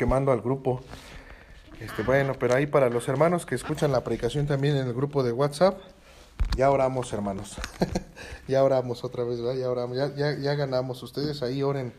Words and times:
quemando 0.00 0.32
al 0.32 0.40
grupo. 0.40 0.80
Este, 1.78 2.02
bueno, 2.02 2.32
pero 2.38 2.54
ahí 2.54 2.66
para 2.66 2.88
los 2.88 3.06
hermanos 3.06 3.44
que 3.44 3.54
escuchan 3.54 3.92
la 3.92 4.02
predicación 4.02 4.46
también 4.46 4.76
en 4.76 4.86
el 4.86 4.94
grupo 4.94 5.22
de 5.22 5.30
WhatsApp, 5.30 5.78
ya 6.56 6.70
oramos, 6.70 7.12
hermanos. 7.12 7.56
ya 8.48 8.64
oramos 8.64 9.04
otra 9.04 9.24
vez, 9.24 9.42
¿verdad? 9.42 9.60
Ya 9.60 9.70
oramos, 9.70 9.98
ya 10.16 10.54
ganamos. 10.54 11.02
Ustedes 11.02 11.42
ahí 11.42 11.62
oren 11.62 11.92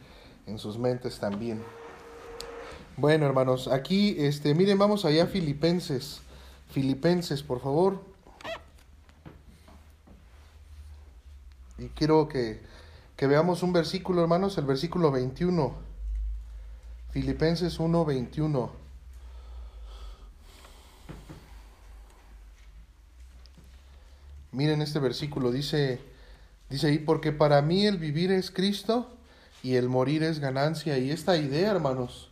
en 0.47 0.57
sus 0.57 0.79
mentes 0.79 1.19
también. 1.19 1.61
Bueno, 2.97 3.27
hermanos, 3.27 3.67
aquí, 3.67 4.15
este, 4.17 4.55
miren, 4.55 4.79
vamos 4.79 5.05
allá 5.05 5.25
a 5.25 5.27
Filipenses. 5.27 6.21
Filipenses, 6.71 7.43
por 7.43 7.61
favor. 7.61 8.01
Y 11.77 11.85
quiero 11.89 12.27
que, 12.27 12.61
que 13.15 13.27
veamos 13.27 13.61
un 13.61 13.73
versículo, 13.73 14.23
hermanos, 14.23 14.57
el 14.57 14.65
versículo 14.65 15.11
21. 15.11 15.90
Filipenses 17.11 17.79
1, 17.79 18.05
21. 18.05 18.71
Miren 24.53 24.81
este 24.81 24.99
versículo, 24.99 25.51
dice, 25.51 26.01
dice 26.69 26.87
ahí, 26.87 26.99
porque 26.99 27.31
para 27.31 27.61
mí 27.61 27.85
el 27.85 27.97
vivir 27.97 28.31
es 28.31 28.51
Cristo 28.51 29.09
y 29.63 29.75
el 29.75 29.89
morir 29.89 30.23
es 30.23 30.39
ganancia. 30.39 30.97
Y 30.97 31.11
esta 31.11 31.37
idea, 31.37 31.71
hermanos, 31.71 32.29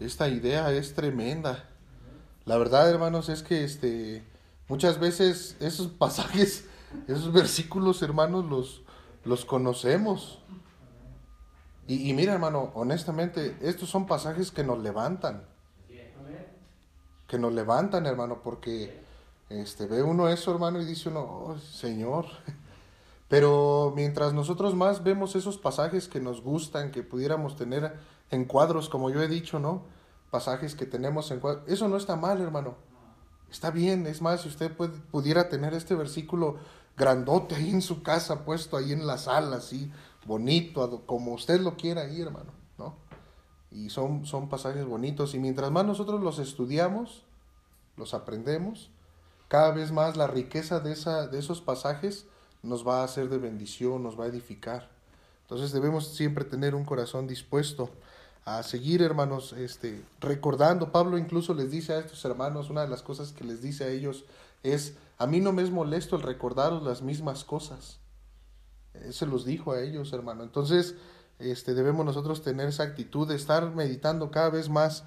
esta 0.00 0.28
idea 0.28 0.70
es 0.72 0.94
tremenda. 0.94 1.68
La 2.44 2.56
verdad, 2.58 2.88
hermanos, 2.90 3.28
es 3.28 3.42
que 3.42 3.64
este, 3.64 4.22
muchas 4.68 5.00
veces 5.00 5.56
esos 5.60 5.88
pasajes, 5.88 6.66
esos 7.08 7.32
versículos, 7.32 8.02
hermanos, 8.02 8.44
los, 8.44 8.82
los 9.24 9.44
conocemos. 9.44 10.38
Y, 11.86 12.14
mira, 12.14 12.32
hermano, 12.32 12.70
honestamente, 12.74 13.56
estos 13.60 13.90
son 13.90 14.06
pasajes 14.06 14.50
que 14.50 14.64
nos 14.64 14.78
levantan. 14.78 15.44
Que 17.26 17.38
nos 17.38 17.52
levantan, 17.52 18.06
hermano, 18.06 18.40
porque 18.42 19.02
este, 19.50 19.86
ve 19.86 20.02
uno 20.02 20.28
eso, 20.28 20.52
hermano, 20.52 20.80
y 20.80 20.84
dice 20.84 21.10
uno, 21.10 21.20
oh, 21.20 21.58
Señor. 21.58 22.26
Pero 23.28 23.92
mientras 23.94 24.32
nosotros 24.32 24.74
más 24.74 25.02
vemos 25.02 25.36
esos 25.36 25.58
pasajes 25.58 26.08
que 26.08 26.20
nos 26.20 26.42
gustan, 26.42 26.90
que 26.90 27.02
pudiéramos 27.02 27.56
tener 27.56 27.94
en 28.30 28.44
cuadros, 28.44 28.88
como 28.88 29.10
yo 29.10 29.22
he 29.22 29.28
dicho, 29.28 29.58
¿no? 29.58 29.82
Pasajes 30.30 30.74
que 30.74 30.86
tenemos 30.86 31.30
en 31.30 31.40
cuadros. 31.40 31.64
Eso 31.66 31.88
no 31.88 31.96
está 31.96 32.16
mal, 32.16 32.40
hermano. 32.40 32.76
Está 33.50 33.70
bien. 33.70 34.06
Es 34.06 34.22
más, 34.22 34.42
si 34.42 34.48
usted 34.48 34.72
pudiera 34.72 35.48
tener 35.48 35.74
este 35.74 35.94
versículo 35.94 36.58
grandote 36.96 37.54
ahí 37.54 37.70
en 37.70 37.82
su 37.82 38.02
casa, 38.02 38.44
puesto 38.44 38.76
ahí 38.76 38.92
en 38.92 39.06
la 39.06 39.18
sala, 39.18 39.56
así, 39.56 39.90
bonito, 40.26 41.02
como 41.06 41.34
usted 41.34 41.60
lo 41.60 41.76
quiera 41.76 42.02
ahí, 42.02 42.20
hermano, 42.20 42.52
¿no? 42.78 42.96
Y 43.70 43.90
son, 43.90 44.26
son 44.26 44.48
pasajes 44.48 44.84
bonitos. 44.84 45.34
Y 45.34 45.38
mientras 45.38 45.70
más 45.70 45.84
nosotros 45.84 46.20
los 46.20 46.38
estudiamos, 46.38 47.24
los 47.96 48.14
aprendemos, 48.14 48.90
cada 49.48 49.72
vez 49.72 49.92
más 49.92 50.16
la 50.16 50.26
riqueza 50.26 50.80
de, 50.80 50.92
esa, 50.92 51.26
de 51.26 51.38
esos 51.38 51.60
pasajes 51.60 52.26
nos 52.62 52.86
va 52.86 53.00
a 53.00 53.04
hacer 53.04 53.28
de 53.28 53.38
bendición, 53.38 54.02
nos 54.02 54.18
va 54.18 54.24
a 54.24 54.28
edificar. 54.28 54.90
Entonces 55.42 55.72
debemos 55.72 56.08
siempre 56.08 56.44
tener 56.44 56.74
un 56.74 56.84
corazón 56.84 57.26
dispuesto 57.26 57.90
a 58.44 58.62
seguir, 58.62 59.02
hermanos, 59.02 59.52
este, 59.52 60.02
recordando. 60.20 60.92
Pablo 60.92 61.18
incluso 61.18 61.54
les 61.54 61.70
dice 61.70 61.94
a 61.94 61.98
estos 61.98 62.24
hermanos, 62.24 62.70
una 62.70 62.82
de 62.82 62.88
las 62.88 63.02
cosas 63.02 63.32
que 63.32 63.44
les 63.44 63.62
dice 63.62 63.84
a 63.84 63.88
ellos 63.88 64.24
es, 64.62 64.96
a 65.18 65.26
mí 65.26 65.40
no 65.40 65.52
me 65.52 65.62
es 65.62 65.70
molesto 65.70 66.16
el 66.16 66.22
recordaros 66.22 66.82
las 66.82 67.02
mismas 67.02 67.44
cosas. 67.44 67.98
Se 69.10 69.26
los 69.26 69.44
dijo 69.44 69.72
a 69.72 69.80
ellos, 69.80 70.12
hermano. 70.12 70.42
Entonces, 70.44 70.94
este, 71.38 71.74
debemos 71.74 72.06
nosotros 72.06 72.42
tener 72.42 72.68
esa 72.68 72.84
actitud 72.84 73.28
de 73.28 73.34
estar 73.34 73.74
meditando 73.74 74.30
cada 74.30 74.50
vez 74.50 74.68
más 74.68 75.04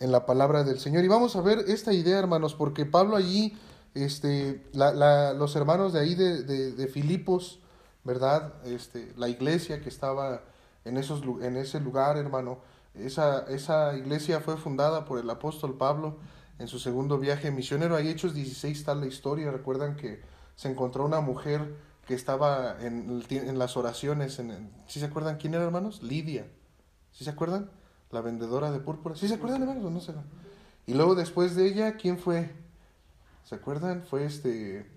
en 0.00 0.12
la 0.12 0.26
palabra 0.26 0.64
del 0.64 0.78
Señor. 0.80 1.04
Y 1.04 1.08
vamos 1.08 1.36
a 1.36 1.40
ver 1.40 1.58
esta 1.68 1.92
idea, 1.92 2.18
hermanos, 2.18 2.54
porque 2.54 2.84
Pablo 2.84 3.16
allí 3.16 3.56
este, 3.94 4.64
la, 4.72 4.92
la, 4.92 5.32
los 5.32 5.56
hermanos 5.56 5.92
de 5.92 6.00
ahí 6.00 6.14
de, 6.14 6.42
de, 6.42 6.72
de, 6.72 6.86
Filipos, 6.88 7.60
¿verdad? 8.04 8.54
Este, 8.64 9.12
la 9.16 9.28
iglesia 9.28 9.80
que 9.80 9.88
estaba 9.88 10.42
en, 10.84 10.96
esos, 10.96 11.22
en 11.42 11.56
ese 11.56 11.80
lugar, 11.80 12.16
hermano, 12.16 12.58
esa, 12.94 13.44
esa 13.48 13.96
iglesia 13.96 14.40
fue 14.40 14.56
fundada 14.56 15.04
por 15.04 15.18
el 15.18 15.28
apóstol 15.30 15.76
Pablo 15.76 16.16
en 16.58 16.68
su 16.68 16.78
segundo 16.78 17.18
viaje 17.18 17.50
misionero. 17.50 17.96
Hay 17.96 18.08
Hechos 18.08 18.34
16 18.34 18.84
tal 18.84 19.00
la 19.00 19.06
historia, 19.06 19.50
recuerdan 19.50 19.96
que 19.96 20.20
se 20.56 20.68
encontró 20.68 21.04
una 21.04 21.20
mujer 21.20 21.74
que 22.08 22.14
estaba 22.14 22.74
en, 22.80 23.22
en 23.28 23.58
las 23.58 23.76
oraciones, 23.76 24.38
en, 24.38 24.72
¿sí 24.86 24.98
se 24.98 25.04
acuerdan 25.04 25.36
quién 25.36 25.52
era, 25.52 25.62
hermanos? 25.62 26.02
Lidia, 26.02 26.46
¿sí 27.12 27.22
se 27.22 27.28
acuerdan? 27.28 27.70
La 28.10 28.22
vendedora 28.22 28.70
de 28.70 28.80
púrpura, 28.80 29.14
¿sí 29.14 29.28
se 29.28 29.34
acuerdan, 29.34 29.60
hermanos? 29.60 29.84
O 29.84 29.90
no 29.90 30.00
se 30.00 30.14
Y 30.86 30.94
luego 30.94 31.14
después 31.14 31.54
de 31.54 31.66
ella, 31.66 31.98
¿quién 31.98 32.18
fue? 32.18 32.50
¿Se 33.44 33.54
acuerdan? 33.54 34.04
Fue 34.04 34.24
este 34.24 34.90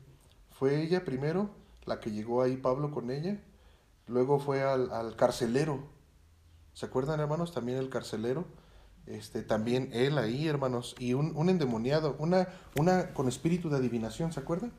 fue 0.57 0.81
ella 0.81 1.03
primero 1.03 1.50
la 1.85 2.00
que 2.00 2.11
llegó 2.11 2.44
ahí 2.44 2.55
Pablo 2.55 2.91
con 2.91 3.11
ella, 3.11 3.41
luego 4.07 4.39
fue 4.39 4.63
al, 4.63 4.89
al 4.94 5.17
carcelero. 5.17 5.83
¿Se 6.73 6.85
acuerdan, 6.85 7.19
hermanos? 7.19 7.53
También 7.53 7.77
el 7.77 7.89
carcelero. 7.89 8.45
Este, 9.05 9.44
también 9.44 9.89
él 9.91 10.17
ahí, 10.17 10.47
hermanos, 10.47 10.95
y 10.97 11.13
un, 11.13 11.35
un 11.35 11.50
endemoniado, 11.50 12.16
una, 12.19 12.47
una 12.77 13.13
con 13.13 13.27
espíritu 13.27 13.69
de 13.69 13.77
adivinación, 13.77 14.31
¿se 14.31 14.39
acuerdan? 14.39 14.71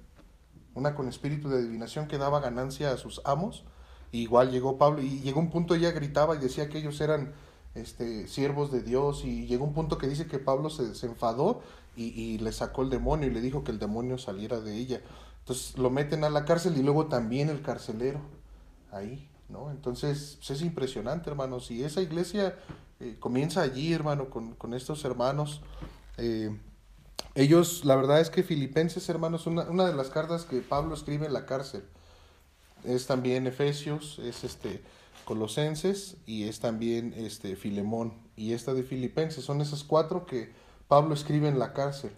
Una 0.74 0.94
con 0.94 1.08
espíritu 1.08 1.48
de 1.48 1.58
adivinación 1.58 2.08
que 2.08 2.18
daba 2.18 2.40
ganancia 2.40 2.92
a 2.92 2.96
sus 2.96 3.20
amos. 3.24 3.64
igual 4.10 4.50
llegó 4.50 4.78
Pablo 4.78 5.02
y 5.02 5.20
llegó 5.20 5.40
un 5.40 5.50
punto 5.50 5.74
ella 5.74 5.90
gritaba 5.92 6.34
y 6.36 6.38
decía 6.38 6.68
que 6.68 6.78
ellos 6.78 7.00
eran 7.00 7.32
este, 7.74 8.28
siervos 8.28 8.70
de 8.70 8.82
Dios 8.82 9.24
y 9.24 9.46
llegó 9.46 9.64
un 9.64 9.72
punto 9.72 9.98
que 9.98 10.08
dice 10.08 10.26
que 10.26 10.38
Pablo 10.38 10.70
se, 10.70 10.94
se 10.94 11.06
enfadó 11.06 11.62
y, 11.96 12.04
y, 12.04 12.38
le 12.38 12.52
sacó 12.52 12.82
el 12.82 12.90
demonio 12.90 13.28
y 13.28 13.30
le 13.30 13.40
dijo 13.40 13.64
que 13.64 13.70
el 13.70 13.78
demonio 13.78 14.18
saliera 14.18 14.60
de 14.60 14.76
ella. 14.76 15.00
Entonces 15.40 15.76
lo 15.78 15.90
meten 15.90 16.24
a 16.24 16.30
la 16.30 16.44
cárcel 16.44 16.76
y 16.76 16.82
luego 16.82 17.06
también 17.06 17.48
el 17.48 17.62
carcelero 17.62 18.20
ahí, 18.92 19.28
¿no? 19.48 19.70
Entonces 19.70 20.36
pues 20.38 20.50
es 20.50 20.62
impresionante, 20.62 21.30
hermanos. 21.30 21.70
Y 21.70 21.82
esa 21.82 22.00
iglesia 22.00 22.56
eh, 23.00 23.16
comienza 23.18 23.62
allí, 23.62 23.92
hermano, 23.92 24.30
con, 24.30 24.54
con 24.54 24.74
estos 24.74 25.04
hermanos. 25.04 25.62
Eh, 26.16 26.56
ellos, 27.34 27.84
la 27.84 27.96
verdad 27.96 28.20
es 28.20 28.30
que 28.30 28.42
Filipenses, 28.42 29.08
hermanos, 29.08 29.46
una, 29.46 29.62
una 29.62 29.86
de 29.86 29.94
las 29.94 30.10
cartas 30.10 30.44
que 30.44 30.60
Pablo 30.60 30.94
escribe 30.94 31.26
en 31.26 31.32
la 31.32 31.46
cárcel 31.46 31.84
es 32.84 33.06
también 33.06 33.46
Efesios, 33.46 34.18
es 34.18 34.44
este 34.44 34.82
Colosenses 35.24 36.16
y 36.26 36.44
es 36.44 36.60
también 36.60 37.14
este 37.16 37.56
Filemón 37.56 38.14
y 38.36 38.52
esta 38.52 38.74
de 38.74 38.82
Filipenses. 38.82 39.44
Son 39.44 39.60
esas 39.60 39.84
cuatro 39.84 40.26
que 40.26 40.52
Pablo 40.88 41.14
escribe 41.14 41.48
en 41.48 41.58
la 41.58 41.72
cárcel. 41.72 42.10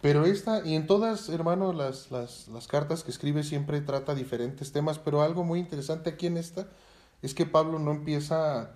Pero 0.00 0.24
esta, 0.24 0.64
y 0.66 0.74
en 0.74 0.86
todas, 0.86 1.28
hermano, 1.28 1.72
las, 1.72 2.10
las, 2.10 2.48
las, 2.48 2.68
cartas 2.68 3.02
que 3.02 3.10
escribe 3.10 3.42
siempre 3.42 3.80
trata 3.80 4.14
diferentes 4.14 4.70
temas, 4.70 4.98
pero 4.98 5.22
algo 5.22 5.42
muy 5.42 5.58
interesante 5.58 6.10
aquí 6.10 6.26
en 6.26 6.36
esta 6.36 6.68
es 7.22 7.34
que 7.34 7.46
Pablo 7.46 7.78
no 7.78 7.92
empieza 7.92 8.72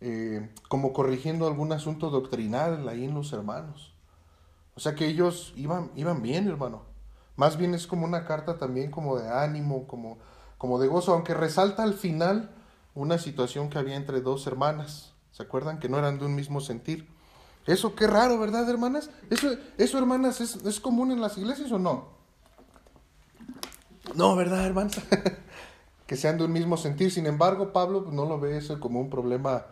eh, 0.00 0.48
como 0.68 0.92
corrigiendo 0.92 1.46
algún 1.46 1.72
asunto 1.72 2.10
doctrinal 2.10 2.88
ahí 2.88 3.04
en 3.04 3.14
los 3.14 3.32
hermanos. 3.32 3.91
O 4.74 4.80
sea 4.80 4.94
que 4.94 5.06
ellos 5.06 5.52
iban, 5.56 5.90
iban 5.96 6.22
bien, 6.22 6.48
hermano. 6.48 6.82
Más 7.36 7.56
bien 7.56 7.74
es 7.74 7.86
como 7.86 8.04
una 8.04 8.24
carta 8.24 8.58
también 8.58 8.90
como 8.90 9.18
de 9.18 9.28
ánimo, 9.28 9.86
como, 9.86 10.18
como 10.58 10.78
de 10.78 10.88
gozo, 10.88 11.12
aunque 11.12 11.34
resalta 11.34 11.82
al 11.82 11.94
final 11.94 12.50
una 12.94 13.18
situación 13.18 13.70
que 13.70 13.78
había 13.78 13.96
entre 13.96 14.20
dos 14.20 14.46
hermanas. 14.46 15.12
¿Se 15.32 15.42
acuerdan? 15.42 15.78
Que 15.78 15.88
no 15.88 15.98
eran 15.98 16.18
de 16.18 16.26
un 16.26 16.34
mismo 16.34 16.60
sentir. 16.60 17.08
Eso 17.66 17.94
qué 17.94 18.06
raro, 18.06 18.38
¿verdad, 18.38 18.68
hermanas? 18.68 19.10
Eso, 19.30 19.56
eso 19.78 19.98
hermanas, 19.98 20.40
¿es, 20.40 20.56
¿es 20.56 20.80
común 20.80 21.10
en 21.12 21.20
las 21.20 21.38
iglesias 21.38 21.70
o 21.72 21.78
no? 21.78 22.08
No, 24.14 24.36
¿verdad, 24.36 24.66
hermanas? 24.66 25.00
que 26.06 26.16
sean 26.16 26.36
de 26.36 26.44
un 26.44 26.52
mismo 26.52 26.76
sentir. 26.76 27.10
Sin 27.10 27.26
embargo, 27.26 27.72
Pablo 27.72 28.08
no 28.10 28.26
lo 28.26 28.38
ve 28.38 28.58
eso 28.58 28.78
como 28.80 29.00
un 29.00 29.08
problema 29.08 29.66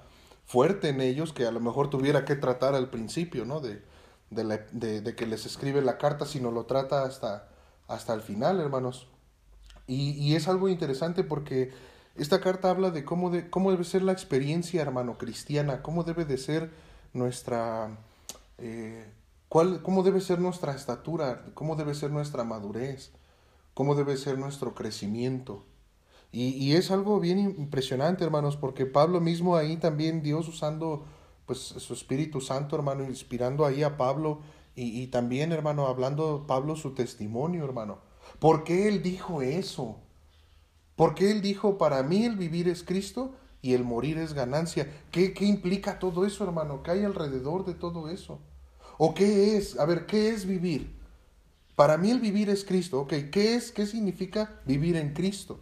fuerte 0.46 0.88
en 0.88 1.00
ellos 1.00 1.32
que 1.32 1.46
a 1.46 1.50
lo 1.50 1.60
mejor 1.60 1.90
tuviera 1.90 2.24
que 2.24 2.36
tratar 2.36 2.74
al 2.74 2.88
principio, 2.88 3.44
¿no? 3.44 3.60
De, 3.60 3.82
de, 4.30 4.44
la, 4.44 4.58
de, 4.72 5.14
que 5.14 5.26
les 5.26 5.44
escribe 5.44 5.82
la 5.82 5.98
carta, 5.98 6.24
sino 6.24 6.50
lo 6.50 6.64
trata 6.64 7.02
hasta, 7.02 7.48
hasta 7.88 8.14
el 8.14 8.22
final, 8.22 8.60
hermanos. 8.60 9.08
Y, 9.86 10.12
y, 10.12 10.36
es 10.36 10.48
algo 10.48 10.68
interesante 10.68 11.24
porque 11.24 11.72
esta 12.14 12.40
carta 12.40 12.70
habla 12.70 12.90
de 12.90 13.04
cómo, 13.04 13.30
de 13.30 13.50
cómo 13.50 13.72
debe 13.72 13.84
ser 13.84 14.02
la 14.02 14.12
experiencia, 14.12 14.82
hermano, 14.82 15.18
cristiana, 15.18 15.82
cómo 15.82 16.04
debe 16.04 16.24
de 16.24 16.38
ser 16.38 16.70
nuestra, 17.12 17.98
eh, 18.58 19.04
cuál, 19.48 19.82
cómo 19.82 20.02
debe 20.04 20.20
ser 20.20 20.38
nuestra 20.38 20.74
estatura, 20.74 21.44
cómo 21.54 21.74
debe 21.74 21.94
ser 21.94 22.12
nuestra 22.12 22.44
madurez, 22.44 23.10
cómo 23.74 23.96
debe 23.96 24.16
ser 24.16 24.38
nuestro 24.38 24.74
crecimiento. 24.74 25.64
Y, 26.30 26.50
y, 26.50 26.76
es 26.76 26.92
algo 26.92 27.18
bien 27.18 27.40
impresionante, 27.40 28.22
hermanos, 28.22 28.56
porque 28.56 28.86
Pablo 28.86 29.20
mismo 29.20 29.56
ahí 29.56 29.76
también, 29.76 30.22
Dios 30.22 30.46
usando 30.46 31.04
pues 31.50 31.82
su 31.82 31.94
Espíritu 31.94 32.40
Santo, 32.40 32.76
hermano, 32.76 33.02
inspirando 33.02 33.66
ahí 33.66 33.82
a 33.82 33.96
Pablo 33.96 34.38
y, 34.76 35.02
y 35.02 35.08
también, 35.08 35.50
hermano, 35.50 35.88
hablando 35.88 36.44
Pablo 36.46 36.76
su 36.76 36.94
testimonio, 36.94 37.64
hermano. 37.64 37.98
¿Por 38.38 38.62
qué 38.62 38.86
él 38.86 39.02
dijo 39.02 39.42
eso? 39.42 39.98
¿Por 40.94 41.16
qué 41.16 41.32
él 41.32 41.42
dijo, 41.42 41.76
para 41.76 42.04
mí 42.04 42.24
el 42.24 42.36
vivir 42.36 42.68
es 42.68 42.84
Cristo 42.84 43.34
y 43.62 43.74
el 43.74 43.82
morir 43.82 44.16
es 44.18 44.32
ganancia. 44.32 44.88
¿Qué, 45.10 45.34
¿Qué 45.34 45.44
implica 45.44 45.98
todo 45.98 46.24
eso, 46.24 46.44
hermano? 46.44 46.84
¿Qué 46.84 46.92
hay 46.92 47.02
alrededor 47.02 47.64
de 47.64 47.74
todo 47.74 48.08
eso? 48.08 48.38
¿O 48.96 49.12
qué 49.12 49.56
es? 49.56 49.76
A 49.76 49.86
ver, 49.86 50.06
¿qué 50.06 50.28
es 50.28 50.46
vivir? 50.46 50.94
Para 51.74 51.96
mí 51.96 52.12
el 52.12 52.20
vivir 52.20 52.48
es 52.48 52.64
Cristo. 52.64 53.08
¿qué 53.08 53.54
es? 53.56 53.72
¿Qué 53.72 53.86
significa 53.86 54.60
vivir 54.66 54.94
en 54.94 55.14
Cristo? 55.14 55.58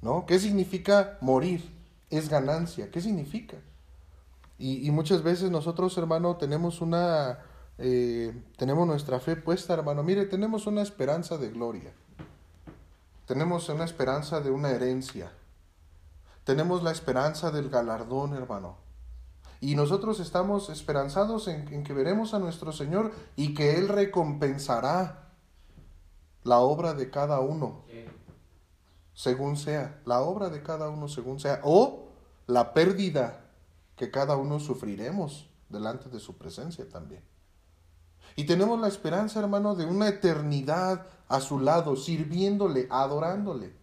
¿No? 0.00 0.26
¿Qué 0.26 0.38
significa 0.38 1.18
morir? 1.20 1.68
Es 2.08 2.28
ganancia. 2.28 2.88
¿Qué 2.88 3.00
significa? 3.00 3.56
Y, 4.64 4.88
muchas 4.92 5.24
veces 5.24 5.50
nosotros, 5.50 5.98
hermano, 5.98 6.36
tenemos 6.36 6.80
una, 6.80 7.40
eh, 7.78 8.32
tenemos 8.56 8.86
nuestra 8.86 9.18
fe 9.18 9.34
puesta, 9.34 9.74
hermano. 9.74 10.04
Mire, 10.04 10.24
tenemos 10.26 10.68
una 10.68 10.82
esperanza 10.82 11.36
de 11.36 11.50
gloria. 11.50 11.92
Tenemos 13.26 13.68
una 13.68 13.84
esperanza 13.84 14.40
de 14.40 14.52
una 14.52 14.70
herencia. 14.70 15.32
Tenemos 16.44 16.84
la 16.84 16.92
esperanza 16.92 17.50
del 17.50 17.70
galardón, 17.70 18.34
hermano. 18.34 18.76
Y 19.60 19.74
nosotros 19.74 20.20
estamos 20.20 20.70
esperanzados 20.70 21.48
en, 21.48 21.82
que 21.82 21.92
veremos 21.92 22.32
a 22.32 22.38
nuestro 22.38 22.70
Señor 22.70 23.10
y 23.34 23.54
que 23.54 23.74
Él 23.78 23.88
recompensará 23.88 25.32
la 26.44 26.60
obra 26.60 26.94
de 26.94 27.10
cada 27.10 27.40
uno, 27.40 27.82
según 29.12 29.56
sea. 29.56 30.00
La 30.06 30.20
obra 30.20 30.50
de 30.50 30.62
cada 30.62 30.88
uno, 30.88 31.08
según 31.08 31.40
sea. 31.40 31.60
O 31.64 32.10
la 32.46 32.72
pérdida 32.72 33.41
que 34.02 34.10
cada 34.10 34.36
uno 34.36 34.58
sufriremos 34.58 35.48
delante 35.68 36.08
de 36.08 36.18
su 36.18 36.36
presencia 36.36 36.88
también. 36.88 37.22
Y 38.34 38.46
tenemos 38.46 38.80
la 38.80 38.88
esperanza, 38.88 39.38
hermano, 39.38 39.76
de 39.76 39.84
una 39.84 40.08
eternidad 40.08 41.06
a 41.28 41.38
su 41.38 41.60
lado, 41.60 41.94
sirviéndole, 41.94 42.88
adorándole. 42.90 43.76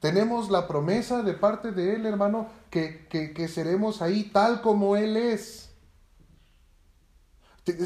Tenemos 0.00 0.48
la 0.48 0.66
promesa 0.66 1.22
de 1.22 1.34
parte 1.34 1.70
de 1.70 1.96
Él, 1.96 2.06
hermano, 2.06 2.48
que, 2.70 3.06
que, 3.10 3.48
seremos 3.48 4.00
ahí 4.00 4.30
tal 4.32 4.62
como 4.62 4.96
Él 4.96 5.18
es. 5.18 5.70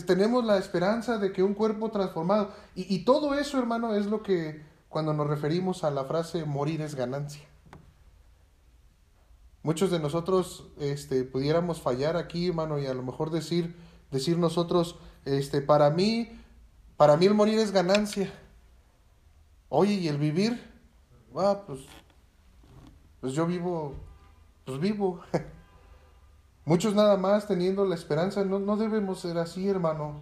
Tenemos 0.06 0.44
la 0.44 0.58
esperanza 0.58 1.18
de 1.18 1.32
que 1.32 1.42
un 1.42 1.54
cuerpo 1.54 1.90
transformado. 1.90 2.52
Y, 2.76 2.94
y 2.94 3.04
todo 3.04 3.34
eso, 3.34 3.58
hermano, 3.58 3.92
es 3.92 4.06
lo 4.06 4.22
que 4.22 4.64
cuando 4.88 5.12
nos 5.12 5.26
referimos 5.26 5.82
a 5.82 5.90
la 5.90 6.04
frase 6.04 6.44
morir 6.44 6.80
es 6.80 6.94
ganancia. 6.94 7.45
Muchos 9.66 9.90
de 9.90 9.98
nosotros 9.98 10.62
este, 10.78 11.24
pudiéramos 11.24 11.80
fallar 11.80 12.16
aquí, 12.16 12.46
hermano, 12.46 12.78
y 12.78 12.86
a 12.86 12.94
lo 12.94 13.02
mejor 13.02 13.32
decir, 13.32 13.74
decir 14.12 14.38
nosotros, 14.38 14.94
este, 15.24 15.60
para 15.60 15.90
mí, 15.90 16.30
para 16.96 17.16
mí 17.16 17.26
el 17.26 17.34
morir 17.34 17.58
es 17.58 17.72
ganancia. 17.72 18.32
Oye, 19.68 19.94
¿y 19.94 20.06
el 20.06 20.18
vivir? 20.18 20.62
Ah, 21.34 21.62
pues 21.66 21.80
pues 23.20 23.32
yo 23.32 23.44
vivo, 23.44 23.96
pues 24.64 24.78
vivo. 24.78 25.18
Muchos 26.64 26.94
nada 26.94 27.16
más 27.16 27.48
teniendo 27.48 27.84
la 27.86 27.96
esperanza, 27.96 28.44
no, 28.44 28.60
no 28.60 28.76
debemos 28.76 29.18
ser 29.18 29.36
así, 29.36 29.68
hermano. 29.68 30.20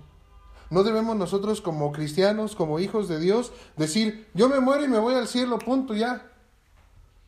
No 0.71 0.85
debemos 0.85 1.17
nosotros 1.17 1.61
como 1.61 1.93
cristianos, 1.93 2.57
como 2.57 2.79
hijos 2.79 3.09
de 3.09 3.21
Dios, 3.21 3.53
decir, 3.77 4.27
yo 4.33 4.49
me 4.49 4.61
muero 4.61 4.87
y 4.87 4.89
me 4.89 4.99
voy 4.99 5.17
al 5.17 5.29
cielo, 5.29 5.59
punto, 5.59 5.95
ya. 5.95 6.31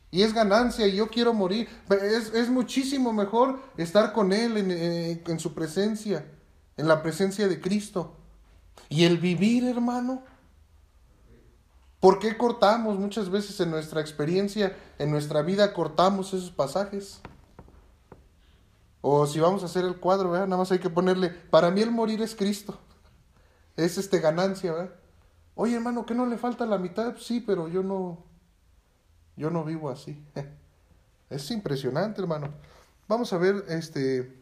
Y 0.09 0.21
es 0.21 0.33
ganancia 0.33 0.87
y 0.87 0.95
yo 0.95 1.09
quiero 1.09 1.33
morir. 1.33 1.67
Es, 1.89 2.33
es 2.33 2.49
muchísimo 2.49 3.11
mejor 3.13 3.59
estar 3.77 4.13
con 4.13 4.31
Él 4.31 4.57
en, 4.57 4.71
eh, 4.71 5.23
en 5.27 5.39
su 5.39 5.53
presencia, 5.53 6.25
en 6.77 6.87
la 6.87 7.01
presencia 7.03 7.47
de 7.47 7.59
Cristo. 7.59 8.15
Y 8.89 9.03
el 9.03 9.17
vivir, 9.17 9.65
hermano, 9.65 10.23
¿Por 11.99 12.19
qué 12.19 12.37
cortamos 12.37 12.99
muchas 12.99 13.29
veces 13.29 13.59
en 13.59 13.71
nuestra 13.71 14.01
experiencia, 14.01 14.77
en 14.99 15.09
nuestra 15.09 15.41
vida, 15.41 15.73
cortamos 15.73 16.33
esos 16.33 16.51
pasajes? 16.51 17.21
O 19.01 19.25
si 19.25 19.39
vamos 19.39 19.63
a 19.63 19.65
hacer 19.65 19.83
el 19.83 19.97
cuadro, 19.97 20.31
nada 20.31 20.57
más 20.57 20.71
hay 20.71 20.79
que 20.79 20.91
ponerle, 20.91 21.29
para 21.29 21.71
mí 21.71 21.81
el 21.81 21.91
morir 21.91 22.21
es 22.21 22.35
Cristo. 22.35 22.77
Es 23.75 23.97
este 23.97 24.19
ganancia, 24.19 24.73
¿verdad? 24.73 24.95
Oye, 25.55 25.75
hermano, 25.75 26.05
¿qué 26.05 26.13
no 26.13 26.25
le 26.27 26.37
falta 26.37 26.65
la 26.67 26.77
mitad? 26.77 27.15
Sí, 27.17 27.39
pero 27.39 27.67
yo 27.67 27.81
no, 27.81 28.23
yo 29.37 29.49
no 29.49 29.63
vivo 29.63 29.89
así. 29.89 30.21
Es 31.29 31.51
impresionante, 31.51 32.21
hermano. 32.21 32.53
Vamos 33.09 33.33
a 33.33 33.37
ver 33.37 33.65
este, 33.67 34.33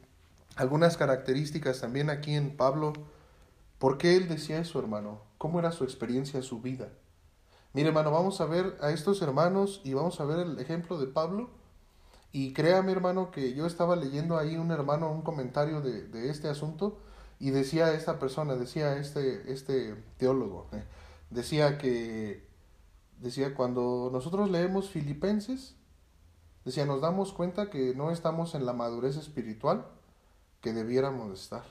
algunas 0.56 0.98
características 0.98 1.82
también 1.82 2.12
aquí 2.12 2.36
en 2.36 2.56
Pablo. 2.56 2.94
¿Por 3.80 3.98
qué 3.98 4.16
él 4.16 4.28
decía 4.28 4.60
eso, 4.60 4.78
hermano? 4.78 5.20
¿Cómo 5.40 5.58
era 5.58 5.72
su 5.72 5.84
experiencia, 5.84 6.44
su 6.44 6.62
vida? 6.62 6.90
Mire, 7.74 7.88
hermano, 7.88 8.12
vamos 8.12 8.40
a 8.40 8.46
ver 8.46 8.78
a 8.82 8.92
estos 8.92 9.20
hermanos 9.24 9.82
y 9.84 9.96
vamos 9.96 10.20
a 10.20 10.26
ver 10.26 10.38
el 10.38 10.60
ejemplo 10.60 11.00
de 11.00 11.08
Pablo. 11.08 11.50
Y 12.32 12.54
créame, 12.54 12.92
hermano, 12.92 13.32
que 13.32 13.56
yo 13.56 13.66
estaba 13.66 13.96
leyendo 13.96 14.38
ahí 14.38 14.56
un 14.56 14.70
hermano, 14.70 15.12
un 15.12 15.24
comentario 15.24 15.82
de, 15.82 16.04
de 16.04 16.30
este 16.30 16.50
asunto, 16.50 17.00
y 17.40 17.50
decía 17.50 17.94
esta 17.94 18.20
persona, 18.20 18.56
decía 18.56 18.98
este, 18.98 19.52
este 19.52 19.96
teólogo, 20.18 20.68
eh, 20.72 20.84
decía 21.30 21.78
que, 21.78 22.46
decía, 23.20 23.56
cuando 23.56 24.10
nosotros 24.12 24.50
leemos 24.50 24.90
Filipenses, 24.90 25.76
decía, 26.64 26.86
nos 26.86 27.02
damos 27.02 27.34
cuenta 27.34 27.70
que 27.70 27.94
no 27.96 28.12
estamos 28.12 28.56
en 28.56 28.66
la 28.66 28.74
madurez 28.74 29.18
espiritual 29.18 29.86
que 30.62 30.74
debiéramos 30.74 31.40
estar. 31.40 31.64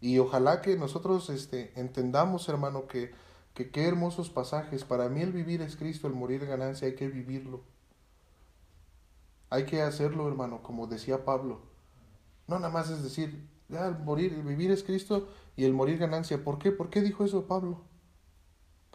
Y 0.00 0.18
ojalá 0.18 0.62
que 0.62 0.76
nosotros 0.76 1.30
este, 1.30 1.78
entendamos, 1.78 2.48
hermano, 2.48 2.86
que 2.86 3.12
que 3.54 3.70
qué 3.70 3.86
hermosos 3.86 4.30
pasajes. 4.30 4.84
Para 4.84 5.08
mí 5.08 5.20
el 5.22 5.32
vivir 5.32 5.62
es 5.62 5.76
Cristo, 5.76 6.06
el 6.06 6.14
morir 6.14 6.46
ganancia, 6.46 6.88
hay 6.88 6.94
que 6.94 7.08
vivirlo. 7.08 7.62
Hay 9.50 9.64
que 9.66 9.82
hacerlo, 9.82 10.28
hermano, 10.28 10.62
como 10.62 10.86
decía 10.86 11.24
Pablo. 11.24 11.60
No 12.46 12.56
nada 12.58 12.72
más 12.72 12.90
es 12.90 13.02
decir, 13.02 13.48
ya 13.68 13.86
el 13.86 13.98
morir, 13.98 14.32
el 14.32 14.42
vivir 14.42 14.70
es 14.70 14.84
Cristo 14.84 15.28
y 15.56 15.64
el 15.64 15.72
morir 15.72 15.98
ganancia. 15.98 16.42
¿Por 16.42 16.58
qué? 16.58 16.70
¿Por 16.70 16.90
qué 16.90 17.02
dijo 17.02 17.24
eso 17.24 17.46
Pablo? 17.46 17.82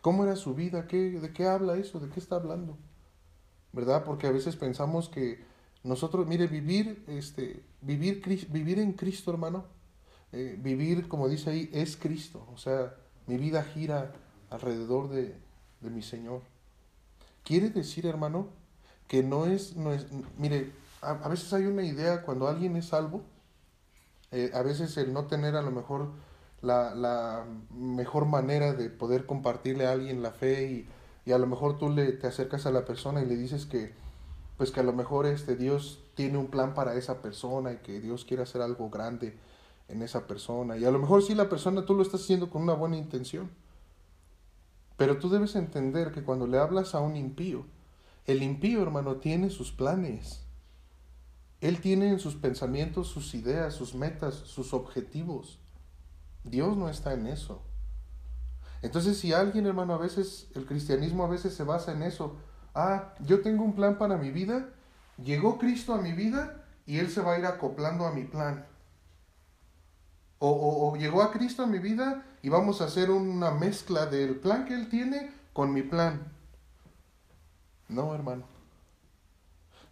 ¿Cómo 0.06 0.24
era 0.24 0.36
su 0.36 0.54
vida? 0.54 0.86
¿Qué, 0.86 1.20
¿De 1.20 1.34
qué 1.34 1.48
habla 1.48 1.78
eso? 1.78 2.00
¿De 2.00 2.10
qué 2.10 2.20
está 2.20 2.36
hablando? 2.36 2.78
¿Verdad? 3.74 4.04
Porque 4.04 4.28
a 4.28 4.32
veces 4.32 4.56
pensamos 4.56 5.10
que 5.10 5.44
nosotros, 5.82 6.28
mire, 6.28 6.46
vivir, 6.46 7.04
este, 7.08 7.64
vivir, 7.82 8.22
vivir 8.52 8.78
en 8.78 8.94
Cristo, 8.94 9.32
hermano, 9.32 9.66
eh, 10.32 10.60
vivir, 10.62 11.08
como 11.08 11.28
dice 11.28 11.50
ahí, 11.50 11.72
es 11.74 11.98
Cristo. 11.98 12.48
O 12.54 12.58
sea, 12.60 12.94
mi 13.26 13.38
vida 13.38 13.64
gira 13.64 14.14
alrededor 14.52 15.10
de, 15.10 15.40
mi 15.82 16.04
Señor. 16.04 16.44
Quiere 17.44 17.72
decir, 17.72 18.06
hermano, 18.06 18.50
que 19.08 19.24
no 19.24 19.48
es, 19.48 19.76
no 19.76 19.92
es 19.92 20.06
mire, 20.38 20.72
a, 21.02 21.28
veces 21.28 21.52
hay 21.52 21.66
una 21.66 21.84
idea 21.84 22.22
cuando 22.22 22.48
alguien 22.48 22.76
es 22.76 22.90
salvo, 22.90 23.24
eh, 24.32 24.52
a 24.54 24.62
veces 24.62 24.98
el 24.98 25.14
no 25.14 25.26
tener 25.26 25.56
a 25.56 25.64
lo 25.64 25.72
mejor 25.72 26.12
la, 26.66 27.46
mejor 27.72 28.26
manera 28.26 28.74
de 28.74 28.90
poder 28.90 29.26
compartirle 29.26 29.88
a 29.88 29.92
alguien 29.92 30.22
la 30.22 30.32
fe 30.32 30.88
y, 31.26 31.32
a 31.32 31.38
lo 31.38 31.48
mejor 31.48 31.78
tú 31.78 31.90
le, 31.90 32.12
te 32.12 32.28
acercas 32.28 32.66
a 32.66 32.72
la 32.72 32.86
persona 32.86 33.22
y 33.22 33.26
le 33.26 33.36
dices 33.36 33.66
que 33.66 33.94
pues 34.58 34.72
que 34.72 34.80
a 34.80 34.84
lo 34.84 34.94
mejor 34.94 35.26
este 35.26 35.56
Dios 35.56 36.00
tiene 36.16 36.38
un 36.38 36.48
plan 36.48 36.74
para 36.76 36.96
esa 36.96 37.22
persona 37.22 37.74
y 37.74 37.78
que 37.78 38.00
Dios 38.00 38.24
quiere 38.24 38.44
hacer 38.44 38.62
algo 38.62 38.90
grande 38.90 39.36
en 39.90 40.02
esa 40.02 40.28
persona 40.28 40.78
y 40.78 40.86
a 40.86 40.92
lo 40.92 41.00
mejor 41.00 41.24
si 41.24 41.36
la 41.36 41.50
persona 41.50 41.86
tú 41.86 41.94
lo 41.94 42.04
estás 42.04 42.22
haciendo 42.22 42.50
con 42.50 42.62
una 42.62 42.74
buena 42.74 42.96
intención 42.96 43.50
pero 44.98 45.18
tú 45.18 45.30
debes 45.30 45.56
entender 45.56 46.12
que 46.12 46.24
cuando 46.24 46.48
le 46.48 46.58
hablas 46.58 46.96
a 46.96 47.02
un 47.02 47.18
impío, 47.18 47.66
el 48.26 48.42
impío, 48.44 48.82
hermano, 48.82 49.18
tiene 49.18 49.50
sus 49.50 49.72
planes. 49.72 50.42
Él 51.62 51.82
tiene 51.82 52.10
en 52.10 52.20
sus 52.20 52.36
pensamientos 52.36 53.08
sus 53.08 53.34
ideas, 53.34 53.74
sus 53.74 53.94
metas, 53.94 54.36
sus 54.36 54.74
objetivos. 54.74 55.60
Dios 56.46 56.78
no 56.78 56.90
está 56.90 57.14
en 57.14 57.28
eso. 57.28 57.62
Entonces, 58.82 59.18
si 59.18 59.34
alguien, 59.34 59.66
hermano, 59.66 59.96
a 59.96 59.98
veces, 59.98 60.48
el 60.54 60.66
cristianismo 60.66 61.26
a 61.26 61.30
veces 61.30 61.56
se 61.56 61.64
basa 61.64 61.92
en 61.92 62.04
eso. 62.04 62.38
Ah, 62.76 63.16
yo 63.20 63.42
tengo 63.42 63.64
un 63.64 63.74
plan 63.74 63.98
para 63.98 64.18
mi 64.18 64.30
vida, 64.32 64.70
llegó 65.18 65.58
Cristo 65.58 65.94
a 65.94 66.02
mi 66.02 66.14
vida 66.14 66.64
y 66.86 67.00
Él 67.00 67.10
se 67.10 67.22
va 67.22 67.34
a 67.34 67.40
ir 67.40 67.46
acoplando 67.46 68.06
a 68.06 68.12
mi 68.12 68.24
plan. 68.26 68.66
O, 70.38 70.96
llegó 70.98 71.24
a 71.24 71.32
Cristo 71.32 71.64
a 71.64 71.68
mi 71.68 71.80
vida 71.80 72.24
y 72.44 72.50
vamos 72.50 72.82
a 72.82 72.86
hacer 72.86 73.10
una 73.10 73.50
mezcla 73.50 74.06
del 74.06 74.36
plan 74.36 74.66
que 74.66 74.76
Él 74.76 74.90
tiene 74.90 75.32
con 75.54 75.74
mi 75.74 75.82
plan. 75.82 76.32
No, 77.88 78.14
hermano. 78.14 78.44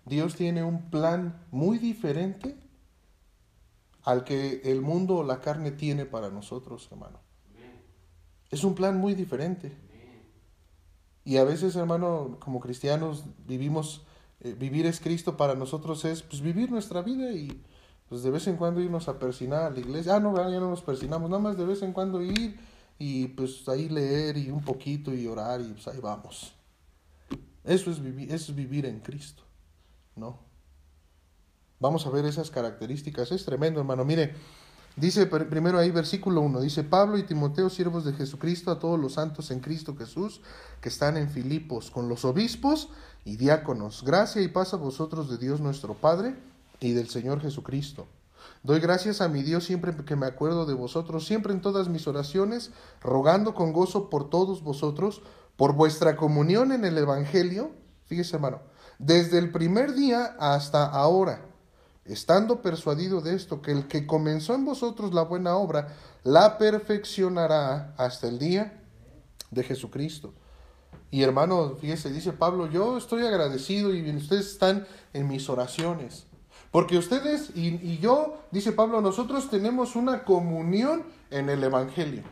Dios 0.06 0.36
tiene 0.36 0.64
un 0.64 0.90
plan 0.92 1.42
muy 1.50 1.80
diferente 1.80 2.63
al 4.04 4.24
que 4.24 4.62
el 4.66 4.82
mundo 4.82 5.18
o 5.18 5.24
la 5.24 5.40
carne 5.40 5.72
tiene 5.72 6.06
para 6.06 6.30
nosotros, 6.30 6.88
hermano. 6.92 7.20
Es 8.52 8.64
un 8.64 8.76
plan 8.76 8.98
muy 8.98 9.16
diferente. 9.16 9.72
Y 11.26 11.38
a 11.38 11.44
veces, 11.44 11.76
hermano, 11.76 12.38
como 12.40 12.60
cristianos 12.60 13.24
vivimos, 13.48 14.04
eh, 14.42 14.56
vivir 14.60 14.86
es 14.86 15.00
Cristo 15.00 15.38
para 15.38 15.56
nosotros 15.56 16.04
es 16.04 16.22
pues 16.22 16.42
vivir 16.42 16.70
nuestra 16.70 17.02
vida 17.02 17.32
y, 17.32 17.64
pues 18.10 18.24
de 18.24 18.30
vez 18.30 18.46
en 18.48 18.58
cuando 18.58 18.82
irnos 18.82 19.08
a 19.08 19.18
persinar 19.18 19.64
a 19.64 19.70
la 19.70 19.80
iglesia. 19.80 20.16
Ah, 20.16 20.20
no, 20.20 20.36
ya 20.36 20.60
no 20.60 20.70
nos 20.70 20.82
persinamos, 20.82 21.30
nada 21.30 21.42
más 21.42 21.58
de 21.58 21.66
vez 21.66 21.82
en 21.82 21.94
cuando 21.94 22.22
ir 22.22 22.60
y 23.00 23.28
pues 23.30 23.68
ahí 23.70 23.90
leer 23.90 24.38
y 24.38 24.52
un 24.52 24.62
poquito 24.62 25.14
y 25.14 25.26
orar 25.28 25.62
y 25.62 25.74
pues 25.74 25.88
ahí 25.88 26.00
vamos. 26.00 26.54
Eso 27.64 27.90
es 27.90 28.02
vivir, 28.02 28.32
eso 28.32 28.52
es 28.52 28.56
vivir 28.56 28.86
en 28.86 29.00
Cristo, 29.00 29.44
¿no? 30.16 30.38
Vamos 31.84 32.08
a 32.08 32.10
ver 32.10 32.24
esas 32.24 32.50
características. 32.50 33.34
Es 33.34 33.44
tremendo, 33.44 33.82
hermano. 33.82 34.06
Mire, 34.06 34.36
dice 34.96 35.26
primero 35.26 35.78
ahí 35.78 35.92
versículo 35.92 36.40
1, 36.40 36.62
dice 36.62 36.86
Pablo 36.86 37.18
y 37.18 37.24
Timoteo, 37.24 37.70
siervos 37.70 38.06
de 38.06 38.14
Jesucristo, 38.14 38.72
a 38.72 38.80
todos 38.80 38.98
los 38.98 39.16
santos 39.16 39.52
en 39.52 39.60
Cristo 39.60 39.94
Jesús, 39.98 40.40
que 40.80 40.88
están 40.88 41.18
en 41.18 41.30
Filipos, 41.30 41.92
con 41.92 42.08
los 42.08 42.24
obispos 42.24 42.88
y 43.26 43.36
diáconos. 43.36 44.06
Gracia 44.06 44.42
y 44.42 44.48
paz 44.48 44.74
a 44.74 44.78
vosotros 44.78 45.30
de 45.30 45.38
Dios 45.38 45.60
nuestro 45.60 45.94
Padre 45.94 46.38
y 46.80 46.94
del 46.94 47.10
Señor 47.10 47.42
Jesucristo. 47.42 48.08
Doy 48.64 48.80
gracias 48.80 49.20
a 49.20 49.28
mi 49.28 49.44
Dios 49.44 49.66
siempre 49.66 49.94
que 50.06 50.16
me 50.16 50.26
acuerdo 50.26 50.66
de 50.66 50.76
vosotros, 50.76 51.28
siempre 51.28 51.52
en 51.52 51.60
todas 51.60 51.90
mis 51.90 52.08
oraciones, 52.08 52.72
rogando 53.02 53.54
con 53.54 53.74
gozo 53.74 54.10
por 54.10 54.30
todos 54.30 54.64
vosotros, 54.64 55.22
por 55.58 55.74
vuestra 55.74 56.16
comunión 56.16 56.72
en 56.72 56.86
el 56.86 56.98
Evangelio. 56.98 57.72
Fíjese, 58.06 58.38
hermano, 58.38 58.62
desde 59.00 59.38
el 59.38 59.52
primer 59.52 59.96
día 59.96 60.38
hasta 60.40 60.86
ahora, 60.86 61.50
estando 62.06 62.62
persuadido 62.62 63.22
de 63.22 63.36
esto, 63.36 63.62
que 63.62 63.72
el 63.72 63.88
que 63.88 64.06
comenzó 64.06 64.54
en 64.54 64.66
vosotros 64.66 65.14
la 65.14 65.24
buena 65.24 65.56
obra, 65.56 65.96
la 66.24 66.58
perfeccionará 66.58 67.94
hasta 67.98 68.28
el 68.28 68.40
día 68.40 68.82
de 69.52 69.64
Jesucristo. 69.64 70.34
Y 71.12 71.22
hermano, 71.22 71.76
fíjese, 71.80 72.12
dice 72.12 72.34
Pablo, 72.34 72.70
yo 72.70 72.98
estoy 72.98 73.26
agradecido 73.26 73.94
y 73.94 74.10
ustedes 74.16 74.48
están 74.48 74.88
en 75.14 75.28
mis 75.28 75.48
oraciones. 75.48 76.26
Porque 76.72 76.98
ustedes 76.98 77.52
y, 77.54 78.00
yo, 78.00 78.40
dice 78.50 78.72
Pablo, 78.72 79.00
nosotros 79.00 79.52
tenemos 79.52 79.96
una 79.96 80.24
comunión 80.24 81.04
en 81.30 81.50
el 81.50 81.64
Evangelio. 81.64 82.24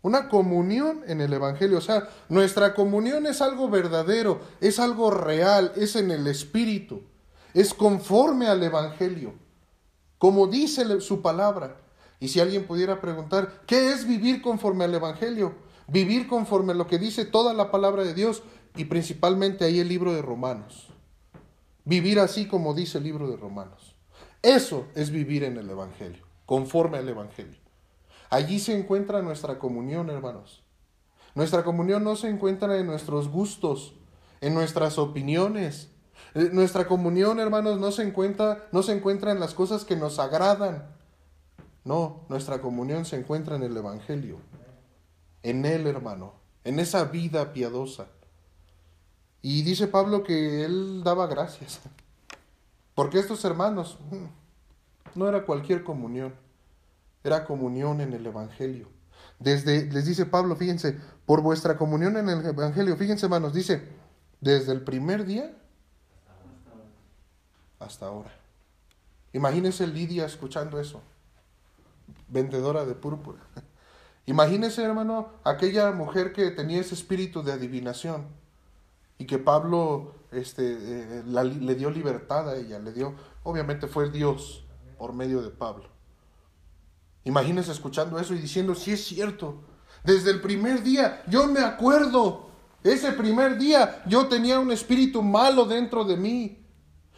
Una 0.00 0.30
comunión 0.30 1.02
en 1.06 1.20
el 1.20 1.30
Evangelio. 1.34 1.76
O 1.76 1.82
sea, 1.82 2.08
nuestra 2.30 2.72
comunión 2.72 3.26
es 3.26 3.42
algo 3.42 3.68
verdadero, 3.68 4.40
es 4.62 4.78
algo 4.78 5.10
real, 5.10 5.72
es 5.76 5.94
en 5.94 6.10
el 6.10 6.26
Espíritu, 6.26 7.02
es 7.56 7.72
conforme 7.72 8.48
al 8.48 8.62
Evangelio, 8.62 9.32
como 10.18 10.46
dice 10.46 11.00
su 11.00 11.22
palabra. 11.22 11.80
Y 12.20 12.28
si 12.28 12.38
alguien 12.38 12.66
pudiera 12.66 13.00
preguntar, 13.00 13.62
¿qué 13.66 13.92
es 13.92 14.06
vivir 14.06 14.42
conforme 14.42 14.84
al 14.84 14.94
Evangelio? 14.94 15.54
Vivir 15.88 16.28
conforme 16.28 16.72
a 16.72 16.76
lo 16.76 16.86
que 16.86 16.98
dice 16.98 17.24
toda 17.24 17.54
la 17.54 17.70
palabra 17.70 18.04
de 18.04 18.12
Dios 18.12 18.42
y 18.76 18.84
principalmente 18.84 19.64
ahí 19.64 19.80
el 19.80 19.88
libro 19.88 20.12
de 20.12 20.20
Romanos. 20.20 20.88
Vivir 21.86 22.20
así 22.20 22.46
como 22.46 22.74
dice 22.74 22.98
el 22.98 23.04
libro 23.04 23.26
de 23.30 23.38
Romanos. 23.38 23.94
Eso 24.42 24.86
es 24.94 25.10
vivir 25.10 25.42
en 25.42 25.56
el 25.56 25.70
Evangelio, 25.70 26.26
conforme 26.44 26.98
al 26.98 27.08
Evangelio. 27.08 27.58
Allí 28.28 28.58
se 28.58 28.78
encuentra 28.78 29.22
nuestra 29.22 29.58
comunión, 29.58 30.10
hermanos. 30.10 30.62
Nuestra 31.34 31.64
comunión 31.64 32.04
no 32.04 32.16
se 32.16 32.28
encuentra 32.28 32.76
en 32.76 32.86
nuestros 32.86 33.28
gustos, 33.30 33.94
en 34.42 34.52
nuestras 34.52 34.98
opiniones. 34.98 35.95
Eh, 36.36 36.50
nuestra 36.52 36.86
comunión, 36.86 37.40
hermanos, 37.40 37.80
no 37.80 37.90
se 37.90 38.02
encuentra, 38.02 38.68
no 38.70 38.82
se 38.82 38.92
encuentra 38.92 39.32
en 39.32 39.40
las 39.40 39.54
cosas 39.54 39.86
que 39.86 39.96
nos 39.96 40.18
agradan. 40.18 40.86
No, 41.82 42.26
nuestra 42.28 42.60
comunión 42.60 43.06
se 43.06 43.16
encuentra 43.16 43.56
en 43.56 43.62
el 43.62 43.74
Evangelio. 43.74 44.36
En 45.42 45.64
Él, 45.64 45.86
hermano, 45.86 46.34
en 46.62 46.78
esa 46.78 47.04
vida 47.04 47.54
piadosa. 47.54 48.08
Y 49.40 49.62
dice 49.62 49.86
Pablo 49.86 50.24
que 50.24 50.64
él 50.64 51.02
daba 51.02 51.26
gracias. 51.26 51.80
Porque 52.94 53.18
estos 53.18 53.42
hermanos 53.46 53.98
mm, 54.10 55.18
no 55.18 55.28
era 55.28 55.46
cualquier 55.46 55.84
comunión, 55.84 56.34
era 57.24 57.46
comunión 57.46 58.02
en 58.02 58.12
el 58.12 58.26
Evangelio. 58.26 58.88
Desde, 59.38 59.90
les 59.90 60.04
dice 60.04 60.26
Pablo, 60.26 60.54
fíjense, 60.54 60.98
por 61.24 61.40
vuestra 61.40 61.78
comunión 61.78 62.18
en 62.18 62.28
el 62.28 62.44
Evangelio, 62.44 62.94
fíjense 62.96 63.24
hermanos, 63.24 63.54
dice, 63.54 63.88
desde 64.42 64.72
el 64.72 64.82
primer 64.82 65.24
día 65.24 65.56
hasta 67.78 68.06
ahora. 68.06 68.34
Imagínense 69.32 69.86
Lidia 69.86 70.26
escuchando 70.26 70.80
eso, 70.80 71.02
vendedora 72.28 72.84
de 72.84 72.94
púrpura. 72.94 73.38
Imagínense, 74.26 74.82
hermano, 74.82 75.30
aquella 75.44 75.92
mujer 75.92 76.32
que 76.32 76.50
tenía 76.50 76.80
ese 76.80 76.94
espíritu 76.94 77.42
de 77.42 77.52
adivinación 77.52 78.26
y 79.18 79.26
que 79.26 79.38
Pablo 79.38 80.14
este, 80.32 80.76
eh, 80.78 81.22
le 81.24 81.74
dio 81.74 81.90
libertad 81.90 82.50
a 82.50 82.56
ella, 82.56 82.78
le 82.78 82.92
dio, 82.92 83.14
obviamente 83.44 83.86
fue 83.86 84.10
Dios 84.10 84.64
por 84.98 85.12
medio 85.12 85.42
de 85.42 85.50
Pablo. 85.50 85.88
Imagínense 87.24 87.72
escuchando 87.72 88.18
eso 88.18 88.34
y 88.34 88.38
diciendo, 88.38 88.74
sí 88.74 88.92
es 88.92 89.04
cierto, 89.04 89.60
desde 90.04 90.30
el 90.30 90.40
primer 90.40 90.82
día, 90.82 91.22
yo 91.26 91.46
me 91.46 91.60
acuerdo, 91.60 92.50
ese 92.84 93.12
primer 93.12 93.58
día 93.58 94.02
yo 94.06 94.26
tenía 94.28 94.60
un 94.60 94.70
espíritu 94.70 95.22
malo 95.22 95.64
dentro 95.64 96.04
de 96.04 96.16
mí. 96.16 96.65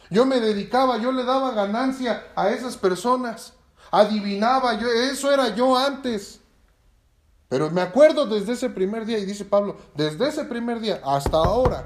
Yo 0.09 0.25
me 0.25 0.39
dedicaba, 0.39 0.97
yo 0.97 1.11
le 1.11 1.23
daba 1.23 1.51
ganancia 1.51 2.31
a 2.35 2.49
esas 2.49 2.77
personas, 2.77 3.53
adivinaba, 3.91 4.79
yo, 4.79 4.87
eso 4.87 5.31
era 5.31 5.55
yo 5.55 5.77
antes. 5.77 6.41
Pero 7.47 7.69
me 7.71 7.81
acuerdo 7.81 8.25
desde 8.25 8.53
ese 8.53 8.69
primer 8.69 9.05
día, 9.05 9.19
y 9.19 9.25
dice 9.25 9.45
Pablo, 9.45 9.77
desde 9.95 10.27
ese 10.27 10.45
primer 10.45 10.79
día 10.79 11.01
hasta 11.03 11.37
ahora. 11.37 11.83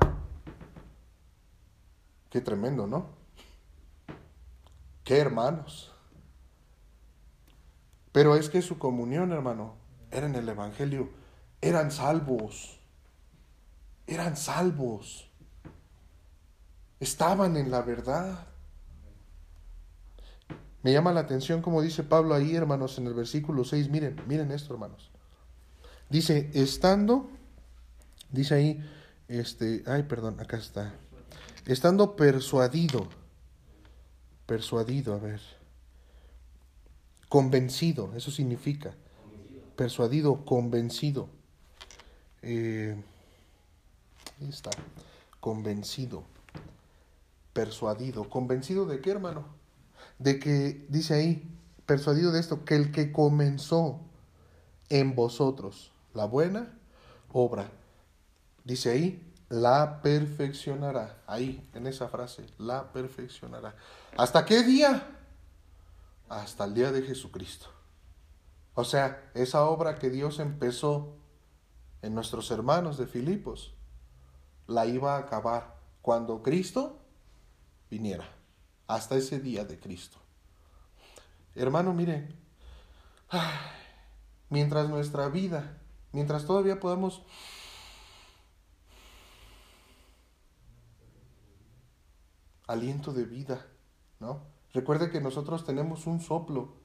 Qué 2.29 2.41
tremendo, 2.41 2.87
¿no? 2.87 3.07
Qué 5.03 5.17
hermanos. 5.17 5.93
Pero 8.11 8.35
es 8.35 8.49
que 8.49 8.61
su 8.61 8.77
comunión, 8.77 9.31
hermano, 9.31 9.75
era 10.11 10.27
en 10.27 10.35
el 10.35 10.47
Evangelio. 10.47 11.09
Eran 11.61 11.91
salvos. 11.91 12.79
Eran 14.07 14.37
salvos. 14.37 15.29
Estaban 16.99 17.57
en 17.57 17.71
la 17.71 17.81
verdad. 17.81 18.47
Me 20.81 20.91
llama 20.91 21.13
la 21.13 21.21
atención 21.21 21.61
como 21.61 21.81
dice 21.81 22.03
Pablo 22.03 22.35
ahí, 22.35 22.55
hermanos, 22.55 22.97
en 22.97 23.07
el 23.07 23.13
versículo 23.13 23.63
6. 23.63 23.89
Miren, 23.89 24.21
miren 24.27 24.51
esto, 24.51 24.73
hermanos. 24.73 25.11
Dice, 26.09 26.51
estando, 26.53 27.29
dice 28.29 28.53
ahí, 28.55 28.89
este, 29.27 29.83
ay, 29.87 30.03
perdón, 30.03 30.39
acá 30.39 30.57
está. 30.57 30.93
Estando 31.65 32.15
persuadido, 32.15 33.07
persuadido, 34.45 35.13
a 35.13 35.17
ver, 35.17 35.41
convencido, 37.29 38.11
eso 38.15 38.29
significa, 38.29 38.93
persuadido, 39.75 40.43
convencido. 40.45 41.29
Eh, 42.41 42.95
ahí 44.41 44.49
está, 44.49 44.71
convencido, 45.39 46.25
persuadido, 47.53 48.29
convencido 48.29 48.85
de 48.85 48.99
qué, 48.99 49.11
hermano? 49.11 49.45
De 50.19 50.39
que, 50.39 50.85
dice 50.89 51.13
ahí, 51.13 51.49
persuadido 51.85 52.31
de 52.31 52.39
esto, 52.39 52.65
que 52.65 52.75
el 52.75 52.91
que 52.91 53.11
comenzó 53.11 53.99
en 54.89 55.15
vosotros 55.15 55.91
la 56.13 56.25
buena 56.25 56.77
obra. 57.31 57.69
Dice 58.63 58.91
ahí, 58.91 59.33
la 59.49 60.01
perfeccionará. 60.01 61.21
Ahí, 61.27 61.69
en 61.73 61.87
esa 61.87 62.07
frase, 62.07 62.45
la 62.57 62.91
perfeccionará. 62.91 63.75
¿Hasta 64.17 64.45
qué 64.45 64.63
día? 64.63 65.15
Hasta 66.29 66.65
el 66.65 66.73
día 66.73 66.91
de 66.91 67.03
Jesucristo. 67.03 67.67
O 68.73 68.83
sea, 68.83 69.31
esa 69.35 69.65
obra 69.65 69.99
que 69.99 70.09
Dios 70.09 70.39
empezó 70.39 71.15
en 72.01 72.15
nuestros 72.15 72.49
hermanos 72.51 72.97
de 72.97 73.05
Filipos, 73.05 73.73
la 74.67 74.85
iba 74.85 75.15
a 75.15 75.19
acabar 75.19 75.75
cuando 76.01 76.41
Cristo 76.41 77.02
viniera. 77.93 78.27
Hasta 78.87 79.15
ese 79.15 79.39
día 79.39 79.63
de 79.65 79.79
Cristo. 79.79 80.17
Hermano, 81.55 81.93
mire, 81.93 82.27
mientras 84.49 84.89
nuestra 84.89 85.29
vida 85.29 85.79
Mientras 86.13 86.45
todavía 86.45 86.79
podamos 86.79 87.23
aliento 92.67 93.11
de 93.13 93.25
vida, 93.25 93.65
¿no? 94.19 94.41
Recuerde 94.73 95.09
que 95.09 95.19
nosotros 95.19 95.65
tenemos 95.65 96.05
un 96.05 96.21
soplo. 96.21 96.75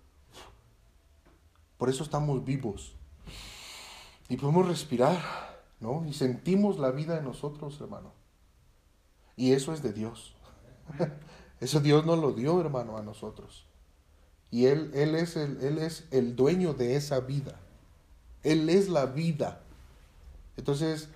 Por 1.76 1.90
eso 1.90 2.02
estamos 2.02 2.42
vivos. 2.42 2.96
Y 4.30 4.38
podemos 4.38 4.66
respirar, 4.66 5.20
¿no? 5.78 6.04
Y 6.06 6.14
sentimos 6.14 6.78
la 6.78 6.90
vida 6.90 7.18
en 7.18 7.24
nosotros, 7.24 7.78
hermano. 7.82 8.12
Y 9.36 9.52
eso 9.52 9.74
es 9.74 9.82
de 9.82 9.92
Dios. 9.92 10.34
Eso 11.60 11.80
Dios 11.80 12.06
nos 12.06 12.18
lo 12.18 12.32
dio, 12.32 12.60
hermano, 12.60 12.96
a 12.96 13.02
nosotros. 13.02 13.66
Y 14.50 14.66
Él, 14.66 14.90
él, 14.94 15.14
es 15.14 15.36
el, 15.36 15.60
él 15.62 15.78
es 15.78 16.06
el 16.10 16.36
dueño 16.36 16.74
de 16.74 16.96
esa 16.96 17.20
vida. 17.20 17.58
Él 18.42 18.68
es 18.68 18.88
la 18.88 19.06
vida. 19.06 19.60
Entonces, 20.56 21.08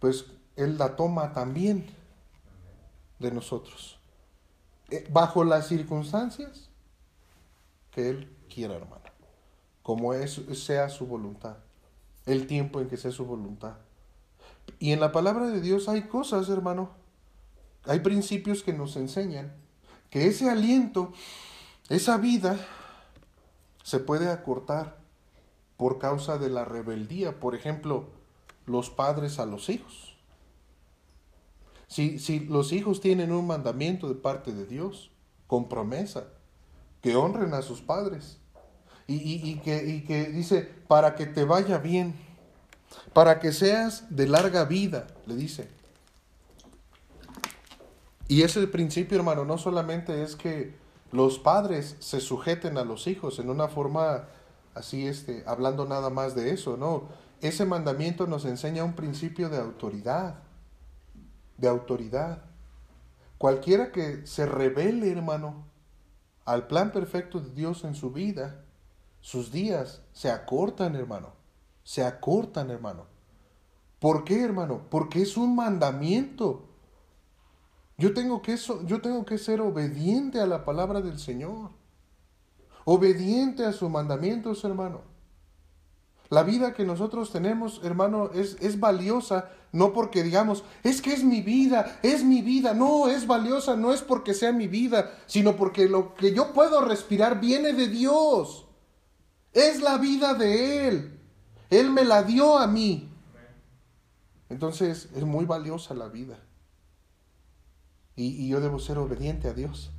pues 0.00 0.26
Él 0.56 0.78
la 0.78 0.96
toma 0.96 1.32
también 1.32 1.86
de 3.18 3.30
nosotros. 3.30 3.98
Eh, 4.90 5.08
bajo 5.10 5.44
las 5.44 5.68
circunstancias 5.68 6.68
que 7.90 8.10
Él 8.10 8.36
quiera, 8.52 8.74
hermano. 8.74 9.02
Como 9.82 10.14
es, 10.14 10.40
sea 10.54 10.88
su 10.88 11.06
voluntad. 11.06 11.56
El 12.26 12.46
tiempo 12.46 12.80
en 12.80 12.88
que 12.88 12.96
sea 12.96 13.10
su 13.10 13.24
voluntad. 13.24 13.76
Y 14.78 14.92
en 14.92 15.00
la 15.00 15.12
palabra 15.12 15.48
de 15.48 15.60
Dios 15.60 15.88
hay 15.88 16.02
cosas, 16.02 16.48
hermano. 16.48 16.90
Hay 17.84 18.00
principios 18.00 18.62
que 18.62 18.72
nos 18.72 18.96
enseñan 18.96 19.52
que 20.10 20.26
ese 20.26 20.50
aliento, 20.50 21.12
esa 21.88 22.16
vida, 22.18 22.58
se 23.82 23.98
puede 23.98 24.30
acortar 24.30 24.98
por 25.76 25.98
causa 25.98 26.38
de 26.38 26.50
la 26.50 26.64
rebeldía. 26.64 27.40
Por 27.40 27.54
ejemplo, 27.54 28.10
los 28.66 28.90
padres 28.90 29.38
a 29.38 29.46
los 29.46 29.68
hijos. 29.68 30.16
Si, 31.88 32.18
si 32.18 32.40
los 32.40 32.72
hijos 32.72 33.00
tienen 33.00 33.32
un 33.32 33.46
mandamiento 33.46 34.08
de 34.08 34.14
parte 34.14 34.52
de 34.52 34.66
Dios, 34.66 35.10
con 35.46 35.68
promesa, 35.68 36.24
que 37.02 37.16
honren 37.16 37.52
a 37.52 37.62
sus 37.62 37.80
padres, 37.80 38.38
y, 39.06 39.56
que, 39.56 39.84
y 39.86 40.04
que 40.04 40.26
dice, 40.26 40.62
para 40.88 41.14
que 41.16 41.26
te 41.26 41.44
vaya 41.44 41.78
bien, 41.78 42.14
para 43.12 43.40
que 43.40 43.52
seas 43.52 44.04
de 44.14 44.26
larga 44.26 44.64
vida, 44.64 45.08
le 45.26 45.34
dice. 45.34 45.68
Y 48.32 48.44
ese 48.44 48.66
principio, 48.66 49.18
hermano, 49.18 49.44
no 49.44 49.58
solamente 49.58 50.22
es 50.22 50.36
que 50.36 50.74
los 51.10 51.38
padres 51.38 51.96
se 51.98 52.18
sujeten 52.18 52.78
a 52.78 52.82
los 52.82 53.06
hijos 53.06 53.38
en 53.38 53.50
una 53.50 53.68
forma 53.68 54.26
así, 54.74 55.06
este, 55.06 55.44
hablando 55.46 55.84
nada 55.84 56.08
más 56.08 56.34
de 56.34 56.48
eso, 56.48 56.78
no. 56.78 57.08
Ese 57.42 57.66
mandamiento 57.66 58.26
nos 58.26 58.46
enseña 58.46 58.84
un 58.84 58.94
principio 58.94 59.50
de 59.50 59.58
autoridad, 59.58 60.36
de 61.58 61.68
autoridad. 61.68 62.44
Cualquiera 63.36 63.92
que 63.92 64.26
se 64.26 64.46
revele, 64.46 65.12
hermano, 65.12 65.66
al 66.46 66.68
plan 66.68 66.90
perfecto 66.90 67.38
de 67.38 67.50
Dios 67.50 67.84
en 67.84 67.94
su 67.94 68.12
vida, 68.12 68.64
sus 69.20 69.52
días 69.52 70.00
se 70.14 70.30
acortan, 70.30 70.96
hermano. 70.96 71.34
Se 71.84 72.02
acortan, 72.02 72.70
hermano. 72.70 73.04
¿Por 73.98 74.24
qué, 74.24 74.42
hermano? 74.42 74.86
Porque 74.88 75.20
es 75.20 75.36
un 75.36 75.54
mandamiento. 75.54 76.71
Yo 78.02 78.12
tengo 78.12 78.42
que, 78.42 78.56
yo 78.56 79.00
tengo 79.00 79.24
que 79.24 79.38
ser 79.38 79.60
obediente 79.60 80.40
a 80.40 80.46
la 80.48 80.64
palabra 80.64 81.00
del 81.00 81.20
Señor. 81.20 81.70
Obediente 82.84 83.64
a 83.64 83.72
sus 83.72 83.88
mandamientos, 83.88 84.64
hermano. 84.64 85.02
La 86.28 86.42
vida 86.42 86.74
que 86.74 86.84
nosotros 86.84 87.30
tenemos, 87.30 87.80
hermano, 87.84 88.32
es, 88.34 88.56
es, 88.60 88.80
valiosa, 88.80 89.50
no 89.70 89.92
porque 89.92 90.24
digamos, 90.24 90.64
es 90.82 91.00
que 91.00 91.12
es 91.12 91.22
mi 91.22 91.42
vida, 91.42 92.00
es 92.02 92.24
mi 92.24 92.42
vida. 92.42 92.74
No, 92.74 93.06
es 93.06 93.28
valiosa, 93.28 93.76
no 93.76 93.92
es 93.92 94.02
porque 94.02 94.34
sea 94.34 94.50
mi 94.50 94.66
vida, 94.66 95.16
sino 95.26 95.54
porque 95.54 95.88
lo 95.88 96.16
que 96.16 96.34
yo 96.34 96.52
puedo 96.52 96.84
respirar 96.84 97.38
viene 97.38 97.72
de 97.72 97.86
Dios. 97.86 98.66
Es 99.52 99.80
la 99.80 99.98
vida 99.98 100.34
de 100.34 100.88
Él. 100.88 101.20
Él 101.70 101.92
me 101.92 102.04
la 102.04 102.24
dio 102.24 102.58
a 102.58 102.66
mí. 102.66 103.12
Entonces 104.48 105.08
es 105.14 105.22
muy 105.22 105.44
valiosa 105.44 105.94
la 105.94 106.08
vida. 106.08 106.36
Y, 108.16 108.48
yo 108.48 108.60
debo 108.60 108.78
ser 108.78 108.98
obediente 108.98 109.48
a 109.48 109.54
Dios. 109.54 109.90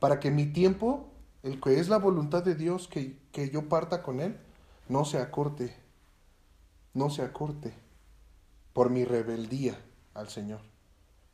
Para 0.00 0.20
que 0.20 0.30
mi 0.30 0.46
tiempo, 0.46 1.08
el 1.42 1.60
que 1.60 1.78
es 1.78 1.88
la 1.88 1.98
voluntad 1.98 2.42
de 2.42 2.54
Dios, 2.54 2.88
que, 2.88 3.18
que 3.32 3.50
yo 3.50 3.68
parta 3.68 4.02
con 4.02 4.20
Él, 4.20 4.36
no 4.88 5.04
se 5.04 5.18
acorte. 5.18 5.76
No 6.92 7.10
se 7.10 7.22
acorte 7.22 7.72
por 8.72 8.90
mi 8.90 9.04
rebeldía 9.04 9.78
al 10.14 10.28
Señor. 10.28 10.60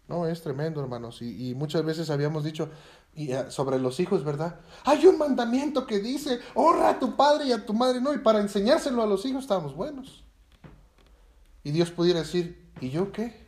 No, 0.08 0.26
es 0.26 0.42
tremendo, 0.42 0.80
hermanos. 0.80 1.22
Y, 1.22 1.50
y, 1.50 1.54
muchas 1.54 1.84
veces 1.84 2.10
habíamos 2.10 2.44
dicho, 2.44 2.70
y 3.16 3.32
ah, 3.32 3.50
sobre 3.50 3.78
los 3.78 3.98
hijos, 3.98 4.24
¿verdad? 4.24 4.60
Hay 4.84 5.06
un 5.06 5.18
mandamiento 5.18 5.86
que 5.86 5.98
dice, 5.98 6.40
honra 6.54 6.90
a 6.90 6.98
tu 6.98 7.16
padre 7.16 7.46
y 7.46 7.52
a 7.52 7.64
tu 7.64 7.72
madre, 7.72 8.00
no, 8.00 8.12
y 8.12 8.18
para 8.18 8.40
enseñárselo 8.40 9.02
a 9.02 9.06
los 9.06 9.24
hijos 9.24 9.42
estamos 9.42 9.74
buenos. 9.74 10.22
Y 11.64 11.72
Dios 11.72 11.90
pudiera 11.90 12.20
decir, 12.20 12.70
¿y 12.80 12.90
yo 12.90 13.10
qué? 13.10 13.45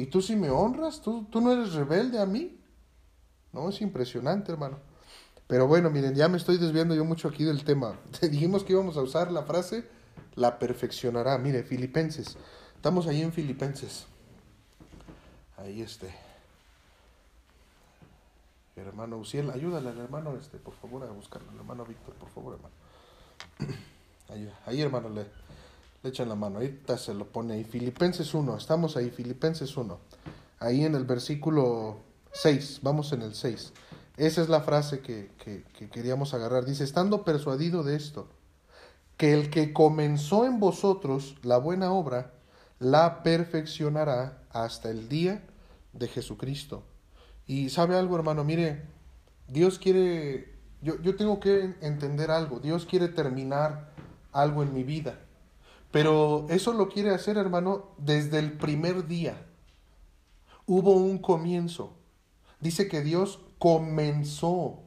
¿Y 0.00 0.06
tú 0.06 0.22
si 0.22 0.36
me 0.36 0.50
honras? 0.50 1.00
¿Tú, 1.00 1.26
¿Tú 1.30 1.40
no 1.40 1.52
eres 1.52 1.74
rebelde 1.74 2.20
a 2.20 2.26
mí? 2.26 2.58
No, 3.52 3.68
es 3.68 3.80
impresionante, 3.80 4.50
hermano. 4.52 4.78
Pero 5.46 5.66
bueno, 5.66 5.90
miren, 5.90 6.14
ya 6.14 6.28
me 6.28 6.36
estoy 6.36 6.56
desviando 6.56 6.94
yo 6.94 7.04
mucho 7.04 7.28
aquí 7.28 7.44
del 7.44 7.64
tema. 7.64 7.98
Dijimos 8.22 8.64
que 8.64 8.72
íbamos 8.72 8.96
a 8.96 9.02
usar 9.02 9.30
la 9.30 9.42
frase, 9.42 9.88
la 10.34 10.58
perfeccionará. 10.58 11.36
Mire, 11.38 11.62
Filipenses. 11.64 12.36
Estamos 12.76 13.06
ahí 13.06 13.20
en 13.20 13.32
Filipenses. 13.32 14.06
Ahí 15.56 15.82
este 15.82 16.10
hermano 18.76 19.18
Uciel, 19.18 19.50
ayúdale 19.50 19.90
al 19.90 19.98
hermano, 19.98 20.36
este, 20.36 20.58
por 20.58 20.74
favor, 20.74 21.04
a 21.04 21.10
buscarlo, 21.10 21.50
el 21.52 21.58
hermano 21.58 21.84
Víctor, 21.84 22.14
por 22.14 22.30
favor, 22.30 22.54
hermano. 22.54 22.74
Ahí, 24.30 24.48
ahí 24.64 24.80
hermano, 24.80 25.08
le, 25.08 25.26
le 26.02 26.10
echan 26.10 26.28
la 26.28 26.34
mano, 26.34 26.60
ahí 26.60 26.80
se 26.96 27.14
lo 27.14 27.26
pone 27.26 27.54
ahí. 27.54 27.64
Filipenses 27.64 28.32
1, 28.34 28.56
estamos 28.56 28.96
ahí, 28.96 29.10
Filipenses 29.10 29.76
1. 29.76 29.98
Ahí 30.58 30.84
en 30.84 30.94
el 30.94 31.04
versículo 31.04 31.98
6, 32.32 32.80
vamos 32.82 33.12
en 33.12 33.22
el 33.22 33.34
6. 33.34 33.72
Esa 34.16 34.42
es 34.42 34.48
la 34.48 34.60
frase 34.60 35.00
que, 35.00 35.30
que, 35.42 35.64
que 35.76 35.88
queríamos 35.88 36.34
agarrar. 36.34 36.64
Dice, 36.64 36.84
estando 36.84 37.24
persuadido 37.24 37.82
de 37.82 37.96
esto, 37.96 38.28
que 39.16 39.34
el 39.34 39.50
que 39.50 39.72
comenzó 39.72 40.46
en 40.46 40.60
vosotros 40.60 41.36
la 41.42 41.58
buena 41.58 41.92
obra, 41.92 42.32
la 42.78 43.22
perfeccionará 43.22 44.42
hasta 44.50 44.90
el 44.90 45.08
día 45.08 45.42
de 45.92 46.08
Jesucristo. 46.08 46.82
Y 47.46 47.68
sabe 47.70 47.96
algo, 47.96 48.16
hermano, 48.16 48.44
mire, 48.44 48.82
Dios 49.48 49.78
quiere, 49.78 50.54
yo, 50.80 51.00
yo 51.02 51.16
tengo 51.16 51.40
que 51.40 51.74
entender 51.80 52.30
algo, 52.30 52.60
Dios 52.60 52.86
quiere 52.86 53.08
terminar 53.08 53.92
algo 54.32 54.62
en 54.62 54.72
mi 54.72 54.84
vida, 54.84 55.18
pero 55.90 56.46
eso 56.50 56.72
lo 56.72 56.88
quiere 56.88 57.10
hacer, 57.10 57.36
hermano, 57.36 57.88
desde 57.98 58.38
el 58.38 58.52
primer 58.52 59.06
día. 59.06 59.46
Hubo 60.66 60.92
un 60.92 61.18
comienzo. 61.18 61.94
Dice 62.60 62.88
que 62.88 63.00
Dios 63.00 63.40
comenzó, 63.58 64.82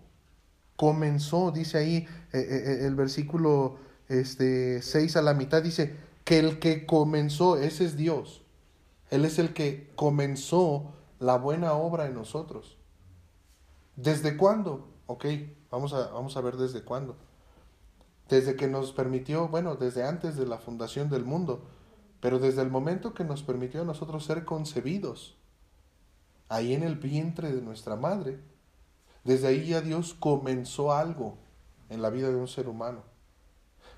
comenzó, 0.75 1.51
dice 1.51 1.77
ahí 1.77 1.95
eh, 1.97 2.07
eh, 2.33 2.63
eh, 2.81 2.85
el 2.87 2.95
versículo 2.95 3.77
este, 4.07 4.81
6 4.81 5.17
a 5.17 5.21
la 5.21 5.33
mitad, 5.33 5.61
dice 5.61 5.95
que 6.23 6.39
el 6.39 6.59
que 6.59 6.85
comenzó, 6.85 7.57
ese 7.57 7.85
es 7.85 7.97
Dios. 7.97 8.43
Él 9.09 9.25
es 9.25 9.39
el 9.39 9.53
que 9.53 9.91
comenzó 9.95 10.93
la 11.19 11.37
buena 11.37 11.73
obra 11.73 12.05
en 12.05 12.15
nosotros. 12.15 12.77
¿Desde 13.95 14.37
cuándo? 14.37 14.87
Ok, 15.05 15.25
vamos 15.69 15.93
a, 15.93 16.07
vamos 16.07 16.35
a 16.37 16.41
ver 16.41 16.57
desde 16.57 16.83
cuándo. 16.83 17.17
Desde 18.29 18.55
que 18.55 18.67
nos 18.67 18.91
permitió, 18.93 19.47
bueno, 19.47 19.75
desde 19.75 20.03
antes 20.03 20.35
de 20.35 20.45
la 20.45 20.57
fundación 20.57 21.09
del 21.09 21.25
mundo, 21.25 21.65
pero 22.19 22.39
desde 22.39 22.61
el 22.61 22.69
momento 22.69 23.13
que 23.13 23.23
nos 23.23 23.43
permitió 23.43 23.81
a 23.81 23.85
nosotros 23.85 24.25
ser 24.25 24.45
concebidos, 24.45 25.37
ahí 26.49 26.73
en 26.73 26.83
el 26.83 26.95
vientre 26.95 27.51
de 27.51 27.61
nuestra 27.61 27.95
madre, 27.95 28.39
desde 29.23 29.47
ahí 29.47 29.67
ya 29.67 29.81
Dios 29.81 30.13
comenzó 30.13 30.93
algo 30.93 31.37
en 31.89 32.01
la 32.01 32.09
vida 32.09 32.29
de 32.29 32.35
un 32.35 32.47
ser 32.47 32.67
humano. 32.67 33.03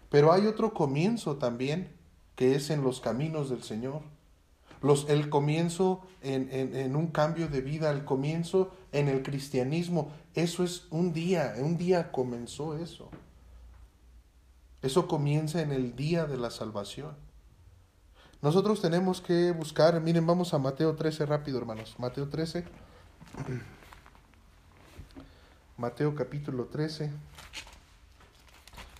Pero 0.10 0.32
hay 0.32 0.48
otro 0.48 0.74
comienzo 0.74 1.38
también, 1.38 1.96
que 2.36 2.56
es 2.56 2.70
en 2.70 2.84
los 2.84 3.00
caminos 3.02 3.50
del 3.50 3.64
Señor 3.64 4.02
el 5.08 5.30
comienzo 5.30 6.02
en, 6.22 6.96
un 6.96 7.08
cambio 7.08 7.48
de 7.48 7.62
vida, 7.62 7.92
el 7.92 8.06
comienzo 8.06 8.72
en 8.92 9.08
el 9.08 9.24
cristianismo. 9.24 10.12
Eso 10.34 10.64
es 10.64 10.88
un 10.92 11.14
día, 11.14 11.56
un 11.60 11.78
día 11.78 12.12
comenzó 12.12 12.78
eso. 12.78 13.10
Eso 14.86 15.08
comienza 15.08 15.64
en 15.64 15.72
el 15.72 15.96
día 15.96 16.26
de 16.26 16.38
la 16.38 16.52
salvación. 16.52 17.16
Nosotros 18.44 18.84
tenemos 18.84 19.20
que 19.20 19.52
buscar, 19.52 20.00
miren, 20.00 20.28
vamos 20.28 20.54
a 20.54 20.60
Mateo 20.60 20.94
13 20.94 21.26
rápido, 21.26 21.58
hermanos. 21.58 21.96
Mateo 21.98 22.30
13. 22.30 22.64
Mateo 25.78 26.14
capítulo 26.14 26.66
13. 26.66 27.10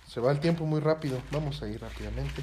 Se 0.08 0.20
va 0.20 0.32
el 0.32 0.40
tiempo 0.40 0.66
muy 0.66 0.80
rápido. 0.80 1.20
Vamos 1.30 1.62
a 1.62 1.68
ir 1.68 1.80
rápidamente. 1.80 2.42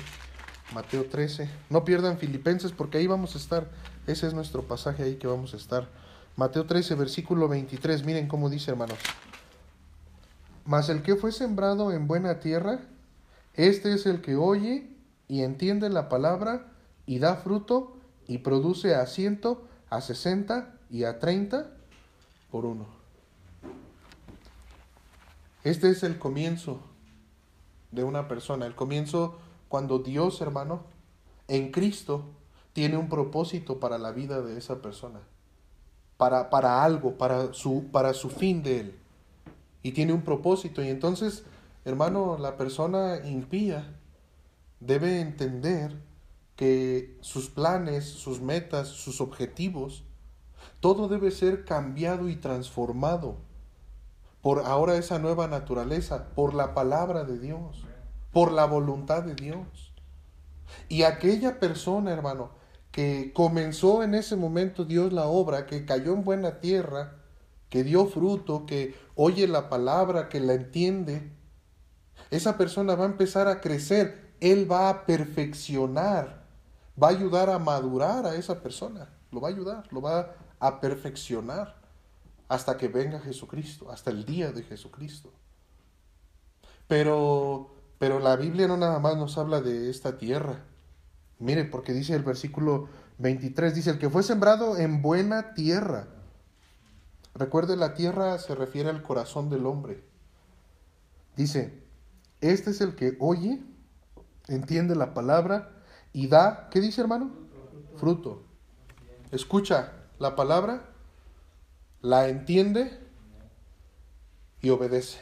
Mateo 0.74 1.04
13. 1.04 1.50
No 1.70 1.84
pierdan 1.84 2.20
Filipenses 2.20 2.72
porque 2.72 3.00
ahí 3.00 3.08
vamos 3.08 3.36
a 3.36 3.40
estar. 3.40 3.70
Ese 4.08 4.26
es 4.26 4.34
nuestro 4.34 4.64
pasaje 4.64 5.04
ahí 5.04 5.16
que 5.16 5.28
vamos 5.28 5.54
a 5.54 5.58
estar. 5.58 5.90
Mateo 6.38 6.66
13, 6.66 6.96
versículo 6.96 7.50
23. 7.50 8.06
Miren 8.06 8.30
cómo 8.30 8.50
dice, 8.50 8.72
hermanos. 8.72 9.00
Mas 10.64 10.88
el 10.88 11.02
que 11.02 11.18
fue 11.18 11.34
sembrado 11.34 11.92
en 11.92 12.08
buena 12.08 12.40
tierra, 12.40 12.80
este 13.54 13.94
es 13.94 14.06
el 14.06 14.22
que 14.22 14.36
oye 14.36 14.90
y 15.28 15.42
entiende 15.42 15.90
la 15.90 16.10
palabra 16.10 16.72
y 17.06 17.20
da 17.20 17.36
fruto 17.36 17.98
y 18.28 18.40
produce 18.40 18.96
a 18.96 19.06
ciento, 19.06 19.68
a 19.90 20.02
sesenta 20.02 20.80
y 20.90 21.04
a 21.04 21.20
treinta 21.20 21.72
por 22.50 22.66
uno. 22.66 22.86
Este 25.64 25.90
es 25.90 26.04
el 26.04 26.20
comienzo 26.20 26.82
de 27.92 28.04
una 28.04 28.28
persona, 28.28 28.66
el 28.66 28.76
comienzo 28.76 29.38
cuando 29.70 30.00
Dios, 30.00 30.42
hermano, 30.42 30.84
en 31.48 31.72
Cristo, 31.72 32.26
tiene 32.74 32.98
un 32.98 33.08
propósito 33.08 33.80
para 33.80 33.98
la 33.98 34.12
vida 34.12 34.42
de 34.42 34.58
esa 34.58 34.82
persona, 34.82 35.20
para, 36.18 36.50
para 36.50 36.84
algo, 36.84 37.18
para 37.18 37.54
su, 37.54 37.86
para 37.92 38.14
su 38.14 38.30
fin 38.30 38.64
de 38.64 38.80
él. 38.80 39.00
Y 39.84 39.92
tiene 39.92 40.14
un 40.14 40.24
propósito. 40.24 40.84
Y 40.84 40.90
entonces, 40.90 41.44
hermano, 41.86 42.38
la 42.38 42.58
persona 42.58 43.20
impía 43.26 44.00
debe 44.80 45.22
entender 45.22 46.02
que 46.56 47.18
sus 47.22 47.50
planes, 47.50 48.06
sus 48.06 48.42
metas, 48.42 48.88
sus 48.88 49.22
objetivos 49.22 50.04
Todo 50.80 51.08
debe 51.08 51.32
ser 51.32 51.66
cambiado 51.66 52.30
y 52.30 52.36
transformado 52.36 53.38
por 54.42 54.66
ahora 54.66 54.98
esa 54.98 55.20
nueva 55.20 55.48
naturaleza, 55.48 56.28
por 56.36 56.54
la 56.54 56.74
palabra 56.74 57.24
de 57.24 57.40
Dios, 57.40 57.86
por 58.34 58.52
la 58.52 58.66
voluntad 58.66 59.24
de 59.24 59.36
Dios. 59.36 59.94
Y 60.90 61.04
aquella 61.04 61.60
persona, 61.60 62.12
hermano, 62.12 62.52
que 62.92 63.32
comenzó 63.34 64.04
en 64.04 64.14
ese 64.14 64.36
momento 64.36 64.84
Dios 64.84 65.14
la 65.14 65.26
obra, 65.28 65.66
que 65.66 65.86
cayó 65.86 66.14
en 66.14 66.26
buena 66.26 66.60
tierra, 66.60 67.16
que 67.70 67.84
dio 67.84 68.06
fruto, 68.08 68.66
que 68.66 68.96
oye 69.16 69.48
la 69.48 69.70
palabra, 69.70 70.28
que 70.28 70.42
la 70.42 70.54
entiende, 70.54 71.32
esa 72.36 72.58
persona 72.58 72.96
va 72.96 73.04
a 73.04 73.10
empezar 73.10 73.48
a 73.48 73.62
crecer, 73.62 74.34
Él 74.40 74.70
va 74.70 74.90
a 74.90 75.06
perfeccionar, 75.06 76.44
va 77.02 77.08
a 77.10 77.12
ayudar 77.12 77.52
a 77.52 77.60
madurar 77.60 78.26
a 78.26 78.34
esa 78.34 78.60
persona, 78.60 79.08
lo 79.32 79.40
va 79.40 79.50
a 79.50 79.52
ayudar, 79.52 79.88
lo 79.92 80.02
va 80.02 80.34
a 80.60 80.82
perfeccionar 80.82 81.76
hasta 82.48 82.76
que 82.76 82.88
venga 82.88 83.20
Jesucristo, 83.20 83.92
hasta 83.92 84.10
el 84.10 84.26
día 84.26 84.52
de 84.52 84.64
Jesucristo. 84.64 85.32
Pero, 86.88 87.76
pero 88.00 88.20
la 88.20 88.36
Biblia 88.36 88.68
no 88.68 88.78
nada 88.78 88.98
más 88.98 89.16
nos 89.16 89.38
habla 89.38 89.62
de 89.62 89.92
esta 89.92 90.18
tierra. 90.18 90.64
Mire, 91.38 91.66
porque 91.66 91.94
dice 91.94 92.16
el 92.16 92.24
versículo 92.24 92.90
23, 93.20 93.76
dice, 93.76 93.92
el 93.92 94.00
que 94.00 94.10
fue 94.10 94.24
sembrado 94.24 94.78
en 94.78 95.04
buena 95.04 95.54
tierra. 95.54 96.08
Recuerde, 97.36 97.76
la 97.76 97.94
tierra 97.94 98.40
se 98.40 98.56
refiere 98.56 98.90
al 98.90 99.04
corazón 99.04 99.52
del 99.52 99.68
hombre. 99.68 100.04
Dice, 101.36 101.83
este 102.52 102.72
es 102.72 102.82
el 102.82 102.96
que 102.96 103.16
oye, 103.20 103.62
entiende 104.48 104.96
la 104.96 105.14
palabra 105.14 105.72
y 106.12 106.28
da, 106.28 106.70
¿qué 106.70 106.82
dice 106.82 107.02
hermano? 107.02 107.32
Fruto. 107.96 108.44
Escucha 109.32 109.94
la 110.20 110.36
palabra 110.36 110.94
la 112.04 112.28
entiende 112.28 113.00
y 114.62 114.70
obedece. 114.70 115.20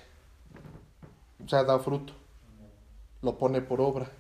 O 1.46 1.48
sea, 1.48 1.64
da 1.64 1.80
fruto, 1.80 2.14
lo 3.22 3.38
pone 3.38 3.62
por 3.62 3.80
obra. 3.80 4.12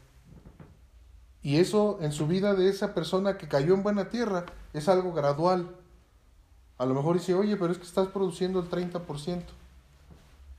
Y 1.41 1.57
eso 1.57 1.97
en 2.01 2.11
su 2.11 2.27
vida 2.27 2.53
de 2.53 2.69
esa 2.69 2.93
persona 2.93 3.37
que 3.37 3.47
cayó 3.47 3.73
en 3.73 3.83
buena 3.83 4.09
tierra 4.09 4.45
es 4.73 4.87
algo 4.87 5.11
gradual. 5.11 5.75
A 6.77 6.85
lo 6.85 6.93
mejor 6.93 7.17
dice, 7.17 7.33
oye, 7.33 7.57
pero 7.57 7.71
es 7.71 7.79
que 7.79 7.85
estás 7.85 8.07
produciendo 8.07 8.59
el 8.59 8.69
30%. 8.69 9.43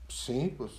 Sí, 0.09 0.55
pues 0.59 0.73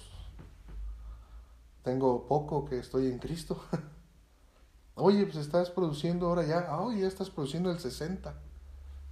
tengo 1.83 2.27
poco 2.27 2.65
que 2.65 2.79
estoy 2.79 3.07
en 3.07 3.19
Cristo. 3.19 3.63
oye, 4.95 5.23
pues 5.25 5.37
estás 5.37 5.69
produciendo 5.69 6.27
ahora 6.27 6.45
ya, 6.45 6.67
ah, 6.69 6.87
ya 6.97 7.07
estás 7.07 7.29
produciendo 7.29 7.71
el 7.71 7.79
60. 7.79 8.33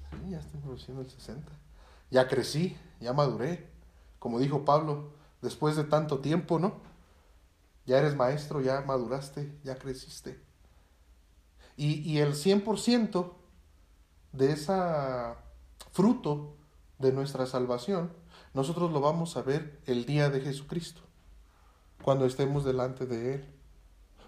Sí, 0.10 0.32
ya 0.32 0.40
estoy 0.40 0.60
produciendo 0.60 1.02
el 1.02 1.10
60 1.10 1.62
ya 2.12 2.28
crecí, 2.28 2.78
ya 3.00 3.14
maduré. 3.14 3.72
Como 4.20 4.38
dijo 4.38 4.66
Pablo, 4.66 5.14
después 5.42 5.76
de 5.76 5.86
tanto 5.86 6.20
tiempo, 6.20 6.60
¿no? 6.60 6.76
Ya 7.88 7.98
eres 7.98 8.16
maestro, 8.16 8.62
ya 8.62 8.82
maduraste, 8.82 9.58
ya 9.64 9.76
creciste. 9.80 10.40
Y, 11.76 12.02
y 12.02 12.20
el 12.20 12.34
100% 12.34 13.32
de 14.34 14.52
ese 14.52 14.74
fruto 15.92 16.56
de 17.00 17.12
nuestra 17.12 17.48
salvación, 17.48 18.14
nosotros 18.54 18.92
lo 18.92 19.02
vamos 19.02 19.36
a 19.38 19.42
ver 19.42 19.82
el 19.88 20.06
día 20.06 20.30
de 20.30 20.42
Jesucristo, 20.42 21.02
cuando 22.02 22.26
estemos 22.26 22.64
delante 22.64 23.06
de 23.06 23.36
Él, 23.36 23.46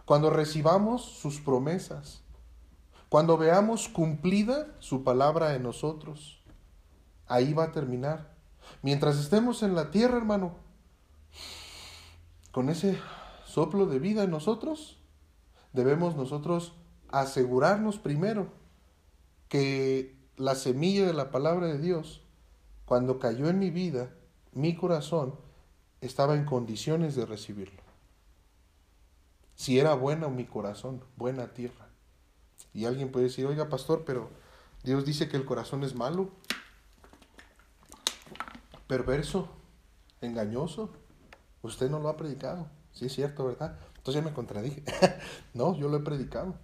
cuando 0.05 0.29
recibamos 0.29 1.03
sus 1.03 1.39
promesas, 1.39 2.23
cuando 3.09 3.37
veamos 3.37 3.89
cumplida 3.89 4.67
su 4.79 5.03
palabra 5.03 5.55
en 5.55 5.63
nosotros. 5.63 6.43
Ahí 7.27 7.53
va 7.53 7.65
a 7.65 7.71
terminar. 7.71 8.35
Mientras 8.81 9.19
estemos 9.19 9.61
en 9.61 9.75
la 9.75 9.91
tierra, 9.91 10.17
hermano, 10.17 10.55
con 12.51 12.69
ese 12.69 12.99
soplo 13.45 13.85
de 13.85 13.99
vida 13.99 14.23
en 14.23 14.31
nosotros, 14.31 14.97
debemos 15.73 16.15
nosotros 16.15 16.73
asegurarnos 17.09 17.99
primero 17.99 18.47
que 19.47 20.17
la 20.35 20.55
semilla 20.55 21.05
de 21.05 21.13
la 21.13 21.29
palabra 21.29 21.67
de 21.67 21.77
Dios, 21.77 22.23
cuando 22.85 23.19
cayó 23.19 23.47
en 23.47 23.59
mi 23.59 23.69
vida, 23.69 24.09
mi 24.53 24.75
corazón 24.75 25.35
estaba 26.05 26.35
en 26.35 26.45
condiciones 26.45 27.15
de 27.15 27.25
recibirlo. 27.25 27.81
Si 29.55 29.79
era 29.79 29.93
buena 29.93 30.27
mi 30.27 30.45
corazón, 30.45 31.03
buena 31.15 31.53
tierra. 31.53 31.87
Y 32.73 32.85
alguien 32.85 33.11
puede 33.11 33.25
decir, 33.27 33.45
oiga 33.45 33.69
pastor, 33.69 34.03
pero 34.05 34.29
Dios 34.83 35.05
dice 35.05 35.29
que 35.29 35.37
el 35.37 35.45
corazón 35.45 35.83
es 35.83 35.95
malo 35.95 36.31
perverso, 38.87 39.47
engañoso. 40.21 40.89
Usted 41.61 41.89
no 41.89 41.99
lo 41.99 42.09
ha 42.09 42.17
predicado. 42.17 42.67
Sí, 42.91 43.05
es 43.05 43.13
cierto, 43.13 43.45
¿verdad? 43.45 43.77
Entonces 43.97 44.21
ya 44.21 44.29
me 44.29 44.35
contradije. 44.35 44.83
no, 45.53 45.75
yo 45.75 45.87
lo 45.87 45.97
he 45.97 46.01
predicado. 46.01 46.55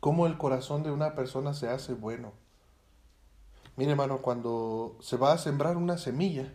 ¿Cómo 0.00 0.26
el 0.26 0.38
corazón 0.38 0.82
de 0.82 0.90
una 0.90 1.14
persona 1.14 1.54
se 1.54 1.68
hace 1.68 1.94
bueno? 1.94 2.32
Mire, 3.76 3.90
hermano, 3.90 4.22
cuando 4.22 4.96
se 5.00 5.16
va 5.16 5.32
a 5.32 5.38
sembrar 5.38 5.76
una 5.76 5.98
semilla, 5.98 6.52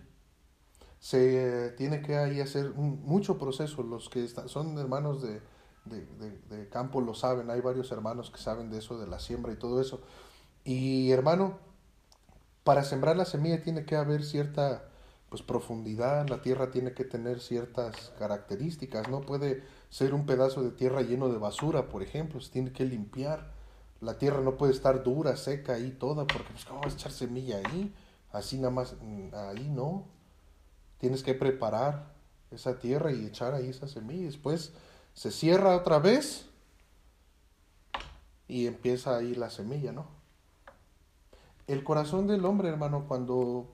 se 1.00 1.72
tiene 1.78 2.02
que 2.02 2.18
ahí 2.18 2.42
hacer 2.42 2.72
mucho 2.74 3.38
proceso. 3.38 3.84
Los 3.84 4.10
que 4.10 4.28
son 4.28 4.78
hermanos 4.78 5.22
de, 5.22 5.42
de, 5.86 6.70
campo 6.70 7.02
lo 7.02 7.14
saben, 7.14 7.50
hay 7.50 7.62
varios 7.62 7.92
hermanos 7.92 8.32
que 8.32 8.38
saben 8.38 8.70
de 8.70 8.80
eso, 8.80 9.00
de 9.00 9.08
la 9.08 9.20
siembra 9.20 9.52
y 9.52 9.56
todo 9.56 9.82
eso. 9.82 10.02
Y 10.64 11.12
hermano, 11.12 11.58
para 12.64 12.84
sembrar 12.84 13.16
la 13.18 13.26
semilla 13.26 13.64
tiene 13.64 13.86
que 13.86 13.96
haber 13.96 14.24
cierta 14.24 14.86
pues 15.30 15.44
profundidad, 15.44 16.28
la 16.28 16.42
tierra 16.42 16.72
tiene 16.72 16.94
que 16.94 17.06
tener 17.06 17.40
ciertas 17.40 18.12
características, 18.18 19.10
no 19.10 19.22
puede 19.22 19.64
ser 19.90 20.16
un 20.16 20.26
pedazo 20.26 20.64
de 20.64 20.72
tierra 20.72 21.02
lleno 21.02 21.30
de 21.30 21.38
basura, 21.38 21.88
por 21.88 22.02
ejemplo, 22.02 22.42
se 22.42 22.52
tiene 22.52 22.72
que 22.72 22.84
limpiar. 22.84 23.54
La 24.02 24.18
tierra 24.18 24.42
no 24.42 24.58
puede 24.58 24.74
estar 24.74 25.04
dura, 25.04 25.36
seca 25.36 25.74
ahí 25.74 25.92
toda, 25.92 26.26
porque 26.26 26.50
pues 26.52 26.66
cómo 26.66 26.82
vas 26.82 26.94
a 26.94 26.96
echar 26.96 27.12
semilla 27.12 27.58
ahí, 27.58 27.94
así 28.32 28.58
nada 28.58 28.72
más 28.72 28.96
mm, 29.02 29.36
ahí 29.36 29.70
no. 29.70 30.08
Tienes 31.00 31.24
que 31.24 31.34
preparar 31.34 32.14
esa 32.52 32.80
tierra 32.80 33.12
y 33.12 33.26
echar 33.26 33.54
ahí 33.54 33.70
esa 33.70 33.88
semilla. 33.88 34.28
Después 34.28 34.74
se 35.14 35.32
cierra 35.32 35.76
otra 35.76 36.00
vez 36.00 36.46
y 38.48 38.68
empieza 38.68 39.18
ahí 39.18 39.36
la 39.36 39.50
semilla, 39.50 39.92
¿no? 39.92 40.20
el 41.70 41.84
corazón 41.84 42.26
del 42.26 42.46
hombre, 42.46 42.68
hermano, 42.68 43.06
cuando 43.08 43.68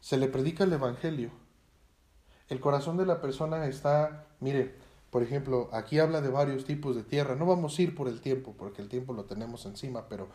se 0.00 0.18
le 0.18 0.28
predica 0.28 0.64
el 0.64 0.74
Evangelio, 0.74 1.30
el 2.48 2.60
corazón 2.60 2.98
de 2.98 3.06
la 3.06 3.22
persona 3.22 3.66
está, 3.66 4.26
mire, 4.40 4.74
por 5.10 5.22
ejemplo, 5.22 5.70
aquí 5.72 5.98
habla 5.98 6.20
de 6.20 6.28
varios 6.28 6.66
tipos 6.66 6.94
de 6.94 7.02
tierra. 7.02 7.34
No 7.34 7.46
vamos 7.46 7.78
a 7.78 7.82
ir 7.82 7.94
por 7.94 8.08
el 8.08 8.20
tiempo, 8.20 8.54
porque 8.58 8.82
el 8.82 8.90
tiempo 8.90 9.14
lo 9.14 9.24
tenemos 9.24 9.64
encima, 9.64 10.06
pero, 10.10 10.28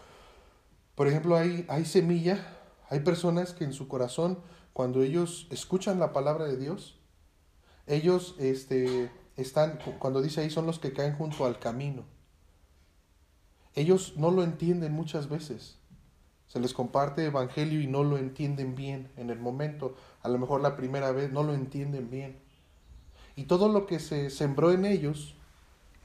por 0.96 1.08
ejemplo, 1.08 1.36
hay, 1.36 1.64
hay 1.70 1.86
semilla, 1.86 2.58
hay 2.90 3.02
personas 3.02 3.54
que 3.54 3.64
en 3.64 3.74
su 3.74 3.88
corazón, 3.88 4.40
cuando 4.74 5.04
ellos 5.04 5.48
escuchan 5.52 6.00
la 6.00 6.14
palabra 6.14 6.46
de 6.46 6.58
Dios, 6.58 7.00
ellos 7.88 8.36
este, 8.40 9.12
están, 9.38 9.80
cuando 10.00 10.22
dice 10.22 10.42
ahí, 10.42 10.50
son 10.50 10.66
los 10.66 10.80
que 10.80 10.94
caen 10.94 11.16
junto 11.16 11.46
al 11.46 11.60
camino. 11.60 12.06
Ellos 13.76 14.14
no 14.18 14.32
lo 14.32 14.44
entienden 14.44 14.94
muchas 14.94 15.30
veces 15.30 15.78
se 16.52 16.60
les 16.60 16.74
comparte 16.74 17.24
evangelio 17.24 17.80
y 17.80 17.88
no 17.88 18.04
lo 18.04 18.18
entienden 18.18 18.76
bien 18.76 19.10
en 19.16 19.30
el 19.30 19.40
momento, 19.40 19.96
a 20.22 20.28
lo 20.28 20.38
mejor 20.38 20.60
la 20.60 20.76
primera 20.76 21.14
vez 21.14 21.32
no 21.32 21.44
lo 21.44 21.54
entienden 21.54 22.10
bien. 22.10 22.42
Y 23.38 23.46
todo 23.46 23.70
lo 23.70 23.86
que 23.86 24.00
se 24.00 24.30
sembró 24.30 24.74
en 24.74 24.84
ellos, 24.84 25.34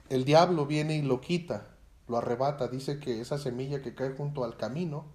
el 0.08 0.24
diablo 0.24 0.64
viene 0.64 0.94
y 0.94 1.02
lo 1.02 1.20
quita, 1.20 1.74
lo 2.06 2.18
arrebata, 2.18 2.68
dice 2.68 3.00
que 3.00 3.20
esa 3.20 3.38
semilla 3.38 3.82
que 3.82 3.96
cae 3.96 4.10
junto 4.10 4.44
al 4.44 4.56
camino, 4.56 5.06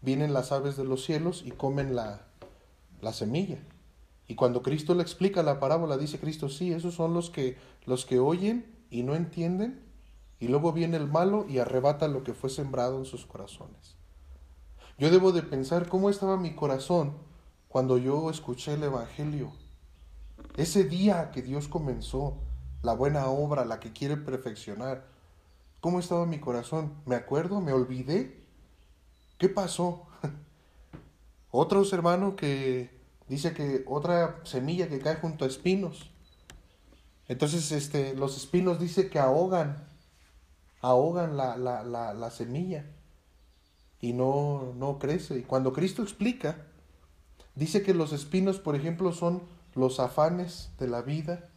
vienen 0.00 0.32
las 0.32 0.50
aves 0.50 0.78
de 0.78 0.84
los 0.84 1.04
cielos 1.04 1.42
y 1.44 1.50
comen 1.50 1.94
la, 1.94 2.28
la 3.00 3.12
semilla. 3.12 3.58
Y 4.26 4.34
cuando 4.34 4.62
Cristo 4.62 4.94
le 4.94 5.02
explica 5.02 5.42
la 5.42 5.58
parábola, 5.58 5.96
dice 5.96 6.20
Cristo, 6.20 6.48
sí, 6.48 6.72
esos 6.72 6.94
son 6.94 7.14
los 7.14 7.30
que, 7.30 7.56
los 7.86 8.06
que 8.06 8.18
oyen 8.18 8.66
y 8.90 9.02
no 9.02 9.14
entienden, 9.14 9.82
y 10.38 10.48
luego 10.48 10.72
viene 10.72 10.96
el 10.96 11.06
malo 11.06 11.46
y 11.48 11.58
arrebata 11.58 12.08
lo 12.08 12.22
que 12.22 12.34
fue 12.34 12.48
sembrado 12.48 12.98
en 12.98 13.04
sus 13.04 13.26
corazones. 13.26 13.96
Yo 14.98 15.10
debo 15.10 15.32
de 15.32 15.42
pensar 15.42 15.88
cómo 15.88 16.10
estaba 16.10 16.36
mi 16.36 16.54
corazón 16.54 17.14
cuando 17.68 17.98
yo 17.98 18.30
escuché 18.30 18.74
el 18.74 18.82
Evangelio. 18.82 19.52
Ese 20.56 20.84
día 20.84 21.30
que 21.30 21.42
Dios 21.42 21.68
comenzó 21.68 22.36
la 22.82 22.94
buena 22.94 23.26
obra, 23.26 23.64
la 23.64 23.80
que 23.80 23.92
quiere 23.92 24.16
perfeccionar. 24.16 25.06
¿Cómo 25.80 26.00
estaba 26.00 26.26
mi 26.26 26.40
corazón? 26.40 26.94
¿Me 27.06 27.14
acuerdo? 27.14 27.60
¿Me 27.60 27.72
olvidé? 27.72 28.44
¿Qué 29.38 29.48
pasó? 29.48 30.06
Otros 31.50 31.92
hermanos 31.92 32.34
que 32.34 32.90
dice 33.28 33.52
que 33.54 33.84
otra 33.88 34.40
semilla 34.44 34.88
que 34.88 35.00
cae 35.00 35.16
junto 35.16 35.44
a 35.44 35.48
espinos. 35.48 36.10
Entonces, 37.28 37.70
este, 37.72 38.14
los 38.14 38.36
espinos 38.36 38.80
dice 38.80 39.08
que 39.10 39.18
ahogan, 39.18 39.86
ahogan 40.80 41.36
la, 41.36 41.56
la, 41.56 41.82
la, 41.84 42.14
la 42.14 42.30
semilla. 42.30 42.86
y 44.00 44.12
no, 44.12 44.72
no 44.76 44.98
crece. 44.98 45.38
Y 45.38 45.42
cuando 45.42 45.72
Cristo 45.72 46.02
explica, 46.02 46.66
dice 47.54 47.82
que 47.82 47.94
los 47.94 48.12
espinos, 48.12 48.58
por 48.58 48.74
ejemplo, 48.74 49.12
son 49.12 49.42
los 49.74 50.00
afanes 50.00 50.70
de 50.78 50.88
la 50.88 51.02
vida, 51.02 51.50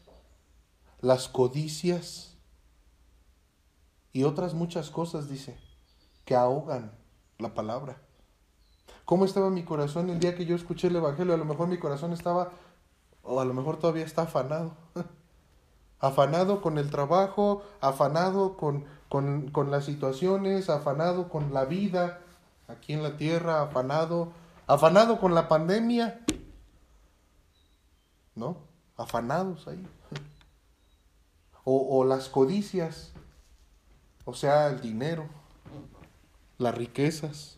las 1.01 1.27
codicias 1.27 2.37
y 4.11 4.23
otras 4.23 4.53
muchas 4.53 4.89
cosas, 4.91 5.29
dice, 5.29 5.57
que 6.25 6.35
ahogan 6.35 6.91
la 7.39 7.53
palabra. 7.53 8.01
¿Cómo 9.05 9.25
estaba 9.25 9.49
mi 9.49 9.63
corazón 9.63 10.09
el 10.09 10.19
día 10.19 10.35
que 10.35 10.45
yo 10.45 10.55
escuché 10.55 10.87
el 10.87 10.95
Evangelio? 10.95 11.33
A 11.33 11.37
lo 11.37 11.45
mejor 11.45 11.67
mi 11.67 11.77
corazón 11.77 12.13
estaba, 12.13 12.51
o 13.21 13.39
a 13.41 13.45
lo 13.45 13.53
mejor 13.53 13.77
todavía 13.77 14.05
está 14.05 14.23
afanado. 14.23 14.71
afanado 15.99 16.61
con 16.61 16.77
el 16.77 16.89
trabajo, 16.89 17.63
afanado 17.81 18.55
con, 18.55 18.85
con, 19.09 19.49
con, 19.51 19.71
las 19.71 19.85
situaciones, 19.85 20.69
afanado 20.69 21.29
con 21.29 21.53
la 21.53 21.65
vida 21.65 22.19
aquí 22.67 22.93
en 22.93 23.03
la 23.03 23.17
tierra, 23.17 23.61
afanado, 23.61 24.31
afanado 24.67 25.19
con 25.19 25.35
la 25.35 25.47
pandemia. 25.49 26.25
¿No? 28.35 28.57
Afanados 28.97 29.67
ahí. 29.67 29.85
O, 31.65 31.97
o 31.97 32.03
las 32.03 32.27
codicias, 32.27 33.13
o 34.25 34.33
sea, 34.33 34.67
el 34.67 34.81
dinero, 34.81 35.29
las 36.57 36.75
riquezas. 36.75 37.57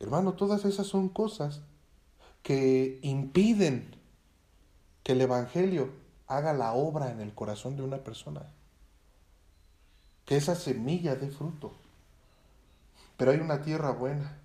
Hermano, 0.00 0.32
todas 0.32 0.64
esas 0.64 0.86
son 0.86 1.10
cosas 1.10 1.60
que 2.42 2.98
impiden 3.02 3.94
que 5.02 5.12
el 5.12 5.20
Evangelio 5.20 5.90
haga 6.26 6.54
la 6.54 6.72
obra 6.72 7.10
en 7.10 7.20
el 7.20 7.34
corazón 7.34 7.76
de 7.76 7.82
una 7.82 7.98
persona. 7.98 8.42
Que 10.24 10.36
esa 10.36 10.54
semilla 10.54 11.16
dé 11.16 11.28
fruto. 11.28 11.72
Pero 13.16 13.32
hay 13.32 13.38
una 13.38 13.62
tierra 13.62 13.90
buena. 13.90 14.38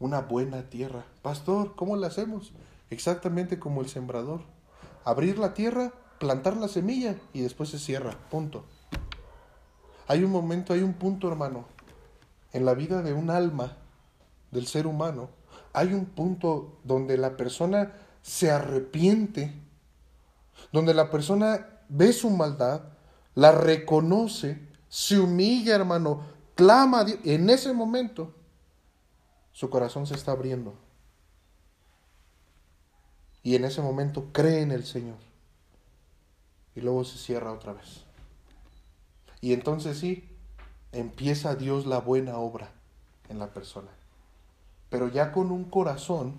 Una 0.00 0.20
buena 0.22 0.68
tierra. 0.68 1.04
Pastor, 1.22 1.76
¿cómo 1.76 1.96
la 1.96 2.08
hacemos? 2.08 2.52
Exactamente 2.90 3.60
como 3.60 3.80
el 3.80 3.88
sembrador. 3.88 4.42
Abrir 5.04 5.38
la 5.38 5.54
tierra, 5.54 5.92
plantar 6.18 6.56
la 6.56 6.66
semilla 6.66 7.16
y 7.32 7.42
después 7.42 7.68
se 7.68 7.78
cierra. 7.78 8.16
Punto. 8.28 8.64
Hay 10.08 10.24
un 10.24 10.32
momento, 10.32 10.72
hay 10.72 10.82
un 10.82 10.94
punto, 10.94 11.28
hermano, 11.28 11.66
en 12.52 12.64
la 12.64 12.74
vida 12.74 13.02
de 13.02 13.12
un 13.12 13.30
alma, 13.30 13.76
del 14.50 14.66
ser 14.66 14.86
humano. 14.86 15.30
Hay 15.72 15.92
un 15.92 16.06
punto 16.06 16.78
donde 16.84 17.16
la 17.16 17.36
persona 17.36 17.92
se 18.22 18.50
arrepiente, 18.50 19.52
donde 20.72 20.94
la 20.94 21.10
persona 21.10 21.66
ve 21.88 22.12
su 22.12 22.30
maldad, 22.30 22.82
la 23.34 23.52
reconoce, 23.52 24.60
se 24.88 25.18
humilla, 25.18 25.74
hermano, 25.74 26.22
clama 26.54 27.00
a 27.00 27.04
Dios. 27.04 27.18
En 27.24 27.48
ese 27.50 27.72
momento, 27.72 28.34
su 29.52 29.70
corazón 29.70 30.06
se 30.06 30.14
está 30.14 30.32
abriendo. 30.32 30.74
Y 33.42 33.54
en 33.56 33.64
ese 33.64 33.80
momento 33.80 34.28
cree 34.32 34.60
en 34.60 34.72
el 34.72 34.84
Señor. 34.84 35.16
Y 36.74 36.80
luego 36.80 37.04
se 37.04 37.18
cierra 37.18 37.52
otra 37.52 37.72
vez. 37.72 38.04
Y 39.40 39.52
entonces 39.54 39.98
sí, 39.98 40.28
empieza 40.92 41.54
Dios 41.56 41.86
la 41.86 41.98
buena 41.98 42.36
obra 42.36 42.70
en 43.28 43.38
la 43.38 43.52
persona. 43.54 43.88
Pero 44.90 45.08
ya 45.08 45.32
con 45.32 45.50
un 45.50 45.64
corazón 45.64 46.34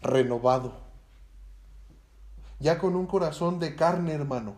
renovado. 0.00 0.72
Ya 2.58 2.78
con 2.78 2.96
un 2.96 3.06
corazón 3.06 3.60
de 3.60 3.76
carne, 3.76 4.12
hermano. 4.12 4.56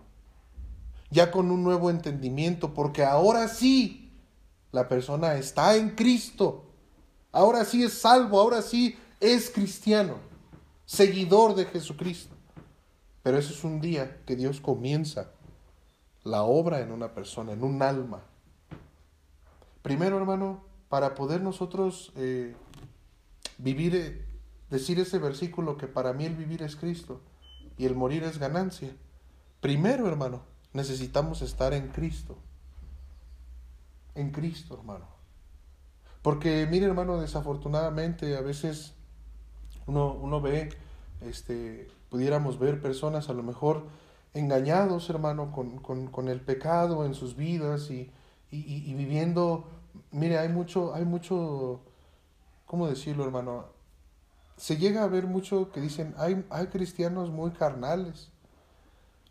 Ya 1.11 1.31
con 1.31 1.51
un 1.51 1.63
nuevo 1.65 1.91
entendimiento, 1.91 2.73
porque 2.75 3.05
ahora 3.05 3.49
sí 3.49 4.13
la 4.73 4.89
persona 4.89 5.35
está 5.35 5.77
en 5.77 5.91
Cristo. 5.91 6.65
Ahora 7.33 7.65
sí 7.65 7.83
es 7.83 7.95
salvo, 7.95 8.41
ahora 8.41 8.63
sí 8.63 8.97
es 9.21 9.51
cristiano, 9.51 10.17
seguidor 10.87 11.55
de 11.55 11.67
Jesucristo. 11.67 12.35
Pero 13.23 13.39
eso 13.39 13.53
es 13.53 13.65
un 13.65 13.81
día 13.81 14.19
que 14.25 14.37
Dios 14.37 14.61
comienza 14.61 15.31
la 16.25 16.43
obra 16.43 16.81
en 16.81 16.93
una 16.93 17.15
persona, 17.15 17.53
en 17.53 17.65
un 17.65 17.83
alma. 17.83 18.23
Primero, 19.83 20.19
hermano, 20.19 20.63
para 20.89 21.15
poder 21.15 21.41
nosotros 21.43 22.13
eh, 22.17 22.55
vivir, 23.59 23.95
eh, 23.95 24.25
decir 24.71 24.99
ese 24.99 25.19
versículo 25.19 25.77
que 25.77 25.87
para 25.87 26.13
mí 26.13 26.25
el 26.25 26.37
vivir 26.37 26.63
es 26.63 26.77
Cristo 26.77 27.21
y 27.77 27.87
el 27.87 27.95
morir 27.95 28.25
es 28.25 28.39
ganancia. 28.39 28.91
Primero, 29.61 30.09
hermano, 30.09 30.43
necesitamos 30.73 31.43
estar 31.43 31.75
en 31.75 31.89
Cristo. 31.89 32.39
En 34.15 34.31
Cristo, 34.31 34.75
hermano. 34.75 35.07
Porque, 36.23 36.67
mire, 36.71 36.87
hermano, 36.87 37.21
desafortunadamente 37.21 38.37
a 38.37 38.41
veces 38.41 38.95
uno, 39.87 40.13
uno 40.13 40.41
ve, 40.41 40.71
este, 41.21 41.89
pudiéramos 42.11 42.59
ver 42.59 42.81
personas 42.81 43.29
a 43.29 43.33
lo 43.33 43.43
mejor 43.43 43.87
engañados, 44.35 45.09
hermano, 45.11 45.53
con, 45.53 45.79
con, 45.79 46.09
con 46.09 46.29
el 46.29 46.41
pecado 46.41 47.05
en 47.05 47.15
sus 47.15 47.37
vidas 47.37 47.91
y, 47.91 48.11
y, 48.51 48.91
y, 48.91 48.95
viviendo, 48.95 49.65
mire, 50.11 50.39
hay 50.39 50.49
mucho, 50.49 50.95
hay 50.95 51.05
mucho, 51.05 51.81
¿cómo 52.69 52.87
decirlo, 52.87 53.25
hermano? 53.25 53.65
Se 54.57 54.77
llega 54.77 55.03
a 55.03 55.09
ver 55.09 55.27
mucho 55.27 55.73
que 55.73 55.81
dicen, 55.81 56.15
hay, 56.19 56.47
hay 56.51 56.69
cristianos 56.69 57.31
muy 57.31 57.51
carnales. 57.51 58.31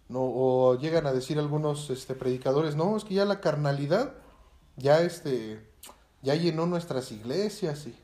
No, 0.10 0.20
o 0.22 0.78
llegan 0.78 1.06
a 1.06 1.14
decir 1.14 1.38
algunos 1.38 1.90
este, 1.90 2.16
predicadores, 2.16 2.76
no, 2.76 2.98
es 2.98 3.06
que 3.06 3.14
ya 3.14 3.26
la 3.26 3.40
carnalidad 3.40 4.14
ya 4.78 5.02
este 5.02 5.70
ya 6.22 6.36
llenó 6.36 6.66
nuestras 6.66 7.12
iglesias 7.12 7.88
y 7.88 7.96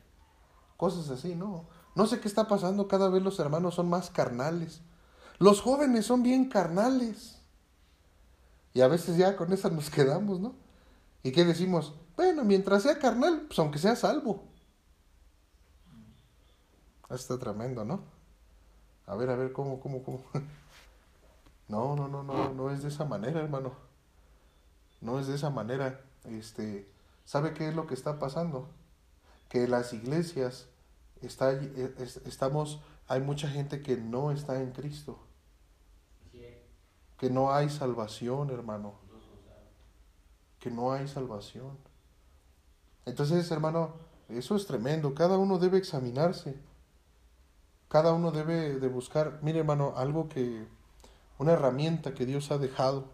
cosas 0.77 1.09
así, 1.09 1.35
¿no? 1.35 1.65
No 1.95 2.07
sé 2.07 2.19
qué 2.19 2.27
está 2.27 2.47
pasando, 2.47 2.87
cada 2.87 3.09
vez 3.09 3.23
los 3.23 3.39
hermanos 3.39 3.75
son 3.75 3.89
más 3.89 4.09
carnales. 4.09 4.81
Los 5.39 5.61
jóvenes 5.61 6.05
son 6.05 6.23
bien 6.23 6.49
carnales. 6.49 7.39
Y 8.73 8.81
a 8.81 8.87
veces 8.87 9.17
ya 9.17 9.35
con 9.35 9.51
eso 9.53 9.69
nos 9.69 9.89
quedamos, 9.89 10.39
¿no? 10.39 10.55
¿Y 11.23 11.31
qué 11.31 11.45
decimos? 11.45 11.93
Bueno, 12.15 12.43
mientras 12.43 12.83
sea 12.83 12.99
carnal, 12.99 13.45
pues 13.47 13.59
aunque 13.59 13.79
sea 13.79 13.95
salvo. 13.95 14.52
Está 17.09 17.37
tremendo, 17.37 17.85
¿no? 17.85 18.01
A 19.05 19.15
ver, 19.15 19.29
a 19.29 19.35
ver, 19.35 19.51
¿cómo, 19.51 19.79
cómo, 19.79 20.03
cómo? 20.03 20.23
No, 21.67 21.95
no, 21.95 22.07
no, 22.07 22.23
no, 22.23 22.53
no 22.53 22.69
es 22.71 22.83
de 22.83 22.89
esa 22.89 23.05
manera, 23.05 23.39
hermano. 23.39 23.73
No 25.01 25.19
es 25.19 25.27
de 25.27 25.35
esa 25.35 25.49
manera. 25.49 26.01
Este, 26.25 26.87
¿sabe 27.25 27.53
qué 27.53 27.69
es 27.69 27.75
lo 27.75 27.87
que 27.87 27.93
está 27.93 28.19
pasando? 28.19 28.67
Que 29.49 29.67
las 29.67 29.93
iglesias 29.93 30.67
está, 31.21 31.53
estamos, 32.25 32.81
hay 33.07 33.21
mucha 33.21 33.47
gente 33.47 33.81
que 33.81 33.97
no 33.97 34.31
está 34.31 34.61
en 34.61 34.71
Cristo. 34.71 35.19
Que 37.17 37.29
no 37.29 37.53
hay 37.53 37.69
salvación, 37.69 38.49
hermano. 38.49 38.95
Que 40.59 40.69
no 40.69 40.91
hay 40.91 41.07
salvación. 41.07 41.77
Entonces, 43.05 43.49
hermano, 43.51 43.93
eso 44.29 44.55
es 44.55 44.67
tremendo. 44.67 45.13
Cada 45.15 45.37
uno 45.37 45.57
debe 45.57 45.77
examinarse. 45.77 46.59
Cada 47.93 48.11
uno 48.11 48.31
debe 48.31 48.79
de 48.79 48.87
buscar, 48.87 49.37
mire 49.43 49.59
hermano, 49.59 49.93
algo 49.95 50.27
que, 50.27 50.65
una 51.37 51.51
herramienta 51.51 52.15
que 52.15 52.25
Dios 52.25 52.49
ha 52.49 52.57
dejado 52.57 53.05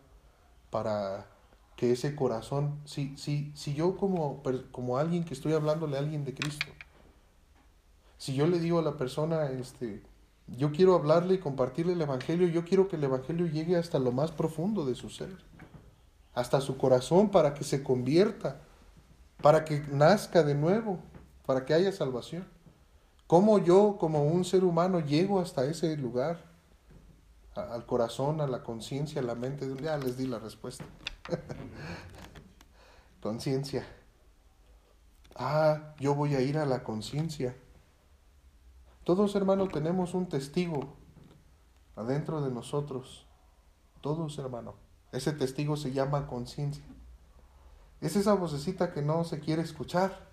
para 0.70 1.26
que 1.76 1.92
ese 1.92 2.15
corazón, 2.15 2.80
si, 2.86 3.18
si, 3.18 3.52
si 3.56 3.74
yo 3.74 3.98
como, 3.98 4.42
como 4.72 4.98
alguien 4.98 5.26
que 5.26 5.34
estoy 5.34 5.52
hablándole 5.52 5.98
a 5.98 6.00
alguien 6.00 6.24
de 6.24 6.34
Cristo, 6.34 6.68
si 8.18 8.34
yo 8.36 8.48
le 8.48 8.58
digo 8.58 8.80
a 8.80 8.82
la 8.82 8.96
persona, 8.96 9.50
este, 9.50 10.02
yo 10.48 10.72
quiero 10.72 10.96
hablarle 10.96 11.34
y 11.34 11.39
compartirle 11.39 11.92
el 11.92 12.02
Evangelio, 12.02 12.48
yo 12.48 12.63
quiero 12.63 12.88
que 12.88 12.96
el 12.96 13.04
Evangelio 13.04 13.48
llegue 13.48 13.76
hasta 13.76 14.00
lo 14.00 14.13
más 14.13 14.32
profundo 14.32 14.86
de 14.86 14.96
su 14.96 15.10
ser, 15.10 15.36
hasta 16.34 16.62
su 16.62 16.78
corazón 16.78 17.32
para 17.32 17.54
que 17.54 17.65
se 17.65 17.84
convierta, 17.84 18.62
para 19.42 19.65
que 19.65 19.82
nazca 19.92 20.42
de 20.42 20.56
nuevo, 20.56 21.00
para 21.46 21.65
que 21.65 21.74
haya 21.74 21.92
salvación. 21.92 22.48
¿Cómo 23.30 23.60
yo, 23.60 23.98
como 24.00 24.24
un 24.24 24.44
ser 24.44 24.63
humano, 24.63 25.02
llego 25.02 25.39
hasta 25.39 25.63
ese 25.65 25.96
lugar? 25.98 26.46
Al 27.54 27.86
corazón, 27.86 28.42
a 28.42 28.48
la 28.48 28.63
conciencia, 28.63 29.22
a 29.22 29.24
la 29.24 29.36
mente. 29.36 29.72
Ya 29.84 30.00
les 30.00 30.18
di 30.18 30.26
la 30.26 30.39
respuesta. 30.39 30.84
conciencia. 33.22 33.86
Ah, 35.36 35.94
yo 36.00 36.15
voy 36.15 36.34
a 36.34 36.42
ir 36.42 36.58
a 36.58 36.65
la 36.65 36.84
conciencia. 36.84 37.56
Todos 39.04 39.36
hermanos 39.36 39.70
tenemos 39.70 40.15
un 40.15 40.28
testigo 40.28 40.96
adentro 41.96 42.42
de 42.42 42.50
nosotros. 42.50 43.28
Todos 44.02 44.39
hermano. 44.39 44.74
Ese 45.12 45.34
testigo 45.34 45.78
se 45.78 45.92
llama 45.92 46.26
conciencia. 46.26 46.84
Es 48.02 48.15
esa 48.15 48.34
vocecita 48.34 48.92
que 48.92 49.04
no 49.04 49.24
se 49.24 49.39
quiere 49.39 49.62
escuchar, 49.62 50.29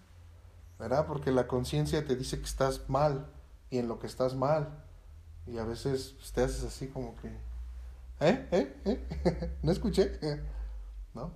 ¿verdad? 0.79 1.07
Porque 1.07 1.31
la 1.33 1.47
conciencia 1.47 2.05
te 2.05 2.17
dice 2.17 2.39
que 2.39 2.45
estás 2.45 2.89
mal 2.89 3.27
y 3.71 3.79
en 3.79 3.89
lo 3.89 3.99
que 3.99 4.07
estás 4.07 4.35
mal. 4.35 4.85
Y 5.47 5.59
a 5.59 5.65
veces 5.65 6.15
pues, 6.19 6.33
te 6.33 6.43
haces 6.43 6.65
así 6.65 6.89
como 6.89 7.17
que, 7.17 7.29
¿eh? 8.21 8.49
¿eh? 8.51 8.81
¿eh? 8.85 9.59
¿No 9.62 9.73
escuché? 9.73 10.19
¿No? 11.15 11.31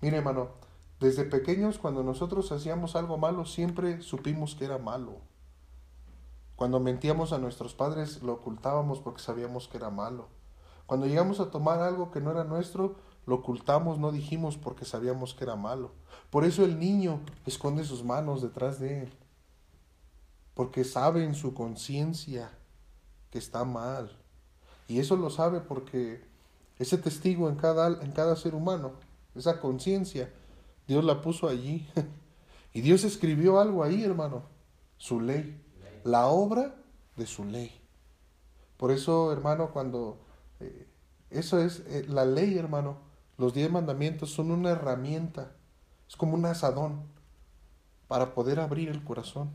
Mire 0.00 0.18
hermano, 0.18 0.50
Desde 0.98 1.24
pequeños, 1.24 1.78
cuando 1.78 2.02
nosotros 2.02 2.52
hacíamos 2.52 2.96
algo 2.96 3.18
malo, 3.18 3.44
siempre 3.44 4.02
supimos 4.02 4.54
que 4.54 4.64
era 4.66 4.78
malo. 4.78 5.18
Cuando 6.56 6.78
mentíamos 6.78 7.32
a 7.32 7.38
nuestros 7.38 7.74
padres, 7.74 8.22
lo 8.22 8.34
ocultábamos 8.34 9.00
porque 9.00 9.22
sabíamos 9.22 9.66
que 9.66 9.78
era 9.78 9.88
malo. 9.88 10.28
Cuando 10.84 11.06
llegamos 11.06 11.40
a 11.40 11.50
tomar 11.50 11.80
algo 11.80 12.10
que 12.10 12.20
no 12.20 12.32
era 12.32 12.44
nuestro, 12.44 12.96
lo 13.26 13.36
ocultamos, 13.36 13.98
no 13.98 14.12
dijimos 14.12 14.56
porque 14.56 14.84
sabíamos 14.84 15.34
que 15.34 15.44
era 15.44 15.56
malo. 15.56 15.92
Por 16.30 16.44
eso 16.44 16.64
el 16.64 16.78
niño 16.78 17.20
esconde 17.46 17.84
sus 17.84 18.04
manos 18.04 18.42
detrás 18.42 18.80
de 18.80 19.02
él. 19.02 19.12
Porque 20.54 20.84
sabe 20.84 21.24
en 21.24 21.34
su 21.34 21.54
conciencia 21.54 22.50
que 23.30 23.38
está 23.38 23.64
mal. 23.64 24.16
Y 24.88 24.98
eso 24.98 25.16
lo 25.16 25.30
sabe 25.30 25.60
porque 25.60 26.24
ese 26.78 26.98
testigo 26.98 27.48
en 27.48 27.56
cada, 27.56 28.02
en 28.02 28.12
cada 28.12 28.36
ser 28.36 28.54
humano, 28.54 28.92
esa 29.34 29.60
conciencia, 29.60 30.32
Dios 30.88 31.04
la 31.04 31.20
puso 31.20 31.48
allí. 31.48 31.88
y 32.72 32.80
Dios 32.80 33.04
escribió 33.04 33.60
algo 33.60 33.84
ahí, 33.84 34.02
hermano, 34.02 34.42
su 34.96 35.20
ley, 35.20 35.62
la 36.04 36.26
obra 36.26 36.74
de 37.16 37.26
su 37.26 37.44
ley. 37.44 37.80
Por 38.76 38.90
eso, 38.90 39.32
hermano, 39.32 39.70
cuando... 39.72 40.18
Eh, 40.58 40.86
eso 41.30 41.60
es 41.60 41.84
eh, 41.86 42.04
la 42.08 42.24
ley, 42.24 42.58
hermano. 42.58 43.09
Los 43.40 43.54
diez 43.54 43.70
mandamientos 43.70 44.32
son 44.34 44.50
una 44.50 44.68
herramienta. 44.68 45.52
Es 46.06 46.14
como 46.14 46.34
un 46.34 46.44
asadón 46.44 47.04
para 48.06 48.34
poder 48.34 48.60
abrir 48.60 48.90
el 48.90 49.02
corazón 49.02 49.50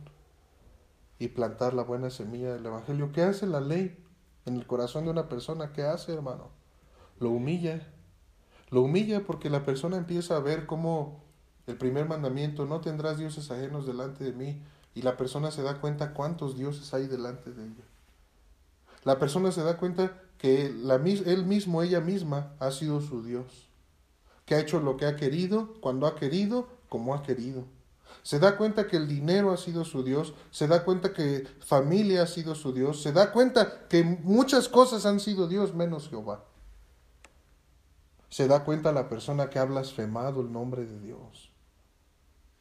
y 1.19 1.27
plantar 1.27 1.75
la 1.75 1.83
buena 1.83 2.09
semilla 2.09 2.51
del 2.51 2.65
Evangelio. 2.65 3.11
¿Qué 3.11 3.21
hace 3.21 3.45
la 3.45 3.61
ley 3.61 4.03
en 4.47 4.55
el 4.55 4.65
corazón 4.65 5.05
de 5.05 5.11
una 5.11 5.29
persona? 5.29 5.71
¿Qué 5.71 5.83
hace, 5.83 6.15
hermano? 6.15 6.49
Lo 7.19 7.29
humilla. 7.29 7.87
Lo 8.71 8.81
humilla 8.81 9.23
porque 9.23 9.51
la 9.51 9.63
persona 9.63 9.97
empieza 9.97 10.35
a 10.35 10.39
ver 10.39 10.65
cómo 10.65 11.23
el 11.67 11.77
primer 11.77 12.07
mandamiento, 12.07 12.65
no 12.65 12.81
tendrás 12.81 13.19
dioses 13.19 13.51
ajenos 13.51 13.85
delante 13.85 14.23
de 14.23 14.33
mí, 14.33 14.63
y 14.95 15.03
la 15.03 15.15
persona 15.15 15.51
se 15.51 15.61
da 15.61 15.79
cuenta 15.79 16.15
cuántos 16.15 16.57
dioses 16.57 16.91
hay 16.95 17.05
delante 17.05 17.51
de 17.51 17.65
ella. 17.65 17.83
La 19.03 19.19
persona 19.19 19.51
se 19.51 19.61
da 19.61 19.77
cuenta 19.77 20.23
que 20.39 20.73
la, 20.73 20.95
él 20.95 21.45
mismo, 21.45 21.83
ella 21.83 22.01
misma, 22.01 22.55
ha 22.59 22.71
sido 22.71 22.99
su 23.01 23.23
Dios, 23.23 23.64
que 24.45 24.55
ha 24.55 24.59
hecho 24.59 24.79
lo 24.79 24.95
que 24.97 25.05
ha 25.05 25.15
querido, 25.15 25.73
cuando 25.81 26.07
ha 26.07 26.15
querido, 26.15 26.67
como 26.89 27.15
ha 27.15 27.23
querido. 27.23 27.65
Se 28.23 28.39
da 28.39 28.57
cuenta 28.57 28.87
que 28.87 28.97
el 28.97 29.07
dinero 29.07 29.51
ha 29.51 29.57
sido 29.57 29.85
su 29.85 30.03
Dios, 30.03 30.33
se 30.51 30.67
da 30.67 30.83
cuenta 30.83 31.13
que 31.13 31.47
familia 31.59 32.23
ha 32.23 32.27
sido 32.27 32.55
su 32.55 32.73
Dios, 32.73 33.01
se 33.01 33.11
da 33.11 33.31
cuenta 33.31 33.87
que 33.87 34.03
muchas 34.03 34.69
cosas 34.69 35.05
han 35.05 35.19
sido 35.19 35.47
Dios 35.47 35.73
menos 35.73 36.09
Jehová. 36.09 36.43
Se 38.29 38.47
da 38.47 38.63
cuenta 38.63 38.91
la 38.91 39.09
persona 39.09 39.49
que 39.49 39.59
ha 39.59 39.65
blasfemado 39.65 40.41
el 40.41 40.51
nombre 40.51 40.85
de 40.85 40.99
Dios. 40.99 41.51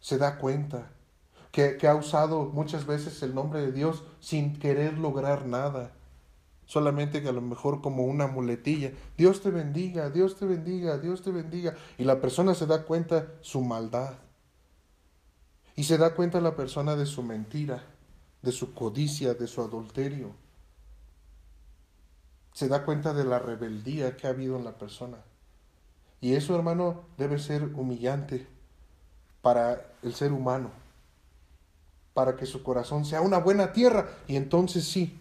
Se 0.00 0.18
da 0.18 0.38
cuenta 0.38 0.90
que, 1.50 1.76
que 1.76 1.88
ha 1.88 1.94
usado 1.94 2.44
muchas 2.44 2.86
veces 2.86 3.22
el 3.22 3.34
nombre 3.34 3.60
de 3.60 3.72
Dios 3.72 4.04
sin 4.20 4.58
querer 4.58 4.98
lograr 4.98 5.46
nada 5.46 5.92
solamente 6.66 7.22
que 7.22 7.28
a 7.28 7.32
lo 7.32 7.40
mejor 7.40 7.80
como 7.80 8.04
una 8.04 8.26
muletilla. 8.26 8.92
Dios 9.16 9.40
te 9.42 9.50
bendiga, 9.50 10.10
Dios 10.10 10.36
te 10.36 10.46
bendiga, 10.46 10.98
Dios 10.98 11.22
te 11.22 11.30
bendiga. 11.30 11.74
Y 11.98 12.04
la 12.04 12.20
persona 12.20 12.54
se 12.54 12.66
da 12.66 12.84
cuenta 12.84 13.28
su 13.40 13.60
maldad. 13.60 14.14
Y 15.76 15.84
se 15.84 15.98
da 15.98 16.14
cuenta 16.14 16.40
la 16.40 16.54
persona 16.54 16.96
de 16.96 17.06
su 17.06 17.22
mentira, 17.22 17.84
de 18.42 18.52
su 18.52 18.74
codicia, 18.74 19.34
de 19.34 19.46
su 19.46 19.60
adulterio. 19.60 20.30
Se 22.52 22.68
da 22.68 22.84
cuenta 22.84 23.12
de 23.12 23.24
la 23.24 23.38
rebeldía 23.38 24.16
que 24.16 24.26
ha 24.26 24.30
habido 24.30 24.56
en 24.56 24.64
la 24.64 24.78
persona. 24.78 25.18
Y 26.20 26.34
eso, 26.34 26.54
hermano, 26.54 27.02
debe 27.18 27.38
ser 27.38 27.64
humillante 27.74 28.46
para 29.42 29.92
el 30.02 30.14
ser 30.14 30.32
humano, 30.32 30.70
para 32.14 32.36
que 32.36 32.46
su 32.46 32.62
corazón 32.62 33.04
sea 33.04 33.20
una 33.20 33.38
buena 33.38 33.72
tierra. 33.72 34.08
Y 34.26 34.36
entonces 34.36 34.84
sí, 34.84 35.18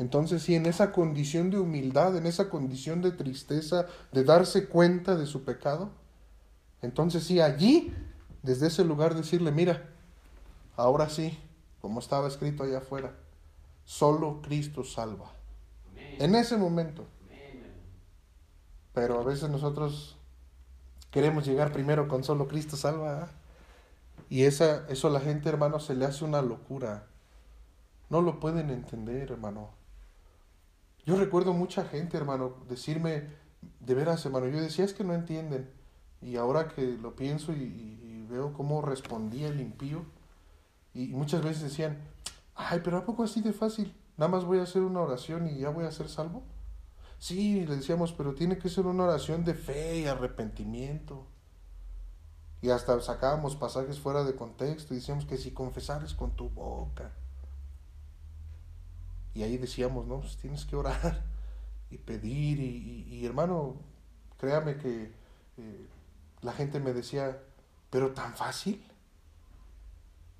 entonces 0.00 0.42
sí, 0.42 0.54
en 0.54 0.64
esa 0.64 0.92
condición 0.92 1.50
de 1.50 1.58
humildad, 1.58 2.16
en 2.16 2.24
esa 2.24 2.48
condición 2.48 3.02
de 3.02 3.10
tristeza, 3.10 3.84
de 4.12 4.24
darse 4.24 4.66
cuenta 4.66 5.14
de 5.14 5.26
su 5.26 5.44
pecado, 5.44 5.90
entonces 6.80 7.24
sí, 7.24 7.38
allí, 7.38 7.92
desde 8.42 8.68
ese 8.68 8.82
lugar 8.82 9.14
decirle, 9.14 9.52
mira, 9.52 9.90
ahora 10.74 11.10
sí, 11.10 11.38
como 11.82 12.00
estaba 12.00 12.28
escrito 12.28 12.62
allá 12.62 12.78
afuera, 12.78 13.12
solo 13.84 14.40
Cristo 14.40 14.84
salva. 14.84 15.32
En 16.18 16.34
ese 16.34 16.56
momento. 16.56 17.04
Pero 18.94 19.20
a 19.20 19.22
veces 19.22 19.50
nosotros 19.50 20.16
queremos 21.10 21.44
llegar 21.44 21.74
primero 21.74 22.08
con 22.08 22.24
solo 22.24 22.48
Cristo 22.48 22.78
salva. 22.78 23.28
Y 24.30 24.44
esa, 24.44 24.88
eso 24.88 25.08
a 25.08 25.10
la 25.10 25.20
gente, 25.20 25.50
hermano, 25.50 25.78
se 25.78 25.94
le 25.94 26.06
hace 26.06 26.24
una 26.24 26.40
locura. 26.40 27.04
No 28.08 28.22
lo 28.22 28.40
pueden 28.40 28.70
entender, 28.70 29.30
hermano. 29.30 29.78
Yo 31.10 31.16
recuerdo 31.16 31.52
mucha 31.52 31.84
gente, 31.84 32.16
hermano, 32.16 32.54
decirme, 32.68 33.24
de 33.80 33.94
veras, 33.94 34.24
hermano, 34.24 34.46
yo 34.46 34.60
decía, 34.60 34.84
es 34.84 34.94
que 34.94 35.02
no 35.02 35.12
entienden. 35.12 35.68
Y 36.22 36.36
ahora 36.36 36.68
que 36.68 36.82
lo 36.82 37.16
pienso 37.16 37.52
y, 37.52 38.24
veo 38.30 38.52
cómo 38.52 38.80
respondía 38.80 39.48
el 39.48 39.60
impío, 39.60 40.04
y 40.94 41.08
muchas 41.08 41.42
veces 41.42 41.64
decían, 41.64 41.98
ay, 42.54 42.80
pero 42.84 42.96
¿a 42.98 43.04
poco 43.04 43.24
así 43.24 43.40
de 43.40 43.52
fácil? 43.52 43.92
Nada 44.18 44.30
más 44.30 44.44
voy 44.44 44.60
a 44.60 44.62
hacer 44.62 44.82
una 44.82 45.00
oración 45.00 45.48
y 45.48 45.58
ya 45.58 45.70
voy 45.70 45.84
a 45.84 45.90
ser 45.90 46.08
salvo. 46.08 46.44
Sí, 47.18 47.66
le 47.66 47.74
decíamos, 47.74 48.12
pero 48.12 48.34
tiene 48.34 48.56
que 48.58 48.68
ser 48.68 48.86
una 48.86 49.02
oración 49.02 49.44
de 49.44 49.54
fe 49.54 49.98
y 49.98 50.06
arrepentimiento. 50.06 51.26
Y 52.62 52.70
hasta 52.70 53.00
sacábamos 53.00 53.56
pasajes 53.56 53.98
fuera 53.98 54.22
de 54.22 54.36
contexto 54.36 54.94
y 54.94 54.98
decíamos 54.98 55.24
que 55.24 55.38
si 55.38 55.50
confesares 55.50 56.14
con 56.14 56.36
tu 56.36 56.50
boca 56.50 57.10
y 59.34 59.42
ahí 59.42 59.56
decíamos, 59.56 60.06
no, 60.06 60.20
pues 60.20 60.36
tienes 60.36 60.64
que 60.64 60.76
orar 60.76 61.22
y 61.90 61.98
pedir. 61.98 62.60
Y, 62.60 63.24
hermano, 63.24 63.76
créame 64.38 64.76
que 64.76 65.12
eh, 65.56 65.86
la 66.42 66.52
gente 66.52 66.80
me 66.80 66.92
decía, 66.92 67.40
pero 67.90 68.12
tan 68.12 68.34
fácil. 68.34 68.84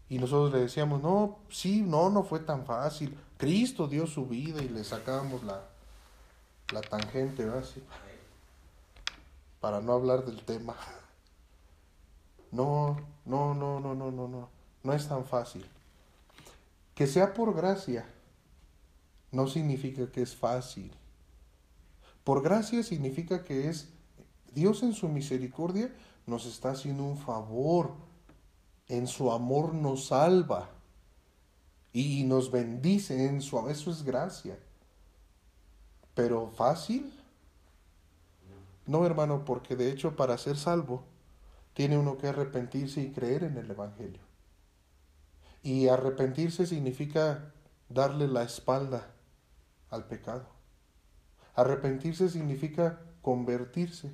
Y 0.09 0.19
nosotros 0.19 0.53
le 0.53 0.61
decíamos, 0.61 1.01
no, 1.03 1.39
sí, 1.49 1.83
no, 1.83 2.11
no 2.11 2.25
fue 2.25 2.41
tan 2.41 2.67
fácil. 2.67 3.17
Cristo 3.37 3.87
dio 3.87 4.07
su 4.07 4.27
vida 4.27 4.61
y 4.61 4.69
le 4.69 4.83
sacábamos 4.83 5.45
la, 5.45 5.63
la 6.73 6.81
tangente, 6.81 7.45
¿verdad? 7.45 7.65
Para 9.61 9.81
no 9.81 9.93
hablar 9.93 10.25
del 10.25 10.43
tema. 10.45 10.75
No, 12.53 12.97
no, 13.27 13.55
no, 13.55 13.79
no, 13.79 13.95
no, 13.95 14.11
no, 14.11 14.27
no. 14.27 14.49
No 14.83 14.93
es 14.93 15.07
tan 15.07 15.25
fácil. 15.25 15.65
Que 16.97 17.07
sea 17.07 17.33
por 17.33 17.55
gracia 17.55 18.05
no 19.33 19.47
significa 19.47 20.11
que 20.11 20.23
es 20.23 20.35
fácil. 20.35 20.93
Por 22.25 22.43
gracia 22.43 22.83
significa 22.83 23.45
que 23.45 23.69
es 23.69 23.89
Dios 24.53 24.83
en 24.83 24.93
su 24.93 25.09
misericordia 25.09 25.93
nos 26.27 26.47
está 26.47 26.73
haciendo 26.73 27.05
un 27.05 27.19
favor, 27.19 27.95
en 28.89 29.07
su 29.07 29.31
amor 29.31 29.75
nos 29.75 30.07
salva 30.07 30.71
y 31.93 32.25
nos 32.25 32.51
bendice 32.51 33.27
en 33.27 33.41
su 33.41 33.69
eso 33.69 33.91
es 33.91 34.03
gracia. 34.05 34.59
Pero 36.15 36.51
fácil? 36.51 37.13
No, 38.87 39.07
hermano, 39.07 39.45
porque 39.45 39.77
de 39.77 39.91
hecho 39.91 40.17
para 40.17 40.37
ser 40.39 40.57
salvo 40.57 41.05
tiene 41.75 41.97
uno 41.97 42.19
que 42.19 42.29
arrepentirse 42.29 43.01
y 43.01 43.13
creer 43.13 43.45
en 43.45 43.57
el 43.57 43.71
Evangelio. 43.71 44.21
Y 45.63 45.89
arrepentirse 45.89 46.67
significa 46.67 47.53
darle 47.89 48.27
la 48.27 48.43
espalda 48.43 49.07
al 49.91 50.07
pecado. 50.07 50.49
Arrepentirse 51.55 52.29
significa 52.29 53.01
convertirse. 53.23 54.13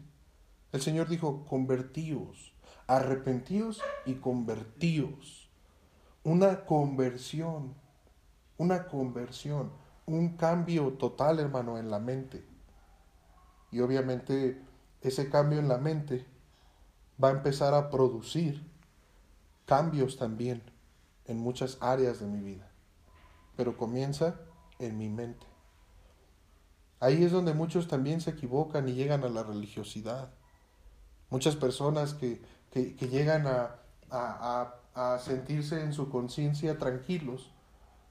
El 0.73 0.81
Señor 0.81 1.09
dijo, 1.09 1.45
convertíos, 1.47 2.55
arrepentíos 2.87 3.83
y 4.05 4.15
convertíos. 4.15 5.49
Una 6.25 6.65
conversión, 6.65 7.75
una 8.59 8.87
conversión, 8.87 9.71
un 10.07 10.37
cambio 10.37 10.95
total, 10.95 11.39
hermano, 11.39 11.79
en 11.79 11.91
la 11.91 12.01
mente. 12.01 12.45
Y 13.71 13.81
obviamente 13.81 14.61
ese 15.03 15.31
cambio 15.31 15.59
en 15.59 15.69
la 15.69 15.79
mente 15.79 16.27
va 17.23 17.29
a 17.29 17.33
empezar 17.33 17.75
a 17.75 17.91
producir 17.91 18.67
cambios 19.67 20.17
también 20.17 20.63
en 21.27 21.39
muchas 21.39 21.79
áreas 21.81 22.21
de 22.21 22.27
mi 22.27 22.41
vida. 22.41 22.71
Pero 23.57 23.77
comienza 23.77 24.41
en 24.79 24.99
mi 24.99 25.09
mente. 25.09 25.47
Ahí 27.01 27.25
es 27.25 27.33
donde 27.33 27.53
muchos 27.53 27.89
también 27.89 28.21
se 28.21 28.31
equivocan 28.31 28.89
y 28.89 28.95
llegan 28.95 29.25
a 29.25 29.29
la 29.29 29.43
religiosidad. 29.43 30.31
Muchas 31.29 31.57
personas 31.57 32.15
que, 32.15 32.43
llegan 32.73 33.47
a, 33.47 34.73
sentirse 35.19 35.83
en 35.83 35.93
su 35.93 36.09
conciencia 36.09 36.79
tranquilos, 36.79 37.53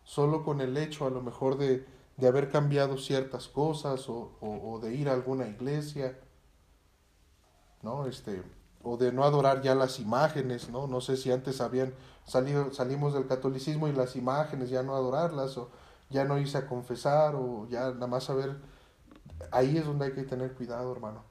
solo 0.04 0.44
con 0.44 0.62
el 0.62 0.78
hecho 0.78 1.08
a 1.08 1.10
lo 1.10 1.22
mejor 1.22 1.58
de, 1.58 1.86
haber 2.26 2.50
cambiado 2.50 2.98
ciertas 2.98 3.48
cosas 3.48 4.06
o, 4.08 4.80
de 4.82 4.94
ir 4.94 5.10
a 5.10 5.14
alguna 5.14 5.48
iglesia, 5.48 6.20
¿no? 7.82 8.06
Este, 8.06 8.44
o 8.84 8.98
de 8.98 9.12
no 9.12 9.24
adorar 9.24 9.62
ya 9.64 9.74
las 9.74 10.00
imágenes, 10.00 10.70
¿no? 10.70 10.86
No 10.86 11.02
sé 11.02 11.18
si 11.18 11.32
antes 11.32 11.60
habían 11.60 11.94
salido, 12.26 12.72
salimos 12.72 13.14
del 13.14 13.28
catolicismo 13.28 13.88
y 13.88 13.94
las 13.94 14.16
imágenes 14.16 14.70
ya 14.70 14.84
no 14.84 14.96
adorarlas, 14.96 15.58
o 15.58 15.72
ya 16.10 16.24
no 16.24 16.38
irse 16.38 16.60
a 16.60 16.68
confesar, 16.68 17.36
o 17.36 17.68
ya 17.68 17.92
nada 17.92 18.08
más 18.08 18.26
saber. 18.26 18.75
Ahí 19.52 19.78
es 19.78 19.86
donde 19.86 20.06
hay 20.06 20.12
que 20.14 20.24
tener 20.24 20.54
cuidado, 20.54 20.92
hermano. 20.92 21.24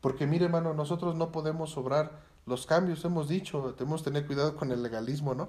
Porque 0.00 0.26
mire, 0.26 0.46
hermano, 0.46 0.74
nosotros 0.74 1.16
no 1.16 1.32
podemos 1.32 1.76
obrar 1.76 2.20
los 2.46 2.66
cambios, 2.66 3.04
hemos 3.04 3.28
dicho, 3.28 3.74
tenemos 3.76 4.02
que 4.02 4.10
tener 4.10 4.26
cuidado 4.26 4.56
con 4.56 4.72
el 4.72 4.82
legalismo, 4.82 5.34
¿no? 5.34 5.48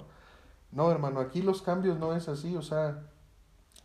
No, 0.72 0.90
hermano, 0.90 1.20
aquí 1.20 1.42
los 1.42 1.62
cambios 1.62 1.98
no 1.98 2.14
es 2.14 2.28
así, 2.28 2.56
o 2.56 2.62
sea, 2.62 3.02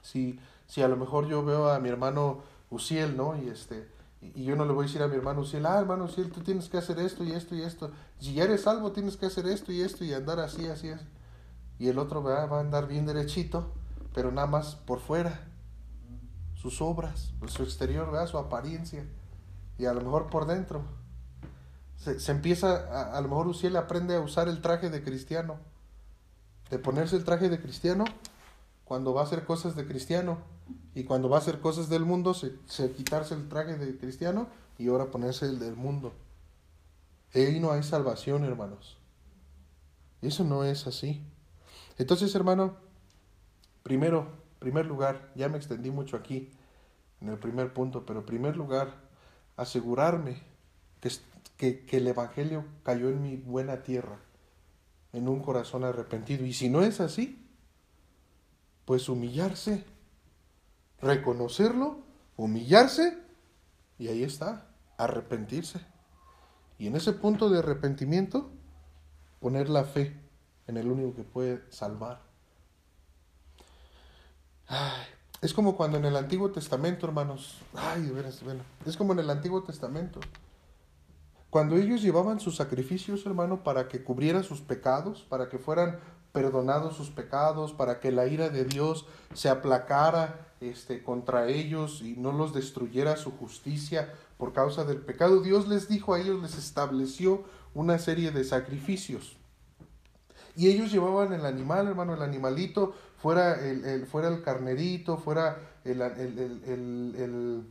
si, 0.01 0.39
si 0.67 0.81
a 0.81 0.87
lo 0.87 0.97
mejor 0.97 1.27
yo 1.27 1.43
veo 1.43 1.69
a 1.69 1.79
mi 1.79 1.89
hermano 1.89 2.41
Uciel, 2.69 3.15
¿no? 3.15 3.37
Y 3.41 3.47
este, 3.47 3.87
y 4.21 4.43
yo 4.43 4.55
no 4.55 4.65
le 4.65 4.73
voy 4.73 4.85
a 4.85 4.87
decir 4.87 5.01
a 5.01 5.07
mi 5.07 5.15
hermano 5.15 5.41
Uciel, 5.41 5.65
ah, 5.65 5.79
hermano 5.79 6.05
Uciel, 6.05 6.31
tú 6.31 6.41
tienes 6.41 6.69
que 6.69 6.77
hacer 6.77 6.99
esto 6.99 7.23
y 7.23 7.31
esto 7.31 7.55
y 7.55 7.61
esto. 7.61 7.91
Si 8.19 8.39
eres 8.39 8.61
salvo, 8.61 8.91
tienes 8.91 9.17
que 9.17 9.27
hacer 9.27 9.47
esto 9.47 9.71
y 9.71 9.81
esto 9.81 10.03
y 10.03 10.13
andar 10.13 10.39
así, 10.39 10.67
así, 10.67 10.89
así. 10.89 11.05
Y 11.79 11.89
el 11.89 11.99
otro 11.99 12.23
va 12.23 12.43
a 12.43 12.59
andar 12.59 12.87
bien 12.87 13.05
derechito, 13.05 13.71
pero 14.13 14.31
nada 14.31 14.47
más 14.47 14.75
por 14.75 14.99
fuera. 14.99 15.47
Sus 16.65 16.81
obras, 16.81 17.31
su 17.45 17.61
exterior, 17.61 18.09
¿verdad? 18.09 18.25
su 18.25 18.39
apariencia. 18.39 19.05
Y 19.77 19.85
a 19.85 19.93
lo 19.93 20.01
mejor 20.01 20.31
por 20.31 20.47
dentro. 20.47 20.81
Se, 21.95 22.19
se 22.19 22.31
empieza, 22.31 22.87
a, 22.91 23.15
a, 23.15 23.21
lo 23.21 23.27
mejor 23.29 23.45
Uciel 23.45 23.75
aprende 23.75 24.15
a 24.15 24.19
usar 24.19 24.47
el 24.47 24.61
traje 24.61 24.89
de 24.89 25.03
cristiano. 25.03 25.59
De 26.71 26.79
ponerse 26.79 27.17
el 27.17 27.23
traje 27.23 27.49
de 27.49 27.61
cristiano 27.61 28.03
cuando 28.83 29.13
va 29.13 29.21
a 29.21 29.25
hacer 29.25 29.45
cosas 29.45 29.75
de 29.75 29.85
cristiano 29.85 30.39
y 30.95 31.03
cuando 31.03 31.29
va 31.29 31.37
a 31.37 31.41
hacer 31.41 31.59
cosas 31.59 31.87
del 31.87 32.03
mundo, 32.03 32.33
se, 32.33 32.55
se 32.65 32.91
quitarse 32.93 33.35
el 33.35 33.47
traje 33.47 33.77
de 33.77 33.99
cristiano 33.99 34.47
y 34.79 34.87
ahora 34.87 35.11
ponerse 35.11 35.45
el 35.45 35.59
del 35.59 35.75
mundo. 35.75 36.13
Ahí 37.35 37.59
no 37.59 37.73
hay 37.73 37.83
salvación, 37.83 38.43
hermanos. 38.43 38.97
Eso 40.23 40.43
no 40.43 40.63
es 40.63 40.87
así. 40.87 41.21
Entonces, 41.99 42.33
hermano, 42.33 42.75
primero, 43.83 44.31
primer 44.57 44.87
lugar, 44.87 45.31
ya 45.35 45.47
me 45.47 45.57
extendí 45.57 45.91
mucho 45.91 46.17
aquí 46.17 46.49
en 47.25 47.33
el 47.33 47.39
primer 47.39 47.73
punto, 47.73 48.05
pero 48.05 48.19
en 48.19 48.25
primer 48.25 48.55
lugar, 48.55 48.93
asegurarme 49.57 50.41
que, 51.01 51.11
que, 51.57 51.85
que 51.85 51.97
el 51.97 52.07
Evangelio 52.07 52.65
cayó 52.83 53.09
en 53.09 53.21
mi 53.21 53.35
buena 53.35 53.83
tierra, 53.83 54.19
en 55.13 55.27
un 55.27 55.41
corazón 55.41 55.83
arrepentido. 55.83 56.45
Y 56.45 56.53
si 56.53 56.69
no 56.69 56.81
es 56.81 57.01
así, 57.01 57.45
pues 58.85 59.09
humillarse 59.09 59.83
reconocerlo, 61.01 61.99
humillarse 62.37 63.17
y 63.97 64.07
ahí 64.07 64.23
está, 64.23 64.67
arrepentirse. 64.97 65.79
Y 66.77 66.87
en 66.87 66.95
ese 66.95 67.13
punto 67.13 67.49
de 67.49 67.59
arrepentimiento, 67.59 68.51
poner 69.39 69.69
la 69.69 69.85
fe 69.85 70.19
en 70.67 70.77
el 70.77 70.91
único 70.91 71.15
que 71.15 71.23
puede 71.23 71.63
salvar. 71.71 72.21
Ay, 74.67 75.05
es 75.41 75.53
como 75.53 75.75
cuando 75.75 75.97
en 75.97 76.05
el 76.05 76.15
Antiguo 76.15 76.51
Testamento, 76.51 77.05
hermanos, 77.05 77.59
ay, 77.75 78.03
de 78.03 78.11
veras, 78.11 78.43
bueno, 78.43 78.63
es 78.85 78.97
como 78.97 79.13
en 79.13 79.19
el 79.19 79.29
Antiguo 79.29 79.63
Testamento. 79.63 80.19
Cuando 81.49 81.77
ellos 81.77 82.01
llevaban 82.01 82.39
sus 82.39 82.57
sacrificios, 82.57 83.25
hermano, 83.25 83.63
para 83.63 83.87
que 83.87 84.03
cubriera 84.03 84.43
sus 84.43 84.61
pecados, 84.61 85.25
para 85.29 85.47
que 85.47 85.57
fueran 85.57 85.99
perdonados 86.33 86.97
sus 86.97 87.11
pecados, 87.11 87.71
para 87.71 88.01
que 88.01 88.11
la 88.11 88.27
ira 88.27 88.49
de 88.49 88.65
Dios 88.65 89.05
se 89.33 89.47
aplacara 89.47 90.47
este, 90.59 91.01
contra 91.01 91.47
ellos 91.47 92.01
y 92.01 92.17
no 92.17 92.33
los 92.33 92.53
destruyera 92.53 93.15
su 93.15 93.31
justicia 93.31 94.13
por 94.37 94.51
causa 94.51 94.83
del 94.83 94.97
pecado. 94.97 95.41
Dios 95.41 95.69
les 95.69 95.87
dijo 95.87 96.13
a 96.13 96.19
ellos, 96.19 96.41
les 96.41 96.57
estableció 96.57 97.45
una 97.73 97.99
serie 97.99 98.31
de 98.31 98.43
sacrificios. 98.43 99.37
Y 100.57 100.67
ellos 100.67 100.91
llevaban 100.91 101.33
el 101.33 101.45
animal, 101.45 101.87
hermano, 101.87 102.13
el 102.13 102.21
animalito, 102.21 102.93
fuera 103.25 103.59
el, 103.59 104.05
fuera 104.05 104.27
el 104.27 104.43
carnerito, 104.43 105.17
fuera 105.17 105.57
el, 105.83 105.99
el, 105.99 107.63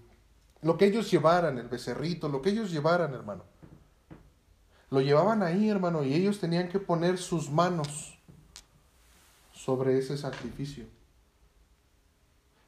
lo 0.62 0.76
que 0.76 0.86
ellos 0.86 1.08
llevaran, 1.12 1.58
el 1.58 1.68
becerrito, 1.68 2.28
lo 2.28 2.42
que 2.42 2.50
ellos 2.50 2.72
llevaran, 2.72 3.14
hermano. 3.14 3.44
Lo 4.90 5.00
llevaban 5.00 5.44
ahí, 5.44 5.68
hermano, 5.70 6.02
y 6.02 6.12
ellos 6.12 6.40
tenían 6.40 6.68
que 6.68 6.80
poner 6.80 7.18
sus 7.18 7.52
manos 7.52 8.18
sobre 9.52 9.96
ese 9.96 10.18
sacrificio. 10.18 10.86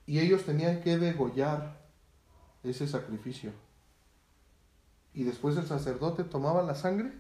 Y 0.06 0.20
ellos 0.20 0.44
tenían 0.44 0.80
que 0.80 0.96
degollar 0.96 1.80
ese 2.62 2.86
sacrificio. 2.86 3.50
Y 5.12 5.24
después 5.24 5.56
el 5.56 5.66
sacerdote 5.66 6.22
tomaba 6.22 6.62
la 6.62 6.76
sangre 6.76 7.10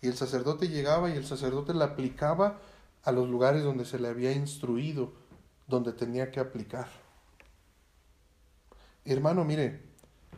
y 0.00 0.08
el 0.08 0.16
sacerdote 0.16 0.68
llegaba 0.68 1.10
y 1.10 1.16
el 1.16 1.24
sacerdote 1.24 1.74
la 1.74 1.84
aplicaba 1.84 2.58
a 3.02 3.12
los 3.12 3.28
lugares 3.28 3.62
donde 3.62 3.84
se 3.84 3.98
le 3.98 4.08
había 4.08 4.32
instruido, 4.32 5.12
donde 5.66 5.92
tenía 5.92 6.30
que 6.30 6.40
aplicar. 6.40 6.88
Hermano, 9.04 9.44
mire, 9.44 9.82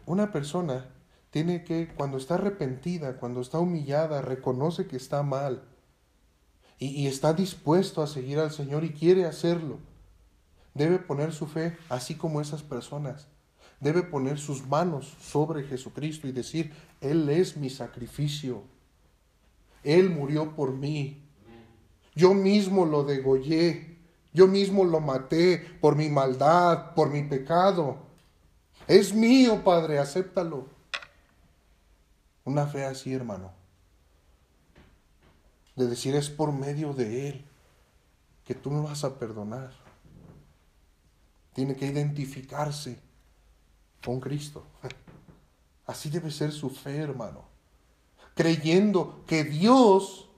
una 0.06 0.32
persona 0.32 0.86
tiene 1.30 1.64
que, 1.64 1.88
cuando 1.88 2.18
está 2.18 2.34
arrepentida, 2.34 3.18
cuando 3.18 3.40
está 3.40 3.58
humillada, 3.58 4.22
reconoce 4.22 4.86
que 4.86 4.96
está 4.96 5.22
mal 5.22 5.62
y, 6.78 6.86
y 6.88 7.06
está 7.06 7.32
dispuesto 7.32 8.02
a 8.02 8.06
seguir 8.06 8.38
al 8.38 8.52
Señor 8.52 8.84
y 8.84 8.92
quiere 8.92 9.24
hacerlo 9.24 9.78
Debe 10.74 10.98
poner 10.98 11.32
su 11.32 11.46
fe 11.46 11.76
así 11.88 12.14
como 12.14 12.40
esas 12.40 12.62
personas. 12.62 13.28
Debe 13.80 14.02
poner 14.02 14.38
sus 14.38 14.66
manos 14.66 15.16
sobre 15.20 15.64
Jesucristo 15.64 16.28
y 16.28 16.32
decir, 16.32 16.72
Él 17.00 17.28
es 17.28 17.56
mi 17.56 17.68
sacrificio. 17.68 18.62
Él 19.82 20.10
murió 20.10 20.54
por 20.54 20.72
mí. 20.72 21.20
Yo 22.14 22.34
mismo 22.34 22.84
lo 22.84 23.04
degollé. 23.04 23.98
Yo 24.32 24.46
mismo 24.46 24.84
lo 24.84 25.00
maté 25.00 25.58
por 25.80 25.96
mi 25.96 26.08
maldad, 26.08 26.94
por 26.94 27.10
mi 27.10 27.22
pecado. 27.22 27.98
Es 28.86 29.14
mío, 29.14 29.62
Padre, 29.62 29.98
acéptalo. 29.98 30.66
Una 32.44 32.66
fe 32.66 32.84
así, 32.84 33.12
hermano. 33.12 33.52
De 35.76 35.86
decir 35.86 36.14
es 36.14 36.30
por 36.30 36.52
medio 36.52 36.92
de 36.92 37.28
Él 37.28 37.44
que 38.44 38.54
tú 38.54 38.70
me 38.70 38.82
vas 38.82 39.04
a 39.04 39.18
perdonar 39.18 39.72
tiene 41.54 41.76
que 41.76 41.86
identificarse 41.86 42.98
con 44.04 44.20
Cristo. 44.20 44.64
Así 45.86 46.10
debe 46.10 46.30
ser 46.30 46.52
su 46.52 46.70
fe, 46.70 46.96
hermano. 46.96 47.44
Creyendo 48.34 49.24
que 49.26 49.44
Dios, 49.44 50.30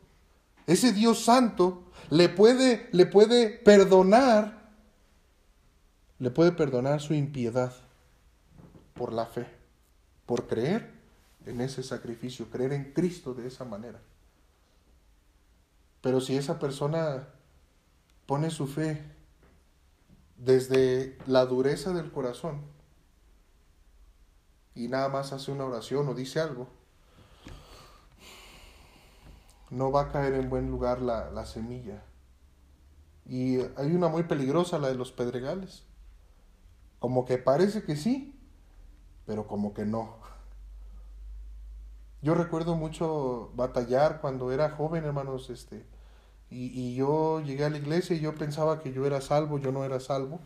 ese 0.66 0.92
Dios 0.92 1.24
santo, 1.24 1.82
le 2.10 2.28
puede, 2.28 2.88
le 2.92 3.06
puede 3.06 3.50
perdonar, 3.50 4.70
le 6.18 6.30
puede 6.30 6.52
perdonar 6.52 7.00
su 7.00 7.14
impiedad 7.14 7.74
por 8.94 9.12
la 9.12 9.26
fe, 9.26 9.46
por 10.26 10.46
creer 10.46 10.92
en 11.46 11.60
ese 11.60 11.82
sacrificio, 11.82 12.48
creer 12.50 12.72
en 12.72 12.92
Cristo 12.92 13.34
de 13.34 13.46
esa 13.46 13.64
manera. 13.64 14.00
Pero 16.00 16.20
si 16.20 16.36
esa 16.36 16.58
persona 16.58 17.28
pone 18.26 18.50
su 18.50 18.66
fe 18.66 19.02
desde 20.36 21.18
la 21.26 21.46
dureza 21.46 21.92
del 21.92 22.10
corazón 22.10 22.62
y 24.74 24.88
nada 24.88 25.08
más 25.08 25.32
hace 25.32 25.52
una 25.52 25.64
oración 25.64 26.08
o 26.08 26.14
dice 26.14 26.40
algo, 26.40 26.68
no 29.74 29.90
va 29.92 30.02
a 30.02 30.12
caer 30.12 30.34
en 30.34 30.48
buen 30.50 30.70
lugar 30.70 31.02
la, 31.02 31.30
la 31.30 31.44
semilla. 31.44 32.02
Y 33.26 33.58
hay 33.76 33.94
una 33.94 34.08
muy 34.08 34.24
peligrosa, 34.24 34.78
la 34.78 34.88
de 34.88 34.94
los 34.94 35.12
pedregales. 35.12 35.84
Como 36.98 37.24
que 37.24 37.38
parece 37.38 37.82
que 37.82 37.96
sí, 37.96 38.38
pero 39.26 39.46
como 39.46 39.74
que 39.74 39.84
no. 39.84 40.16
Yo 42.22 42.34
recuerdo 42.34 42.74
mucho 42.74 43.50
batallar 43.54 44.20
cuando 44.20 44.50
era 44.50 44.70
joven, 44.70 45.04
hermanos, 45.04 45.50
este, 45.50 45.84
y, 46.50 46.94
yo 46.94 47.40
llegué 47.40 47.64
a 47.64 47.70
la 47.70 47.78
iglesia 47.78 48.16
y 48.16 48.20
yo 48.20 48.34
pensaba 48.34 48.78
que 48.80 48.92
yo 48.92 49.04
era 49.06 49.20
salvo, 49.20 49.58
yo 49.58 49.72
no 49.72 49.84
era 49.84 49.98
salvo, 50.00 50.40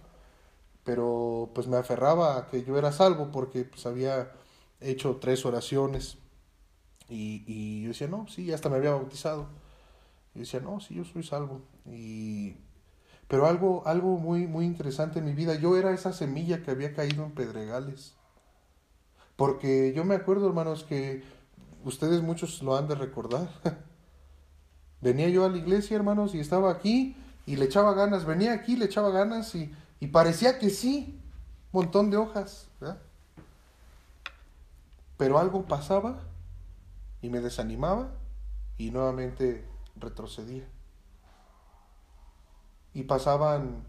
pero 0.85 1.51
pues 1.55 1.67
me 1.69 1.77
aferraba 1.77 2.39
a 2.39 2.47
que 2.47 2.65
yo 2.65 2.79
era 2.79 2.93
salvo 2.93 3.31
porque 3.31 3.65
pues 3.65 3.85
había 3.87 4.33
hecho 4.81 5.17
tres 5.17 5.45
oraciones 5.45 6.19
y, 7.09 7.45
y 7.47 7.83
yo 7.83 7.89
decía, 7.89 8.09
no, 8.09 8.27
sí, 8.29 8.53
hasta 8.53 8.69
me 8.69 8.77
había 8.77 8.91
bautizado. 8.91 9.49
Y 10.35 10.41
decía, 10.41 10.61
no, 10.61 10.81
sí, 10.81 10.95
yo 10.95 11.05
soy 11.05 11.23
salvo. 11.23 11.63
Y... 11.87 12.57
Pero 13.29 13.47
algo, 13.47 13.83
algo 13.87 14.17
muy, 14.17 14.47
muy 14.47 14.65
interesante 14.65 15.19
en 15.19 15.27
mi 15.27 15.35
vida, 15.35 15.55
yo 15.55 15.77
era 15.77 15.93
esa 15.93 16.13
semilla 16.13 16.63
que 16.63 16.71
había 16.71 16.95
caído 16.95 17.25
en 17.25 17.33
pedregales. 17.33 18.15
Porque 19.37 19.93
yo 19.95 20.05
me 20.05 20.15
acuerdo, 20.15 20.47
hermanos, 20.47 20.85
que 20.85 21.23
ustedes 21.85 22.23
muchos 22.23 22.63
lo 22.63 22.77
han 22.77 22.89
de 22.89 22.95
recordar. 22.95 23.49
Venía 25.01 25.29
yo 25.29 25.45
a 25.45 25.51
la 25.51 25.59
iglesia, 25.59 25.97
hermanos, 25.97 26.35
y 26.35 26.41
estaba 26.41 26.71
aquí 26.71 27.17
y 27.47 27.57
le 27.57 27.67
echaba 27.67 27.93
ganas. 27.93 28.25
Venía 28.25 28.53
aquí, 28.53 28.77
le 28.77 28.87
echaba 28.87 29.11
ganas 29.11 29.55
y, 29.55 29.73
y 30.01 30.07
parecía 30.09 30.59
que 30.59 30.71
sí, 30.71 31.21
montón 31.73 32.11
de 32.11 32.17
hojas. 32.17 32.69
Pero 35.19 35.39
algo 35.39 35.67
pasaba 35.67 36.21
y 37.21 37.31
me 37.31 37.41
desanimaba 37.41 38.13
y 38.77 38.91
nuevamente 38.91 39.67
retrocedía. 39.97 40.69
Y 42.95 43.05
pasaban 43.05 43.85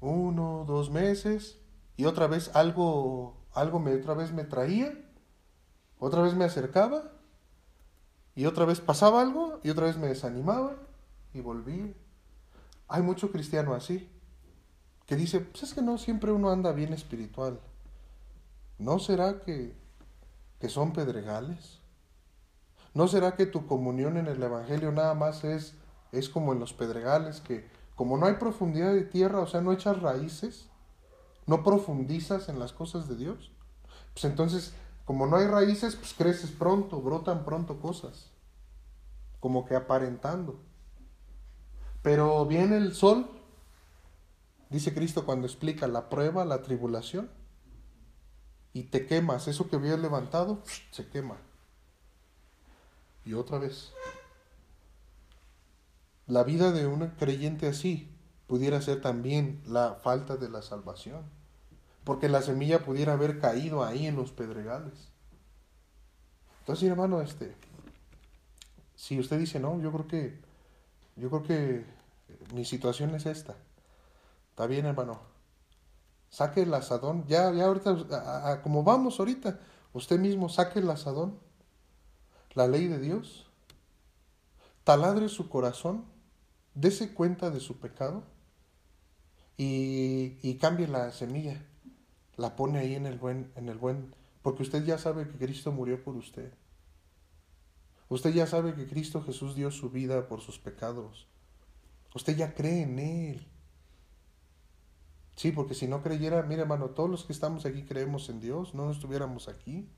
uno, 0.00 0.64
dos 0.66 0.90
meses 0.90 1.58
y 1.96 2.06
otra 2.06 2.26
vez 2.26 2.50
algo, 2.54 3.36
algo 3.52 3.78
me, 3.78 3.94
otra 3.94 4.14
vez 4.14 4.32
me 4.32 4.44
traía, 4.44 4.92
otra 5.98 6.22
vez 6.22 6.34
me 6.34 6.44
acercaba 6.44 7.12
y 8.34 8.46
otra 8.46 8.64
vez 8.64 8.80
pasaba 8.80 9.20
algo 9.20 9.60
y 9.62 9.70
otra 9.70 9.86
vez 9.86 9.98
me 9.98 10.08
desanimaba 10.08 10.76
y 11.34 11.40
volví. 11.40 11.94
Hay 12.88 13.02
mucho 13.02 13.30
cristiano 13.30 13.74
así, 13.74 14.10
que 15.06 15.16
dice, 15.16 15.40
pues 15.40 15.62
es 15.64 15.74
que 15.74 15.82
no 15.82 15.98
siempre 15.98 16.32
uno 16.32 16.50
anda 16.50 16.72
bien 16.72 16.92
espiritual. 16.92 17.60
¿No 18.78 18.98
será 18.98 19.40
que, 19.40 19.74
que 20.58 20.68
son 20.68 20.92
pedregales? 20.92 21.79
¿No 22.92 23.06
será 23.06 23.36
que 23.36 23.46
tu 23.46 23.66
comunión 23.66 24.16
en 24.16 24.26
el 24.26 24.42
Evangelio 24.42 24.90
nada 24.90 25.14
más 25.14 25.44
es, 25.44 25.74
es 26.12 26.28
como 26.28 26.52
en 26.52 26.58
los 26.58 26.72
pedregales, 26.72 27.40
que 27.40 27.68
como 27.94 28.16
no 28.16 28.26
hay 28.26 28.34
profundidad 28.34 28.92
de 28.92 29.02
tierra, 29.02 29.40
o 29.40 29.46
sea, 29.46 29.60
no 29.60 29.72
echas 29.72 30.00
raíces, 30.00 30.68
no 31.46 31.62
profundizas 31.62 32.48
en 32.48 32.58
las 32.58 32.72
cosas 32.72 33.08
de 33.08 33.16
Dios? 33.16 33.52
Pues 34.12 34.24
entonces, 34.24 34.74
como 35.04 35.26
no 35.26 35.36
hay 35.36 35.46
raíces, 35.46 35.96
pues 35.96 36.14
creces 36.14 36.50
pronto, 36.50 37.00
brotan 37.00 37.44
pronto 37.44 37.78
cosas, 37.80 38.30
como 39.38 39.66
que 39.66 39.76
aparentando. 39.76 40.60
Pero 42.02 42.44
viene 42.46 42.76
el 42.76 42.94
sol, 42.94 43.30
dice 44.68 44.94
Cristo 44.94 45.24
cuando 45.26 45.46
explica 45.46 45.86
la 45.86 46.08
prueba, 46.08 46.44
la 46.44 46.62
tribulación, 46.62 47.30
y 48.72 48.84
te 48.84 49.06
quemas, 49.06 49.48
eso 49.48 49.68
que 49.68 49.76
habías 49.76 49.98
levantado, 49.98 50.62
se 50.90 51.08
quema. 51.08 51.36
Y 53.24 53.34
otra 53.34 53.58
vez. 53.58 53.92
La 56.26 56.44
vida 56.44 56.72
de 56.72 56.86
un 56.86 57.08
creyente 57.18 57.66
así 57.66 58.08
pudiera 58.46 58.80
ser 58.80 59.00
también 59.00 59.62
la 59.66 59.94
falta 59.94 60.36
de 60.36 60.48
la 60.48 60.62
salvación, 60.62 61.24
porque 62.04 62.28
la 62.28 62.42
semilla 62.42 62.84
pudiera 62.84 63.12
haber 63.12 63.40
caído 63.40 63.84
ahí 63.84 64.06
en 64.06 64.16
los 64.16 64.32
pedregales. 64.32 65.10
Entonces, 66.60 66.88
hermano, 66.88 67.20
este, 67.20 67.54
si 68.94 69.18
usted 69.18 69.38
dice 69.38 69.58
no, 69.58 69.80
yo 69.80 69.90
creo 69.92 70.06
que, 70.06 70.40
yo 71.16 71.30
creo 71.30 71.42
que 71.42 71.84
mi 72.54 72.64
situación 72.64 73.14
es 73.14 73.26
esta. 73.26 73.56
Está 74.50 74.66
bien, 74.66 74.86
hermano. 74.86 75.20
Saque 76.28 76.62
el 76.62 76.74
asadón. 76.74 77.24
Ya, 77.26 77.52
ya 77.52 77.64
ahorita, 77.64 78.60
como 78.62 78.84
vamos 78.84 79.18
ahorita, 79.18 79.58
usted 79.92 80.18
mismo 80.18 80.48
saque 80.48 80.80
el 80.80 80.90
asadón. 80.90 81.38
La 82.54 82.66
ley 82.66 82.86
de 82.86 82.98
Dios. 82.98 83.46
Taladre 84.84 85.28
su 85.28 85.48
corazón. 85.48 86.04
Dese 86.74 87.14
cuenta 87.14 87.50
de 87.50 87.60
su 87.60 87.78
pecado. 87.78 88.24
Y, 89.56 90.38
y 90.42 90.56
cambie 90.56 90.88
la 90.88 91.12
semilla. 91.12 91.62
La 92.36 92.56
pone 92.56 92.78
ahí 92.78 92.94
en 92.94 93.06
el 93.06 93.18
buen, 93.18 93.52
en 93.54 93.68
el 93.68 93.76
buen, 93.76 94.14
porque 94.40 94.62
usted 94.62 94.82
ya 94.82 94.96
sabe 94.96 95.28
que 95.28 95.36
Cristo 95.36 95.72
murió 95.72 96.02
por 96.02 96.16
usted. 96.16 96.54
Usted 98.08 98.32
ya 98.32 98.46
sabe 98.46 98.74
que 98.74 98.86
Cristo 98.86 99.22
Jesús 99.22 99.54
dio 99.54 99.70
su 99.70 99.90
vida 99.90 100.26
por 100.26 100.40
sus 100.40 100.58
pecados. 100.58 101.28
Usted 102.14 102.36
ya 102.36 102.54
cree 102.54 102.82
en 102.82 102.98
Él. 102.98 103.46
Sí, 105.36 105.52
porque 105.52 105.74
si 105.74 105.86
no 105.86 106.02
creyera, 106.02 106.42
mire 106.42 106.62
hermano, 106.62 106.90
todos 106.90 107.08
los 107.10 107.24
que 107.24 107.32
estamos 107.32 107.66
aquí 107.66 107.84
creemos 107.84 108.28
en 108.30 108.40
Dios, 108.40 108.74
no 108.74 108.90
estuviéramos 108.90 109.48
aquí. 109.48 109.88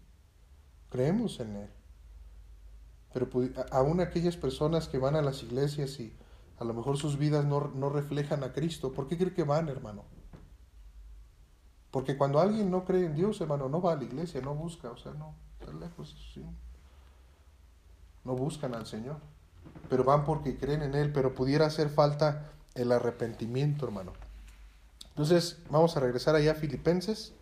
Creemos 0.91 1.41
en 1.41 1.57
Él. 1.57 1.71
Pero 3.13 3.29
aún 3.71 4.01
aquellas 4.01 4.37
personas 4.37 4.89
que 4.89 4.99
van 4.99 5.17
a 5.17 5.23
las 5.23 5.43
iglesias 5.43 5.99
y 6.01 6.17
a 6.59 6.65
lo 6.65 6.75
mejor 6.75 6.97
sus 6.97 7.19
vidas 7.19 7.45
no, 7.45 7.73
no 7.75 7.89
reflejan 7.91 8.45
a 8.45 8.53
Cristo, 8.53 8.93
¿por 8.93 9.09
qué 9.09 9.19
cree 9.19 9.35
que 9.35 9.45
van, 9.45 9.69
hermano? 9.69 10.05
Porque 11.91 12.17
cuando 12.17 12.41
alguien 12.41 12.71
no 12.71 12.85
cree 12.85 13.05
en 13.05 13.15
Dios, 13.15 13.41
hermano, 13.41 13.69
no 13.69 13.83
va 13.83 13.93
a 13.93 13.97
la 13.97 14.05
iglesia, 14.05 14.41
no 14.41 14.55
busca, 14.55 14.91
o 14.91 14.97
sea, 14.97 15.13
no, 15.13 15.35
está 15.61 15.73
lejos, 15.75 16.17
sí. 16.33 16.43
No 18.25 18.35
buscan 18.35 18.75
al 18.75 18.87
Señor, 18.87 19.19
pero 19.91 20.05
van 20.05 20.25
porque 20.25 20.57
creen 20.57 20.83
en 20.83 20.95
Él, 20.95 21.13
pero 21.13 21.35
pudiera 21.35 21.67
hacer 21.67 21.91
falta 21.91 22.51
el 22.75 22.93
arrepentimiento, 22.93 23.85
hermano. 23.85 24.13
Entonces, 25.11 25.59
vamos 25.69 25.97
a 25.97 26.01
regresar 26.01 26.35
allá 26.35 26.53
a 26.53 26.55
Filipenses 26.55 27.35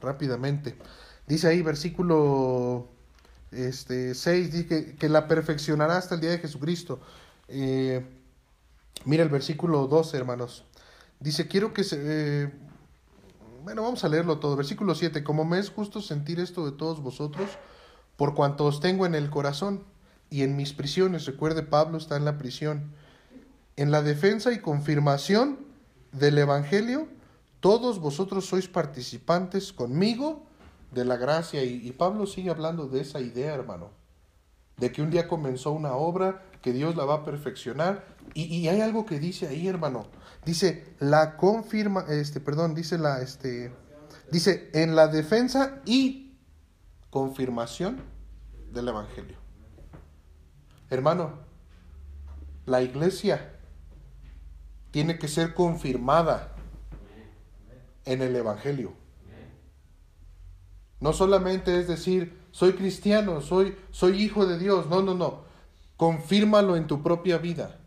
rápidamente. 0.00 0.78
Dice 1.26 1.48
ahí, 1.48 1.60
versículo 1.60 2.88
este, 3.50 4.14
6, 4.14 4.52
dice 4.52 4.96
que, 4.96 5.08
la 5.08 5.28
perfeccionará 5.28 5.96
hasta 5.96 6.14
el 6.14 6.20
día 6.20 6.30
de 6.30 6.38
Jesucristo. 6.38 7.00
Eh, 7.48 8.04
mira 9.04 9.22
el 9.22 9.28
versículo 9.28 9.86
12, 9.86 10.16
hermanos. 10.16 10.64
Dice, 11.20 11.48
quiero 11.48 11.72
que 11.72 11.84
se... 11.84 11.98
Eh, 12.00 12.52
bueno, 13.64 13.82
vamos 13.82 14.04
a 14.04 14.08
leerlo 14.08 14.38
todo. 14.38 14.56
Versículo 14.56 14.94
7, 14.94 15.24
como 15.24 15.44
me 15.44 15.58
es 15.58 15.70
justo 15.70 16.00
sentir 16.00 16.40
esto 16.40 16.64
de 16.64 16.72
todos 16.72 17.02
vosotros, 17.02 17.50
por 18.16 18.34
cuanto 18.34 18.64
os 18.64 18.80
tengo 18.80 19.06
en 19.06 19.14
el 19.14 19.30
corazón 19.30 19.84
y 20.30 20.42
en 20.42 20.56
mis 20.56 20.72
prisiones. 20.72 21.26
Recuerde, 21.26 21.62
Pablo 21.62 21.98
está 21.98 22.16
en 22.16 22.24
la 22.24 22.38
prisión 22.38 22.92
en 23.78 23.92
la 23.92 24.02
defensa 24.02 24.52
y 24.52 24.58
confirmación 24.58 25.60
del 26.10 26.36
Evangelio, 26.36 27.06
todos 27.60 28.00
vosotros 28.00 28.44
sois 28.44 28.66
participantes 28.66 29.72
conmigo 29.72 30.47
de 30.90 31.04
la 31.04 31.16
gracia. 31.16 31.62
Y, 31.64 31.90
Pablo 31.92 32.26
sigue 32.26 32.50
hablando 32.50 32.88
de 32.88 33.00
esa 33.00 33.20
idea, 33.20 33.54
hermano, 33.54 33.90
de 34.76 34.92
que 34.92 35.02
un 35.02 35.10
día 35.10 35.28
comenzó 35.28 35.72
una 35.72 35.94
obra, 35.94 36.42
que 36.62 36.72
Dios 36.72 36.96
la 36.96 37.04
va 37.04 37.14
a 37.14 37.24
perfeccionar. 37.24 38.04
Y, 38.34 38.44
y, 38.44 38.68
hay 38.68 38.80
algo 38.80 39.06
que 39.06 39.18
dice 39.18 39.48
ahí, 39.48 39.68
hermano. 39.68 40.06
Dice, 40.44 40.94
la 41.00 41.36
confirma, 41.36 42.04
este, 42.08 42.40
perdón, 42.40 42.74
dice 42.74 42.98
la, 42.98 43.20
este, 43.20 43.72
dice, 44.30 44.70
en 44.72 44.96
la 44.96 45.08
defensa 45.08 45.80
y 45.84 46.36
confirmación 47.10 48.00
del 48.72 48.88
Evangelio. 48.88 49.36
Hermano, 50.90 51.38
la 52.66 52.82
iglesia 52.82 53.54
tiene 54.90 55.18
que 55.18 55.28
ser 55.28 55.54
confirmada 55.54 56.54
en 58.04 58.22
el 58.22 58.34
Evangelio. 58.36 58.94
No 61.00 61.12
solamente 61.12 61.78
es 61.78 61.88
decir, 61.88 62.46
soy 62.50 62.72
cristiano, 62.72 63.40
soy, 63.40 63.76
soy 63.90 64.22
hijo 64.22 64.46
de 64.46 64.58
Dios. 64.58 64.88
No, 64.88 65.02
no, 65.02 65.14
no. 65.14 65.44
Confírmalo 65.96 66.76
en 66.76 66.86
tu 66.86 67.02
propia 67.02 67.38
vida. 67.38 67.78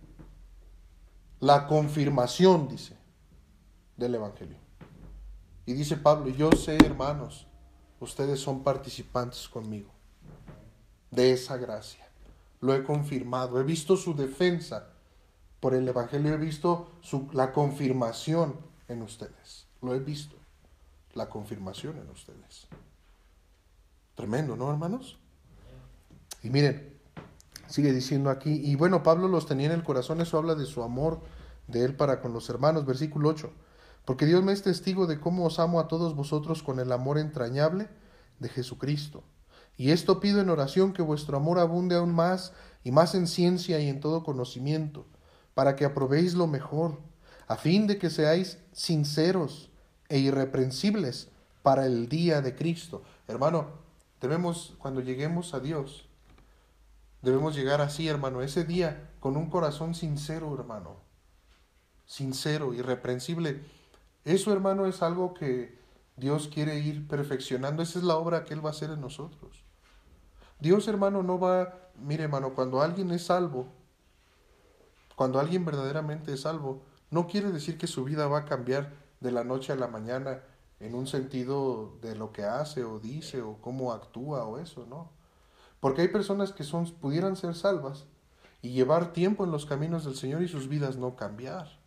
La 1.39 1.67
confirmación, 1.67 2.67
dice, 2.67 2.97
del 3.97 4.15
Evangelio. 4.15 4.57
Y 5.65 5.73
dice 5.73 5.97
Pablo, 5.97 6.29
yo 6.29 6.51
sé, 6.51 6.77
hermanos, 6.77 7.47
ustedes 7.99 8.39
son 8.39 8.63
participantes 8.63 9.47
conmigo 9.49 9.91
de 11.09 11.31
esa 11.33 11.57
gracia. 11.57 12.07
Lo 12.59 12.73
he 12.75 12.83
confirmado, 12.83 13.59
he 13.59 13.63
visto 13.63 13.97
su 13.97 14.13
defensa 14.15 14.91
por 15.61 15.75
el 15.75 15.87
Evangelio 15.87 16.33
he 16.33 16.37
visto 16.37 16.91
su, 17.01 17.29
la 17.33 17.53
confirmación 17.53 18.55
en 18.87 19.03
ustedes. 19.03 19.67
Lo 19.81 19.93
he 19.93 19.99
visto. 19.99 20.35
La 21.13 21.29
confirmación 21.29 21.97
en 21.99 22.09
ustedes. 22.09 22.67
Tremendo, 24.15 24.55
¿no, 24.55 24.69
hermanos? 24.69 25.19
Y 26.43 26.49
miren, 26.49 26.97
sigue 27.67 27.93
diciendo 27.93 28.29
aquí, 28.29 28.51
y 28.51 28.75
bueno, 28.75 29.03
Pablo 29.03 29.27
los 29.27 29.45
tenía 29.45 29.67
en 29.67 29.73
el 29.73 29.83
corazón, 29.83 30.21
eso 30.21 30.37
habla 30.37 30.55
de 30.55 30.65
su 30.65 30.83
amor 30.83 31.21
de 31.67 31.85
él 31.85 31.95
para 31.95 32.21
con 32.21 32.33
los 32.33 32.49
hermanos, 32.49 32.85
versículo 32.85 33.29
8. 33.29 33.51
Porque 34.05 34.25
Dios 34.25 34.43
me 34.43 34.51
es 34.51 34.63
testigo 34.63 35.07
de 35.07 35.19
cómo 35.19 35.45
os 35.45 35.59
amo 35.59 35.79
a 35.79 35.87
todos 35.87 36.15
vosotros 36.15 36.63
con 36.63 36.79
el 36.79 36.91
amor 36.91 37.17
entrañable 37.17 37.87
de 38.39 38.49
Jesucristo. 38.49 39.23
Y 39.77 39.91
esto 39.91 40.19
pido 40.19 40.41
en 40.41 40.49
oración 40.49 40.93
que 40.93 41.01
vuestro 41.01 41.37
amor 41.37 41.59
abunde 41.59 41.95
aún 41.95 42.13
más 42.13 42.53
y 42.83 42.91
más 42.91 43.15
en 43.15 43.27
ciencia 43.27 43.79
y 43.79 43.87
en 43.87 43.99
todo 43.99 44.23
conocimiento 44.23 45.05
para 45.53 45.75
que 45.75 45.85
aprobéis 45.85 46.33
lo 46.33 46.47
mejor, 46.47 46.99
a 47.47 47.55
fin 47.57 47.87
de 47.87 47.97
que 47.97 48.09
seáis 48.09 48.57
sinceros 48.71 49.69
e 50.09 50.19
irreprensibles 50.19 51.29
para 51.63 51.85
el 51.85 52.07
día 52.07 52.41
de 52.41 52.55
Cristo. 52.55 53.03
Hermano, 53.27 53.67
debemos, 54.21 54.75
cuando 54.77 55.01
lleguemos 55.01 55.53
a 55.53 55.59
Dios, 55.59 56.07
debemos 57.21 57.55
llegar 57.55 57.81
así, 57.81 58.07
hermano, 58.07 58.41
ese 58.41 58.63
día 58.63 59.09
con 59.19 59.35
un 59.35 59.49
corazón 59.49 59.95
sincero, 59.95 60.53
hermano. 60.53 60.95
Sincero, 62.05 62.73
irreprensible. 62.73 63.63
Eso, 64.23 64.53
hermano, 64.53 64.85
es 64.85 65.01
algo 65.01 65.33
que 65.33 65.77
Dios 66.15 66.49
quiere 66.53 66.79
ir 66.79 67.07
perfeccionando. 67.07 67.81
Esa 67.81 67.99
es 67.99 68.05
la 68.05 68.15
obra 68.15 68.45
que 68.45 68.53
Él 68.53 68.63
va 68.63 68.69
a 68.69 68.73
hacer 68.73 68.91
en 68.91 69.01
nosotros. 69.01 69.63
Dios, 70.59 70.87
hermano, 70.87 71.23
no 71.23 71.39
va, 71.39 71.89
mire, 71.95 72.23
hermano, 72.23 72.53
cuando 72.53 72.81
alguien 72.81 73.11
es 73.11 73.25
salvo, 73.25 73.67
cuando 75.15 75.39
alguien 75.39 75.65
verdaderamente 75.65 76.33
es 76.33 76.41
salvo, 76.41 76.83
no 77.09 77.27
quiere 77.27 77.51
decir 77.51 77.77
que 77.77 77.87
su 77.87 78.03
vida 78.03 78.27
va 78.27 78.39
a 78.39 78.45
cambiar 78.45 78.93
de 79.19 79.31
la 79.31 79.43
noche 79.43 79.73
a 79.73 79.75
la 79.75 79.87
mañana 79.87 80.43
en 80.81 80.95
un 80.95 81.05
sentido 81.05 81.97
de 82.01 82.15
lo 82.15 82.31
que 82.33 82.43
hace 82.43 82.83
o 82.83 82.99
dice 82.99 83.41
o 83.41 83.57
cómo 83.61 83.93
actúa 83.93 84.45
o 84.45 84.57
eso, 84.57 84.85
¿no? 84.87 85.11
Porque 85.79 86.01
hay 86.01 86.07
personas 86.07 86.51
que 86.51 86.63
son, 86.63 86.91
pudieran 86.91 87.35
ser 87.35 87.55
salvas 87.55 88.05
y 88.61 88.71
llevar 88.71 89.13
tiempo 89.13 89.43
en 89.43 89.51
los 89.51 89.65
caminos 89.65 90.05
del 90.05 90.15
Señor 90.15 90.41
y 90.41 90.47
sus 90.47 90.67
vidas 90.67 90.97
no 90.97 91.15
cambiar. 91.15 91.79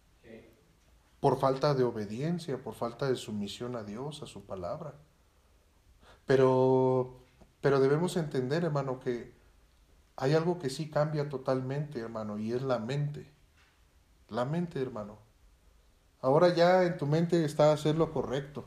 Por 1.18 1.38
falta 1.38 1.74
de 1.74 1.84
obediencia, 1.84 2.62
por 2.62 2.74
falta 2.74 3.08
de 3.08 3.16
sumisión 3.16 3.76
a 3.76 3.82
Dios, 3.82 4.22
a 4.22 4.26
su 4.26 4.44
palabra. 4.44 4.94
Pero, 6.26 7.20
pero 7.60 7.80
debemos 7.80 8.16
entender, 8.16 8.64
hermano, 8.64 9.00
que 9.00 9.34
hay 10.16 10.34
algo 10.34 10.58
que 10.58 10.70
sí 10.70 10.90
cambia 10.90 11.28
totalmente, 11.28 11.98
hermano, 11.98 12.38
y 12.38 12.52
es 12.52 12.62
la 12.62 12.78
mente. 12.78 13.32
La 14.28 14.44
mente, 14.44 14.80
hermano. 14.82 15.18
Ahora 16.20 16.54
ya 16.54 16.84
en 16.84 16.96
tu 16.98 17.06
mente 17.06 17.44
está 17.44 17.72
hacer 17.72 17.96
lo 17.96 18.12
correcto. 18.12 18.66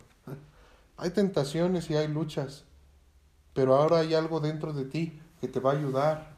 Hay 0.97 1.11
tentaciones 1.11 1.89
y 1.89 1.95
hay 1.95 2.07
luchas, 2.07 2.65
pero 3.53 3.75
ahora 3.75 3.99
hay 3.99 4.13
algo 4.13 4.39
dentro 4.39 4.73
de 4.73 4.85
ti 4.85 5.21
que 5.39 5.47
te 5.47 5.59
va 5.59 5.71
a 5.71 5.75
ayudar 5.75 6.37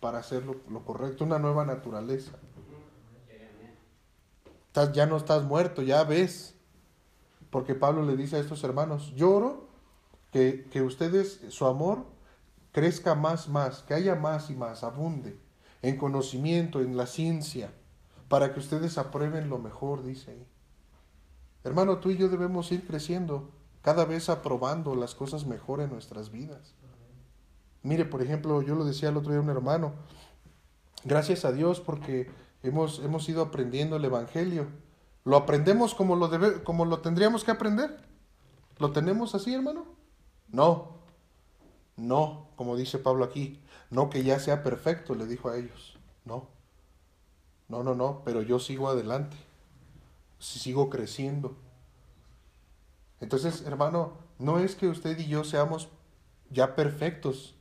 para 0.00 0.18
hacer 0.18 0.44
lo, 0.44 0.84
correcto, 0.84 1.24
una 1.24 1.38
nueva 1.38 1.64
naturaleza. 1.64 2.32
ya 4.92 5.06
no 5.06 5.16
estás 5.16 5.44
muerto, 5.44 5.82
ya 5.82 6.02
ves. 6.04 6.54
Porque 7.50 7.74
Pablo 7.74 8.02
le 8.02 8.16
dice 8.16 8.36
a 8.36 8.40
estos 8.40 8.64
hermanos, 8.64 9.12
lloro 9.14 9.68
que, 10.32 10.66
que 10.70 10.80
ustedes, 10.80 11.40
su 11.50 11.66
amor 11.66 12.06
crezca 12.72 13.14
más, 13.14 13.48
más, 13.48 13.82
que 13.82 13.92
haya 13.92 14.14
más 14.14 14.48
y 14.48 14.54
más, 14.54 14.82
abunde 14.82 15.38
en 15.82 15.96
conocimiento, 15.96 16.80
en 16.80 16.96
la 16.96 17.06
ciencia, 17.06 17.72
para 18.28 18.54
que 18.54 18.60
ustedes 18.60 18.96
aprueben 18.98 19.50
lo 19.50 19.58
mejor, 19.58 20.04
dice 20.04 20.30
ahí. 20.30 20.46
Hermano, 21.64 21.98
tú 21.98 22.10
y 22.10 22.16
yo 22.16 22.28
debemos 22.28 22.70
ir 22.72 22.86
creciendo, 22.86 23.50
cada 23.82 24.04
vez 24.04 24.28
aprobando 24.28 24.94
las 24.94 25.14
cosas 25.14 25.46
mejor 25.46 25.80
en 25.80 25.90
nuestras 25.90 26.30
vidas. 26.30 26.74
Mire, 27.82 28.04
por 28.04 28.22
ejemplo, 28.22 28.62
yo 28.62 28.74
lo 28.76 28.84
decía 28.84 29.08
el 29.08 29.16
otro 29.16 29.30
día 29.30 29.40
a 29.40 29.42
un 29.42 29.50
hermano, 29.50 29.92
gracias 31.04 31.44
a 31.44 31.52
Dios 31.52 31.80
porque 31.80 32.30
hemos, 32.62 33.00
hemos 33.00 33.28
ido 33.28 33.42
aprendiendo 33.42 33.96
el 33.96 34.04
Evangelio. 34.04 34.68
¿Lo 35.24 35.36
aprendemos 35.36 35.94
como 35.94 36.16
lo, 36.16 36.28
debe, 36.28 36.62
como 36.62 36.84
lo 36.84 37.00
tendríamos 37.00 37.44
que 37.44 37.50
aprender? 37.50 38.00
¿Lo 38.78 38.92
tenemos 38.92 39.34
así, 39.34 39.52
hermano? 39.54 39.84
No, 40.48 40.98
no, 41.96 42.48
como 42.56 42.76
dice 42.76 42.98
Pablo 42.98 43.24
aquí, 43.24 43.60
no 43.90 44.10
que 44.10 44.22
ya 44.22 44.38
sea 44.38 44.62
perfecto, 44.62 45.14
le 45.14 45.26
dijo 45.26 45.48
a 45.48 45.56
ellos. 45.56 45.98
No, 46.24 46.48
no, 47.68 47.82
no, 47.82 47.94
no, 47.94 48.22
pero 48.24 48.42
yo 48.42 48.58
sigo 48.58 48.88
adelante, 48.88 49.36
sigo 50.38 50.88
creciendo. 50.88 51.56
Entonces, 53.22 53.62
hermano, 53.62 54.18
no 54.38 54.58
es 54.58 54.74
que 54.74 54.88
usted 54.88 55.18
y 55.18 55.28
yo 55.28 55.44
seamos 55.44 55.88
ya 56.50 56.74
perfectos, 56.76 57.56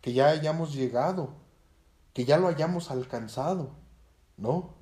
que 0.00 0.12
ya 0.12 0.28
hayamos 0.28 0.72
llegado, 0.72 1.30
que 2.12 2.24
ya 2.24 2.38
lo 2.38 2.46
hayamos 2.46 2.92
alcanzado, 2.92 3.70
no, 4.36 4.74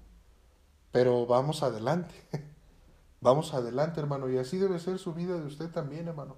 pero 0.93 1.27
vamos 1.27 1.62
adelante, 1.62 2.14
vamos 3.22 3.55
adelante, 3.55 4.01
hermano, 4.01 4.29
y 4.29 4.37
así 4.37 4.59
debe 4.59 4.79
ser 4.79 4.99
su 4.99 5.14
vida 5.14 5.39
de 5.39 5.47
usted 5.47 5.70
también, 5.70 6.09
hermano 6.09 6.37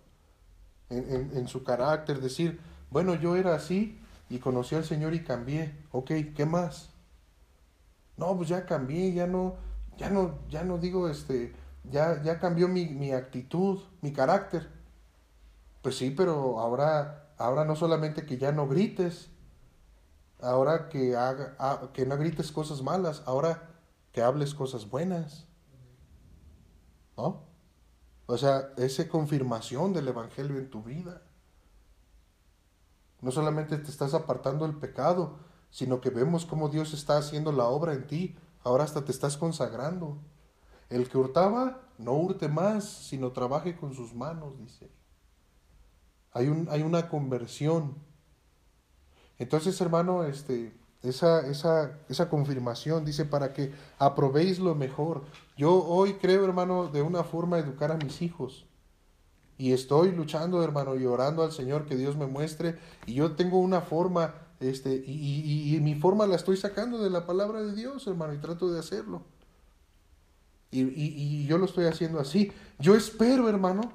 en, 0.91 1.49
su 1.49 1.65
carácter, 1.65 2.21
decir, 2.21 2.61
bueno, 2.91 3.15
yo 3.15 3.37
era 3.37 3.55
así 3.55 4.01
y 4.31 4.39
conocí 4.39 4.75
al 4.75 4.85
Señor 4.85 5.15
y 5.15 5.23
cambié, 5.23 5.75
ok, 5.93 6.11
¿qué 6.35 6.47
más? 6.47 6.91
No, 8.17 8.37
pues 8.37 8.49
ya 8.49 8.67
cambié, 8.67 9.13
ya 9.13 9.27
no, 9.27 9.57
ya 9.97 10.11
no, 10.11 10.39
ya 10.49 10.65
no 10.65 10.79
digo, 10.79 11.09
este, 11.09 11.53
ya, 11.85 12.23
ya 12.23 12.39
cambió 12.39 12.69
mi, 12.69 12.87
mi 12.87 13.13
actitud, 13.13 13.81
mi 14.01 14.13
carácter. 14.13 14.71
Pues 15.83 15.97
sí, 15.97 16.11
pero 16.11 16.59
ahora, 16.59 17.33
ahora 17.39 17.65
no 17.65 17.77
solamente 17.77 18.27
que 18.27 18.39
ya 18.39 18.53
no 18.53 18.69
grites, 18.69 19.31
ahora 20.41 20.89
que, 20.89 21.17
haga, 21.17 21.91
que 21.93 22.07
no 22.07 22.17
grites 22.17 22.53
cosas 22.53 22.83
malas, 22.83 23.23
ahora 23.27 23.71
que 24.13 24.23
hables 24.23 24.55
cosas 24.55 24.89
buenas. 24.89 25.47
¿No? 27.17 27.49
O 28.27 28.37
sea, 28.37 28.73
esa 28.77 29.09
confirmación 29.09 29.93
del 29.93 30.09
Evangelio 30.09 30.59
en 30.59 30.71
tu 30.71 30.83
vida. 30.83 31.23
No 33.21 33.33
solamente 33.33 33.79
te 33.79 33.91
estás 33.91 34.15
apartando 34.15 34.67
del 34.67 34.77
pecado, 34.77 35.39
sino 35.71 36.01
que 36.01 36.11
vemos 36.11 36.47
cómo 36.47 36.69
Dios 36.69 36.93
está 36.93 37.17
haciendo 37.17 37.53
la 37.53 37.65
obra 37.65 37.95
en 37.95 38.07
ti. 38.07 38.37
Ahora 38.63 38.85
hasta 38.85 39.05
te 39.05 39.13
estás 39.13 39.37
consagrando. 39.37 40.19
El 40.89 41.09
que 41.09 41.19
hurtaba, 41.19 41.83
no 41.99 42.13
hurte 42.13 42.49
más, 42.49 42.85
sino 42.85 43.33
trabaje 43.33 43.77
con 43.77 43.95
sus 43.95 44.15
manos, 44.15 44.59
dice. 44.59 44.91
Hay, 46.33 46.49
un, 46.49 46.69
hay 46.71 46.83
una 46.83 47.09
conversión. 47.09 47.97
Entonces, 49.39 49.81
hermano, 49.81 50.25
este, 50.25 50.73
esa, 51.03 51.47
esa, 51.47 51.99
esa 52.09 52.29
confirmación, 52.29 53.05
dice, 53.05 53.25
para 53.25 53.53
que 53.53 53.73
aprobéis 53.99 54.59
lo 54.59 54.75
mejor. 54.75 55.25
Yo 55.57 55.85
hoy 55.85 56.15
creo, 56.15 56.45
hermano, 56.45 56.89
de 56.89 57.03
una 57.03 57.25
forma 57.25 57.59
educar 57.59 57.93
a 57.93 57.97
mis 57.97 58.23
hijos. 58.23 58.67
Y 59.59 59.73
estoy 59.73 60.13
luchando, 60.13 60.63
hermano, 60.63 60.97
y 60.97 61.05
orando 61.05 61.43
al 61.43 61.53
Señor 61.53 61.87
que 61.87 61.97
Dios 61.97 62.17
me 62.17 62.27
muestre. 62.27 62.79
Y 63.07 63.15
yo 63.15 63.33
tengo 63.33 63.59
una 63.59 63.81
forma, 63.81 64.35
este, 64.61 65.03
y, 65.05 65.75
y, 65.75 65.81
mi 65.81 65.97
forma 65.97 66.27
la 66.27 66.37
estoy 66.37 66.57
sacando 66.57 66.99
de 67.03 67.11
la 67.11 67.27
palabra 67.27 67.61
de 67.63 67.75
Dios, 67.75 68.07
hermano, 68.07 68.35
y 68.35 68.39
trato 68.39 68.71
de 68.71 68.79
hacerlo. 68.79 69.23
Y, 70.71 70.83
y 70.83 71.47
yo 71.47 71.59
lo 71.59 71.65
estoy 71.65 71.87
haciendo 71.87 72.21
así. 72.21 72.53
Yo 72.79 72.95
espero, 72.95 73.49
hermano, 73.49 73.93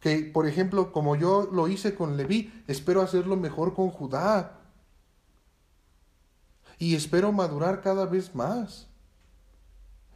que, 0.00 0.30
por 0.32 0.46
ejemplo, 0.46 0.92
como 0.92 1.16
yo 1.16 1.48
lo 1.52 1.68
hice 1.68 1.94
con 1.94 2.16
Leví, 2.16 2.52
espero 2.66 3.02
hacerlo 3.02 3.36
mejor 3.36 3.74
con 3.74 3.90
Judá 3.90 4.60
y 6.78 6.94
espero 6.94 7.32
madurar 7.32 7.80
cada 7.80 8.06
vez 8.06 8.34
más. 8.34 8.86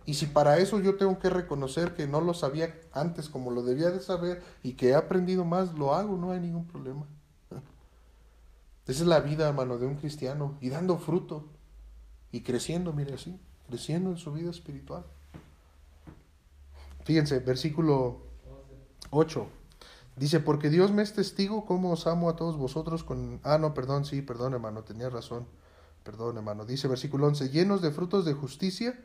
Y 0.07 0.15
si 0.15 0.27
para 0.27 0.59
eso 0.59 0.81
yo 0.81 0.97
tengo 0.97 1.19
que 1.19 1.31
reconocer 1.31 1.95
que 1.95 2.07
no 2.07 2.21
lo 2.21 2.35
sabía 2.35 2.75
antes 2.93 3.29
como 3.29 3.51
lo 3.51 3.63
debía 3.63 3.91
de 3.91 4.01
saber 4.01 4.43
y 4.63 4.73
que 4.73 4.89
he 4.89 4.95
aprendido 4.95 5.45
más, 5.45 5.75
lo 5.75 5.95
hago, 5.95 6.17
no 6.17 6.33
hay 6.33 6.41
ningún 6.41 6.67
problema. 6.67 7.07
Esa 8.87 9.03
es 9.03 9.07
la 9.07 9.21
vida, 9.21 9.49
hermano, 9.49 9.79
de 9.79 9.87
un 9.87 9.97
cristiano 9.97 10.57
y 10.61 10.71
dando 10.71 10.99
fruto 10.99 11.45
y 12.33 12.41
creciendo, 12.41 12.93
mire 12.93 13.15
así, 13.15 13.39
creciendo 13.69 14.11
en 14.11 14.17
su 14.17 14.33
vida 14.33 14.51
espiritual. 14.51 15.05
Fíjense, 17.05 17.39
versículo 17.41 18.19
8. 19.11 19.47
Dice, 20.17 20.41
porque 20.41 20.71
Dios 20.71 20.93
me 20.93 21.03
es 21.03 21.15
testigo 21.15 21.65
cómo 21.65 21.93
os 21.93 22.07
amo 22.07 22.29
a 22.29 22.37
todos 22.37 22.57
vosotros 22.57 23.05
con... 23.05 23.41
Ah, 23.43 23.59
no, 23.59 23.73
perdón, 23.75 24.05
sí, 24.05 24.23
perdón, 24.23 24.55
hermano, 24.55 24.83
tenía 24.83 25.09
razón. 25.09 25.47
Perdón, 26.03 26.37
hermano. 26.37 26.65
Dice 26.65 26.89
versículo 26.89 27.27
11, 27.27 27.51
llenos 27.51 27.83
de 27.83 27.91
frutos 27.91 28.25
de 28.25 28.35
justicia 28.35 28.99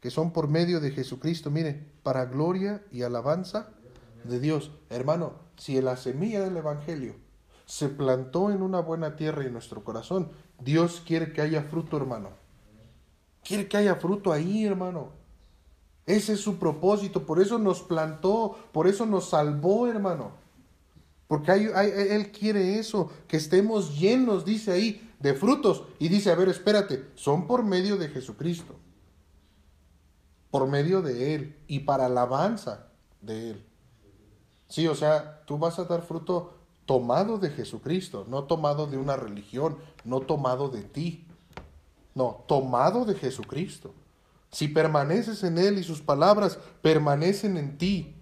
que 0.00 0.10
son 0.10 0.32
por 0.32 0.48
medio 0.48 0.80
de 0.80 0.90
Jesucristo, 0.90 1.50
mire, 1.50 1.84
para 2.02 2.26
gloria 2.26 2.82
y 2.92 3.02
alabanza 3.02 3.70
de 4.24 4.40
Dios. 4.40 4.70
Hermano, 4.90 5.34
si 5.56 5.80
la 5.80 5.96
semilla 5.96 6.40
del 6.40 6.56
Evangelio 6.56 7.14
se 7.64 7.88
plantó 7.88 8.50
en 8.50 8.62
una 8.62 8.80
buena 8.80 9.16
tierra 9.16 9.44
en 9.44 9.52
nuestro 9.52 9.82
corazón, 9.82 10.30
Dios 10.60 11.02
quiere 11.04 11.32
que 11.32 11.42
haya 11.42 11.62
fruto, 11.62 11.96
hermano. 11.96 12.30
Quiere 13.42 13.68
que 13.68 13.76
haya 13.76 13.96
fruto 13.96 14.32
ahí, 14.32 14.64
hermano. 14.64 15.12
Ese 16.06 16.34
es 16.34 16.40
su 16.40 16.58
propósito, 16.58 17.26
por 17.26 17.40
eso 17.40 17.58
nos 17.58 17.82
plantó, 17.82 18.56
por 18.72 18.86
eso 18.86 19.04
nos 19.04 19.28
salvó, 19.30 19.88
hermano. 19.88 20.30
Porque 21.26 21.52
Él 21.52 22.30
quiere 22.30 22.78
eso, 22.78 23.10
que 23.26 23.36
estemos 23.36 23.98
llenos, 23.98 24.44
dice 24.44 24.70
ahí, 24.70 25.12
de 25.18 25.34
frutos. 25.34 25.82
Y 25.98 26.08
dice, 26.08 26.30
a 26.30 26.36
ver, 26.36 26.48
espérate, 26.48 27.10
son 27.16 27.48
por 27.48 27.64
medio 27.64 27.96
de 27.96 28.08
Jesucristo. 28.08 28.76
Por 30.52 30.68
medio 30.68 31.02
de 31.02 31.34
Él 31.34 31.56
y 31.66 31.80
para 31.80 32.06
alabanza 32.06 32.86
de 33.20 33.50
Él. 33.50 33.66
Sí, 34.68 34.86
o 34.86 34.94
sea, 34.94 35.42
tú 35.44 35.58
vas 35.58 35.78
a 35.80 35.84
dar 35.84 36.02
fruto 36.02 36.54
tomado 36.86 37.38
de 37.38 37.50
Jesucristo, 37.50 38.24
no 38.28 38.44
tomado 38.44 38.86
de 38.86 38.96
una 38.96 39.16
religión, 39.16 39.76
no 40.04 40.20
tomado 40.20 40.68
de 40.68 40.82
ti. 40.82 41.26
No, 42.14 42.44
tomado 42.46 43.04
de 43.04 43.14
Jesucristo. 43.14 43.92
Si 44.50 44.68
permaneces 44.68 45.42
en 45.44 45.58
Él 45.58 45.78
y 45.78 45.84
sus 45.84 46.00
palabras 46.00 46.58
permanecen 46.82 47.56
en 47.56 47.78
ti, 47.78 48.16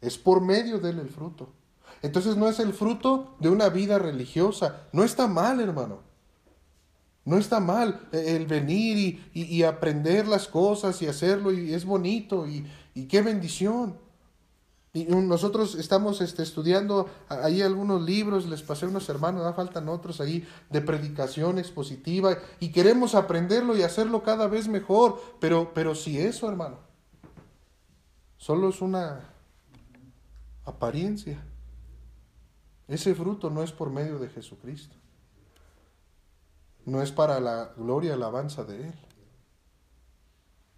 es 0.00 0.16
por 0.16 0.40
medio 0.40 0.78
de 0.78 0.90
Él 0.90 0.98
el 1.00 1.08
fruto. 1.08 1.52
Entonces 2.02 2.36
no 2.36 2.48
es 2.48 2.58
el 2.60 2.72
fruto 2.72 3.36
de 3.40 3.50
una 3.50 3.68
vida 3.68 3.98
religiosa. 3.98 4.86
No 4.92 5.04
está 5.04 5.26
mal, 5.26 5.60
hermano. 5.60 6.00
No 7.24 7.36
está 7.36 7.60
mal 7.60 8.08
el 8.12 8.46
venir 8.46 9.30
y, 9.34 9.62
aprender 9.62 10.26
las 10.26 10.48
cosas 10.48 11.00
y 11.02 11.06
hacerlo 11.06 11.52
y 11.52 11.74
es 11.74 11.84
bonito 11.84 12.46
y, 12.46 12.66
qué 13.06 13.22
bendición. 13.22 13.98
Y 14.92 15.04
nosotros 15.04 15.76
estamos 15.76 16.20
este, 16.20 16.42
estudiando 16.42 17.08
ahí 17.28 17.62
algunos 17.62 18.02
libros, 18.02 18.46
les 18.46 18.62
pasé 18.62 18.86
unos 18.86 19.08
hermanos, 19.08 19.44
da 19.44 19.52
faltan 19.52 19.88
otros 19.88 20.20
ahí 20.20 20.46
de 20.68 20.80
predicación 20.80 21.58
expositiva 21.58 22.36
y 22.58 22.72
queremos 22.72 23.14
aprenderlo 23.14 23.76
y 23.76 23.82
hacerlo 23.82 24.22
cada 24.24 24.48
vez 24.48 24.66
mejor, 24.66 25.20
pero, 25.38 25.72
pero 25.74 25.94
si 25.94 26.18
eso, 26.18 26.48
hermano, 26.48 26.78
solo 28.36 28.70
es 28.70 28.80
una 28.80 29.20
apariencia 30.64 31.40
ese 32.90 33.14
fruto 33.14 33.50
no 33.50 33.62
es 33.62 33.70
por 33.70 33.88
medio 33.88 34.18
de 34.18 34.28
Jesucristo. 34.28 34.96
No 36.84 37.00
es 37.02 37.12
para 37.12 37.38
la 37.38 37.72
gloria 37.76 38.10
y 38.10 38.12
alabanza 38.14 38.64
de 38.64 38.88
Él. 38.88 38.94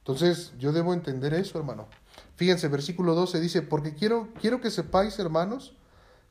Entonces 0.01 0.53
yo 0.59 0.73
debo 0.73 0.93
entender 0.93 1.33
eso, 1.33 1.59
hermano. 1.59 1.89
Fíjense, 2.43 2.67
versículo 2.67 3.15
12 3.15 3.39
dice, 3.39 3.63
porque 3.63 3.95
quiero, 3.95 4.27
quiero 4.41 4.61
que 4.61 4.73
sepáis, 4.73 5.17
hermanos, 5.21 5.77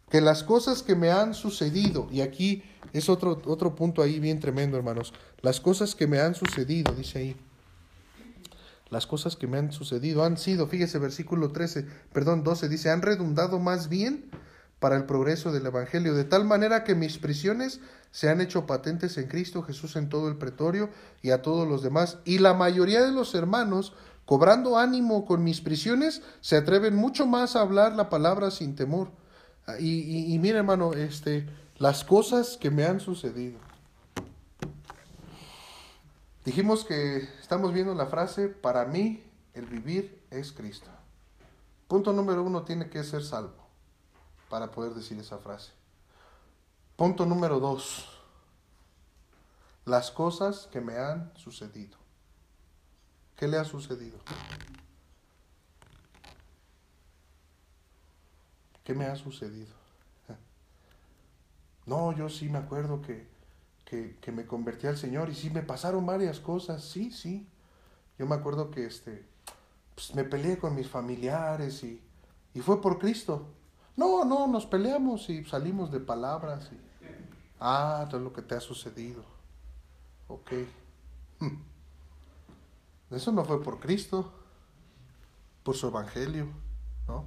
que 0.10 0.20
las 0.20 0.44
cosas 0.44 0.84
que 0.84 0.94
me 0.94 1.10
han 1.10 1.34
sucedido, 1.34 2.10
y 2.12 2.20
aquí 2.20 2.64
es 2.92 3.08
otro, 3.08 3.42
otro 3.46 3.76
punto 3.76 4.02
ahí 4.02 4.20
bien 4.20 4.42
tremendo, 4.42 4.76
hermanos, 4.76 5.14
las 5.42 5.62
cosas 5.62 5.96
que 5.96 6.08
me 6.08 6.20
han 6.20 6.36
sucedido, 6.36 6.94
dice 6.94 7.20
ahí, 7.20 7.38
las 8.90 9.08
cosas 9.08 9.38
que 9.38 9.48
me 9.48 9.58
han 9.58 9.72
sucedido 9.72 10.26
han 10.26 10.36
sido, 10.36 10.68
fíjese, 10.68 11.00
versículo 11.00 11.54
13, 11.54 11.86
perdón, 12.12 12.44
12, 12.44 12.68
dice, 12.68 12.90
han 12.90 13.02
redundado 13.02 13.60
más 13.60 13.88
bien 13.88 14.30
para 14.82 14.98
el 14.98 15.06
progreso 15.06 15.54
del 15.54 15.66
Evangelio, 15.66 16.14
de 16.14 16.26
tal 16.26 16.44
manera 16.44 16.84
que 16.84 16.94
mis 16.94 17.20
prisiones 17.20 17.80
se 18.12 18.28
han 18.28 18.42
hecho 18.42 18.66
patentes 18.66 19.18
en 19.18 19.30
Cristo 19.30 19.64
Jesús 19.64 19.96
en 19.96 20.10
todo 20.10 20.28
el 20.28 20.36
pretorio 20.36 20.90
y 21.22 21.32
a 21.32 21.42
todos 21.42 21.66
los 21.66 21.84
demás, 21.84 22.18
y 22.26 22.40
la 22.40 22.54
mayoría 22.54 23.02
de 23.02 23.14
los 23.14 23.34
hermanos, 23.34 23.94
cobrando 24.26 24.78
ánimo 24.78 25.26
con 25.26 25.44
mis 25.44 25.62
prisiones, 25.62 26.22
se 26.42 26.58
atreven 26.58 26.96
mucho 26.96 27.26
más 27.26 27.56
a 27.56 27.62
hablar 27.62 27.94
la 27.94 28.10
palabra 28.10 28.52
sin 28.52 28.76
temor. 28.76 29.10
Ah, 29.68 29.76
y, 29.80 30.34
y, 30.34 30.40
mira, 30.40 30.60
hermano, 30.60 30.94
este, 30.94 31.48
las 31.78 32.04
cosas 32.04 32.58
que 32.58 32.72
me 32.72 32.86
han 32.86 33.00
sucedido. 33.00 33.60
Dijimos 36.46 36.86
que 36.86 37.18
estamos 37.40 37.72
viendo 37.74 37.94
la 37.94 38.08
frase, 38.08 38.48
para 38.48 38.86
mí 38.86 39.24
el 39.54 39.66
vivir 39.66 40.24
es 40.32 40.52
Cristo. 40.52 40.90
Punto 41.88 42.14
número 42.14 42.44
uno, 42.44 42.64
tiene 42.64 42.90
que 42.90 43.04
ser 43.04 43.24
salvo 43.24 43.62
para 44.50 44.72
poder 44.72 44.94
decir 44.94 45.20
esa 45.20 45.38
frase. 45.38 45.72
Punto 46.96 47.26
número 47.26 47.60
dos, 47.60 48.08
las 49.86 50.12
cosas 50.12 50.68
que 50.72 50.82
me 50.82 50.98
han 50.98 51.32
sucedido. 51.36 52.01
¿Qué 53.42 53.48
le 53.48 53.58
ha 53.58 53.66
sucedido? 53.66 54.20
¿Qué 58.84 58.94
me 58.94 59.06
ha 59.06 59.16
sucedido? 59.16 59.74
No, 61.88 62.16
yo 62.16 62.30
sí 62.30 62.50
me 62.50 62.60
acuerdo 62.60 63.02
que, 63.02 63.26
que, 63.84 64.32
me 64.32 64.46
convertí 64.46 64.86
al 64.86 64.96
Señor 64.96 65.30
y 65.30 65.34
sí 65.34 65.50
me 65.50 65.64
pasaron 65.64 66.06
varias 66.06 66.40
cosas, 66.40 66.84
sí, 66.84 67.12
sí. 67.12 67.48
Yo 68.20 68.28
me 68.28 68.36
acuerdo 68.36 68.70
que 68.70 68.86
este, 68.86 69.26
pues 69.96 70.14
me 70.14 70.24
peleé 70.24 70.60
con 70.60 70.76
mis 70.76 70.88
familiares 70.88 71.84
y, 71.84 72.00
y 72.54 72.60
fue 72.60 72.80
por 72.80 73.00
Cristo. 73.00 73.48
No, 73.98 74.24
no, 74.24 74.46
nos 74.46 74.68
peleamos 74.68 75.28
y 75.32 75.44
salimos 75.46 75.92
de 75.92 76.00
palabras. 76.00 76.70
Y, 76.72 76.78
ah, 77.60 78.06
todo 78.08 78.22
lo 78.22 78.34
que 78.34 78.44
te 78.44 78.54
ha 78.54 78.62
sucedido. 78.62 79.24
Ok. 80.28 80.52
Eso 83.12 83.32
no 83.32 83.44
fue 83.44 83.62
por 83.62 83.80
Cristo, 83.80 84.32
por 85.64 85.76
su 85.76 85.88
evangelio, 85.88 86.48
¿no? 87.08 87.26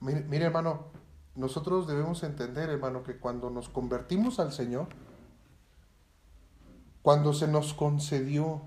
Mire, 0.00 0.44
hermano, 0.44 0.86
nosotros 1.34 1.86
debemos 1.86 2.22
entender, 2.22 2.70
hermano, 2.70 3.02
que 3.02 3.18
cuando 3.18 3.50
nos 3.50 3.68
convertimos 3.68 4.38
al 4.38 4.52
Señor, 4.52 4.88
cuando 7.02 7.32
se 7.32 7.48
nos 7.48 7.74
concedió 7.74 8.62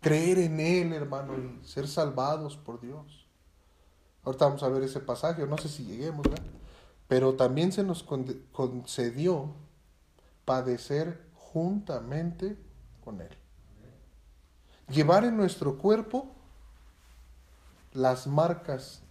creer 0.00 0.38
en 0.38 0.60
Él, 0.60 0.92
hermano, 0.92 1.34
y 1.38 1.66
ser 1.66 1.88
salvados 1.88 2.56
por 2.56 2.80
Dios. 2.80 3.26
Ahorita 4.22 4.46
vamos 4.46 4.62
a 4.62 4.68
ver 4.68 4.82
ese 4.82 5.00
pasaje, 5.00 5.46
no 5.46 5.58
sé 5.58 5.68
si 5.68 5.84
lleguemos, 5.84 6.22
¿verdad? 6.22 6.44
Pero 7.08 7.34
también 7.34 7.72
se 7.72 7.84
nos 7.84 8.02
concedió 8.02 9.54
padecer 10.44 11.26
juntamente 11.34 12.58
con 13.04 13.20
Él. 13.20 13.36
Llevar 14.88 15.24
en 15.24 15.36
nuestro 15.36 15.78
cuerpo 15.78 16.32
las 17.92 18.26
marcas 18.26 19.02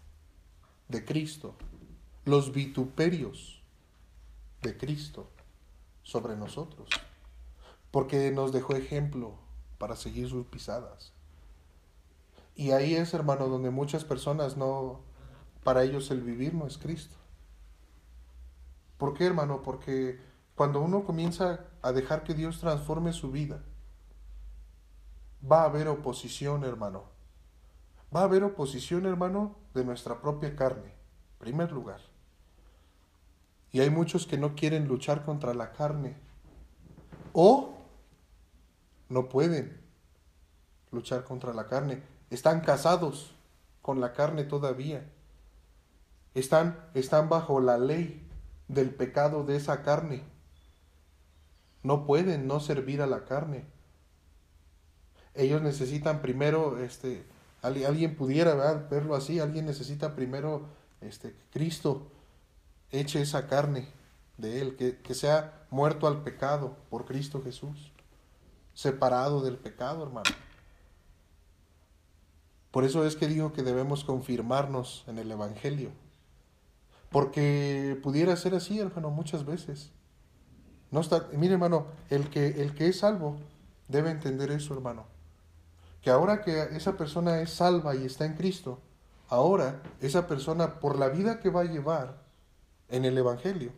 de 0.88 1.03
Cristo, 1.03 1.55
los 2.23 2.53
vituperios 2.53 3.61
de 4.61 4.78
Cristo 4.78 5.30
sobre 6.03 6.36
nosotros, 6.36 6.88
porque 7.91 8.32
nos 8.32 8.53
dejó 8.53 8.76
ejemplo 8.76 9.36
para 9.78 9.95
seguir 9.95 10.30
sus 10.30 10.45
pisadas. 10.45 11.11
Y 12.55 12.71
ahí 12.71 12.95
es, 12.95 13.13
hermano, 13.13 13.47
donde 13.49 13.69
muchas 13.69 14.05
personas 14.05 14.55
no, 14.55 15.01
para 15.63 15.84
ellos 15.84 16.09
el 16.09 16.21
vivir 16.21 16.53
no 16.53 16.67
es 16.67 16.78
Cristo. 16.78 17.17
¿Por 18.97 19.13
qué, 19.13 19.26
hermano? 19.26 19.61
Porque 19.61 20.19
cuando 20.55 20.80
uno 20.80 21.03
comienza 21.03 21.65
a 21.82 21.91
dejar 21.91 22.23
que 22.23 22.34
Dios 22.34 22.59
transforme 22.59 23.11
su 23.11 23.30
vida, 23.30 23.61
va 25.50 25.62
a 25.62 25.66
haber 25.66 25.88
oposición, 25.88 26.64
hermano 26.64 27.16
va 28.16 28.22
a 28.22 28.24
haber 28.24 28.43
oposición, 28.43 29.06
hermano, 29.06 29.56
de 29.74 29.84
nuestra 29.84 30.22
propia 30.22 30.56
carne, 30.56 30.93
primer 31.38 31.72
lugar. 31.72 32.00
Y 33.72 33.82
hay 33.82 33.89
muchos 33.89 34.26
que 34.26 34.38
no 34.38 34.56
quieren 34.56 34.88
luchar 34.88 35.26
contra 35.26 35.54
la 35.54 35.74
carne. 35.74 36.16
O 37.34 37.74
no 39.10 39.28
pueden 39.28 39.82
luchar 40.91 41.26
contra 41.26 41.54
la 41.54 41.68
carne. 41.68 42.02
Están 42.30 42.62
casados 42.62 43.36
con 43.82 44.00
la 44.00 44.14
carne 44.14 44.46
todavía. 44.46 45.06
Están, 46.34 46.80
están 46.93 47.28
bajo 47.28 47.60
la 47.60 47.78
ley 47.78 48.26
del 48.70 48.96
pecado 48.96 49.43
de 49.43 49.58
esa 49.58 49.84
carne. 49.84 50.24
No 51.84 52.06
pueden 52.06 52.48
no 52.48 52.62
servir 52.62 53.02
a 53.02 53.08
la 53.08 53.26
carne. 53.26 53.66
Ellos 55.36 55.61
necesitan 55.61 56.21
primero 56.21 56.79
este, 56.79 57.25
alguien 57.61 58.15
pudiera 58.15 58.53
verlo 58.89 59.15
así, 59.15 59.39
alguien 59.39 59.65
necesita 59.65 60.15
primero 60.15 60.67
este, 61.01 61.31
que 61.31 61.43
Cristo 61.51 62.07
eche 62.91 63.21
esa 63.21 63.47
carne 63.47 63.88
de 64.38 64.61
Él, 64.61 64.75
que, 64.75 64.97
que 64.97 65.13
sea 65.13 65.65
muerto 65.69 66.07
al 66.07 66.23
pecado 66.23 66.77
por 66.89 67.05
Cristo 67.05 67.41
Jesús, 67.43 67.91
separado 68.73 69.41
del 69.41 69.57
pecado, 69.57 70.03
hermano. 70.03 70.29
Por 72.71 72.83
eso 72.83 73.05
es 73.05 73.15
que 73.15 73.27
dijo 73.27 73.53
que 73.53 73.63
debemos 73.63 74.03
confirmarnos 74.03 75.05
en 75.07 75.17
el 75.17 75.31
Evangelio. 75.31 75.91
Porque 77.09 77.97
pudiera 78.03 78.36
ser 78.36 78.53
así, 78.53 78.79
hermano, 78.79 79.09
muchas 79.09 79.45
veces. 79.45 79.91
No 80.91 80.99
está, 80.99 81.29
mire, 81.31 81.53
hermano, 81.53 81.88
el 82.09 82.29
que, 82.29 82.61
el 82.61 82.75
que 82.75 82.88
es 82.88 82.99
salvo 82.99 83.38
debe 83.88 84.11
entender 84.11 84.51
eso, 84.51 84.73
hermano 84.73 85.14
que 86.06 86.12
ahora 86.12 86.43
que 86.43 86.62
esa 86.78 86.95
persona 86.97 87.41
es 87.41 87.49
salva 87.49 87.95
y 87.95 88.06
está 88.06 88.26
en 88.26 88.36
Cristo, 88.36 88.80
ahora 89.28 89.82
esa 90.01 90.28
persona 90.28 90.80
por 90.80 90.99
la 90.99 91.10
vida 91.10 91.39
que 91.39 91.49
va 91.49 91.62
a 91.62 91.64
llevar 91.64 92.22
en 92.89 93.06
el 93.06 93.18
Evangelio, 93.18 93.72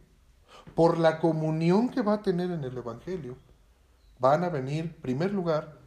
por 0.75 0.97
la 0.99 1.19
comunión 1.19 1.87
que 1.87 2.01
va 2.01 2.15
a 2.15 2.21
tener 2.21 2.51
en 2.51 2.65
el 2.65 2.77
Evangelio, 2.77 3.37
van 4.19 4.43
a 4.43 4.49
venir, 4.49 4.83
en 4.83 4.93
primer 5.01 5.31
lugar, 5.31 5.77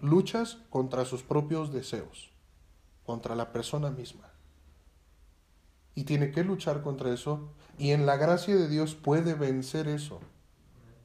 luchas 0.00 0.58
contra 0.68 1.04
sus 1.04 1.22
propios 1.22 1.72
deseos, 1.72 2.32
contra 3.06 3.36
la 3.36 3.52
persona 3.52 3.90
misma. 3.90 4.28
Y 5.94 6.02
tiene 6.02 6.32
que 6.32 6.42
luchar 6.42 6.82
contra 6.82 7.14
eso, 7.14 7.52
y 7.78 7.92
en 7.92 8.04
la 8.04 8.16
gracia 8.16 8.56
de 8.56 8.66
Dios 8.66 8.96
puede 8.96 9.34
vencer 9.34 9.86
eso. 9.86 10.18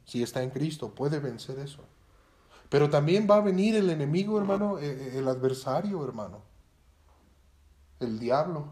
Si 0.06 0.24
está 0.24 0.42
en 0.42 0.50
Cristo, 0.50 0.96
puede 0.96 1.20
vencer 1.20 1.60
eso. 1.60 1.84
Pero 2.70 2.90
también 2.90 3.28
va 3.30 3.38
a 3.38 3.42
venir 3.42 3.76
el 3.76 3.90
enemigo, 3.90 4.38
hermano, 4.38 4.78
eh, 4.78 4.86
eh, 4.86 5.18
el 5.18 5.28
adversario, 5.28 6.04
hermano. 6.04 6.44
El 8.00 8.20
diablo. 8.20 8.68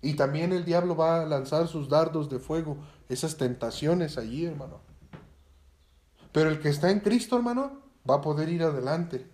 Y 0.00 0.14
también 0.14 0.52
el 0.52 0.64
diablo 0.64 0.96
va 0.96 1.22
a 1.22 1.26
lanzar 1.26 1.66
sus 1.68 1.88
dardos 1.88 2.30
de 2.30 2.38
fuego, 2.38 2.78
esas 3.08 3.36
tentaciones 3.36 4.16
allí, 4.16 4.46
hermano. 4.46 4.80
Pero 6.32 6.50
el 6.50 6.60
que 6.60 6.68
está 6.68 6.90
en 6.90 7.00
Cristo, 7.00 7.36
hermano, 7.36 7.80
va 8.08 8.16
a 8.16 8.20
poder 8.20 8.48
ir 8.48 8.62
adelante. 8.62 9.28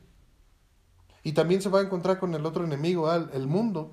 Y 1.23 1.33
también 1.33 1.61
se 1.61 1.69
va 1.69 1.81
a 1.81 1.83
encontrar 1.83 2.19
con 2.19 2.35
el 2.35 2.47
otro 2.47 2.65
enemigo, 2.65 3.13
el 3.13 3.47
mundo. 3.47 3.93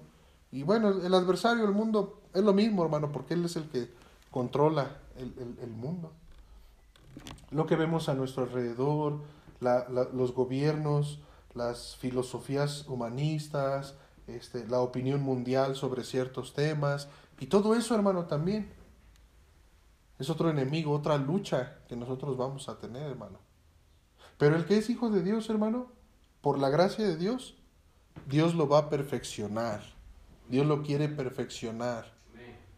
Y 0.52 0.64
bueno, 0.64 0.90
el 0.90 1.14
adversario, 1.14 1.66
el 1.66 1.74
mundo, 1.74 2.22
es 2.34 2.44
lo 2.44 2.54
mismo, 2.54 2.84
hermano, 2.84 3.12
porque 3.12 3.34
él 3.34 3.44
es 3.46 3.56
el 3.58 3.68
que 3.70 3.92
controla 4.32 4.98
el, 5.18 5.58
el 5.62 5.72
mundo. 5.72 6.12
Lo 7.52 7.66
que 7.66 7.76
vemos 7.76 8.08
a 8.08 8.14
nuestro 8.14 8.44
alrededor, 8.44 9.20
los 9.64 10.34
gobiernos, 10.34 11.20
las 11.54 11.96
filosofías 11.98 12.88
humanistas, 12.88 13.96
este, 14.28 14.68
la 14.68 14.80
opinión 14.80 15.22
mundial 15.22 15.76
sobre 15.76 16.04
ciertos 16.04 16.54
temas, 16.54 17.08
y 17.40 17.48
todo 17.48 17.76
eso, 17.76 17.96
hermano, 17.96 18.26
también 18.26 18.72
es 20.20 20.30
otro 20.30 20.50
enemigo, 20.50 20.94
otra 20.94 21.18
lucha 21.18 21.80
que 21.88 21.96
nosotros 21.96 22.38
vamos 22.38 22.70
a 22.70 22.78
tener, 22.78 23.04
hermano. 23.04 23.40
Pero 24.38 24.56
el 24.56 24.66
que 24.66 24.78
es 24.78 24.90
hijo 24.90 25.10
de 25.10 25.24
Dios, 25.24 25.50
hermano, 25.50 25.88
por 26.42 26.60
la 26.60 26.70
gracia 26.70 27.06
de 27.06 27.18
Dios, 27.18 27.56
Dios 28.28 28.56
lo 28.56 28.68
va 28.68 28.80
a 28.80 28.90
perfeccionar. 28.90 29.82
Dios 30.50 30.66
lo 30.66 30.84
quiere 30.84 31.10
perfeccionar. 31.10 32.12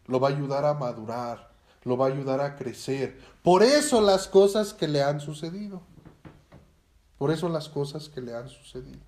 lo 0.06 0.20
va 0.20 0.28
a 0.28 0.30
ayudar 0.30 0.64
a 0.64 0.74
madurar, 0.74 1.50
lo 1.82 1.96
va 1.96 2.06
a 2.06 2.10
ayudar 2.10 2.40
a 2.40 2.54
crecer. 2.54 3.20
Por 3.42 3.64
eso 3.64 4.00
las 4.00 4.28
cosas 4.28 4.72
que 4.72 4.86
le 4.86 5.02
han 5.02 5.20
sucedido. 5.20 5.82
Por 7.18 7.30
eso 7.30 7.48
las 7.48 7.68
cosas 7.68 8.08
que 8.08 8.20
le 8.20 8.34
han 8.34 8.48
sucedido. 8.48 9.00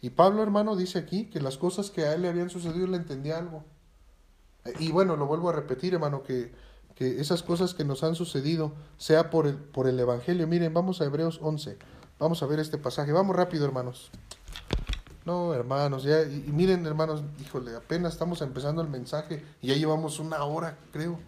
Y 0.00 0.10
Pablo, 0.10 0.42
hermano, 0.42 0.76
dice 0.76 0.98
aquí 0.98 1.26
que 1.26 1.40
las 1.40 1.56
cosas 1.56 1.90
que 1.90 2.04
a 2.04 2.14
él 2.14 2.22
le 2.22 2.28
habían 2.28 2.50
sucedido 2.50 2.86
le 2.86 2.96
entendía 2.96 3.38
algo. 3.38 3.64
Y 4.78 4.90
bueno, 4.90 5.16
lo 5.16 5.26
vuelvo 5.26 5.48
a 5.48 5.52
repetir, 5.52 5.94
hermano, 5.94 6.22
que, 6.22 6.52
que 6.94 7.20
esas 7.20 7.42
cosas 7.42 7.74
que 7.74 7.84
nos 7.84 8.02
han 8.02 8.14
sucedido 8.14 8.72
sea 8.98 9.30
por 9.30 9.46
el, 9.46 9.56
por 9.56 9.86
el 9.86 9.98
Evangelio. 9.98 10.46
Miren, 10.46 10.74
vamos 10.74 11.00
a 11.00 11.04
Hebreos 11.04 11.38
11. 11.42 11.78
Vamos 12.18 12.42
a 12.42 12.46
ver 12.46 12.58
este 12.58 12.78
pasaje. 12.78 13.12
Vamos 13.12 13.36
rápido, 13.36 13.64
hermanos. 13.64 14.10
No, 15.24 15.54
hermanos, 15.54 16.04
ya, 16.04 16.22
y, 16.22 16.44
y 16.46 16.52
miren, 16.52 16.86
hermanos, 16.86 17.24
híjole, 17.40 17.74
apenas 17.74 18.12
estamos 18.12 18.42
empezando 18.42 18.80
el 18.80 18.88
mensaje 18.88 19.44
y 19.60 19.68
ya 19.68 19.74
llevamos 19.74 20.20
una 20.20 20.44
hora, 20.44 20.78
creo. 20.92 21.18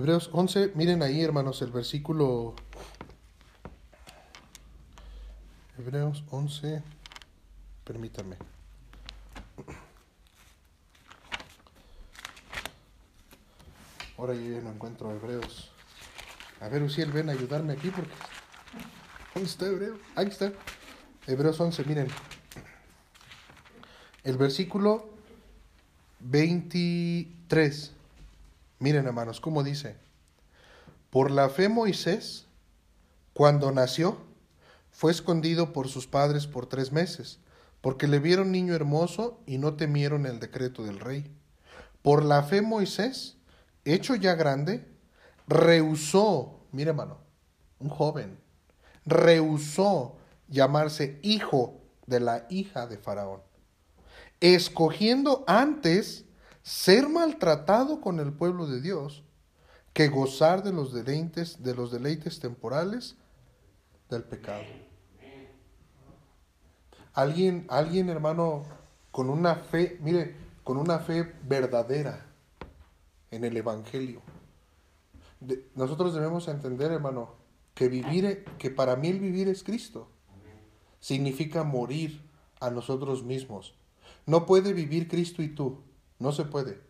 Hebreos 0.00 0.30
11, 0.32 0.72
miren 0.76 1.02
ahí, 1.02 1.20
hermanos, 1.20 1.60
el 1.60 1.70
versículo. 1.72 2.54
Hebreos 5.78 6.24
11, 6.30 6.82
permítanme. 7.84 8.36
Ahora 14.16 14.32
yo 14.32 14.40
ya 14.40 14.62
no 14.62 14.70
encuentro 14.70 15.14
Hebreos. 15.14 15.70
A 16.62 16.68
ver, 16.68 16.82
Uciel, 16.82 17.12
ven 17.12 17.28
a 17.28 17.32
ayudarme 17.32 17.74
aquí 17.74 17.90
porque. 17.90 18.10
¿Dónde 19.34 19.50
está 19.50 19.66
Hebreo? 19.66 19.98
Ahí 20.16 20.28
está. 20.28 20.50
Hebreos 21.26 21.60
11, 21.60 21.84
miren. 21.84 22.08
El 24.24 24.38
versículo 24.38 25.10
23. 26.20 27.99
Miren, 28.80 29.06
hermanos, 29.06 29.40
cómo 29.40 29.62
dice. 29.62 29.98
Por 31.10 31.30
la 31.30 31.50
fe 31.50 31.68
Moisés, 31.68 32.46
cuando 33.34 33.70
nació, 33.72 34.16
fue 34.90 35.12
escondido 35.12 35.74
por 35.74 35.88
sus 35.88 36.06
padres 36.06 36.46
por 36.46 36.66
tres 36.66 36.90
meses, 36.90 37.40
porque 37.82 38.08
le 38.08 38.18
vieron 38.18 38.50
niño 38.50 38.74
hermoso 38.74 39.38
y 39.46 39.58
no 39.58 39.74
temieron 39.74 40.24
el 40.24 40.40
decreto 40.40 40.82
del 40.82 40.98
rey. 40.98 41.30
Por 42.00 42.24
la 42.24 42.42
fe 42.42 42.62
Moisés, 42.62 43.36
hecho 43.84 44.14
ya 44.14 44.34
grande, 44.34 44.88
rehusó, 45.46 46.60
mire 46.72 46.90
hermano, 46.90 47.18
un 47.80 47.90
joven, 47.90 48.38
rehusó 49.04 50.16
llamarse 50.48 51.18
hijo 51.22 51.82
de 52.06 52.20
la 52.20 52.46
hija 52.48 52.86
de 52.86 52.96
Faraón, 52.96 53.42
escogiendo 54.40 55.44
antes 55.46 56.24
ser 56.70 57.08
maltratado 57.08 58.00
con 58.00 58.20
el 58.20 58.32
pueblo 58.32 58.64
de 58.64 58.80
Dios 58.80 59.24
que 59.92 60.06
gozar 60.06 60.62
de 60.62 60.72
los 60.72 60.92
deleites, 60.92 61.64
de 61.64 61.74
los 61.74 61.90
deleites 61.90 62.38
temporales 62.38 63.16
del 64.08 64.22
pecado. 64.22 64.62
Alguien, 67.12 67.66
alguien, 67.68 68.08
hermano, 68.08 68.62
con 69.10 69.30
una 69.30 69.56
fe, 69.56 69.98
mire, 70.00 70.36
con 70.62 70.76
una 70.76 71.00
fe 71.00 71.34
verdadera 71.42 72.24
en 73.32 73.42
el 73.42 73.56
Evangelio. 73.56 74.22
Nosotros 75.74 76.14
debemos 76.14 76.46
entender, 76.46 76.92
hermano, 76.92 77.34
que 77.74 77.88
vivir, 77.88 78.44
que 78.58 78.70
para 78.70 78.94
mí 78.94 79.08
el 79.08 79.18
vivir 79.18 79.48
es 79.48 79.64
Cristo. 79.64 80.06
Significa 81.00 81.64
morir 81.64 82.22
a 82.60 82.70
nosotros 82.70 83.24
mismos. 83.24 83.74
No 84.24 84.46
puede 84.46 84.72
vivir 84.72 85.08
Cristo 85.08 85.42
y 85.42 85.48
tú. 85.48 85.89
No 86.20 86.30
se 86.30 86.44
puede. 86.44 86.80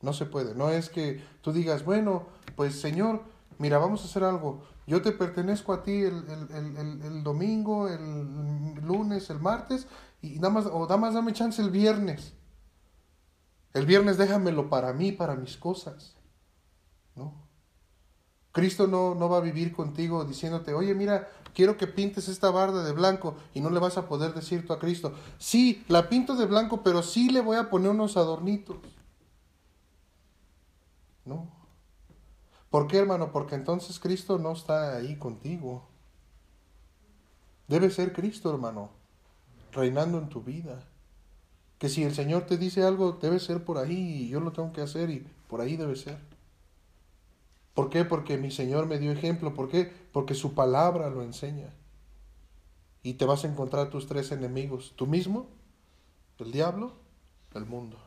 No 0.00 0.14
se 0.14 0.24
puede. 0.24 0.54
No 0.54 0.70
es 0.70 0.88
que 0.88 1.22
tú 1.42 1.52
digas, 1.52 1.84
bueno, 1.84 2.28
pues 2.54 2.80
Señor, 2.80 3.24
mira, 3.58 3.76
vamos 3.76 4.02
a 4.02 4.04
hacer 4.06 4.24
algo. 4.24 4.62
Yo 4.86 5.02
te 5.02 5.12
pertenezco 5.12 5.74
a 5.74 5.82
ti 5.82 6.02
el, 6.02 6.24
el, 6.50 6.76
el, 6.78 7.02
el 7.02 7.22
domingo, 7.22 7.88
el 7.88 8.74
lunes, 8.76 9.28
el 9.28 9.40
martes, 9.40 9.86
y 10.22 10.36
nada 10.36 10.50
más, 10.50 10.66
o 10.66 10.82
nada 10.82 10.96
más 10.96 11.14
dame 11.14 11.32
chance 11.32 11.60
el 11.60 11.70
viernes. 11.70 12.32
El 13.74 13.84
viernes 13.84 14.16
déjamelo 14.16 14.70
para 14.70 14.92
mí, 14.92 15.12
para 15.12 15.34
mis 15.34 15.56
cosas. 15.56 16.16
¿No? 17.14 17.46
Cristo 18.52 18.86
no, 18.86 19.14
no 19.14 19.28
va 19.28 19.38
a 19.38 19.42
vivir 19.42 19.72
contigo 19.72 20.24
diciéndote, 20.24 20.72
oye, 20.72 20.94
mira, 20.94 21.28
quiero 21.56 21.78
que 21.78 21.86
pintes 21.86 22.28
esta 22.28 22.50
barda 22.50 22.84
de 22.84 22.92
blanco 22.92 23.34
y 23.54 23.60
no 23.60 23.70
le 23.70 23.80
vas 23.80 23.96
a 23.96 24.06
poder 24.06 24.34
decir 24.34 24.66
tú 24.66 24.74
a 24.74 24.78
Cristo, 24.78 25.14
sí, 25.38 25.82
la 25.88 26.10
pinto 26.10 26.36
de 26.36 26.44
blanco, 26.44 26.82
pero 26.82 27.02
sí 27.02 27.30
le 27.30 27.40
voy 27.40 27.56
a 27.56 27.70
poner 27.70 27.90
unos 27.90 28.18
adornitos. 28.18 28.76
No. 31.24 31.48
¿Por 32.68 32.86
qué, 32.86 32.98
hermano? 32.98 33.32
Porque 33.32 33.54
entonces 33.54 33.98
Cristo 33.98 34.38
no 34.38 34.52
está 34.52 34.96
ahí 34.96 35.16
contigo. 35.16 35.88
Debe 37.68 37.90
ser 37.90 38.12
Cristo, 38.12 38.50
hermano, 38.50 38.90
reinando 39.72 40.18
en 40.18 40.28
tu 40.28 40.42
vida. 40.42 40.84
Que 41.78 41.88
si 41.88 42.04
el 42.04 42.14
Señor 42.14 42.42
te 42.42 42.58
dice 42.58 42.84
algo, 42.84 43.12
debe 43.12 43.40
ser 43.40 43.64
por 43.64 43.78
ahí 43.78 44.24
y 44.24 44.28
yo 44.28 44.40
lo 44.40 44.52
tengo 44.52 44.74
que 44.74 44.82
hacer 44.82 45.08
y 45.08 45.26
por 45.48 45.62
ahí 45.62 45.78
debe 45.78 45.96
ser. 45.96 46.18
¿Por 47.76 47.90
qué? 47.90 48.06
Porque 48.06 48.38
mi 48.38 48.50
Señor 48.50 48.86
me 48.86 48.98
dio 48.98 49.12
ejemplo. 49.12 49.52
¿Por 49.52 49.68
qué? 49.68 49.92
Porque 50.10 50.34
su 50.34 50.54
palabra 50.54 51.10
lo 51.10 51.22
enseña. 51.22 51.74
Y 53.02 53.12
te 53.14 53.26
vas 53.26 53.44
a 53.44 53.48
encontrar 53.48 53.90
tus 53.90 54.06
tres 54.06 54.32
enemigos. 54.32 54.94
Tú 54.96 55.06
mismo, 55.06 55.46
el 56.38 56.52
diablo, 56.52 56.94
el 57.52 57.66
mundo. 57.66 57.98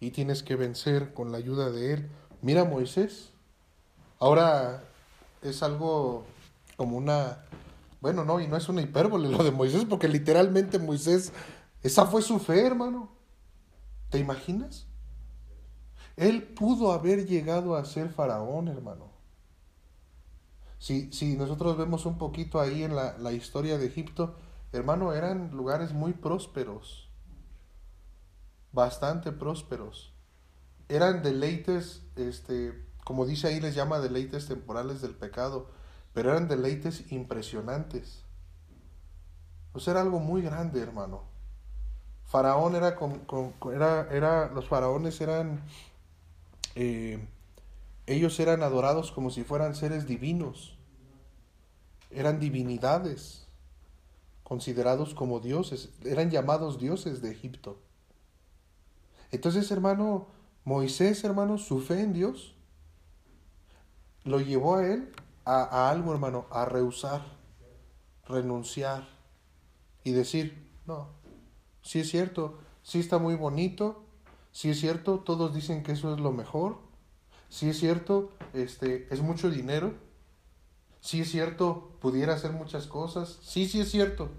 Y 0.00 0.10
tienes 0.10 0.42
que 0.42 0.54
vencer 0.54 1.14
con 1.14 1.32
la 1.32 1.38
ayuda 1.38 1.70
de 1.70 1.94
Él. 1.94 2.10
Mira 2.42 2.64
Moisés. 2.64 3.30
Ahora 4.18 4.84
es 5.40 5.62
algo 5.62 6.26
como 6.76 6.98
una... 6.98 7.46
Bueno, 8.02 8.26
no, 8.26 8.38
y 8.38 8.46
no 8.46 8.58
es 8.58 8.68
una 8.68 8.82
hipérbole 8.82 9.30
lo 9.30 9.42
de 9.42 9.50
Moisés, 9.50 9.86
porque 9.88 10.08
literalmente 10.08 10.78
Moisés, 10.78 11.32
esa 11.82 12.04
fue 12.04 12.20
su 12.20 12.38
fe, 12.38 12.66
hermano. 12.66 13.08
¿Te 14.10 14.18
imaginas? 14.18 14.89
Él 16.20 16.42
pudo 16.42 16.92
haber 16.92 17.26
llegado 17.26 17.76
a 17.76 17.84
ser 17.86 18.10
faraón, 18.10 18.68
hermano. 18.68 19.10
Si, 20.78 21.10
si 21.14 21.34
nosotros 21.34 21.78
vemos 21.78 22.04
un 22.04 22.18
poquito 22.18 22.60
ahí 22.60 22.82
en 22.82 22.94
la, 22.94 23.32
historia 23.32 23.78
de 23.78 23.86
Egipto, 23.86 24.36
hermano, 24.70 25.14
eran 25.14 25.50
lugares 25.52 25.94
muy 25.94 26.12
prósperos, 26.12 27.08
bastante 28.70 29.32
prósperos. 29.32 30.12
Eran 30.90 31.22
deleites, 31.22 32.02
este, 32.16 32.86
como 33.02 33.24
dice 33.24 33.46
ahí, 33.46 33.58
les 33.58 33.74
llama 33.74 33.98
deleites 33.98 34.46
temporales 34.46 35.00
del 35.00 35.14
pecado, 35.14 35.70
pero 36.12 36.32
eran 36.32 36.48
deleites 36.48 37.10
impresionantes. 37.12 38.26
Pues 39.72 39.88
era 39.88 40.02
algo 40.02 40.20
muy 40.20 40.42
grande, 40.42 40.82
hermano. 40.82 41.22
Faraón 42.26 42.74
era, 42.74 42.94
con, 42.94 43.20
con, 43.20 43.54
era, 43.72 44.06
era 44.10 44.50
los 44.50 44.68
faraones 44.68 45.18
eran 45.22 45.62
eh, 46.74 47.18
ellos 48.06 48.38
eran 48.40 48.62
adorados 48.62 49.12
como 49.12 49.30
si 49.30 49.44
fueran 49.44 49.74
seres 49.74 50.06
divinos, 50.06 50.76
eran 52.10 52.40
divinidades, 52.40 53.46
considerados 54.42 55.14
como 55.14 55.40
dioses, 55.40 55.90
eran 56.04 56.30
llamados 56.30 56.78
dioses 56.78 57.22
de 57.22 57.30
Egipto. 57.30 57.80
Entonces, 59.30 59.70
hermano, 59.70 60.26
Moisés, 60.64 61.22
hermano, 61.22 61.56
su 61.56 61.80
fe 61.80 62.00
en 62.00 62.12
Dios 62.12 62.54
lo 64.24 64.40
llevó 64.40 64.76
a 64.76 64.86
él 64.86 65.12
a, 65.44 65.62
a 65.62 65.90
algo, 65.90 66.12
hermano, 66.12 66.46
a 66.50 66.64
rehusar, 66.64 67.22
renunciar 68.26 69.08
y 70.02 70.12
decir, 70.12 70.68
no, 70.86 71.08
sí 71.82 72.00
es 72.00 72.10
cierto, 72.10 72.58
sí 72.82 72.98
está 72.98 73.18
muy 73.18 73.36
bonito, 73.36 74.04
si 74.52 74.70
es 74.70 74.80
cierto, 74.80 75.20
todos 75.20 75.54
dicen 75.54 75.82
que 75.82 75.92
eso 75.92 76.14
es 76.14 76.20
lo 76.20 76.32
mejor. 76.32 76.78
Si 77.48 77.68
es 77.68 77.78
cierto, 77.78 78.30
este, 78.52 79.12
es 79.12 79.20
mucho 79.20 79.50
dinero. 79.50 79.94
Si 81.00 81.20
es 81.20 81.30
cierto, 81.30 81.90
pudiera 82.00 82.34
hacer 82.34 82.52
muchas 82.52 82.86
cosas. 82.86 83.38
Sí, 83.42 83.66
sí 83.66 83.80
es 83.80 83.90
cierto. 83.90 84.30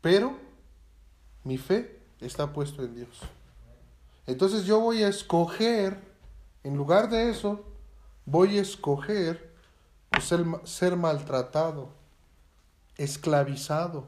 Pero 0.00 0.36
mi 1.44 1.58
fe 1.58 2.00
está 2.20 2.52
puesto 2.52 2.82
en 2.82 2.94
Dios. 2.94 3.20
Entonces 4.26 4.64
yo 4.64 4.80
voy 4.80 5.02
a 5.02 5.08
escoger, 5.08 6.00
en 6.64 6.76
lugar 6.76 7.08
de 7.08 7.30
eso, 7.30 7.64
voy 8.24 8.58
a 8.58 8.62
escoger 8.62 9.54
ser 10.64 10.96
maltratado, 10.96 11.90
esclavizado 12.96 14.04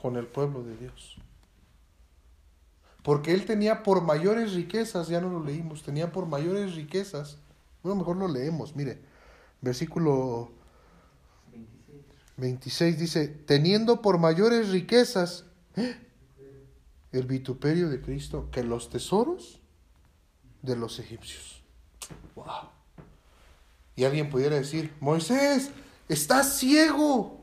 con 0.00 0.16
el 0.16 0.26
pueblo 0.26 0.62
de 0.62 0.76
Dios. 0.76 1.16
Porque 3.02 3.32
él 3.32 3.44
tenía 3.46 3.82
por 3.82 4.02
mayores 4.02 4.54
riquezas, 4.54 5.08
ya 5.08 5.20
no 5.20 5.30
lo 5.30 5.42
leímos, 5.42 5.82
tenía 5.82 6.12
por 6.12 6.26
mayores 6.26 6.74
riquezas 6.74 7.38
Bueno, 7.82 7.96
mejor 7.98 8.16
lo 8.16 8.28
leemos, 8.28 8.76
mire. 8.76 8.98
Versículo 9.62 10.50
26 12.36 12.98
dice, 12.98 13.28
teniendo 13.28 14.02
por 14.02 14.18
mayores 14.18 14.70
riquezas 14.70 15.44
¿eh? 15.76 15.96
el 17.12 17.26
vituperio 17.26 17.88
de 17.88 18.00
Cristo 18.00 18.48
que 18.50 18.62
los 18.62 18.90
tesoros 18.90 19.60
de 20.62 20.76
los 20.76 20.98
egipcios. 20.98 21.62
Wow. 22.34 22.70
Y 23.96 24.04
alguien 24.04 24.30
pudiera 24.30 24.56
decir, 24.56 24.94
Moisés, 25.00 25.70
estás 26.08 26.58
ciego. 26.58 27.39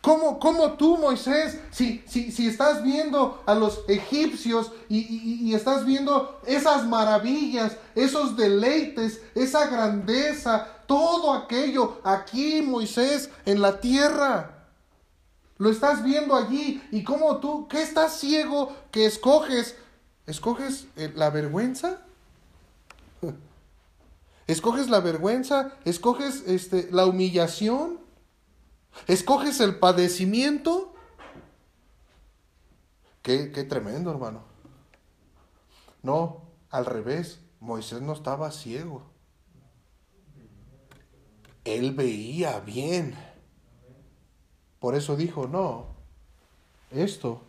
¿Cómo, 0.00 0.38
cómo 0.38 0.72
tú, 0.72 0.96
Moisés, 0.96 1.58
si, 1.70 2.02
si, 2.06 2.32
si, 2.32 2.46
estás 2.48 2.82
viendo 2.82 3.42
a 3.44 3.54
los 3.54 3.80
egipcios 3.86 4.72
y, 4.88 4.98
y, 5.46 5.54
estás 5.54 5.84
viendo 5.84 6.40
esas 6.46 6.86
maravillas, 6.86 7.76
esos 7.94 8.34
deleites, 8.34 9.20
esa 9.34 9.66
grandeza, 9.66 10.66
todo 10.86 11.34
aquello 11.34 12.00
aquí, 12.02 12.62
Moisés, 12.62 13.28
en 13.44 13.60
la 13.60 13.78
tierra? 13.78 14.60
Lo 15.58 15.68
estás 15.68 16.02
viendo 16.02 16.34
allí. 16.34 16.82
¿Y 16.90 17.04
cómo 17.04 17.36
tú, 17.36 17.68
qué 17.68 17.82
estás 17.82 18.18
ciego 18.18 18.74
que 18.90 19.04
escoges? 19.04 19.76
¿Escoges 20.26 20.86
eh, 20.96 21.12
la 21.14 21.28
vergüenza? 21.28 21.98
¿Escoges 24.46 24.88
la 24.88 25.00
vergüenza? 25.00 25.72
¿Escoges 25.84 26.44
este, 26.46 26.88
la 26.90 27.04
humillación? 27.04 28.00
¿Escoges 29.06 29.60
el 29.60 29.78
padecimiento? 29.78 30.94
Qué, 33.22 33.52
qué 33.52 33.64
tremendo, 33.64 34.10
hermano. 34.10 34.42
No, 36.02 36.42
al 36.70 36.86
revés, 36.86 37.40
Moisés 37.60 38.00
no 38.00 38.12
estaba 38.12 38.50
ciego. 38.50 39.02
Él 41.64 41.92
veía 41.92 42.60
bien. 42.60 43.14
Por 44.78 44.94
eso 44.94 45.16
dijo, 45.16 45.46
no, 45.46 45.88
esto 46.90 47.42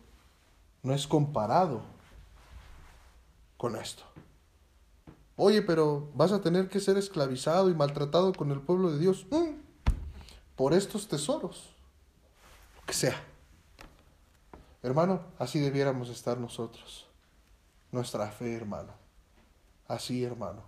no 0.83 0.93
es 0.93 1.07
comparado 1.07 1.81
con 3.55 3.75
esto. 3.77 4.03
Oye, 5.37 5.61
pero 5.61 6.11
vas 6.13 6.33
a 6.33 6.41
tener 6.41 6.67
que 6.67 6.81
ser 6.81 6.97
esclavizado 6.97 7.69
y 7.69 7.73
maltratado 7.73 8.33
con 8.33 8.51
el 8.51 8.59
pueblo 8.59 8.91
de 8.91 8.99
Dios. 8.99 9.25
Mm 9.31 9.60
por 10.55 10.73
estos 10.73 11.07
tesoros, 11.07 11.75
lo 12.79 12.85
que 12.85 12.93
sea. 12.93 13.21
Hermano, 14.83 15.21
así 15.37 15.59
debiéramos 15.59 16.09
estar 16.09 16.39
nosotros. 16.39 17.07
Nuestra 17.91 18.27
fe, 18.31 18.55
hermano. 18.55 18.93
Así, 19.87 20.23
hermano. 20.23 20.63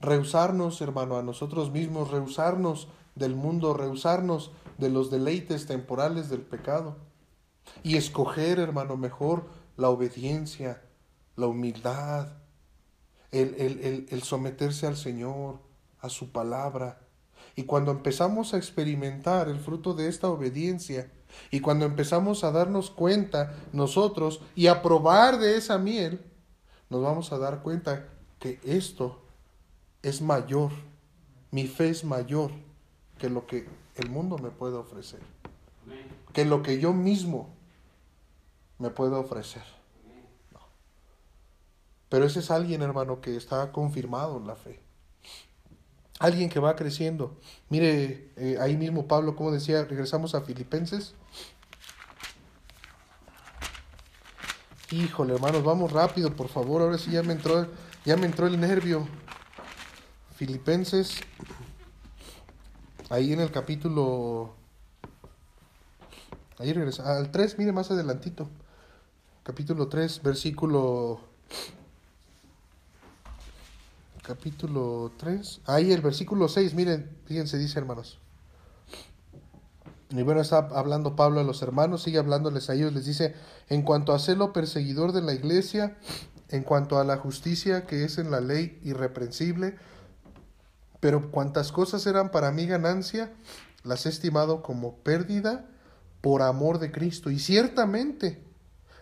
Rehusarnos, 0.00 0.80
hermano, 0.80 1.16
a 1.16 1.22
nosotros 1.22 1.70
mismos, 1.70 2.10
rehusarnos 2.10 2.88
del 3.14 3.34
mundo, 3.34 3.74
rehusarnos 3.74 4.52
de 4.78 4.88
los 4.88 5.10
deleites 5.10 5.66
temporales 5.66 6.30
del 6.30 6.40
pecado. 6.40 6.96
Y 7.82 7.96
escoger, 7.96 8.58
hermano, 8.58 8.96
mejor 8.96 9.46
la 9.76 9.88
obediencia, 9.90 10.82
la 11.36 11.46
humildad, 11.46 12.28
el, 13.30 13.54
el, 13.54 14.06
el 14.10 14.22
someterse 14.22 14.86
al 14.86 14.96
Señor, 14.96 15.60
a 16.00 16.08
su 16.08 16.32
palabra, 16.32 17.00
y 17.54 17.64
cuando 17.64 17.90
empezamos 17.90 18.54
a 18.54 18.56
experimentar 18.56 19.48
el 19.48 19.58
fruto 19.58 19.94
de 19.94 20.08
esta 20.08 20.28
obediencia, 20.28 21.10
y 21.50 21.60
cuando 21.60 21.86
empezamos 21.86 22.44
a 22.44 22.50
darnos 22.50 22.90
cuenta 22.90 23.54
nosotros 23.72 24.40
y 24.54 24.66
a 24.66 24.82
probar 24.82 25.38
de 25.38 25.56
esa 25.56 25.78
miel, 25.78 26.20
nos 26.90 27.02
vamos 27.02 27.32
a 27.32 27.38
dar 27.38 27.62
cuenta 27.62 28.08
que 28.38 28.60
esto 28.64 29.22
es 30.02 30.20
mayor, 30.20 30.72
mi 31.50 31.66
fe 31.66 31.88
es 31.88 32.04
mayor 32.04 32.50
que 33.18 33.30
lo 33.30 33.46
que 33.46 33.66
el 33.96 34.10
mundo 34.10 34.38
me 34.38 34.50
puede 34.50 34.76
ofrecer, 34.76 35.20
que 36.32 36.44
lo 36.44 36.62
que 36.62 36.80
yo 36.80 36.92
mismo 36.92 37.48
me 38.78 38.90
puedo 38.90 39.18
ofrecer. 39.20 39.62
Pero 42.08 42.26
ese 42.26 42.40
es 42.40 42.50
alguien, 42.50 42.82
hermano, 42.82 43.22
que 43.22 43.36
está 43.36 43.72
confirmado 43.72 44.36
en 44.36 44.46
la 44.46 44.54
fe 44.54 44.80
alguien 46.22 46.48
que 46.48 46.60
va 46.60 46.76
creciendo. 46.76 47.36
Mire, 47.68 48.30
eh, 48.36 48.56
ahí 48.60 48.76
mismo 48.76 49.08
Pablo, 49.08 49.34
como 49.34 49.50
decía, 49.50 49.84
regresamos 49.84 50.34
a 50.34 50.40
Filipenses. 50.40 51.14
Híjole, 54.92 55.34
hermanos, 55.34 55.64
vamos 55.64 55.90
rápido, 55.90 56.34
por 56.36 56.48
favor. 56.48 56.82
Ahora 56.82 56.96
sí 56.96 57.10
ya 57.10 57.24
me 57.24 57.32
entró, 57.32 57.66
ya 58.04 58.16
me 58.16 58.26
entró 58.26 58.46
el 58.46 58.60
nervio. 58.60 59.06
Filipenses, 60.36 61.20
ahí 63.10 63.32
en 63.32 63.40
el 63.40 63.50
capítulo, 63.50 64.54
ahí 66.58 66.72
regresa, 66.72 67.16
al 67.16 67.32
3, 67.32 67.58
mire 67.58 67.72
más 67.72 67.90
adelantito. 67.90 68.48
Capítulo 69.42 69.88
3, 69.88 70.22
versículo 70.22 71.20
capítulo 74.22 75.12
3. 75.18 75.62
Ahí 75.66 75.92
el 75.92 76.00
versículo 76.00 76.48
6, 76.48 76.74
miren, 76.74 77.18
fíjense, 77.26 77.58
dice 77.58 77.78
hermanos. 77.78 78.18
Y 80.10 80.22
bueno, 80.22 80.40
está 80.40 80.58
hablando 80.58 81.16
Pablo 81.16 81.40
a 81.40 81.44
los 81.44 81.62
hermanos, 81.62 82.02
sigue 82.02 82.18
hablándoles 82.18 82.68
a 82.70 82.74
ellos, 82.74 82.92
les 82.92 83.06
dice, 83.06 83.34
en 83.68 83.82
cuanto 83.82 84.12
a 84.12 84.18
celo 84.18 84.52
perseguidor 84.52 85.12
de 85.12 85.22
la 85.22 85.32
iglesia, 85.32 85.96
en 86.48 86.62
cuanto 86.64 86.98
a 86.98 87.04
la 87.04 87.16
justicia 87.16 87.86
que 87.86 88.04
es 88.04 88.18
en 88.18 88.30
la 88.30 88.40
ley 88.40 88.78
irreprensible, 88.84 89.76
pero 91.00 91.30
cuantas 91.30 91.72
cosas 91.72 92.06
eran 92.06 92.30
para 92.30 92.52
mí 92.52 92.66
ganancia, 92.66 93.32
las 93.84 94.06
he 94.06 94.10
estimado 94.10 94.62
como 94.62 94.96
pérdida 94.98 95.66
por 96.20 96.42
amor 96.42 96.78
de 96.78 96.92
Cristo. 96.92 97.30
Y 97.30 97.38
ciertamente, 97.38 98.44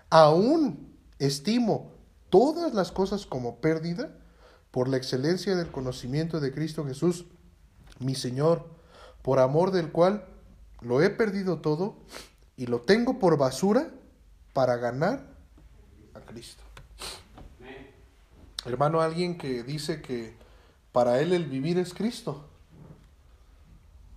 aún 0.08 0.96
estimo 1.18 1.92
todas 2.30 2.72
las 2.72 2.92
cosas 2.92 3.26
como 3.26 3.56
pérdida 3.56 4.16
por 4.70 4.88
la 4.88 4.96
excelencia 4.96 5.56
del 5.56 5.70
conocimiento 5.70 6.40
de 6.40 6.52
Cristo 6.52 6.84
Jesús, 6.84 7.26
mi 7.98 8.14
Señor, 8.14 8.66
por 9.22 9.38
amor 9.38 9.70
del 9.70 9.90
cual 9.90 10.24
lo 10.80 11.02
he 11.02 11.10
perdido 11.10 11.58
todo 11.58 11.96
y 12.56 12.66
lo 12.66 12.80
tengo 12.80 13.18
por 13.18 13.36
basura 13.36 13.90
para 14.52 14.76
ganar 14.76 15.26
a 16.14 16.20
Cristo. 16.20 16.62
Hermano, 18.64 19.00
alguien 19.00 19.38
que 19.38 19.62
dice 19.62 20.02
que 20.02 20.34
para 20.92 21.20
él 21.20 21.32
el 21.32 21.46
vivir 21.46 21.78
es 21.78 21.94
Cristo. 21.94 22.44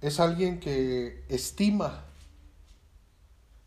Es 0.02 0.20
alguien 0.20 0.60
que 0.60 1.24
estima 1.30 2.04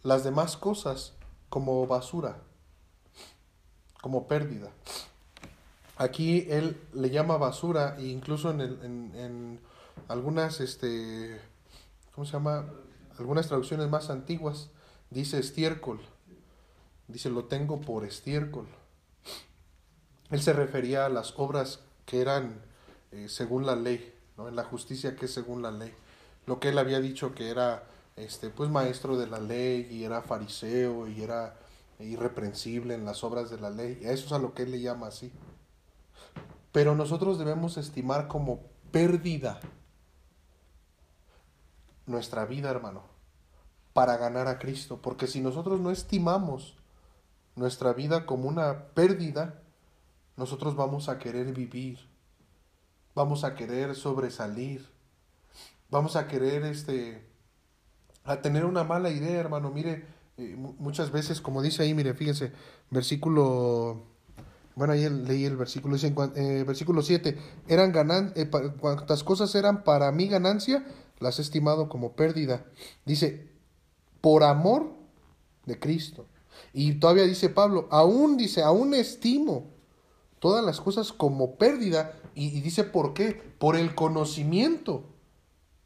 las 0.03 0.23
demás 0.23 0.57
cosas 0.57 1.15
como 1.49 1.87
basura, 1.87 2.37
como 4.03 4.27
pérdida. 4.27 4.71
Aquí 5.97 6.47
él 6.51 6.81
le 6.93 7.11
llama 7.11 7.39
basura 7.39 7.97
e 7.99 8.07
incluso 8.07 8.51
en, 8.51 8.61
el, 8.61 8.79
en, 9.15 9.61
algunas, 10.09 10.61
este, 10.61 11.41
¿cómo 12.15 12.27
se 12.27 12.33
llama? 12.35 12.67
Algunas 13.19 13.49
traducciones 13.49 13.89
más 13.89 14.11
antiguas 14.11 14.69
dice 15.11 15.39
estiércol. 15.39 16.01
Dice, 17.09 17.31
lo 17.31 17.45
tengo 17.45 17.81
por 17.81 18.05
estiércol. 18.05 18.67
Él 20.31 20.43
se 20.43 20.53
refería 20.53 21.07
a 21.07 21.09
las 21.09 21.35
obras 21.39 21.81
que 22.05 22.21
eran 22.21 22.61
eh, 23.13 23.29
según 23.29 23.65
la 23.65 23.77
ley, 23.77 24.13
¿no? 24.37 24.49
en 24.49 24.57
la 24.57 24.65
justicia 24.65 25.17
que 25.17 25.27
es 25.27 25.33
según 25.33 25.63
la 25.63 25.71
ley. 25.71 25.95
Lo 26.47 26.61
que 26.61 26.71
él 26.71 26.79
había 26.79 27.01
dicho 27.01 27.35
que 27.35 27.49
era 27.49 27.85
este, 28.17 28.51
pues 28.51 28.69
maestro 28.69 29.17
de 29.17 29.29
la 29.29 29.41
ley 29.41 29.89
y 29.91 30.05
era 30.05 30.23
fariseo 30.23 31.09
y 31.09 31.23
era 31.23 31.57
irreprensible 32.01 32.95
en 32.95 33.05
las 33.05 33.25
obras 33.25 33.51
de 33.51 33.59
la 33.59 33.71
ley. 33.71 33.99
Y 34.03 34.07
eso 34.07 34.27
es 34.27 34.33
a 34.33 34.39
lo 34.39 34.53
que 34.53 34.65
él 34.65 34.73
le 34.73 34.81
llama 34.81 35.07
así. 35.07 35.33
Pero 36.77 36.95
nosotros 36.95 37.39
debemos 37.39 37.79
estimar 37.79 38.29
como 38.29 38.61
pérdida 38.93 39.61
nuestra 42.05 42.45
vida, 42.45 42.69
hermano, 42.69 43.01
para 43.95 44.19
ganar 44.19 44.47
a 44.47 44.59
Cristo. 44.59 45.01
Porque 45.01 45.27
si 45.27 45.41
nosotros 45.41 45.81
no 45.81 45.91
estimamos 45.91 46.77
nuestra 47.55 47.95
vida 47.95 48.27
como 48.27 48.47
una 48.47 48.89
pérdida, 48.89 49.63
nosotros 50.37 50.77
vamos 50.77 51.09
a 51.09 51.19
querer 51.19 51.55
vivir, 51.55 51.99
vamos 53.15 53.45
a 53.45 53.55
querer 53.55 53.95
sobresalir, 53.95 54.87
vamos 55.89 56.15
a 56.15 56.29
querer 56.29 56.63
este 56.65 57.27
a 58.23 58.43
tener 58.43 58.67
una 58.67 58.85
mala 58.85 59.09
idea, 59.09 59.41
hermano. 59.41 59.71
Mire, 59.71 60.05
eh, 60.37 60.55
muchas 60.59 61.11
veces, 61.11 61.41
como 61.41 61.63
dice 61.63 61.85
ahí, 61.85 61.95
mire, 61.95 62.13
fíjense, 62.13 62.53
versículo 62.91 64.15
bueno, 64.77 64.93
ahí 64.93 65.09
leí 65.09 65.47
el 65.47 65.57
versículo, 65.57 65.95
dice, 65.95 66.15
eh, 66.37 66.63
versículo 66.67 67.01
7, 67.01 67.39
eran 67.67 67.93
ganan, 67.93 68.33
eh, 68.37 68.49
cuantas 68.79 69.25
cosas 69.25 69.55
eran 69.55 69.85
para 69.85 70.13
mi 70.13 70.29
ganancia, 70.29 70.87
las 71.19 71.39
he 71.39 71.43
estimado 71.43 71.89
como 71.89 72.13
pérdida. 72.13 72.67
Dice, 73.07 73.51
por 74.21 74.45
amor 74.45 74.93
de 75.65 75.79
Cristo. 75.79 76.27
Y 76.75 76.95
todavía 76.95 77.25
dice 77.25 77.49
Pablo, 77.49 77.89
aún 77.91 78.37
dice, 78.37 78.63
aún 78.63 78.93
estimo 78.93 79.71
todas 80.41 80.65
las 80.65 80.81
cosas 80.81 81.13
como 81.13 81.57
pérdida 81.57 82.13
Y, 82.35 82.61
dice, 82.61 82.85
¿por 82.85 83.15
qué? 83.15 83.33
Por 83.33 83.77
el 83.77 83.95
conocimiento 83.95 85.05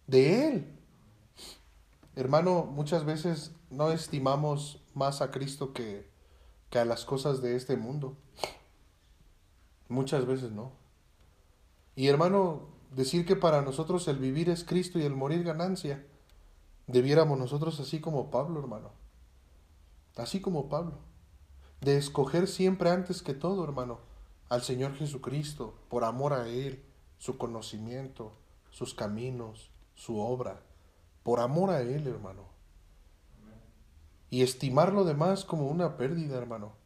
de 0.09 0.49
Él. 0.49 0.79
Hermano, 2.17 2.65
muchas 2.65 3.05
veces 3.05 3.53
no 3.71 3.93
estimamos 3.93 4.83
más 4.95 5.23
a 5.23 5.31
Cristo 5.31 5.73
que, 5.73 6.11
que 6.71 6.81
a 6.81 6.85
las 6.85 7.05
cosas 7.05 7.41
de 7.41 7.55
este 7.55 7.77
mundo. 7.77 8.17
Muchas 9.91 10.25
veces 10.25 10.53
no. 10.53 10.71
Y 11.97 12.07
hermano, 12.07 12.69
decir 12.93 13.27
que 13.27 13.35
para 13.35 13.61
nosotros 13.61 14.07
el 14.07 14.19
vivir 14.19 14.49
es 14.49 14.65
Cristo 14.65 15.01
y 15.01 15.03
el 15.03 15.17
morir 15.17 15.43
ganancia, 15.43 16.07
debiéramos 16.87 17.37
nosotros 17.37 17.81
así 17.81 18.01
como 18.01 18.31
Pablo, 18.31 18.61
hermano. 18.61 18.93
Así 20.17 20.41
como 20.41 20.69
Pablo. 20.69 20.99
De 21.81 21.97
escoger 21.97 22.47
siempre 22.47 22.91
antes 22.91 23.21
que 23.21 23.35
todo, 23.35 23.65
hermano, 23.65 23.99
al 24.49 24.63
Señor 24.63 24.95
Jesucristo, 24.95 25.75
por 25.89 26.05
amor 26.05 26.35
a 26.35 26.49
Él, 26.49 26.85
su 27.19 27.37
conocimiento, 27.37 28.33
sus 28.71 28.95
caminos, 28.95 29.73
su 29.97 30.21
obra, 30.21 30.63
por 31.25 31.41
amor 31.41 31.71
a 31.71 31.81
Él, 31.81 32.07
hermano. 32.07 32.45
Y 34.31 34.43
estimar 34.43 34.93
lo 34.93 35.05
demás 35.05 35.45
como 35.45 35.67
una 35.67 35.97
pérdida, 35.97 36.39
hermano. 36.39 36.80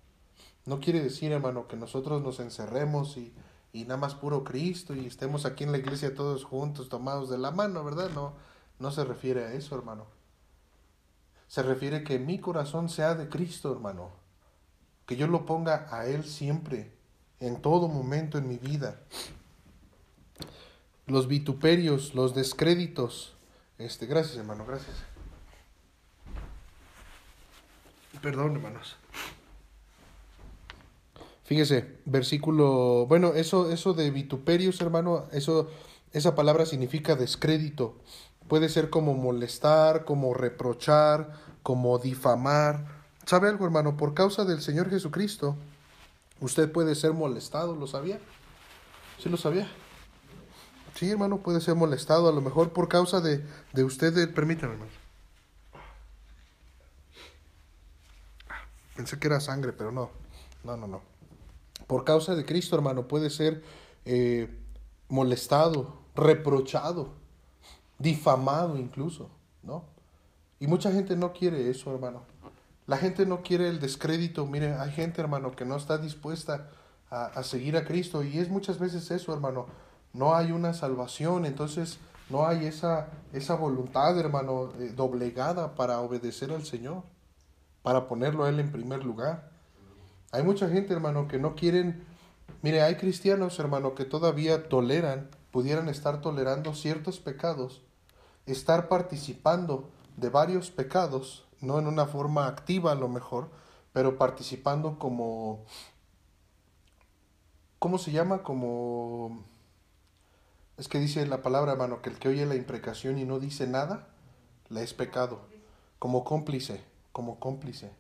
No 0.67 0.81
quiere 0.81 1.03
decir, 1.03 1.33
hermano, 1.33 1.69
que 1.69 1.77
nosotros 1.77 2.23
nos 2.23 2.41
encerremos 2.41 3.17
y, 3.17 3.35
y 3.75 3.83
nada 3.83 3.99
más 3.99 4.15
puro 4.15 4.45
Cristo 4.45 4.95
y 4.95 5.05
estemos 5.05 5.45
aquí 5.45 5.65
en 5.65 5.73
la 5.73 5.79
iglesia 5.79 6.15
todos 6.15 6.45
juntos, 6.45 6.89
tomados 6.89 7.29
de 7.29 7.39
la 7.39 7.51
mano, 7.51 7.85
¿verdad? 7.85 8.11
No, 8.11 8.35
no 8.79 8.91
se 8.91 9.05
refiere 9.05 9.45
a 9.45 9.53
eso, 9.53 9.77
hermano. 9.77 10.07
Se 11.49 11.63
refiere 11.63 12.05
que 12.05 12.19
mi 12.19 12.39
corazón 12.39 12.89
sea 12.89 13.15
de 13.15 13.29
Cristo, 13.29 13.73
hermano. 13.73 14.11
Que 15.07 15.17
yo 15.17 15.27
lo 15.27 15.45
ponga 15.45 15.89
a 15.91 16.07
Él 16.07 16.25
siempre, 16.25 16.93
en 17.41 17.61
todo 17.61 17.89
momento 17.89 18.39
en 18.39 18.49
mi 18.49 18.57
vida. 18.57 19.01
Los 21.07 21.29
vituperios, 21.29 22.15
los 22.15 22.35
descréditos. 22.35 23.37
Este, 23.77 24.07
gracias, 24.07 24.37
hermano, 24.37 24.65
gracias. 24.65 24.97
Perdón, 28.23 28.53
hermanos. 28.53 28.97
Fíjese, 31.45 31.99
versículo, 32.07 33.07
bueno, 33.07 33.35
eso, 33.35 33.71
eso 33.71 33.93
de 33.93 34.11
vituperios, 34.11 34.81
hermano, 34.81 35.27
eso, 35.31 35.69
esa 36.13 36.35
palabra 36.35 36.65
significa 36.65 37.17
descrédito. 37.17 37.97
Puede 38.49 38.71
ser 38.71 38.89
como 38.89 39.15
molestar, 39.15 40.07
como 40.07 40.33
reprochar, 40.33 41.35
como 41.63 41.99
difamar. 41.99 42.87
¿Sabe 43.27 43.49
algo, 43.49 43.67
hermano? 43.67 43.99
Por 43.99 44.15
causa 44.15 44.47
del 44.47 44.63
Señor 44.63 44.89
Jesucristo, 44.89 45.57
usted 46.41 46.73
puede 46.73 46.95
ser 46.95 47.13
molestado, 47.13 47.77
¿lo 47.77 47.87
sabía? 47.87 48.19
¿Sí 49.23 49.29
lo 49.29 49.37
sabía? 49.37 49.69
Sí, 50.95 51.11
hermano, 51.11 51.39
puede 51.39 51.61
ser 51.61 51.75
molestado, 51.75 52.29
a 52.29 52.33
lo 52.33 52.41
mejor 52.41 52.73
por 52.73 52.89
causa 52.89 53.21
de, 53.21 53.45
de 53.75 53.85
usted, 53.85 54.33
permítame, 54.33 54.75
hermano. 54.75 54.93
Pensé 58.97 59.19
que 59.19 59.27
era 59.27 59.41
sangre, 59.41 59.73
pero 59.73 59.91
no, 59.93 60.09
no, 60.63 60.77
no, 60.77 60.87
no 60.87 61.14
por 61.87 62.05
causa 62.05 62.35
de 62.35 62.45
Cristo, 62.45 62.77
hermano, 62.77 63.09
puede 63.09 63.31
ser 63.31 63.63
eh, 64.05 64.49
molestado, 65.09 65.99
reprochado, 66.15 67.15
difamado 67.99 68.79
incluso, 68.79 69.31
¿no? 69.63 69.85
Y 70.61 70.67
mucha 70.67 70.93
gente 70.93 71.17
no 71.17 71.33
quiere 71.33 71.69
eso, 71.69 71.93
hermano. 71.93 72.23
La 72.87 72.97
gente 72.97 73.27
no 73.27 73.43
quiere 73.43 73.69
el 73.69 73.81
descrédito. 73.81 74.47
Mire, 74.47 74.75
hay 74.75 74.93
gente, 74.93 75.21
hermano, 75.21 75.53
que 75.53 75.65
no 75.65 75.77
está 75.77 75.99
dispuesta 75.99 76.71
a, 77.11 77.43
seguir 77.43 77.77
a 77.77 77.85
Cristo. 77.85 78.23
Y 78.23 78.39
es 78.39 78.49
muchas 78.49 78.79
veces 78.79 79.11
eso, 79.11 79.33
hermano. 79.33 79.67
No 80.13 80.35
hay 80.35 80.53
una 80.53 80.75
salvación, 80.75 81.45
entonces 81.45 81.99
no 82.31 82.47
hay 82.47 82.67
esa, 82.67 83.09
esa 83.33 83.57
voluntad, 83.57 84.19
hermano, 84.19 84.73
eh, 84.79 84.93
doblegada 84.95 85.75
para 85.75 86.01
obedecer 86.01 86.53
al 86.53 86.65
Señor, 86.65 87.03
para 87.83 88.07
ponerlo 88.07 88.45
a 88.45 88.49
Él 88.49 88.61
en 88.61 88.71
primer 88.71 89.05
lugar. 89.05 89.51
Hay 90.35 90.43
mucha 90.43 90.69
gente, 90.69 90.93
hermano, 90.93 91.29
que 91.29 91.39
no 91.39 91.55
quieren... 91.55 92.05
Mire, 92.61 92.83
hay 92.83 92.97
cristianos, 92.97 93.57
hermano, 93.61 93.95
que 93.95 94.05
todavía 94.05 94.69
toleran, 94.69 95.31
pudieran 95.53 95.89
estar 95.89 96.21
tolerando 96.21 96.75
ciertos 96.75 97.21
pecados, 97.21 97.83
estar 98.45 98.89
participando 98.89 99.89
de 100.17 100.31
varios 100.31 100.73
pecados, 100.73 101.47
no 101.61 101.79
en 101.79 101.87
una 101.87 102.07
forma 102.07 102.49
activa 102.49 102.91
a 102.91 102.97
lo 102.97 103.09
mejor, 103.09 103.49
pero 103.93 104.19
participando 104.19 104.99
como... 104.99 105.65
¿Cómo 107.79 107.99
se 107.99 108.11
llama? 108.11 108.43
Como... 108.43 109.45
Es 110.77 110.89
que 110.89 110.99
dice 110.99 111.25
la 111.27 111.43
palabra, 111.43 111.73
hermano, 111.73 112.03
que 112.03 112.11
el 112.11 112.19
que 112.19 112.31
oye 112.31 112.45
la 112.45 112.57
imprecación 112.57 113.19
y 113.19 113.25
no 113.25 113.39
dice 113.39 113.69
nada, 113.69 114.09
le 114.69 114.83
es 114.83 114.95
pecado. 114.95 115.43
Como 116.01 116.25
cómplice, 116.25 116.83
como 117.13 117.39
cómplice. 117.39 117.93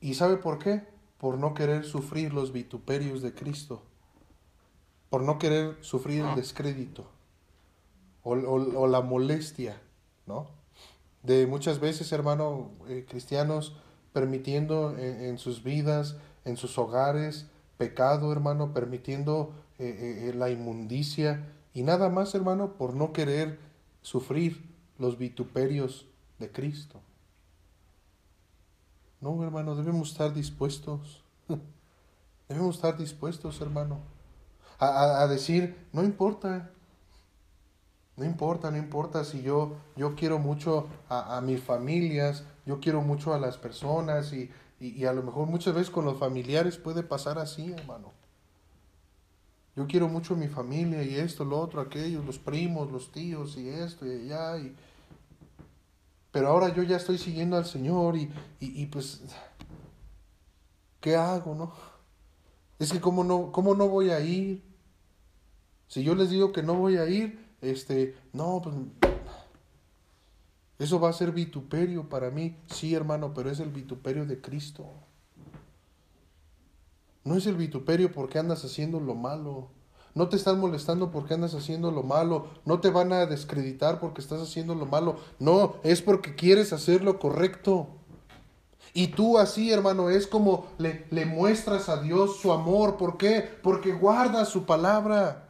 ¿Y 0.00 0.14
sabe 0.14 0.36
por 0.36 0.60
qué? 0.60 0.99
Por 1.20 1.36
no 1.36 1.52
querer 1.52 1.84
sufrir 1.84 2.32
los 2.32 2.50
vituperios 2.50 3.20
de 3.20 3.34
Cristo, 3.34 3.82
por 5.10 5.22
no 5.22 5.38
querer 5.38 5.76
sufrir 5.82 6.24
el 6.24 6.34
descrédito 6.34 7.04
o, 8.22 8.86
la 8.86 9.02
molestia, 9.02 9.80
¿no? 10.26 10.46
De 11.22 11.46
muchas 11.46 11.78
veces, 11.78 12.10
hermano, 12.12 12.70
eh, 12.88 13.04
cristianos 13.06 13.76
permitiendo 14.14 14.96
en, 14.96 15.36
sus 15.38 15.62
vidas, 15.62 16.16
en 16.44 16.56
sus 16.56 16.78
hogares, 16.78 17.46
pecado, 17.76 18.32
hermano, 18.32 18.72
permitiendo 18.72 19.52
eh, 19.78 20.30
eh, 20.30 20.34
la 20.34 20.50
inmundicia 20.50 21.46
y 21.74 21.82
nada 21.82 22.08
más, 22.08 22.34
hermano, 22.34 22.72
por 22.74 22.94
no 22.94 23.12
querer 23.12 23.58
sufrir 24.00 24.64
los 24.98 25.18
vituperios 25.18 26.06
de 26.38 26.50
Cristo. 26.50 27.00
No, 29.20 29.42
hermano, 29.42 29.76
debemos 29.76 30.12
estar 30.12 30.32
dispuestos. 30.32 31.22
Debemos 32.48 32.76
estar 32.76 32.96
dispuestos, 32.96 33.60
hermano, 33.60 34.00
a, 34.80 35.26
decir, 35.28 35.76
no 35.92 36.02
importa, 36.02 36.70
no 38.16 38.24
importa, 38.24 38.72
no 38.72 38.76
importa 38.76 39.24
si 39.24 39.42
yo, 39.42 39.76
yo 39.94 40.16
quiero 40.16 40.40
mucho 40.40 40.88
a, 41.08 41.40
mis 41.42 41.62
familias, 41.62 42.44
yo 42.66 42.80
quiero 42.80 43.02
mucho 43.02 43.34
a 43.34 43.38
las 43.38 43.56
personas 43.56 44.32
y, 44.32 44.50
y, 44.80 45.04
a 45.04 45.12
lo 45.12 45.22
mejor 45.22 45.46
muchas 45.46 45.74
veces 45.74 45.90
con 45.90 46.04
los 46.04 46.18
familiares 46.18 46.76
puede 46.76 47.04
pasar 47.04 47.38
así, 47.38 47.72
hermano. 47.72 48.10
Yo 49.76 49.86
quiero 49.86 50.08
mucho 50.08 50.34
a 50.34 50.36
mi 50.36 50.48
familia 50.48 51.04
y 51.04 51.14
esto, 51.14 51.44
lo 51.44 51.60
otro, 51.60 51.80
aquello, 51.80 52.22
los 52.24 52.38
primos, 52.38 52.90
los 52.90 53.12
tíos 53.12 53.56
y 53.58 53.68
esto 53.68 54.06
y 54.06 54.32
allá 54.32 54.58
y 54.58 54.74
pero 56.32 56.48
ahora 56.48 56.74
yo 56.74 56.82
ya 56.82 56.96
estoy 56.96 57.18
siguiendo 57.18 57.56
al 57.56 57.66
Señor 57.66 58.16
y, 58.16 58.32
y, 58.60 58.86
pues, 58.86 59.22
¿qué 61.00 61.16
hago, 61.16 61.54
no? 61.54 61.72
Es 62.78 62.92
que 62.92 63.00
cómo 63.00 63.24
no, 63.24 63.52
cómo 63.52 63.74
no 63.74 63.88
voy 63.88 64.10
a 64.10 64.20
ir. 64.20 64.62
Si 65.88 66.04
yo 66.04 66.14
les 66.14 66.30
digo 66.30 66.52
que 66.52 66.62
no 66.62 66.74
voy 66.74 66.96
a 66.98 67.06
ir, 67.06 67.44
este, 67.60 68.16
no, 68.32 68.60
pues, 68.62 68.76
eso 70.78 70.98
va 70.98 71.10
a 71.10 71.12
ser 71.12 71.32
vituperio 71.32 72.08
para 72.08 72.30
mí. 72.30 72.56
Sí, 72.68 72.94
hermano, 72.94 73.34
pero 73.34 73.50
es 73.50 73.60
el 73.60 73.70
vituperio 73.70 74.24
de 74.24 74.40
Cristo. 74.40 74.86
No 77.24 77.36
es 77.36 77.46
el 77.46 77.56
vituperio 77.56 78.12
porque 78.12 78.38
andas 78.38 78.64
haciendo 78.64 78.98
lo 78.98 79.14
malo. 79.14 79.68
No 80.14 80.28
te 80.28 80.36
están 80.36 80.58
molestando 80.58 81.10
porque 81.10 81.34
andas 81.34 81.54
haciendo 81.54 81.90
lo 81.90 82.02
malo. 82.02 82.46
No 82.64 82.80
te 82.80 82.90
van 82.90 83.12
a 83.12 83.26
descreditar 83.26 84.00
porque 84.00 84.20
estás 84.20 84.40
haciendo 84.40 84.74
lo 84.74 84.86
malo. 84.86 85.16
No, 85.38 85.76
es 85.82 86.02
porque 86.02 86.34
quieres 86.34 86.72
hacer 86.72 87.04
lo 87.04 87.18
correcto. 87.18 87.88
Y 88.92 89.08
tú 89.08 89.38
así, 89.38 89.70
hermano, 89.70 90.10
es 90.10 90.26
como 90.26 90.66
le, 90.78 91.06
le 91.10 91.26
muestras 91.26 91.88
a 91.88 92.02
Dios 92.02 92.38
su 92.40 92.52
amor. 92.52 92.96
¿Por 92.96 93.16
qué? 93.16 93.48
Porque 93.62 93.92
guardas 93.92 94.48
su 94.48 94.64
palabra. 94.64 95.48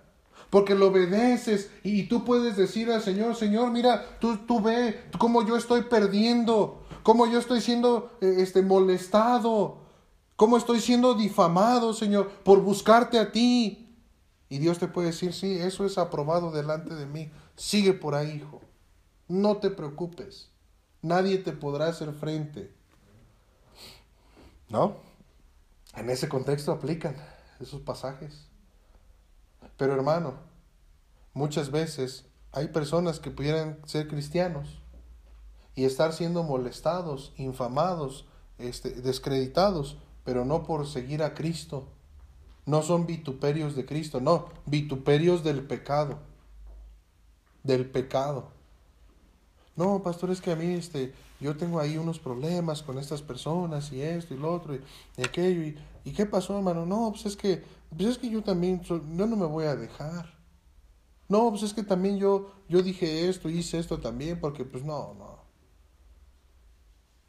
Porque 0.50 0.74
lo 0.74 0.88
obedeces. 0.88 1.70
Y 1.82 2.04
tú 2.04 2.24
puedes 2.24 2.56
decir 2.56 2.90
al 2.90 3.02
Señor, 3.02 3.36
Señor, 3.36 3.70
mira, 3.70 4.18
tú, 4.20 4.36
tú 4.46 4.60
ve 4.60 5.04
cómo 5.18 5.46
yo 5.46 5.56
estoy 5.56 5.82
perdiendo. 5.82 6.82
Cómo 7.02 7.26
yo 7.26 7.38
estoy 7.38 7.62
siendo 7.62 8.10
eh, 8.20 8.36
este, 8.38 8.60
molestado. 8.60 9.78
Cómo 10.36 10.56
estoy 10.56 10.80
siendo 10.80 11.14
difamado, 11.14 11.94
Señor, 11.94 12.30
por 12.44 12.60
buscarte 12.60 13.18
a 13.18 13.32
ti. 13.32 13.89
Y 14.50 14.58
Dios 14.58 14.78
te 14.80 14.88
puede 14.88 15.06
decir, 15.06 15.32
sí, 15.32 15.58
eso 15.58 15.86
es 15.86 15.96
aprobado 15.96 16.50
delante 16.50 16.94
de 16.94 17.06
mí. 17.06 17.30
Sigue 17.56 17.94
por 17.94 18.16
ahí, 18.16 18.32
hijo. 18.32 18.60
No 19.28 19.58
te 19.58 19.70
preocupes. 19.70 20.50
Nadie 21.02 21.38
te 21.38 21.52
podrá 21.52 21.86
hacer 21.86 22.12
frente. 22.12 22.74
¿No? 24.68 24.96
En 25.94 26.10
ese 26.10 26.28
contexto 26.28 26.72
aplican 26.72 27.16
esos 27.60 27.80
pasajes. 27.80 28.48
Pero 29.76 29.94
hermano, 29.94 30.34
muchas 31.32 31.70
veces 31.70 32.26
hay 32.50 32.68
personas 32.68 33.20
que 33.20 33.30
pudieran 33.30 33.78
ser 33.86 34.08
cristianos 34.08 34.80
y 35.76 35.84
estar 35.84 36.12
siendo 36.12 36.42
molestados, 36.42 37.32
infamados, 37.36 38.26
este, 38.58 38.90
descreditados, 38.90 39.98
pero 40.24 40.44
no 40.44 40.64
por 40.64 40.88
seguir 40.88 41.22
a 41.22 41.34
Cristo, 41.34 41.88
No 42.66 42.82
son 42.82 43.06
vituperios 43.06 43.74
de 43.74 43.84
Cristo, 43.84 44.20
no, 44.20 44.48
vituperios 44.66 45.42
del 45.42 45.62
pecado. 45.62 46.18
Del 47.62 47.86
pecado. 47.86 48.50
No, 49.76 50.02
pastor, 50.02 50.30
es 50.30 50.40
que 50.40 50.52
a 50.52 50.56
mí 50.56 50.74
este, 50.74 51.14
yo 51.40 51.56
tengo 51.56 51.80
ahí 51.80 51.96
unos 51.96 52.18
problemas 52.18 52.82
con 52.82 52.98
estas 52.98 53.22
personas 53.22 53.92
y 53.92 54.02
esto 54.02 54.34
y 54.34 54.36
lo 54.36 54.52
otro 54.52 54.74
y, 54.74 55.22
aquello. 55.22 55.78
Y, 56.04 56.12
qué 56.12 56.26
pasó, 56.26 56.56
hermano? 56.56 56.84
No, 56.84 57.10
pues 57.10 57.26
es 57.26 57.36
que, 57.36 57.64
pues 57.96 58.10
es 58.10 58.18
que 58.18 58.28
yo 58.28 58.42
también, 58.42 58.82
yo 58.82 59.00
no 59.00 59.36
me 59.36 59.46
voy 59.46 59.64
a 59.64 59.76
dejar. 59.76 60.38
No, 61.28 61.48
pues 61.50 61.62
es 61.62 61.72
que 61.72 61.82
también 61.82 62.18
yo, 62.18 62.50
yo 62.68 62.82
dije 62.82 63.28
esto, 63.28 63.48
hice 63.48 63.78
esto 63.78 64.00
también, 64.00 64.40
porque 64.40 64.64
pues 64.64 64.84
no, 64.84 65.14
no. 65.14 65.40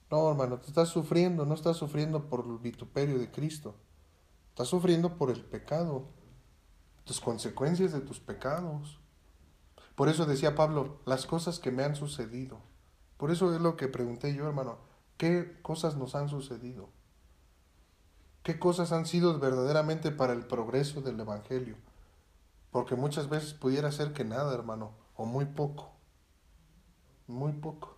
No, 0.10 0.30
hermano, 0.30 0.58
te 0.60 0.68
estás 0.68 0.90
sufriendo, 0.90 1.46
no 1.46 1.54
estás 1.54 1.78
sufriendo 1.78 2.28
por 2.28 2.46
el 2.46 2.58
vituperio 2.58 3.18
de 3.18 3.32
Cristo. 3.32 3.76
Estás 4.62 4.70
sufriendo 4.70 5.18
por 5.18 5.32
el 5.32 5.42
pecado, 5.42 6.06
tus 7.04 7.20
consecuencias 7.20 7.94
de 7.94 8.00
tus 8.00 8.20
pecados. 8.20 9.00
Por 9.96 10.08
eso 10.08 10.28
decía 10.28 10.54
Pablo, 10.54 11.00
las 11.08 11.26
cosas 11.26 11.58
que 11.58 11.72
me 11.72 11.84
han 11.84 11.96
sucedido. 11.96 12.60
Por 13.18 13.32
eso 13.32 13.56
es 13.56 13.60
lo 13.60 13.76
que 13.76 13.88
pregunté 13.88 14.36
yo, 14.36 14.48
hermano, 14.48 14.78
¿qué 15.18 15.58
cosas 15.64 15.98
nos 15.98 16.14
han 16.14 16.30
sucedido? 16.30 16.90
¿Qué 18.44 18.60
cosas 18.60 18.92
han 18.92 19.08
sido 19.08 19.40
verdaderamente 19.40 20.12
para 20.12 20.34
el 20.34 20.46
progreso 20.46 21.02
del 21.02 21.20
Evangelio? 21.20 21.76
Porque 22.70 22.94
muchas 22.94 23.30
veces 23.30 23.56
pudiera 23.56 23.92
ser 23.92 24.14
que 24.14 24.26
nada, 24.26 24.54
hermano, 24.54 24.92
o 25.16 25.26
muy 25.26 25.46
poco. 25.46 25.90
Muy 27.26 27.54
poco. 27.54 27.96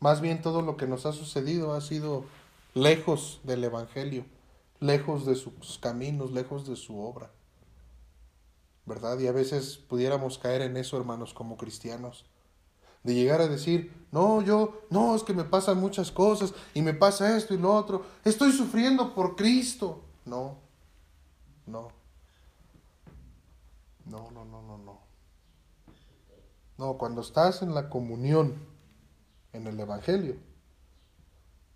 Más 0.00 0.20
bien 0.20 0.42
todo 0.42 0.60
lo 0.60 0.76
que 0.76 0.88
nos 0.88 1.06
ha 1.06 1.12
sucedido 1.12 1.72
ha 1.72 1.80
sido 1.80 2.24
lejos 2.74 3.40
del 3.44 3.62
Evangelio, 3.62 4.24
lejos 4.80 5.26
de 5.26 5.34
sus 5.34 5.78
caminos, 5.78 6.32
lejos 6.32 6.66
de 6.66 6.76
su 6.76 6.98
obra. 6.98 7.30
¿Verdad? 8.86 9.18
Y 9.18 9.26
a 9.26 9.32
veces 9.32 9.76
pudiéramos 9.76 10.38
caer 10.38 10.62
en 10.62 10.76
eso, 10.76 10.96
hermanos, 10.96 11.34
como 11.34 11.56
cristianos. 11.56 12.24
De 13.02 13.14
llegar 13.14 13.40
a 13.40 13.48
decir, 13.48 13.92
no, 14.10 14.42
yo, 14.42 14.82
no, 14.90 15.14
es 15.14 15.22
que 15.22 15.34
me 15.34 15.44
pasan 15.44 15.78
muchas 15.78 16.10
cosas 16.10 16.54
y 16.74 16.82
me 16.82 16.94
pasa 16.94 17.36
esto 17.36 17.54
y 17.54 17.58
lo 17.58 17.74
otro. 17.74 18.04
Estoy 18.24 18.52
sufriendo 18.52 19.14
por 19.14 19.36
Cristo. 19.36 20.02
No, 20.24 20.58
no. 21.66 21.88
No, 24.06 24.30
no, 24.30 24.44
no, 24.44 24.62
no, 24.62 24.78
no. 24.78 24.98
No, 26.78 26.96
cuando 26.96 27.20
estás 27.20 27.62
en 27.62 27.74
la 27.74 27.90
comunión 27.90 28.54
en 29.52 29.66
el 29.66 29.78
Evangelio. 29.78 30.36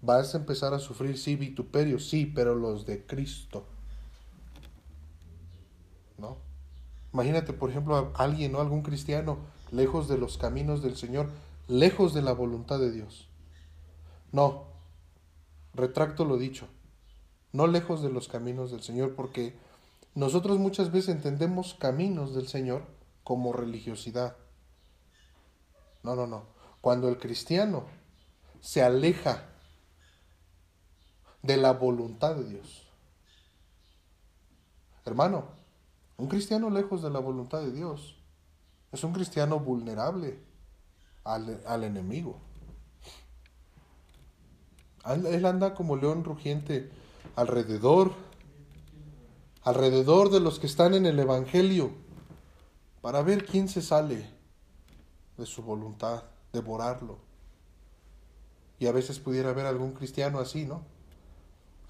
Vas 0.03 0.35
a 0.35 0.39
empezar 0.39 0.75
a 0.75 0.79
sufrir, 0.79 1.17
sí, 1.17 1.37
vituperios, 1.37 2.09
sí, 2.09 2.27
pero 2.27 2.55
los 2.55 2.85
de 2.85 3.07
Cristo. 3.07 3.65
¿No? 6.19 6.37
Imagínate, 7.13 7.53
por 7.53 7.71
ejemplo, 7.71 7.97
a 7.97 8.23
alguien 8.23 8.55
o 8.55 8.61
algún 8.61 8.83
cristiano 8.83 9.39
lejos 9.71 10.09
de 10.09 10.19
los 10.19 10.39
caminos 10.39 10.83
del 10.83 10.97
Señor, 10.97 11.29
lejos 11.69 12.15
de 12.15 12.23
la 12.23 12.33
voluntad 12.33 12.79
de 12.79 12.91
Dios. 12.91 13.29
No, 14.33 14.67
retracto 15.75 16.25
lo 16.25 16.37
dicho, 16.37 16.67
no 17.53 17.67
lejos 17.67 18.03
de 18.03 18.11
los 18.11 18.29
caminos 18.29 18.71
del 18.71 18.83
Señor, 18.83 19.15
porque 19.15 19.57
nosotros 20.15 20.59
muchas 20.59 20.91
veces 20.91 21.15
entendemos 21.15 21.75
caminos 21.75 22.35
del 22.35 22.49
Señor 22.49 22.85
como 23.25 23.53
religiosidad. 23.53 24.37
No, 26.03 26.17
no, 26.17 26.27
no. 26.27 26.45
Cuando 26.81 27.09
el 27.09 27.19
cristiano 27.19 27.85
se 28.61 28.83
aleja 28.83 29.52
de 31.43 31.57
la 31.57 31.73
voluntad 31.73 32.37
de 32.37 32.45
Dios. 32.45 32.87
Hermano, 35.05 35.45
un 36.17 36.29
cristiano 36.29 36.71
lejos 36.71 37.03
de 37.03 37.11
la 37.11 37.19
voluntad 37.19 37.61
de 37.61 37.73
Dios 37.73 38.17
es 38.93 39.03
un 39.05 39.13
cristiano 39.13 39.59
vulnerable 39.59 40.39
al, 41.25 41.85
enemigo. 41.85 42.39
Él 45.05 45.45
anda 45.47 45.75
como 45.75 45.97
león 45.97 46.23
rugiente 46.23 46.91
alrededor, 47.35 48.13
alrededor 49.63 50.31
de 50.31 50.41
los 50.41 50.61
que 50.61 50.67
están 50.67 50.95
en 50.95 51.07
el 51.07 51.19
Evangelio, 51.19 51.91
para 53.01 53.23
ver 53.23 53.47
quién 53.47 53.69
se 53.69 53.83
sale 53.83 54.31
de 55.37 55.47
su 55.47 55.63
voluntad 55.63 56.23
devorarlo. 56.53 57.19
Y 58.79 58.87
a 58.87 58.93
veces 58.93 59.19
pudiera 59.19 59.51
haber 59.51 59.67
algún 59.67 59.93
cristiano 59.93 60.39
así, 60.39 60.67
¿no? 60.67 60.92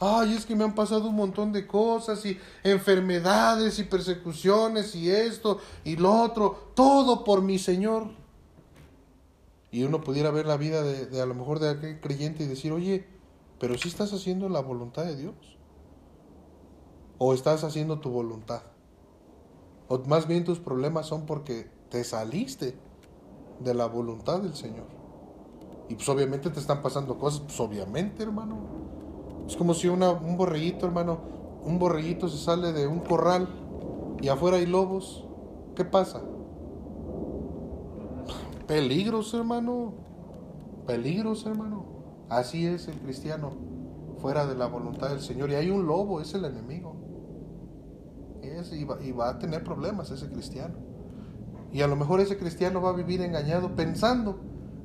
Ay, 0.05 0.35
es 0.35 0.47
que 0.47 0.57
me 0.57 0.65
han 0.65 0.75
pasado 0.75 1.11
un 1.11 1.15
montón 1.15 1.53
de 1.53 1.65
cosas 1.65 2.27
y 2.27 2.37
enfermedades 2.65 3.79
y 3.79 3.85
persecuciones 3.85 4.97
y 4.97 5.09
esto 5.09 5.61
y 5.85 5.95
lo 5.95 6.23
otro, 6.23 6.73
todo 6.75 7.23
por 7.23 7.41
mi 7.41 7.57
Señor. 7.61 8.09
Y 9.71 9.85
uno 9.85 10.01
pudiera 10.01 10.33
ver 10.33 10.47
la 10.47 10.57
vida 10.57 10.83
de, 10.83 11.21
a 11.21 11.25
lo 11.25 11.35
mejor 11.35 11.61
de 11.61 11.71
aquel 11.71 12.01
creyente 12.01 12.43
y 12.43 12.49
decir, 12.49 12.73
oye, 12.73 13.07
pero 13.61 13.79
si 13.79 13.89
estás 13.89 14.13
haciendo 14.13 14.49
la 14.49 14.59
voluntad 14.59 15.05
de 15.05 15.15
Dios. 15.15 15.37
O 17.19 17.33
estás 17.33 17.63
haciendo 17.63 18.01
tu 18.01 18.11
voluntad. 18.11 18.63
O 19.87 20.01
más 20.01 20.27
bien 20.27 20.43
tus 20.43 20.59
problemas 20.59 21.07
son 21.07 21.27
porque 21.27 21.71
te 21.91 22.03
saliste 22.03 22.75
de 23.61 23.73
la 23.73 23.87
voluntad 23.87 24.41
del 24.41 24.57
Señor. 24.57 24.89
Y 25.89 25.95
pues 25.95 26.09
obviamente 26.09 26.51
te 26.51 26.59
están 26.59 26.83
pasando 26.83 27.21
cosas, 27.21 27.43
pues 27.43 27.61
obviamente, 27.61 28.25
hermano. 28.25 29.02
Es 29.47 29.57
como 29.57 29.75
si 29.75 29.89
un 29.89 30.37
borreguito, 30.37 30.87
hermano, 30.87 31.19
un 31.65 31.79
borreguito 31.79 32.29
se 32.29 32.39
sale 32.39 32.73
de 32.73 32.87
un 32.87 33.01
corral 33.01 33.49
y 34.21 34.29
afuera 34.29 34.57
hay 34.57 34.67
lobos. 34.67 35.25
¿Qué 35.75 35.85
pasa? 35.85 36.23
Peligros, 38.67 39.35
hermano. 39.35 39.95
Peligros, 40.87 41.45
hermano. 41.47 41.85
Así 42.29 42.67
es 42.67 42.89
el 42.89 42.99
cristiano, 42.99 43.53
fuera 44.19 44.47
de 44.47 44.55
la 44.55 44.67
voluntad 44.67 45.11
del 45.11 45.21
Señor. 45.21 45.51
Y 45.51 45.55
hay 45.55 45.71
un 45.71 45.87
lobo, 45.87 46.21
es 46.21 46.35
el 46.35 46.45
enemigo. 46.45 46.97
Es, 48.43 48.73
y 48.73 49.13
va 49.13 49.29
a 49.29 49.39
tener 49.39 49.63
problemas 49.65 50.11
ese 50.11 50.29
cristiano. 50.29 50.75
Y 51.73 51.81
a 51.81 51.87
lo 51.87 51.97
mejor 51.97 52.21
ese 52.21 52.37
cristiano 52.37 52.83
va 52.83 52.91
a 52.91 52.93
vivir 52.93 53.23
engañado 53.23 53.75
pensando 53.75 54.41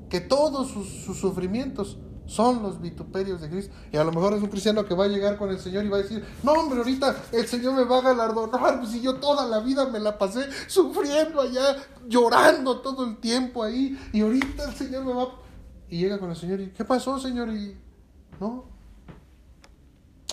que 0.10 0.22
todos 0.22 0.70
sus, 0.70 0.88
sufrimientos 1.18 2.00
son 2.28 2.62
los 2.62 2.80
vituperios 2.80 3.42
de 3.42 3.50
Cristo. 3.50 3.74
Y 3.92 3.98
a 3.98 4.04
lo 4.04 4.12
mejor 4.12 4.34
es 4.34 4.44
un 4.44 4.50
cristiano 4.50 4.86
que 4.86 4.94
va 4.94 5.06
a 5.06 5.08
llegar 5.08 5.38
con 5.38 5.50
el 5.50 5.60
Señor 5.60 5.86
y 5.86 5.90
va 5.90 5.98
a 5.98 6.02
decir, 6.02 6.24
no 6.44 6.52
hombre, 6.52 6.80
ahorita 6.80 7.24
el 7.32 7.48
Señor 7.48 7.74
me 7.74 7.86
va 7.86 8.00
a 8.00 8.02
galardonar, 8.02 8.80
pues 8.80 8.92
si 8.92 9.02
yo 9.02 9.16
toda 9.16 9.46
la 9.48 9.60
vida 9.60 9.88
me 9.88 10.00
la 10.00 10.18
pasé 10.18 10.48
sufriendo 10.68 11.42
allá, 11.42 11.78
llorando 12.08 12.80
todo 12.82 13.06
el 13.06 13.18
tiempo 13.18 13.64
ahí, 13.64 13.98
y 14.14 14.22
ahorita 14.22 14.66
el 14.70 14.76
Señor 14.76 15.06
me 15.06 15.14
va... 15.14 15.30
Y 15.90 16.00
llega 16.00 16.20
con 16.20 16.30
el 16.30 16.36
Señor 16.36 16.60
y, 16.60 16.68
¿qué 16.72 16.84
pasó, 16.84 17.18
Señor? 17.18 17.50
Y, 17.50 17.78
no. 18.40 18.66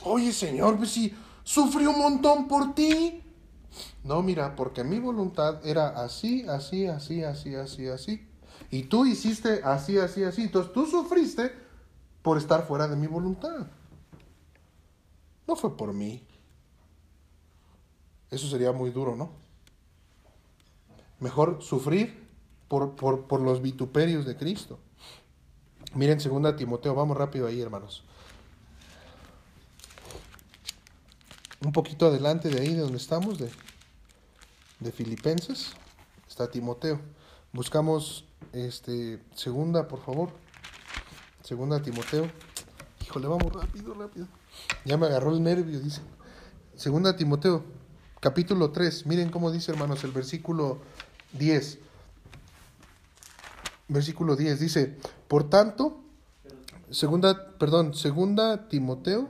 Oye, 0.02 0.32
Señor, 0.32 0.76
pues 0.76 0.90
si 0.90 1.14
sufrí 1.44 1.86
un 1.86 1.98
montón 1.98 2.48
por 2.48 2.74
ti. 2.74 3.22
No, 4.02 4.22
mira, 4.22 4.56
porque 4.56 4.82
mi 4.82 4.98
voluntad 4.98 5.64
era 5.64 5.88
así, 5.88 6.46
así, 6.48 6.86
así, 6.86 7.22
así, 7.22 7.54
así, 7.54 7.86
así. 7.86 8.28
Y 8.70 8.84
tú 8.84 9.06
hiciste 9.06 9.60
así, 9.62 9.98
así, 9.98 10.24
así. 10.24 10.42
Entonces 10.42 10.72
tú 10.72 10.86
sufriste 10.86 11.63
por 12.24 12.38
estar 12.38 12.66
fuera 12.66 12.88
de 12.88 12.96
mi 12.96 13.06
voluntad. 13.06 13.68
No 15.46 15.54
fue 15.54 15.76
por 15.76 15.92
mí. 15.92 16.26
Eso 18.32 18.48
sería 18.48 18.72
muy 18.72 18.90
duro, 18.90 19.14
¿no? 19.14 19.30
Mejor 21.20 21.62
sufrir 21.62 22.26
por, 22.66 22.96
por, 22.96 23.26
por 23.26 23.40
los 23.40 23.62
vituperios 23.62 24.26
de 24.26 24.36
Cristo. 24.36 24.80
Miren, 25.94 26.18
segunda 26.18 26.56
Timoteo, 26.56 26.96
vamos 26.96 27.16
rápido 27.16 27.46
ahí, 27.46 27.60
hermanos. 27.60 28.02
Un 31.64 31.70
poquito 31.70 32.06
adelante 32.06 32.48
de 32.48 32.60
ahí, 32.60 32.74
de 32.74 32.80
donde 32.80 32.96
estamos, 32.96 33.38
de 33.38 33.52
de 34.80 34.92
Filipenses, 34.92 35.72
está 36.28 36.50
Timoteo. 36.50 37.00
Buscamos 37.52 38.26
este 38.52 39.22
segunda, 39.34 39.88
por 39.88 40.00
favor. 40.04 40.43
Segunda 41.44 41.82
Timoteo. 41.82 42.30
Híjole, 43.02 43.26
vamos 43.26 43.52
rápido, 43.52 43.92
rápido. 43.92 44.26
Ya 44.86 44.96
me 44.96 45.04
agarró 45.04 45.30
el 45.30 45.42
nervio, 45.42 45.78
dice. 45.78 46.00
Segunda 46.74 47.16
Timoteo, 47.16 47.62
capítulo 48.20 48.70
3. 48.70 49.04
Miren 49.04 49.28
cómo 49.28 49.52
dice, 49.52 49.70
hermanos, 49.70 50.02
el 50.04 50.12
versículo 50.12 50.78
10. 51.34 51.80
Versículo 53.88 54.36
10 54.36 54.58
dice, 54.58 54.96
"Por 55.28 55.50
tanto, 55.50 56.00
segunda, 56.90 57.50
perdón, 57.58 57.92
segunda 57.92 58.66
Timoteo, 58.68 59.28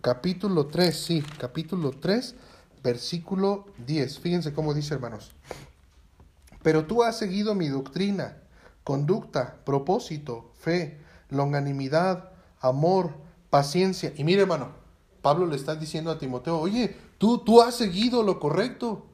capítulo 0.00 0.68
3, 0.68 0.96
sí, 0.96 1.24
capítulo 1.38 1.90
3, 1.90 2.36
versículo 2.84 3.66
10. 3.84 4.20
Fíjense 4.20 4.52
cómo 4.52 4.74
dice, 4.74 4.94
hermanos. 4.94 5.32
Pero 6.62 6.86
tú 6.86 7.02
has 7.02 7.18
seguido 7.18 7.56
mi 7.56 7.66
doctrina, 7.66 8.36
conducta, 8.84 9.56
propósito, 9.64 10.52
fe, 10.60 11.01
longanimidad, 11.32 12.30
amor, 12.60 13.14
paciencia. 13.50 14.12
Y 14.16 14.24
mire, 14.24 14.42
hermano, 14.42 14.70
Pablo 15.20 15.46
le 15.46 15.56
está 15.56 15.74
diciendo 15.74 16.10
a 16.10 16.18
Timoteo, 16.18 16.58
oye, 16.58 16.96
tú, 17.18 17.38
tú 17.38 17.62
has 17.62 17.74
seguido 17.74 18.22
lo 18.22 18.38
correcto. 18.38 19.06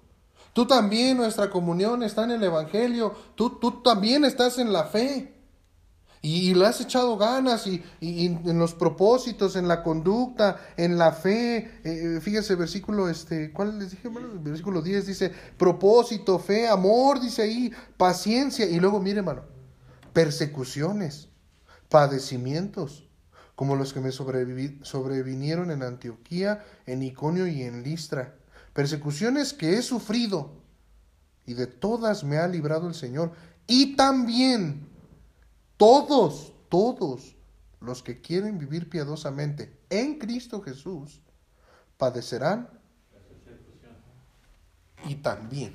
Tú 0.52 0.66
también, 0.66 1.18
nuestra 1.18 1.50
comunión 1.50 2.02
está 2.02 2.24
en 2.24 2.32
el 2.32 2.42
Evangelio. 2.42 3.14
Tú, 3.34 3.58
tú 3.60 3.82
también 3.82 4.24
estás 4.24 4.58
en 4.58 4.72
la 4.72 4.84
fe. 4.84 5.34
Y, 6.20 6.54
le 6.54 6.66
has 6.66 6.80
echado 6.80 7.16
ganas 7.16 7.66
y, 7.66 7.82
en 8.00 8.58
los 8.58 8.74
propósitos, 8.74 9.54
en 9.54 9.68
la 9.68 9.82
conducta, 9.82 10.56
en 10.76 10.98
la 10.98 11.12
fe. 11.12 11.80
Eh, 11.84 12.18
fíjese, 12.20 12.56
versículo, 12.56 13.08
este, 13.08 13.52
¿cuál 13.52 13.78
les 13.78 13.92
dije? 13.92 14.08
versículo 14.40 14.82
10 14.82 15.06
dice, 15.06 15.32
propósito, 15.56 16.38
fe, 16.38 16.66
amor, 16.68 17.20
dice 17.20 17.42
ahí, 17.42 17.72
paciencia. 17.96 18.66
Y 18.66 18.80
luego, 18.80 19.00
mire, 19.00 19.18
hermano, 19.18 19.42
persecuciones, 20.12 21.28
padecimientos, 21.88 23.08
como 23.54 23.76
los 23.76 23.92
que 23.92 24.00
me 24.00 24.12
sobrevinieron 24.12 25.70
en 25.70 25.82
Antioquía, 25.82 26.64
en 26.86 27.02
Iconio 27.02 27.46
y 27.46 27.62
en 27.62 27.82
Listra. 27.82 28.36
Persecuciones 28.72 29.52
que 29.52 29.74
he 29.74 29.82
sufrido 29.82 30.52
y 31.46 31.54
de 31.54 31.66
todas 31.66 32.24
me 32.24 32.36
ha 32.36 32.46
librado 32.46 32.86
el 32.86 32.94
Señor. 32.94 33.32
Y 33.66 33.96
también 33.96 34.86
todos, 35.76 36.52
todos 36.68 37.36
los 37.80 38.02
que 38.02 38.20
quieren 38.20 38.58
vivir 38.58 38.88
piadosamente 38.90 39.78
en 39.88 40.18
Cristo 40.18 40.60
Jesús 40.60 41.20
padecerán 41.96 42.68
y 45.06 45.16
también. 45.16 45.72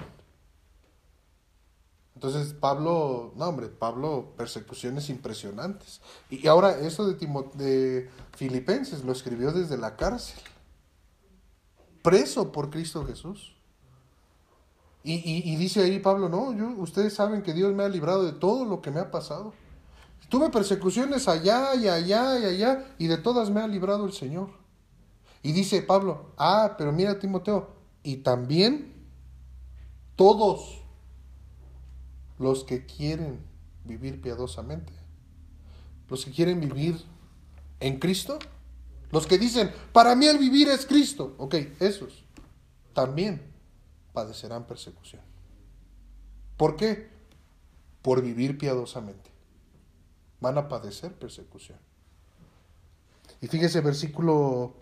Entonces 2.23 2.53
Pablo, 2.53 3.33
no 3.35 3.49
hombre, 3.49 3.67
Pablo, 3.67 4.31
persecuciones 4.37 5.09
impresionantes. 5.09 5.99
Y 6.29 6.47
ahora 6.47 6.79
esto 6.79 7.05
de, 7.05 7.15
de 7.55 8.09
Filipenses 8.37 9.03
lo 9.03 9.11
escribió 9.11 9.51
desde 9.51 9.77
la 9.77 9.97
cárcel, 9.97 10.39
preso 12.01 12.49
por 12.53 12.69
Cristo 12.69 13.05
Jesús. 13.05 13.57
Y, 15.03 15.15
y, 15.51 15.57
dice 15.57 15.83
ahí 15.83 15.99
Pablo, 15.99 16.29
no, 16.29 16.53
yo, 16.53 16.69
ustedes 16.81 17.13
saben 17.13 17.41
que 17.41 17.51
Dios 17.51 17.73
me 17.73 17.83
ha 17.83 17.89
librado 17.89 18.23
de 18.23 18.31
todo 18.31 18.63
lo 18.63 18.81
que 18.81 18.89
me 18.89 19.01
ha 19.01 19.11
pasado. 19.11 19.51
Tuve 20.29 20.49
persecuciones 20.49 21.27
allá 21.27 21.75
y 21.75 21.89
allá 21.89 22.39
y 22.39 22.45
allá 22.45 22.85
y 22.97 23.07
de 23.07 23.17
todas 23.17 23.49
me 23.49 23.59
ha 23.59 23.67
librado 23.67 24.05
el 24.05 24.13
Señor. 24.13 24.47
Y 25.41 25.51
dice 25.51 25.81
Pablo, 25.81 26.31
ah, 26.37 26.75
pero 26.77 26.93
mira 26.93 27.19
Timoteo, 27.19 27.71
y 28.01 28.15
también 28.15 28.93
todos 30.15 30.82
los 32.43 32.63
que 32.63 32.85
quieren 32.85 33.39
vivir 33.85 34.21
piadosamente, 34.21 34.93
los 36.09 36.25
que 36.25 36.31
quieren 36.31 36.59
vivir 36.59 37.01
en 37.79 37.99
Cristo, 37.99 38.37
los 39.11 39.25
que 39.25 39.37
dicen, 39.37 39.71
para 39.91 40.15
mí 40.15 40.27
el 40.27 40.37
vivir 40.37 40.67
es 40.67 40.85
Cristo, 40.85 41.35
ok, 41.37 41.55
esos 41.79 42.23
también 42.93 43.41
padecerán 44.11 44.67
persecución. 44.67 45.21
¿Por 46.57 46.75
qué? 46.75 47.09
Por 48.01 48.21
vivir 48.21 48.57
piadosamente 48.57 49.33
van 50.43 50.57
a 50.57 50.67
padecer 50.67 51.13
persecución. 51.13 51.79
Y 53.39 53.47
fíjese, 53.47 53.79
versículo 53.79 54.73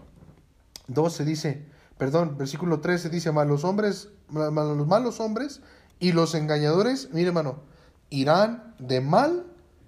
12 0.87 1.23
dice, 1.23 1.65
perdón, 1.99 2.35
versículo 2.35 2.79
13 2.79 3.09
dice, 3.11 3.31
malos 3.31 3.63
hombres, 3.63 4.09
los 4.33 4.87
malos 4.87 5.19
hombres 5.19 5.61
y 6.01 6.11
los 6.11 6.33
engañadores, 6.33 7.09
mire 7.13 7.27
hermano, 7.27 7.61
irán 8.09 8.75
de 8.79 8.99
mal 8.99 9.45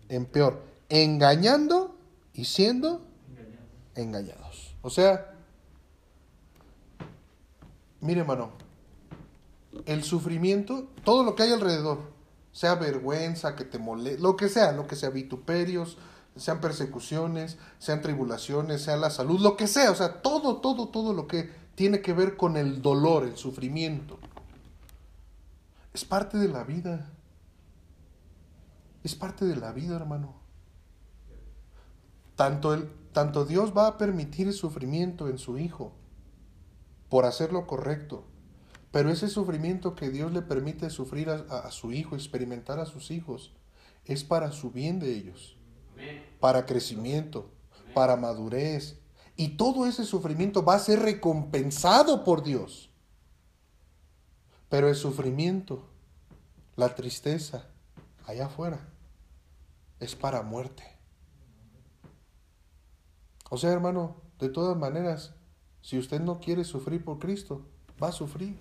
en 0.07 0.25
peor, 0.25 0.63
engañando 0.87 1.97
y 2.33 2.45
siendo 2.45 3.01
engañados. 3.95 4.75
O 4.83 4.91
sea, 4.91 5.33
mire 7.99 8.21
hermano, 8.21 8.51
el 9.87 10.03
sufrimiento, 10.03 10.87
todo 11.03 11.23
lo 11.23 11.35
que 11.35 11.43
hay 11.43 11.51
alrededor, 11.51 12.13
sea 12.51 12.75
vergüenza, 12.75 13.55
que 13.55 13.65
te 13.65 13.79
moleste, 13.79 14.21
lo 14.21 14.37
que 14.37 14.49
sea, 14.49 14.71
lo 14.71 14.85
que 14.85 14.95
sea, 14.95 15.09
vituperios, 15.09 15.97
sean 16.35 16.61
persecuciones, 16.61 17.57
sean 17.79 18.01
tribulaciones, 18.01 18.83
sea 18.83 18.97
la 18.97 19.09
salud, 19.09 19.39
lo 19.39 19.57
que 19.57 19.65
sea, 19.65 19.89
o 19.89 19.95
sea, 19.95 20.21
todo, 20.21 20.57
todo, 20.57 20.89
todo 20.89 21.11
lo 21.13 21.27
que 21.27 21.49
tiene 21.73 22.01
que 22.01 22.13
ver 22.13 22.37
con 22.37 22.55
el 22.55 22.83
dolor, 22.83 23.23
el 23.23 23.35
sufrimiento. 23.35 24.19
Es 25.93 26.05
parte 26.05 26.37
de 26.37 26.47
la 26.47 26.63
vida. 26.63 27.11
Es 29.03 29.15
parte 29.15 29.45
de 29.45 29.55
la 29.55 29.71
vida, 29.71 29.95
hermano. 29.95 30.35
Tanto, 32.35 32.73
el, 32.73 32.89
tanto 33.11 33.45
Dios 33.45 33.77
va 33.77 33.87
a 33.87 33.97
permitir 33.97 34.47
el 34.47 34.53
sufrimiento 34.53 35.29
en 35.29 35.37
su 35.37 35.57
Hijo 35.57 35.93
por 37.13 37.25
hacer 37.25 37.53
lo 37.53 37.67
correcto, 37.67 38.23
pero 38.91 39.11
ese 39.11 39.27
sufrimiento 39.27 39.93
que 39.93 40.09
Dios 40.09 40.31
le 40.33 40.41
permite 40.41 40.89
sufrir 40.89 41.29
a, 41.29 41.69
su 41.69 41.91
hijo, 41.91 42.15
experimentar 42.15 42.79
a 42.79 42.87
sus 42.87 43.11
hijos, 43.11 43.53
es 44.05 44.23
para 44.23 44.51
su 44.51 44.71
bien 44.71 44.99
de 44.99 45.13
ellos, 45.13 45.55
para 46.39 46.65
crecimiento, 46.65 47.51
para 47.93 48.15
madurez. 48.15 48.99
Y 49.35 49.49
todo 49.57 49.85
ese 49.85 50.05
sufrimiento 50.05 50.65
va 50.65 50.73
a 50.73 50.79
ser 50.79 51.01
recompensado 51.01 52.23
por 52.23 52.43
Dios. 52.43 52.89
Pero 54.73 54.87
el 54.87 54.95
sufrimiento, 54.95 55.83
la 56.75 56.95
tristeza, 56.95 57.67
allá 58.25 58.47
afuera, 58.47 58.79
es 59.99 60.15
para 60.15 60.41
muerte. 60.41 60.83
O 63.51 63.57
sea, 63.57 63.71
hermano, 63.71 64.15
de 64.39 64.49
todas 64.49 64.75
maneras, 64.75 65.35
si 65.83 65.99
usted 65.99 66.21
no 66.21 66.39
quiere 66.39 66.63
sufrir 66.63 67.05
por 67.05 67.19
Cristo, 67.19 67.61
va 68.01 68.07
a 68.07 68.11
sufrir. 68.11 68.59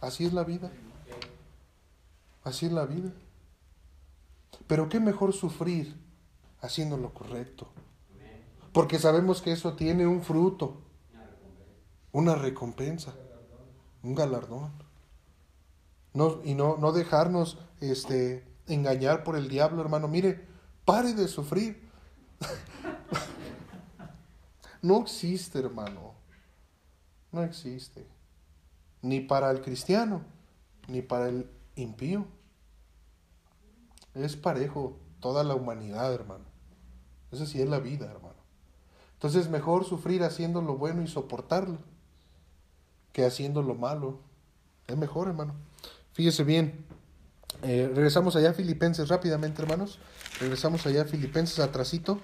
Así 0.00 0.26
es 0.26 0.32
la 0.32 0.44
vida. 0.44 0.70
Así 2.44 2.66
es 2.66 2.72
la 2.72 2.86
vida. 2.86 3.10
Pero 4.68 4.88
qué 4.88 5.00
mejor 5.00 5.32
sufrir 5.32 5.92
haciendo 6.60 6.96
lo 6.96 7.12
correcto. 7.12 7.66
Porque 8.72 9.00
sabemos 9.00 9.42
que 9.42 9.50
eso 9.50 9.72
tiene 9.74 10.06
un 10.06 10.22
fruto, 10.22 10.76
una 12.12 12.36
recompensa, 12.36 13.12
un 14.04 14.14
galardón. 14.14 14.83
No, 16.14 16.40
y 16.44 16.54
no, 16.54 16.76
no 16.78 16.92
dejarnos 16.92 17.58
este, 17.80 18.46
engañar 18.66 19.24
por 19.24 19.36
el 19.36 19.48
diablo, 19.48 19.82
hermano. 19.82 20.08
Mire, 20.08 20.46
pare 20.84 21.12
de 21.12 21.28
sufrir. 21.28 21.90
no 24.82 25.02
existe, 25.02 25.58
hermano. 25.58 26.14
No 27.32 27.42
existe 27.42 28.14
ni 29.04 29.20
para 29.20 29.50
el 29.50 29.60
cristiano, 29.60 30.22
ni 30.88 31.02
para 31.02 31.28
el 31.28 31.46
impío. 31.76 32.24
Es 34.14 34.34
parejo 34.34 34.96
toda 35.20 35.44
la 35.44 35.54
humanidad, 35.54 36.14
hermano. 36.14 36.46
Esa 37.30 37.44
sí 37.44 37.60
es 37.60 37.68
la 37.68 37.80
vida, 37.80 38.06
hermano. 38.06 38.42
Entonces 39.12 39.50
mejor 39.50 39.84
sufrir 39.84 40.22
haciendo 40.22 40.62
lo 40.62 40.78
bueno 40.78 41.02
y 41.02 41.06
soportarlo 41.06 41.78
que 43.12 43.26
haciendo 43.26 43.62
lo 43.62 43.74
malo. 43.74 44.20
Es 44.86 44.96
mejor, 44.96 45.28
hermano. 45.28 45.54
Fíjese 46.14 46.44
bien. 46.44 46.86
Eh, 47.64 47.90
regresamos 47.92 48.36
allá 48.36 48.50
a 48.50 48.54
Filipenses 48.54 49.08
rápidamente, 49.08 49.60
hermanos. 49.60 49.98
Regresamos 50.40 50.86
allá 50.86 51.02
a 51.02 51.04
Filipenses 51.06 51.58
atrasito. 51.58 52.20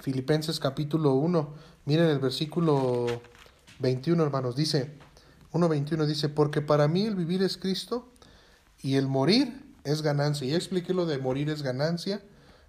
Filipenses 0.00 0.58
capítulo 0.58 1.12
1. 1.14 1.54
Miren 1.84 2.06
el 2.06 2.18
versículo 2.18 3.06
21, 3.78 4.20
hermanos, 4.20 4.56
dice, 4.56 4.92
1.21 5.52 6.06
dice, 6.06 6.28
porque 6.28 6.60
para 6.60 6.88
mí 6.88 7.02
el 7.04 7.14
vivir 7.14 7.42
es 7.42 7.56
Cristo 7.56 8.08
y 8.82 8.96
el 8.96 9.06
morir 9.06 9.64
es 9.84 10.02
ganancia. 10.02 10.48
Ya 10.48 10.56
expliqué 10.56 10.92
lo 10.92 11.06
de 11.06 11.18
morir 11.18 11.50
es 11.50 11.62
ganancia, 11.62 12.20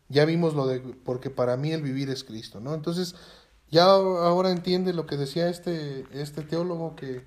ya 0.09 0.25
vimos 0.25 0.53
lo 0.53 0.67
de, 0.67 0.79
porque 0.79 1.31
para 1.31 1.57
mí 1.57 1.71
el 1.71 1.81
vivir 1.81 2.11
es 2.11 2.23
Cristo, 2.23 2.59
¿no? 2.59 2.75
Entonces, 2.75 3.15
ya 3.71 3.85
ahora 3.85 4.51
entiende 4.51 4.93
lo 4.93 5.07
que 5.07 5.17
decía 5.17 5.49
este, 5.49 6.05
este 6.11 6.43
teólogo, 6.43 6.95
que, 6.95 7.25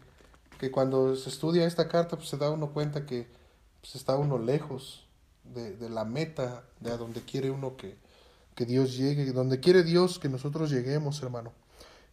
que 0.59 0.71
cuando 0.71 1.15
se 1.17 1.29
estudia 1.29 1.67
esta 1.67 1.89
carta, 1.89 2.17
pues 2.17 2.29
se 2.29 2.37
da 2.37 2.51
uno 2.51 2.73
cuenta 2.73 3.07
que 3.07 3.27
pues, 3.81 3.95
está 3.97 4.17
uno 4.17 4.39
lejos 4.39 5.07
de, 5.45 5.77
de 5.77 5.89
la 5.91 6.05
meta, 6.05 6.65
de 6.81 6.91
a 6.93 6.97
donde 6.97 7.23
quiere 7.23 7.51
uno 7.51 7.77
que, 7.77 7.97
que 8.55 8.65
Dios 8.65 8.97
llegue, 8.97 9.33
donde 9.33 9.61
quiere 9.61 9.83
Dios 9.83 10.19
que 10.19 10.29
nosotros 10.29 10.71
lleguemos, 10.71 11.23
hermano. 11.23 11.53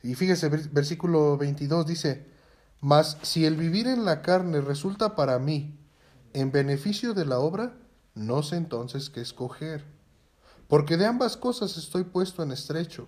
Y 0.04 0.16
fíjese, 0.16 0.50
versículo 0.50 1.38
22 1.38 1.88
dice, 1.88 2.26
mas 2.82 3.18
si 3.22 3.46
el 3.46 3.56
vivir 3.56 3.88
en 3.88 4.04
la 4.04 4.22
carne 4.22 4.60
resulta 4.60 5.16
para 5.16 5.40
mí 5.40 5.80
en 6.34 6.52
beneficio 6.52 7.14
de 7.14 7.26
la 7.26 7.40
obra, 7.40 7.78
no 8.14 8.44
sé 8.44 8.58
entonces 8.58 9.10
qué 9.10 9.22
escoger. 9.22 9.86
Porque 10.68 10.98
de 10.98 11.06
ambas 11.06 11.38
cosas 11.38 11.78
estoy 11.78 12.04
puesto 12.04 12.44
en 12.44 12.52
estrecho, 12.52 13.08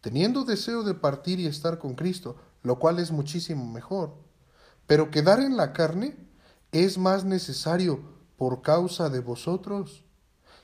teniendo 0.00 0.44
deseo 0.44 0.84
de 0.84 0.94
partir 0.94 1.40
y 1.40 1.46
estar 1.46 1.78
con 1.78 1.94
Cristo, 1.94 2.36
lo 2.62 2.78
cual 2.78 3.00
es 3.00 3.10
muchísimo 3.10 3.66
mejor. 3.66 4.14
Pero 4.88 5.12
quedar 5.12 5.38
en 5.38 5.56
la 5.56 5.72
carne 5.72 6.16
es 6.72 6.98
más 6.98 7.24
necesario 7.24 8.00
por 8.36 8.62
causa 8.62 9.10
de 9.10 9.20
vosotros. 9.20 10.04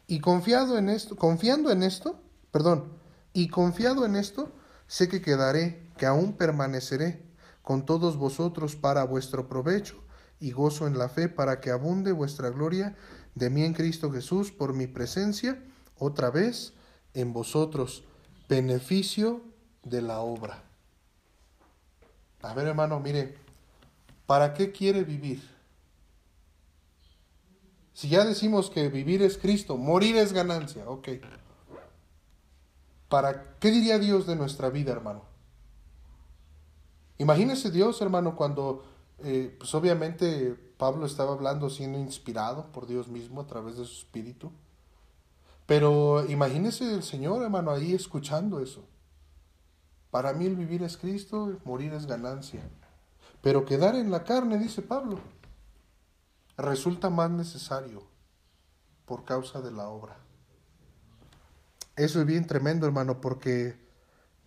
Y 0.07 0.21
confiado 0.21 0.79
en 0.79 0.89
esto, 0.89 1.15
confiando 1.15 1.71
en 1.71 1.85
esto, 1.85 2.21
perdón, 2.51 2.99
Y 3.37 3.49
confiado 3.49 4.07
en 4.07 4.15
esto, 4.15 4.53
sé 4.87 5.09
que 5.09 5.21
quedaré, 5.21 5.91
que 5.99 6.07
aún 6.07 6.35
permaneceré 6.35 7.21
con 7.63 7.85
todos 7.85 8.17
vosotros 8.17 8.77
para 8.77 9.03
vuestro 9.03 9.49
provecho 9.49 9.97
y 10.39 10.53
gozo 10.53 10.87
en 10.87 10.97
la 10.97 11.09
fe, 11.09 11.29
para 11.29 11.61
que 11.61 11.73
abunde 11.73 12.13
vuestra 12.13 12.51
gloria 12.51 12.97
de 13.35 13.51
mí 13.51 13.65
en 13.65 13.75
Cristo 13.75 14.13
Jesús 14.13 14.53
por 14.53 14.73
mi 14.73 14.87
presencia 14.87 15.61
otra 15.99 16.31
vez 16.31 16.75
en 17.13 17.33
vosotros, 17.33 18.05
beneficio 18.49 19.43
de 19.83 20.01
la 20.01 20.21
obra. 20.21 20.63
A 22.43 22.55
ver, 22.55 22.69
hermano, 22.69 23.01
mire, 23.01 23.37
¿para 24.27 24.55
qué 24.55 24.73
quiere 24.73 25.05
vivir? 25.05 25.43
Si 27.93 28.09
ya 28.09 28.25
decimos 28.25 28.71
que 28.71 28.89
vivir 28.89 29.23
es 29.23 29.39
Cristo, 29.39 29.77
morir 29.77 30.17
es 30.17 30.33
ganancia, 30.33 30.89
ok. 30.89 31.09
¿Para 33.09 33.57
qué 33.61 33.71
diría 33.71 33.99
Dios 33.99 34.27
de 34.27 34.35
nuestra 34.35 34.69
vida, 34.71 34.93
hermano? 34.93 35.23
Imagínese 37.19 37.71
Dios, 37.71 38.01
hermano, 38.03 38.35
cuando, 38.35 38.85
eh, 39.21 39.55
pues 39.57 39.73
obviamente 39.75 40.55
Pablo 40.77 41.07
estaba 41.07 41.33
hablando 41.33 41.71
siendo 41.71 41.99
inspirado 41.99 42.73
por 42.73 42.89
Dios 42.89 43.07
mismo 43.07 43.41
a 43.41 43.47
través 43.47 43.77
de 43.77 43.85
su 43.85 43.93
espíritu. 43.93 44.51
Pero 45.67 46.27
imagínese 46.29 46.93
el 46.93 47.03
Señor, 47.03 47.43
hermano, 47.43 47.71
ahí 47.71 47.95
escuchando 47.95 48.61
eso. 48.61 48.85
Para 50.11 50.33
mí 50.33 50.47
el 50.47 50.57
vivir 50.57 50.83
es 50.83 50.97
Cristo, 50.97 51.59
morir 51.65 51.93
es 51.95 52.07
ganancia. 52.07 52.69
Pero 53.45 53.67
quedar 53.67 53.95
en 53.95 54.11
la 54.11 54.25
carne, 54.25 54.57
dice 54.59 54.81
Pablo, 54.81 55.19
resulta 56.57 57.11
más 57.11 57.31
necesario 57.31 58.03
por 59.05 59.27
causa 59.27 59.61
de 59.61 59.71
la 59.71 59.87
obra. 59.87 60.17
Eso 61.95 62.21
es 62.21 62.27
bien 62.27 62.47
tremendo, 62.47 62.87
hermano, 62.87 63.21
porque 63.21 63.77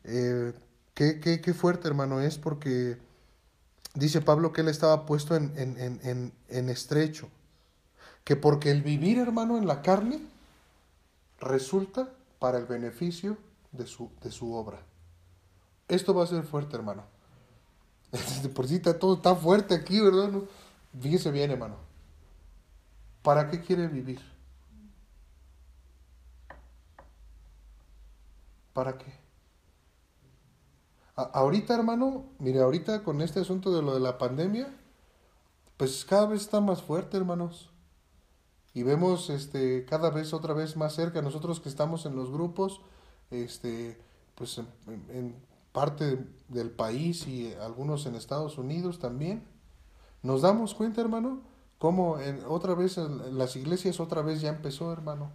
eh, 0.03 0.51
qué, 0.95 1.19
qué, 1.19 1.53
fuerte, 1.53 1.87
hermano, 1.87 2.21
es 2.21 2.39
porque 2.39 2.97
dice 3.93 4.19
Pablo 4.19 4.51
que 4.51 4.61
él 4.61 4.67
estaba 4.67 5.05
puesto 5.05 5.35
en, 5.35 5.53
en, 5.55 6.33
en, 6.47 6.69
estrecho. 6.69 7.29
Que 8.23 8.35
porque 8.35 8.71
el 8.71 8.81
vivir, 8.81 9.19
hermano, 9.19 9.59
en 9.59 9.67
la 9.67 9.83
carne 9.83 10.21
resulta 11.39 12.09
para 12.39 12.57
el 12.57 12.65
beneficio 12.65 13.37
de 13.71 13.85
su, 13.85 14.09
de 14.23 14.31
su 14.31 14.55
obra. 14.55 14.79
Esto 15.87 16.15
va 16.15 16.23
a 16.23 16.27
ser 16.27 16.41
fuerte, 16.41 16.75
hermano. 16.75 17.16
Por 18.55 18.67
si 18.67 18.75
está 18.75 18.97
todo 18.97 19.15
está 19.15 19.35
fuerte 19.35 19.75
aquí, 19.75 19.99
¿verdad? 19.99 20.31
Fíjese 20.99 21.31
bien, 21.31 21.51
hermano. 21.51 21.75
¿Para 23.21 23.49
qué 23.49 23.61
quiere 23.61 23.87
vivir? 23.87 24.21
¿Para 28.73 28.97
qué? 28.97 29.27
ahorita, 31.17 31.73
hermano, 31.73 32.25
mire, 32.39 32.61
ahorita 32.61 33.03
con 33.03 33.21
este 33.21 33.39
asunto 33.39 33.75
de 33.75 33.81
lo 33.81 33.93
de 33.93 33.99
la 33.99 34.17
pandemia, 34.17 34.71
pues 35.75 36.05
cada 36.05 36.27
vez 36.27 36.41
está 36.41 36.61
más 36.61 36.81
fuerte, 36.81 37.17
hermanos. 37.17 37.69
Y 38.73 38.83
vemos 38.83 39.31
este 39.31 39.85
cada 39.85 40.11
vez 40.11 40.33
otra 40.33 40.53
vez 40.53 40.77
más 40.77 40.93
cerca 40.93 41.21
nosotros 41.23 41.59
que 41.59 41.69
estamos 41.69 42.05
en 42.05 42.15
los 42.15 42.31
grupos, 42.31 42.81
este 43.31 43.99
pues 44.35 44.59
en, 44.59 45.35
parte 45.77 46.25
del 46.47 46.71
país 46.71 47.27
y 47.27 47.53
algunos 47.61 48.07
en 48.07 48.15
Estados 48.15 48.57
Unidos 48.57 48.97
también. 48.97 49.43
Nos 50.23 50.41
damos 50.41 50.73
cuenta, 50.73 51.01
hermano, 51.01 51.41
cómo 51.77 52.17
en, 52.19 52.43
otra 52.47 52.73
vez 52.73 52.97
en 52.97 53.37
las 53.37 53.55
iglesias 53.55 53.99
otra 53.99 54.23
vez 54.23 54.41
ya 54.41 54.49
empezó, 54.49 54.91
hermano. 54.91 55.29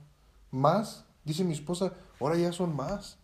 Más, 0.50 1.04
dice 1.24 1.44
mi 1.44 1.52
esposa, 1.52 1.92
ahora 2.18 2.36
ya 2.36 2.50
son 2.50 2.74
más. 2.74 3.18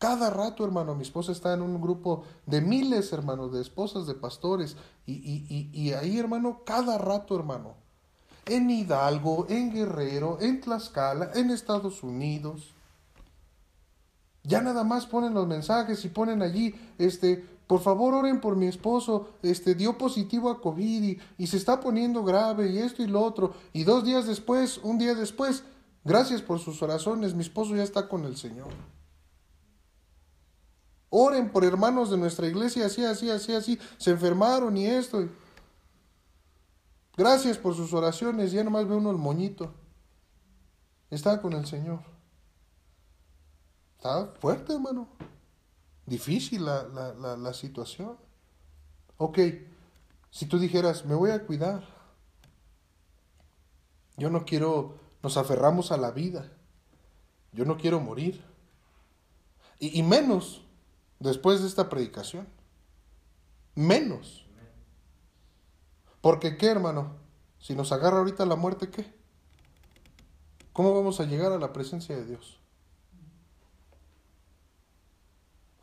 Cada 0.00 0.28
rato, 0.28 0.64
hermano, 0.64 0.96
mi 0.96 1.02
esposa 1.02 1.30
está 1.30 1.54
en 1.54 1.62
un 1.62 1.80
grupo 1.80 2.24
de 2.46 2.60
miles, 2.60 3.12
hermanos, 3.12 3.52
de 3.52 3.60
esposas 3.60 4.08
de 4.08 4.14
pastores. 4.14 4.76
Y, 5.06 5.12
y, 5.12 5.70
y, 5.72 5.92
ahí, 5.92 6.18
hermano, 6.18 6.62
cada 6.66 6.98
rato, 6.98 7.36
hermano. 7.36 7.74
En 8.44 8.68
Hidalgo, 8.68 9.46
en 9.48 9.72
Guerrero, 9.72 10.38
en 10.40 10.60
Tlaxcala, 10.60 11.30
en 11.36 11.50
Estados 11.50 12.02
Unidos. 12.02 12.75
Ya 14.46 14.62
nada 14.62 14.84
más 14.84 15.06
ponen 15.06 15.34
los 15.34 15.46
mensajes 15.46 16.04
y 16.04 16.08
ponen 16.08 16.40
allí, 16.40 16.74
este, 16.98 17.44
por 17.66 17.80
favor 17.80 18.14
oren 18.14 18.40
por 18.40 18.54
mi 18.54 18.66
esposo, 18.66 19.30
este, 19.42 19.74
dio 19.74 19.98
positivo 19.98 20.50
a 20.50 20.60
COVID 20.60 21.02
y, 21.02 21.18
y 21.36 21.46
se 21.48 21.56
está 21.56 21.80
poniendo 21.80 22.22
grave 22.22 22.70
y 22.70 22.78
esto 22.78 23.02
y 23.02 23.08
lo 23.08 23.22
otro. 23.22 23.54
Y 23.72 23.82
dos 23.82 24.04
días 24.04 24.26
después, 24.26 24.78
un 24.78 24.98
día 24.98 25.14
después, 25.16 25.64
gracias 26.04 26.42
por 26.42 26.60
sus 26.60 26.80
oraciones, 26.80 27.34
mi 27.34 27.42
esposo 27.42 27.74
ya 27.74 27.82
está 27.82 28.08
con 28.08 28.24
el 28.24 28.36
Señor. 28.36 28.68
Oren 31.10 31.50
por 31.50 31.64
hermanos 31.64 32.10
de 32.10 32.16
nuestra 32.16 32.46
iglesia, 32.46 32.86
así, 32.86 33.04
así, 33.04 33.30
así, 33.30 33.54
así. 33.54 33.78
Se 33.96 34.10
enfermaron 34.10 34.76
y 34.76 34.86
esto. 34.86 35.28
Gracias 37.16 37.56
por 37.58 37.74
sus 37.74 37.92
oraciones. 37.92 38.52
Ya 38.52 38.62
nomás 38.62 38.86
ve 38.86 38.96
uno 38.96 39.10
el 39.10 39.16
moñito. 39.16 39.72
Está 41.10 41.40
con 41.40 41.52
el 41.54 41.66
Señor. 41.66 42.00
Fuerte, 44.40 44.74
hermano. 44.74 45.08
Difícil 46.06 46.64
la, 46.64 46.84
la, 46.84 47.36
la 47.36 47.52
situación. 47.52 48.16
Ok, 49.16 49.38
si 50.30 50.46
tú 50.46 50.58
dijeras, 50.58 51.04
me 51.04 51.14
voy 51.14 51.30
a 51.30 51.44
cuidar. 51.46 51.82
Yo 54.16 54.30
no 54.30 54.44
quiero, 54.44 54.98
nos 55.22 55.36
aferramos 55.36 55.92
a 55.92 55.96
la 55.96 56.10
vida. 56.10 56.52
Yo 57.52 57.64
no 57.64 57.76
quiero 57.76 58.00
morir. 58.00 58.44
Y, 59.78 59.98
y 59.98 60.02
menos 60.02 60.62
después 61.18 61.60
de 61.60 61.68
esta 61.68 61.88
predicación. 61.88 62.46
Menos. 63.74 64.46
Porque 66.20 66.56
qué, 66.56 66.66
hermano? 66.66 67.16
Si 67.58 67.74
nos 67.74 67.92
agarra 67.92 68.18
ahorita 68.18 68.46
la 68.46 68.56
muerte, 68.56 68.90
¿qué? 68.90 69.12
¿Cómo 70.72 70.94
vamos 70.94 71.20
a 71.20 71.24
llegar 71.24 71.52
a 71.52 71.58
la 71.58 71.72
presencia 71.72 72.14
de 72.16 72.26
Dios? 72.26 72.58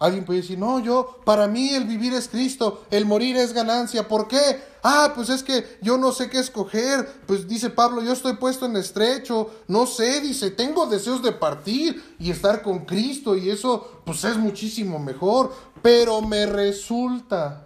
Alguien 0.03 0.25
puede 0.25 0.41
decir, 0.41 0.59
no, 0.59 0.80
yo, 0.80 1.21
para 1.23 1.47
mí 1.47 1.69
el 1.69 1.85
vivir 1.85 2.13
es 2.13 2.27
Cristo, 2.27 2.84
el 2.91 3.05
morir 3.05 3.38
es 3.38 3.53
ganancia. 3.53 4.05
¿Por 4.05 4.27
qué? 4.27 4.61
Ah, 4.84 5.13
pues 5.15 5.30
es 5.30 5.43
que 5.43 5.77
yo 5.81 5.97
no 5.97 6.11
sé 6.11 6.30
qué 6.30 6.39
escoger. 6.39 7.21
Pues 7.25 7.47
dice 7.47 7.69
Pablo, 7.69 8.03
yo 8.03 8.11
estoy 8.11 8.35
puesto 8.35 8.65
en 8.65 8.75
estrecho. 8.75 9.49
No 9.69 9.88
sé, 9.88 10.19
dice, 10.19 10.51
tengo 10.51 10.88
deseos 10.88 11.23
de 11.23 11.31
partir 11.31 12.17
y 12.19 12.31
estar 12.31 12.63
con 12.63 12.80
Cristo 12.80 13.38
y 13.38 13.49
eso 13.49 14.01
pues 14.03 14.25
es 14.25 14.35
muchísimo 14.35 14.99
mejor. 14.99 15.53
Pero 15.81 16.21
me 16.21 16.47
resulta 16.47 17.65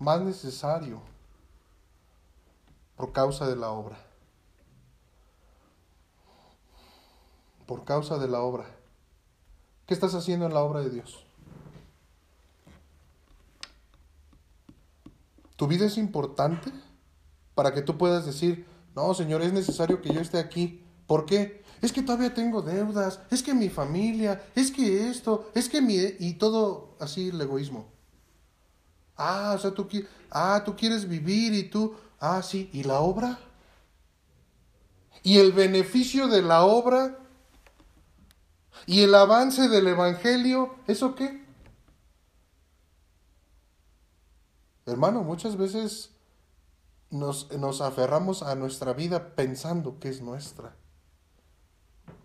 más 0.00 0.22
necesario 0.22 1.00
por 2.96 3.12
causa 3.12 3.46
de 3.46 3.54
la 3.54 3.70
obra. 3.70 3.96
Por 7.64 7.84
causa 7.84 8.18
de 8.18 8.26
la 8.26 8.40
obra. 8.40 8.81
¿Qué 9.92 9.94
estás 9.94 10.14
haciendo 10.14 10.46
en 10.46 10.54
la 10.54 10.60
obra 10.60 10.80
de 10.80 10.88
Dios? 10.88 11.22
¿Tu 15.54 15.66
vida 15.66 15.84
es 15.84 15.98
importante 15.98 16.72
para 17.54 17.74
que 17.74 17.82
tú 17.82 17.98
puedas 17.98 18.24
decir, 18.24 18.66
no, 18.96 19.12
Señor, 19.12 19.42
es 19.42 19.52
necesario 19.52 20.00
que 20.00 20.14
yo 20.14 20.22
esté 20.22 20.38
aquí? 20.38 20.82
¿Por 21.06 21.26
qué? 21.26 21.62
Es 21.82 21.92
que 21.92 22.00
todavía 22.00 22.32
tengo 22.32 22.62
deudas, 22.62 23.20
es 23.30 23.42
que 23.42 23.52
mi 23.52 23.68
familia, 23.68 24.42
es 24.54 24.70
que 24.70 25.10
esto, 25.10 25.50
es 25.54 25.68
que 25.68 25.82
mi... 25.82 25.96
y 25.96 26.38
todo 26.38 26.96
así 26.98 27.28
el 27.28 27.38
egoísmo. 27.42 27.92
Ah, 29.14 29.52
o 29.54 29.58
sea, 29.58 29.72
tú, 29.72 29.86
ah, 30.30 30.62
tú 30.64 30.74
quieres 30.74 31.06
vivir 31.06 31.52
y 31.52 31.64
tú, 31.64 31.94
ah, 32.18 32.40
sí, 32.42 32.70
¿y 32.72 32.82
la 32.84 33.00
obra? 33.00 33.38
¿Y 35.22 35.36
el 35.36 35.52
beneficio 35.52 36.28
de 36.28 36.40
la 36.40 36.64
obra 36.64 37.21
¿Y 38.86 39.02
el 39.02 39.14
avance 39.14 39.68
del 39.68 39.86
Evangelio, 39.86 40.74
eso 40.86 41.14
qué? 41.14 41.42
Hermano, 44.86 45.22
muchas 45.22 45.56
veces 45.56 46.10
nos, 47.10 47.52
nos, 47.52 47.80
aferramos 47.80 48.42
a 48.42 48.54
nuestra 48.56 48.92
vida 48.92 49.34
pensando 49.36 50.00
que 50.00 50.08
es 50.08 50.20
nuestra. 50.20 50.74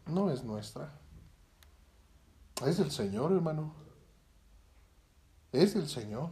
No 0.08 0.32
es 0.32 0.44
nuestra. 0.44 1.00
Es 2.66 2.78
del 2.78 2.92
Señor, 2.92 3.32
hermano. 3.32 3.76
Es 5.52 5.76
del 5.76 5.88
Señor. 5.88 6.32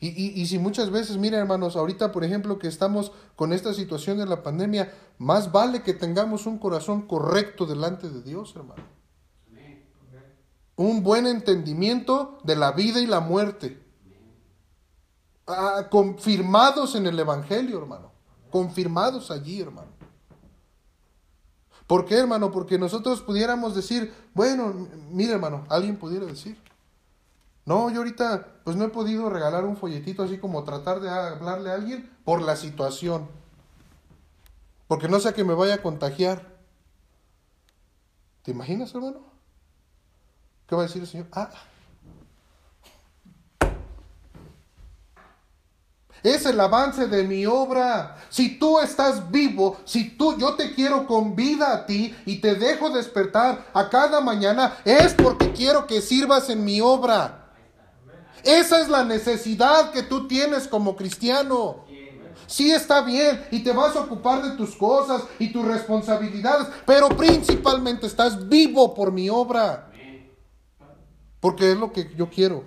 Y, 0.00 0.08
y, 0.08 0.40
y, 0.40 0.46
si 0.46 0.58
muchas 0.58 0.90
veces, 0.90 1.16
mira 1.16 1.38
hermanos, 1.38 1.74
ahorita 1.74 2.12
por 2.12 2.22
ejemplo 2.22 2.58
que 2.58 2.68
estamos 2.68 3.10
con 3.34 3.52
esta 3.52 3.72
situación 3.72 4.18
de 4.18 4.26
la 4.26 4.42
pandemia, 4.42 4.92
más 5.16 5.50
vale 5.50 5.82
que 5.82 5.94
tengamos 5.94 6.46
un 6.46 6.58
corazón 6.58 7.08
correcto 7.08 7.66
delante 7.66 8.08
de 8.08 8.22
Dios, 8.22 8.54
hermano 8.54 8.97
un 10.78 11.02
buen 11.02 11.26
entendimiento 11.26 12.38
de 12.44 12.54
la 12.54 12.70
vida 12.70 13.00
y 13.00 13.06
la 13.06 13.18
muerte. 13.18 13.82
Ah, 15.44 15.88
confirmados 15.90 16.94
en 16.94 17.06
el 17.06 17.18
Evangelio, 17.18 17.78
hermano. 17.78 18.12
Confirmados 18.48 19.32
allí, 19.32 19.60
hermano. 19.60 19.88
¿Por 21.88 22.04
qué, 22.04 22.14
hermano? 22.18 22.52
Porque 22.52 22.78
nosotros 22.78 23.22
pudiéramos 23.22 23.74
decir, 23.74 24.14
bueno, 24.34 24.88
mire, 25.10 25.32
hermano, 25.32 25.66
alguien 25.68 25.96
pudiera 25.96 26.26
decir. 26.26 26.56
No, 27.66 27.90
yo 27.90 27.98
ahorita 27.98 28.60
pues 28.62 28.76
no 28.76 28.84
he 28.84 28.88
podido 28.88 29.28
regalar 29.28 29.64
un 29.64 29.76
folletito 29.76 30.22
así 30.22 30.38
como 30.38 30.62
tratar 30.62 31.00
de 31.00 31.10
hablarle 31.10 31.70
a 31.70 31.74
alguien 31.74 32.08
por 32.24 32.40
la 32.40 32.54
situación. 32.54 33.28
Porque 34.86 35.08
no 35.08 35.18
sé 35.18 35.34
que 35.34 35.42
me 35.42 35.54
vaya 35.54 35.74
a 35.74 35.82
contagiar. 35.82 36.56
¿Te 38.42 38.52
imaginas, 38.52 38.94
hermano? 38.94 39.27
¿Qué 40.68 40.74
va 40.74 40.82
a 40.82 40.86
decir 40.86 41.00
el 41.00 41.08
Señor? 41.08 41.26
Ah, 41.32 41.50
Es 46.22 46.44
el 46.46 46.60
avance 46.60 47.06
de 47.06 47.24
mi 47.24 47.46
obra. 47.46 48.16
Si 48.28 48.58
tú 48.58 48.80
estás 48.80 49.30
vivo, 49.30 49.78
si 49.84 50.10
tú 50.10 50.36
yo 50.36 50.54
te 50.54 50.74
quiero 50.74 51.06
con 51.06 51.36
vida 51.36 51.72
a 51.72 51.86
ti 51.86 52.14
y 52.26 52.40
te 52.40 52.56
dejo 52.56 52.90
despertar 52.90 53.66
a 53.72 53.88
cada 53.88 54.20
mañana, 54.20 54.76
es 54.84 55.14
porque 55.14 55.52
quiero 55.52 55.86
que 55.86 56.02
sirvas 56.02 56.50
en 56.50 56.64
mi 56.64 56.80
obra. 56.80 57.54
Esa 58.42 58.80
es 58.80 58.88
la 58.88 59.04
necesidad 59.04 59.90
que 59.92 60.02
tú 60.02 60.26
tienes 60.26 60.66
como 60.66 60.96
cristiano. 60.96 61.84
Sí 62.46 62.72
está 62.72 63.02
bien 63.02 63.46
y 63.50 63.62
te 63.62 63.72
vas 63.72 63.94
a 63.94 64.00
ocupar 64.00 64.42
de 64.42 64.56
tus 64.56 64.74
cosas 64.74 65.22
y 65.38 65.52
tus 65.52 65.64
responsabilidades, 65.64 66.66
pero 66.84 67.08
principalmente 67.10 68.06
estás 68.06 68.48
vivo 68.48 68.94
por 68.94 69.12
mi 69.12 69.28
obra. 69.30 69.87
Porque 71.40 71.72
es 71.72 71.78
lo 71.78 71.92
que 71.92 72.12
yo 72.16 72.28
quiero. 72.28 72.64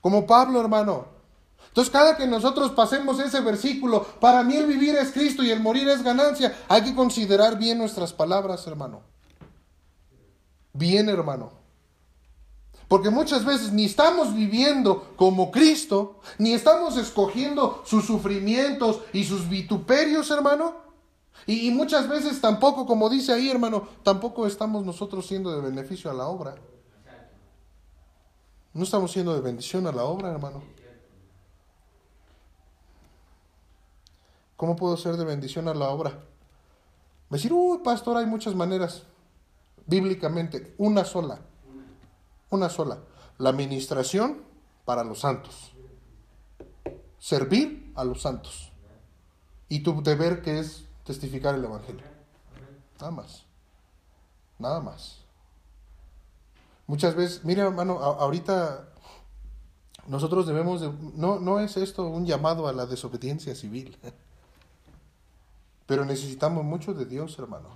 Como 0.00 0.26
Pablo, 0.26 0.60
hermano. 0.60 1.06
Entonces, 1.68 1.92
cada 1.92 2.16
que 2.16 2.26
nosotros 2.26 2.72
pasemos 2.72 3.20
ese 3.20 3.40
versículo, 3.40 4.02
para 4.20 4.42
mí 4.42 4.56
el 4.56 4.66
vivir 4.66 4.94
es 4.96 5.12
Cristo 5.12 5.42
y 5.42 5.50
el 5.50 5.60
morir 5.60 5.88
es 5.88 6.02
ganancia, 6.02 6.56
hay 6.68 6.82
que 6.82 6.94
considerar 6.94 7.58
bien 7.58 7.78
nuestras 7.78 8.12
palabras, 8.12 8.66
hermano. 8.66 9.02
Bien, 10.72 11.08
hermano. 11.08 11.52
Porque 12.88 13.10
muchas 13.10 13.44
veces 13.44 13.72
ni 13.72 13.84
estamos 13.86 14.34
viviendo 14.34 15.12
como 15.16 15.50
Cristo, 15.50 16.20
ni 16.38 16.54
estamos 16.54 16.96
escogiendo 16.96 17.82
sus 17.84 18.06
sufrimientos 18.06 19.00
y 19.12 19.24
sus 19.24 19.48
vituperios, 19.48 20.30
hermano. 20.30 20.85
Y, 21.44 21.70
muchas 21.70 22.08
veces 22.08 22.40
tampoco, 22.40 22.86
como 22.86 23.08
dice 23.08 23.32
ahí, 23.32 23.50
hermano, 23.50 23.88
tampoco 24.02 24.46
estamos 24.46 24.84
nosotros 24.84 25.26
siendo 25.26 25.52
de 25.52 25.60
beneficio 25.60 26.10
a 26.10 26.14
la 26.14 26.26
obra. 26.26 26.56
No 28.72 28.82
estamos 28.82 29.12
siendo 29.12 29.34
de 29.34 29.40
bendición 29.40 29.86
a 29.86 29.92
la 29.92 30.04
obra, 30.04 30.30
hermano. 30.30 30.62
¿Cómo 34.56 34.74
puedo 34.74 34.96
ser 34.96 35.16
de 35.16 35.24
bendición 35.24 35.68
a 35.68 35.74
la 35.74 35.90
obra? 35.90 36.18
Decir, 37.30 37.52
uy, 37.52 37.78
pastor, 37.84 38.16
hay 38.16 38.26
muchas 38.26 38.54
maneras. 38.54 39.02
Bíblicamente, 39.86 40.74
una 40.78 41.04
sola. 41.04 41.40
Una 42.50 42.68
sola. 42.68 42.98
La 43.38 43.50
administración 43.50 44.42
para 44.84 45.04
los 45.04 45.20
santos. 45.20 45.72
Servir 47.18 47.92
a 47.94 48.04
los 48.04 48.22
santos. 48.22 48.72
Y 49.68 49.80
tu 49.80 50.02
deber 50.02 50.42
que 50.42 50.58
es 50.58 50.85
testificar 51.06 51.54
el 51.54 51.64
Evangelio. 51.64 52.04
Nada 53.00 53.10
más. 53.10 53.44
Nada 54.58 54.80
más. 54.80 55.20
Muchas 56.86 57.14
veces, 57.14 57.44
mira 57.44 57.64
hermano, 57.64 57.98
ahorita 57.98 58.88
nosotros 60.06 60.46
debemos 60.46 60.80
de, 60.80 60.92
no, 61.14 61.40
no 61.40 61.58
es 61.60 61.76
esto 61.76 62.06
un 62.06 62.26
llamado 62.26 62.68
a 62.68 62.72
la 62.72 62.86
desobediencia 62.86 63.54
civil, 63.54 63.96
pero 65.86 66.04
necesitamos 66.04 66.64
mucho 66.64 66.94
de 66.94 67.06
Dios, 67.06 67.38
hermano. 67.38 67.70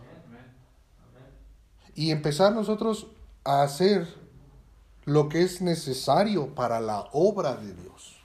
Y 1.95 2.13
empezar 2.13 2.53
nosotros 2.53 3.09
a 3.45 3.63
hacer 3.63 4.07
lo 5.05 5.29
que 5.29 5.43
es 5.43 5.61
necesario 5.61 6.55
para 6.55 6.81
la 6.81 7.09
obra 7.13 7.57
de 7.57 7.75
Dios, 7.75 8.17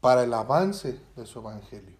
para 0.00 0.24
el 0.24 0.34
avance 0.34 1.00
de 1.16 1.26
su 1.26 1.38
evangelio. 1.38 1.93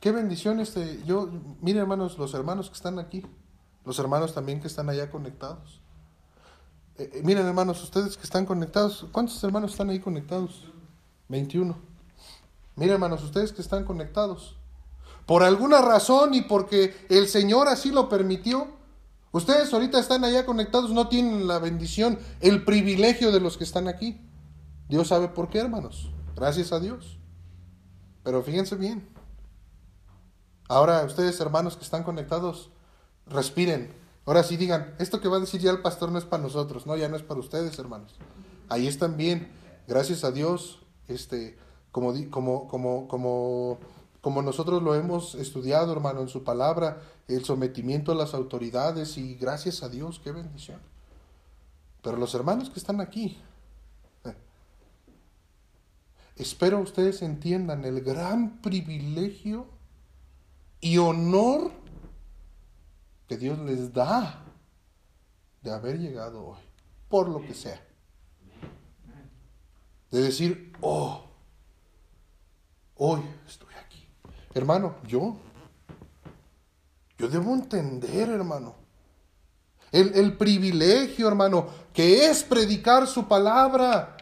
Qué 0.00 0.12
bendición 0.12 0.60
este, 0.60 1.02
yo, 1.04 1.28
miren 1.60 1.82
hermanos, 1.82 2.16
los 2.16 2.32
hermanos 2.32 2.70
que 2.70 2.74
están 2.74 2.98
aquí, 2.98 3.22
los 3.84 3.98
hermanos 3.98 4.32
también 4.32 4.58
que 4.58 4.66
están 4.66 4.88
allá 4.88 5.10
conectados. 5.10 5.82
Eh, 6.96 7.10
eh, 7.12 7.22
miren 7.22 7.46
hermanos, 7.46 7.82
ustedes 7.82 8.16
que 8.16 8.22
están 8.22 8.46
conectados, 8.46 9.06
¿cuántos 9.12 9.44
hermanos 9.44 9.72
están 9.72 9.90
ahí 9.90 10.00
conectados? 10.00 10.64
21. 11.28 11.76
Miren 12.76 12.94
hermanos, 12.94 13.22
ustedes 13.22 13.52
que 13.52 13.60
están 13.60 13.84
conectados. 13.84 14.56
Por 15.26 15.42
alguna 15.42 15.82
razón 15.82 16.32
y 16.32 16.40
porque 16.40 16.94
el 17.10 17.28
Señor 17.28 17.68
así 17.68 17.90
lo 17.90 18.08
permitió, 18.08 18.68
ustedes 19.32 19.70
ahorita 19.70 20.00
están 20.00 20.24
allá 20.24 20.46
conectados, 20.46 20.92
no 20.92 21.08
tienen 21.08 21.46
la 21.46 21.58
bendición, 21.58 22.18
el 22.40 22.64
privilegio 22.64 23.32
de 23.32 23.40
los 23.40 23.58
que 23.58 23.64
están 23.64 23.86
aquí. 23.86 24.18
Dios 24.88 25.08
sabe 25.08 25.28
por 25.28 25.50
qué, 25.50 25.58
hermanos. 25.58 26.10
Gracias 26.34 26.72
a 26.72 26.80
Dios. 26.80 27.18
Pero 28.24 28.42
fíjense 28.42 28.76
bien. 28.76 29.19
Ahora 30.70 31.02
ustedes, 31.02 31.40
hermanos 31.40 31.76
que 31.76 31.82
están 31.82 32.04
conectados, 32.04 32.70
respiren. 33.26 33.92
Ahora 34.24 34.44
sí 34.44 34.56
digan, 34.56 34.94
esto 35.00 35.20
que 35.20 35.26
va 35.26 35.38
a 35.38 35.40
decir 35.40 35.60
ya 35.60 35.72
el 35.72 35.82
pastor 35.82 36.12
no 36.12 36.18
es 36.18 36.24
para 36.24 36.44
nosotros, 36.44 36.86
no, 36.86 36.96
ya 36.96 37.08
no 37.08 37.16
es 37.16 37.24
para 37.24 37.40
ustedes, 37.40 37.76
hermanos. 37.80 38.14
Ahí 38.68 38.86
están 38.86 39.16
bien, 39.16 39.50
gracias 39.88 40.22
a 40.22 40.30
Dios, 40.30 40.78
este, 41.08 41.58
como, 41.90 42.14
como, 42.30 42.68
como, 42.68 43.08
como, 43.08 43.78
como 44.20 44.42
nosotros 44.42 44.80
lo 44.80 44.94
hemos 44.94 45.34
estudiado, 45.34 45.90
hermano, 45.90 46.20
en 46.20 46.28
su 46.28 46.44
palabra, 46.44 47.02
el 47.26 47.44
sometimiento 47.44 48.12
a 48.12 48.14
las 48.14 48.32
autoridades 48.32 49.18
y 49.18 49.34
gracias 49.34 49.82
a 49.82 49.88
Dios, 49.88 50.20
qué 50.22 50.30
bendición. 50.30 50.78
Pero 52.00 52.16
los 52.16 52.32
hermanos 52.36 52.70
que 52.70 52.78
están 52.78 53.00
aquí, 53.00 53.42
eh, 54.24 54.36
espero 56.36 56.78
ustedes 56.78 57.22
entiendan 57.22 57.84
el 57.84 58.02
gran 58.02 58.62
privilegio 58.62 59.79
y 60.80 60.98
honor 60.98 61.70
que 63.28 63.36
Dios 63.36 63.58
les 63.60 63.92
da 63.92 64.42
de 65.62 65.70
haber 65.70 65.98
llegado 65.98 66.46
hoy, 66.46 66.58
por 67.08 67.28
lo 67.28 67.40
que 67.40 67.54
sea. 67.54 67.80
De 70.10 70.22
decir, 70.22 70.72
oh, 70.80 71.24
hoy 72.96 73.20
estoy 73.46 73.72
aquí. 73.86 74.04
Hermano, 74.54 74.96
yo, 75.06 75.36
yo 77.18 77.28
debo 77.28 77.54
entender, 77.54 78.30
hermano, 78.30 78.74
el, 79.92 80.14
el 80.14 80.36
privilegio, 80.36 81.28
hermano, 81.28 81.68
que 81.92 82.26
es 82.26 82.42
predicar 82.42 83.06
su 83.06 83.28
palabra. 83.28 84.16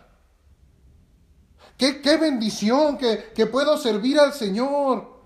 Qué, 1.77 2.03
qué 2.03 2.17
bendición 2.17 2.99
que, 2.99 3.33
que 3.35 3.47
puedo 3.47 3.79
servir 3.79 4.19
al 4.19 4.33
Señor 4.33 5.18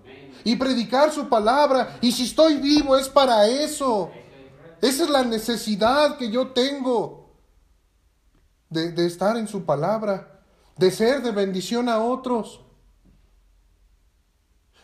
y 0.43 0.55
predicar 0.55 1.11
su 1.11 1.27
palabra. 1.29 1.97
Y 2.01 2.11
si 2.11 2.23
estoy 2.23 2.57
vivo 2.57 2.97
es 2.97 3.09
para 3.09 3.47
eso. 3.47 4.11
Esa 4.81 5.03
es 5.03 5.09
la 5.09 5.23
necesidad 5.23 6.17
que 6.17 6.29
yo 6.29 6.47
tengo 6.51 7.23
de, 8.69 9.05
estar 9.05 9.37
en 9.37 9.47
su 9.47 9.63
palabra, 9.63 10.41
de 10.77 10.91
ser 10.91 11.21
de 11.21 11.31
bendición 11.31 11.87
a 11.87 11.99
otros. 11.99 12.59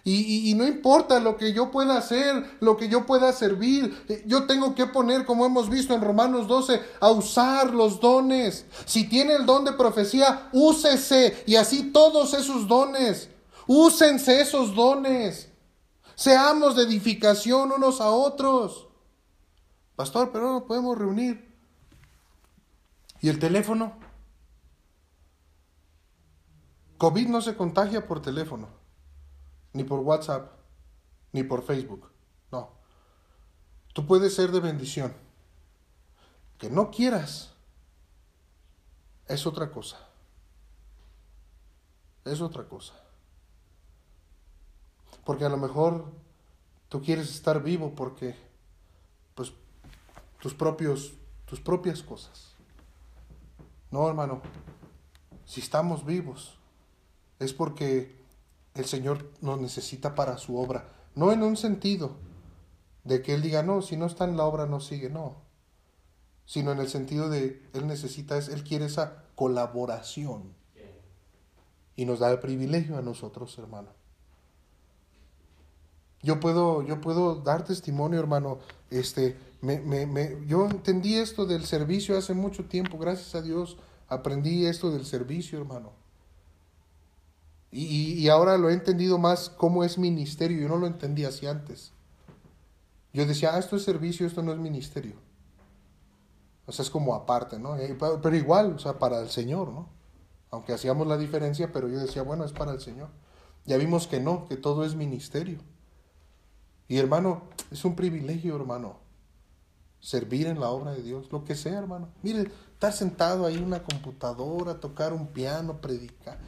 Y, 0.06 0.50
y, 0.50 0.54
no 0.54 0.66
importa 0.66 1.20
lo 1.20 1.36
que 1.36 1.52
yo 1.52 1.70
pueda 1.70 1.98
hacer, 1.98 2.58
lo 2.62 2.78
que 2.78 2.88
yo 2.88 3.06
pueda 3.06 3.34
servir, 3.34 4.24
yo 4.26 4.46
tengo 4.46 4.74
que 4.74 4.86
poner, 4.86 5.26
como 5.26 5.46
hemos 5.46 5.70
visto 5.70 5.94
en 5.94 6.02
Romanos 6.02 6.48
12, 6.48 6.82
a 7.02 7.12
usar 7.12 7.74
los 7.74 8.00
dones. 8.00 8.66
Si 8.86 9.08
tiene 9.10 9.34
el 9.34 9.46
don 9.46 9.66
de 9.66 9.74
profecía, 9.74 10.50
úsese 10.54 11.44
y 11.46 11.58
así 11.58 11.92
todos 11.92 12.34
esos 12.34 12.68
dones. 12.68 13.30
Úsense 13.68 14.42
esos 14.42 14.74
dones. 14.74 15.49
Seamos 16.20 16.76
de 16.76 16.84
edificación 16.84 17.72
unos 17.72 18.02
a 18.02 18.10
otros. 18.10 18.90
Pastor, 19.96 20.34
pero 20.34 20.52
no 20.52 20.66
podemos 20.66 20.98
reunir. 20.98 21.58
¿Y 23.22 23.30
el 23.30 23.40
teléfono? 23.40 23.94
COVID 26.98 27.30
no 27.30 27.40
se 27.40 27.56
contagia 27.56 28.06
por 28.06 28.22
teléfono, 28.22 28.68
ni 29.72 29.86
por 29.86 30.02
WhatsApp, 30.02 30.52
ni 31.32 31.44
por 31.44 31.64
Facebook. 31.64 32.12
No. 32.52 32.72
Tú 33.94 34.06
puedes 34.06 34.36
ser 34.36 34.52
de 34.52 34.60
bendición. 34.60 35.14
Que 36.58 36.70
no 36.70 36.92
quieras 36.92 37.54
es 39.26 39.48
otra 39.48 39.72
cosa. 39.72 40.06
Es 42.26 42.42
otra 42.42 42.66
cosa. 42.66 42.99
Porque 45.30 45.46
a 45.46 45.50
lo 45.50 45.58
mejor 45.58 46.06
tú 46.88 47.04
quieres 47.04 47.30
estar 47.30 47.62
vivo 47.62 47.94
porque, 47.96 48.36
pues, 49.36 49.54
tus 50.42 50.56
propios, 50.56 51.14
tus 51.46 51.60
propias 51.60 52.02
cosas. 52.02 52.56
No, 53.92 54.08
hermano, 54.08 54.42
si 55.46 55.62
estamos 55.62 56.04
vivos 56.04 56.58
es 57.38 57.54
porque 57.54 58.20
el 58.74 58.86
Señor 58.86 59.30
nos 59.40 59.62
necesita 59.62 60.16
para 60.16 60.40
su 60.40 60.58
obra. 60.58 60.90
No 61.14 61.32
en 61.32 61.44
un 61.44 61.58
sentido 61.58 62.16
de 63.04 63.22
que 63.22 63.36
Él 63.36 63.44
diga, 63.44 63.62
no, 63.62 63.84
si 63.84 63.98
no 63.98 64.08
está 64.08 64.24
en 64.24 64.36
la 64.36 64.46
obra 64.46 64.66
no 64.66 64.80
sigue, 64.80 65.12
no. 65.12 65.44
Sino 66.48 66.72
en 66.72 66.80
el 66.80 66.90
sentido 66.90 67.30
de 67.30 67.70
Él 67.74 67.86
necesita, 67.86 68.36
Él 68.36 68.64
quiere 68.64 68.86
esa 68.86 69.26
colaboración. 69.36 70.56
Y 71.96 72.06
nos 72.06 72.18
da 72.18 72.32
el 72.32 72.40
privilegio 72.40 72.98
a 72.98 73.04
nosotros, 73.04 73.56
hermano. 73.60 73.99
Yo 76.22 76.40
puedo, 76.40 76.82
yo 76.82 77.00
puedo 77.02 77.36
dar 77.36 77.64
testimonio, 77.64 78.20
hermano. 78.20 78.60
Este, 78.90 79.38
me, 79.62 79.80
me, 79.80 80.06
me, 80.06 80.38
yo 80.48 80.66
entendí 80.66 81.16
esto 81.16 81.46
del 81.46 81.66
servicio 81.66 82.18
hace 82.18 82.34
mucho 82.34 82.66
tiempo, 82.66 82.98
gracias 82.98 83.36
a 83.36 83.42
Dios. 83.42 83.78
Aprendí 84.08 84.66
esto 84.66 84.92
del 84.92 85.06
servicio, 85.06 85.60
hermano. 85.60 85.92
Y, 87.72 88.14
y, 88.14 88.30
ahora 88.30 88.58
lo 88.58 88.70
he 88.70 88.74
entendido 88.74 89.20
más 89.20 89.50
cómo 89.50 89.84
es 89.84 89.98
ministerio. 89.98 90.60
Yo 90.60 90.68
no 90.68 90.78
lo 90.78 90.88
entendía 90.88 91.28
así 91.28 91.46
antes. 91.46 91.92
Yo 93.14 93.26
decía, 93.26 93.54
ah, 93.54 93.60
esto 93.60 93.76
es 93.76 93.84
servicio, 93.84 94.26
esto 94.26 94.42
no 94.42 94.52
es 94.52 94.58
ministerio. 94.58 95.16
O 96.66 96.72
sea, 96.72 96.84
es 96.84 96.90
como 96.90 97.16
aparte, 97.16 97.60
¿no? 97.60 97.78
Eh, 97.78 97.96
pero 98.22 98.36
igual, 98.36 98.74
o 98.74 98.80
sea, 98.80 98.98
para 98.98 99.20
el 99.20 99.30
Señor, 99.30 99.70
¿no? 99.70 99.88
Aunque 100.52 100.74
hacíamos 100.74 101.08
la 101.08 101.18
diferencia, 101.18 101.72
pero 101.72 101.88
yo 101.88 102.00
decía, 102.00 102.24
bueno, 102.24 102.44
es 102.44 102.52
para 102.52 102.72
el 102.72 102.82
Señor. 102.82 103.10
Ya 103.66 103.78
vimos 103.78 104.08
que 104.08 104.20
no, 104.20 104.48
que 104.48 104.58
todo 104.58 104.84
es 104.84 104.96
ministerio. 104.96 105.60
Y 106.90 106.98
hermano, 106.98 107.44
es 107.72 107.86
un 107.86 107.96
privilegio, 107.96 108.56
hermano, 108.56 108.98
servir 110.02 110.48
en 110.48 110.60
la 110.60 110.72
obra 110.72 110.92
de 110.92 111.04
Dios, 111.04 111.32
lo 111.32 111.46
que 111.46 111.56
sea, 111.56 111.78
hermano. 111.78 112.10
Mire, 112.24 112.52
estar 112.74 112.92
sentado 112.92 113.46
ahí 113.46 113.56
en 113.58 113.64
una 113.64 113.84
computadora, 113.84 114.80
tocar 114.80 115.14
un 115.14 115.28
piano, 115.28 115.80
predicar. 115.80 116.40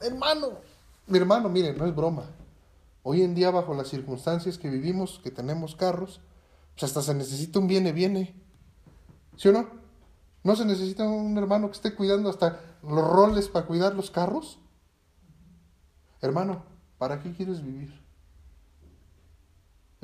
Hermano, 0.00 0.50
mi 1.08 1.18
hermano, 1.18 1.48
mire, 1.48 1.74
no 1.74 1.84
es 1.84 1.94
broma. 1.94 2.24
Hoy 3.02 3.22
en 3.22 3.34
día, 3.34 3.50
bajo 3.50 3.74
las 3.74 3.88
circunstancias 3.88 4.56
que 4.56 4.70
vivimos, 4.70 5.20
que 5.22 5.32
tenemos 5.32 5.74
carros, 5.74 6.20
pues 6.74 6.84
hasta 6.84 7.02
se 7.02 7.14
necesita 7.14 7.58
un 7.58 7.66
viene, 7.66 7.90
viene. 7.90 8.40
¿Sí 9.36 9.48
o 9.48 9.52
no? 9.52 9.68
¿No 10.44 10.54
se 10.54 10.64
necesita 10.64 11.08
un 11.08 11.36
hermano 11.38 11.66
que 11.66 11.76
esté 11.76 11.94
cuidando 11.96 12.30
hasta 12.30 12.60
los 12.84 13.04
roles 13.04 13.48
para 13.48 13.66
cuidar 13.66 13.96
los 13.96 14.12
carros? 14.12 14.60
Hermano, 16.20 16.62
¿para 16.98 17.20
qué 17.20 17.32
quieres 17.32 17.64
vivir? 17.64 18.05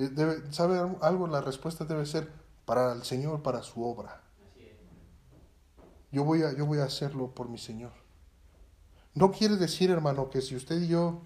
Eh, 0.02 0.08
debe, 0.08 0.52
¿Sabe 0.52 0.78
algo? 1.00 1.28
La 1.28 1.40
respuesta 1.40 1.84
debe 1.84 2.04
ser 2.06 2.28
para 2.64 2.92
el 2.92 3.04
Señor, 3.04 3.42
para 3.42 3.62
su 3.62 3.84
obra. 3.84 4.20
Yo 6.10 6.24
voy, 6.24 6.42
a, 6.42 6.52
yo 6.52 6.66
voy 6.66 6.80
a 6.80 6.84
hacerlo 6.84 7.30
por 7.30 7.48
mi 7.48 7.56
Señor. 7.56 7.92
No 9.14 9.30
quiere 9.30 9.56
decir, 9.56 9.90
hermano, 9.90 10.28
que 10.28 10.42
si 10.42 10.56
usted 10.56 10.82
y 10.82 10.88
yo 10.88 11.20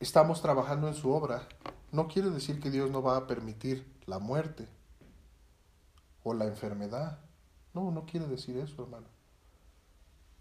estamos 0.00 0.42
trabajando 0.42 0.86
en 0.86 0.94
su 0.94 1.10
obra, 1.10 1.48
no 1.92 2.08
quiere 2.08 2.28
decir 2.30 2.60
que 2.60 2.70
Dios 2.70 2.90
no 2.90 3.02
va 3.02 3.16
a 3.16 3.26
permitir 3.26 3.90
la 4.06 4.18
muerte 4.18 4.68
o 6.22 6.34
la 6.34 6.44
enfermedad. 6.44 7.18
No, 7.72 7.90
no 7.90 8.04
quiere 8.04 8.26
decir 8.26 8.58
eso, 8.58 8.82
hermano. 8.82 9.06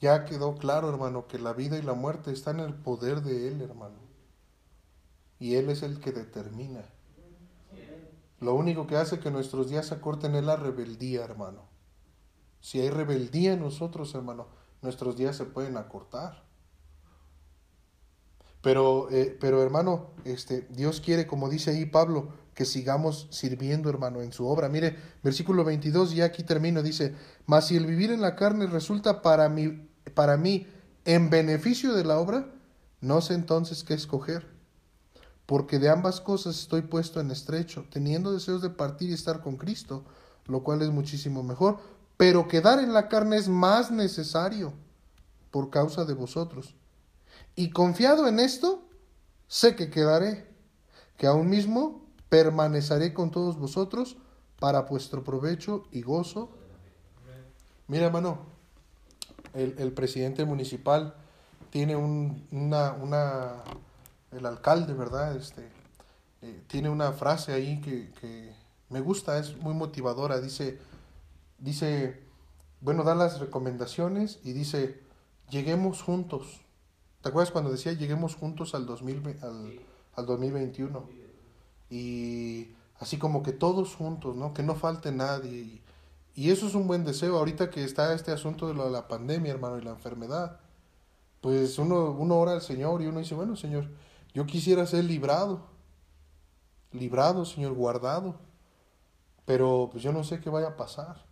Ya 0.01 0.26
quedó 0.26 0.55
claro, 0.57 0.89
hermano, 0.89 1.27
que 1.27 1.39
la 1.39 1.53
vida 1.53 1.77
y 1.77 1.81
la 1.81 1.93
muerte 1.93 2.31
están 2.31 2.60
en 2.60 2.65
el 2.65 2.76
poder 2.76 3.22
de 3.22 3.47
Él, 3.47 3.61
hermano 3.61 4.02
y 5.43 5.57
Él 5.57 5.69
es 5.69 5.83
el 5.83 5.99
que 5.99 6.13
determina. 6.13 6.85
Lo 8.39 8.55
único 8.55 8.87
que 8.87 8.95
hace 8.95 9.19
que 9.19 9.29
nuestros 9.29 9.69
días 9.69 9.87
se 9.87 9.93
acorten 9.93 10.35
es 10.35 10.43
la 10.45 10.55
rebeldía, 10.55 11.25
hermano. 11.25 11.67
Si 12.61 12.79
hay 12.79 12.89
rebeldía 12.89 13.51
en 13.51 13.59
nosotros, 13.59 14.15
hermano, 14.15 14.47
nuestros 14.81 15.17
días 15.17 15.35
se 15.35 15.43
pueden 15.43 15.75
acortar. 15.75 16.45
Pero, 18.61 19.11
eh, 19.11 19.37
pero 19.37 19.61
hermano, 19.61 20.11
este, 20.23 20.65
Dios 20.69 21.01
quiere, 21.01 21.27
como 21.27 21.49
dice 21.49 21.71
ahí 21.71 21.87
Pablo, 21.87 22.29
que 22.53 22.63
sigamos 22.63 23.27
sirviendo, 23.29 23.89
hermano, 23.89 24.21
en 24.21 24.31
su 24.31 24.47
obra. 24.47 24.69
Mire, 24.69 24.95
versículo 25.23 25.65
22, 25.65 26.13
y 26.13 26.21
aquí 26.21 26.43
termino, 26.43 26.81
dice, 26.81 27.15
mas 27.47 27.67
si 27.67 27.75
el 27.75 27.85
vivir 27.85 28.13
en 28.13 28.21
la 28.21 28.37
carne 28.37 28.65
resulta 28.67 29.21
para 29.21 29.49
mí, 29.49 29.89
para 30.13 30.37
mí 30.37 30.67
en 31.03 31.29
beneficio 31.29 31.91
de 31.91 32.05
la 32.05 32.17
obra, 32.17 32.49
no 33.01 33.19
sé 33.19 33.33
entonces 33.33 33.83
qué 33.83 33.93
escoger 33.93 34.52
porque 35.45 35.79
de 35.79 35.89
ambas 35.89 36.21
cosas 36.21 36.59
estoy 36.59 36.83
puesto 36.83 37.19
en 37.19 37.31
estrecho, 37.31 37.85
teniendo 37.89 38.31
deseos 38.31 38.61
de 38.61 38.69
partir 38.69 39.09
y 39.09 39.13
estar 39.13 39.41
con 39.41 39.57
Cristo, 39.57 40.03
lo 40.45 40.63
cual 40.63 40.81
es 40.81 40.89
muchísimo 40.89 41.43
mejor, 41.43 41.79
pero 42.17 42.47
quedar 42.47 42.79
en 42.79 42.93
la 42.93 43.09
carne 43.09 43.37
es 43.37 43.49
más 43.49 43.91
necesario 43.91 44.73
por 45.51 45.69
causa 45.69 46.05
de 46.05 46.13
vosotros. 46.13 46.75
Y 47.55 47.71
confiado 47.71 48.27
en 48.27 48.39
esto, 48.39 48.83
sé 49.47 49.75
que 49.75 49.89
quedaré, 49.89 50.47
que 51.17 51.27
aún 51.27 51.49
mismo 51.49 52.01
permaneceré 52.29 53.13
con 53.13 53.29
todos 53.29 53.57
vosotros 53.57 54.17
para 54.59 54.81
vuestro 54.81 55.23
provecho 55.23 55.83
y 55.91 56.01
gozo. 56.01 56.49
Mira, 57.87 58.05
hermano, 58.05 58.39
el, 59.53 59.75
el 59.77 59.91
presidente 59.91 60.45
municipal 60.45 61.15
tiene 61.69 61.95
un, 61.95 62.47
una, 62.51 62.93
una 62.93 63.63
el 64.35 64.45
alcalde, 64.45 64.93
¿verdad? 64.93 65.35
Este, 65.35 65.69
eh, 66.41 66.64
tiene 66.68 66.89
una 66.89 67.11
frase 67.14 67.53
ahí 67.53 67.81
que, 67.81 68.53
me 68.89 68.99
gusta, 69.01 69.38
es 69.38 69.57
muy 69.57 69.73
motivadora. 69.73 70.39
Dice, 70.39 70.80
dice, 71.57 72.22
bueno, 72.81 73.03
da 73.03 73.15
las 73.15 73.39
recomendaciones 73.39 74.39
y 74.43 74.53
dice, 74.53 75.01
lleguemos 75.49 76.01
juntos. 76.01 76.61
¿Te 77.22 77.30
acuerdas 77.30 77.51
cuando 77.51 77.72
decía 77.72 77.93
lleguemos 77.93 78.35
juntos 78.35 78.76
al, 78.76 78.85
2000, 78.85 79.39
al, 79.41 79.80
al 80.15 80.26
2021? 80.26 81.10
Y 81.89 82.69
así 82.99 83.18
como 83.18 83.43
que 83.43 83.51
todos 83.51 83.95
juntos, 83.95 84.35
¿no? 84.35 84.53
Que 84.53 84.64
no 84.64 84.76
falte 84.76 85.11
nadie. 85.11 85.81
Y, 86.35 86.49
eso 86.49 86.68
es 86.68 86.73
un 86.73 86.88
buen 86.88 87.05
deseo. 87.05 87.38
Ahorita 87.38 87.69
que 87.69 87.84
está 87.84 88.14
este 88.14 88.31
asunto 88.31 88.68
de, 88.68 88.73
la 88.73 89.07
pandemia, 89.07 89.51
hermano, 89.51 89.77
y 89.77 89.84
la 89.84 89.91
enfermedad, 89.91 90.60
pues 91.41 91.77
uno, 91.77 92.11
uno 92.11 92.38
ora 92.38 92.53
al 92.53 92.61
Señor 92.61 93.01
y 93.01 93.07
uno 93.07 93.19
dice, 93.19 93.35
bueno, 93.35 93.55
Señor, 93.55 93.89
yo 94.34 94.45
quisiera 94.45 94.85
ser 94.85 95.03
librado, 95.05 95.61
librado, 96.91 97.45
Señor, 97.45 97.73
guardado, 97.73 98.35
pero 99.45 99.89
pues 99.91 100.03
yo 100.03 100.11
no 100.11 100.23
sé 100.23 100.39
qué 100.39 100.49
vaya 100.49 100.69
a 100.69 100.77
pasar. 100.77 101.26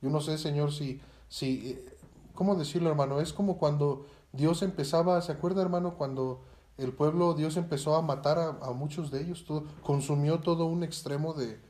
Yo 0.00 0.10
no 0.10 0.20
sé, 0.20 0.38
Señor, 0.38 0.72
si, 0.72 1.00
si, 1.28 1.70
eh, 1.70 1.96
¿cómo 2.34 2.54
decirlo, 2.54 2.90
hermano? 2.90 3.20
Es 3.20 3.32
como 3.32 3.58
cuando 3.58 4.06
Dios 4.32 4.62
empezaba, 4.62 5.20
¿se 5.22 5.32
acuerda, 5.32 5.62
hermano? 5.62 5.94
Cuando 5.96 6.42
el 6.78 6.92
pueblo, 6.92 7.34
Dios 7.34 7.56
empezó 7.56 7.96
a 7.96 8.02
matar 8.02 8.38
a, 8.38 8.70
muchos 8.72 9.10
de 9.10 9.22
ellos, 9.22 9.44
todo, 9.44 9.64
consumió 9.82 10.40
todo 10.40 10.66
un 10.66 10.82
extremo 10.82 11.34
de, 11.34 11.60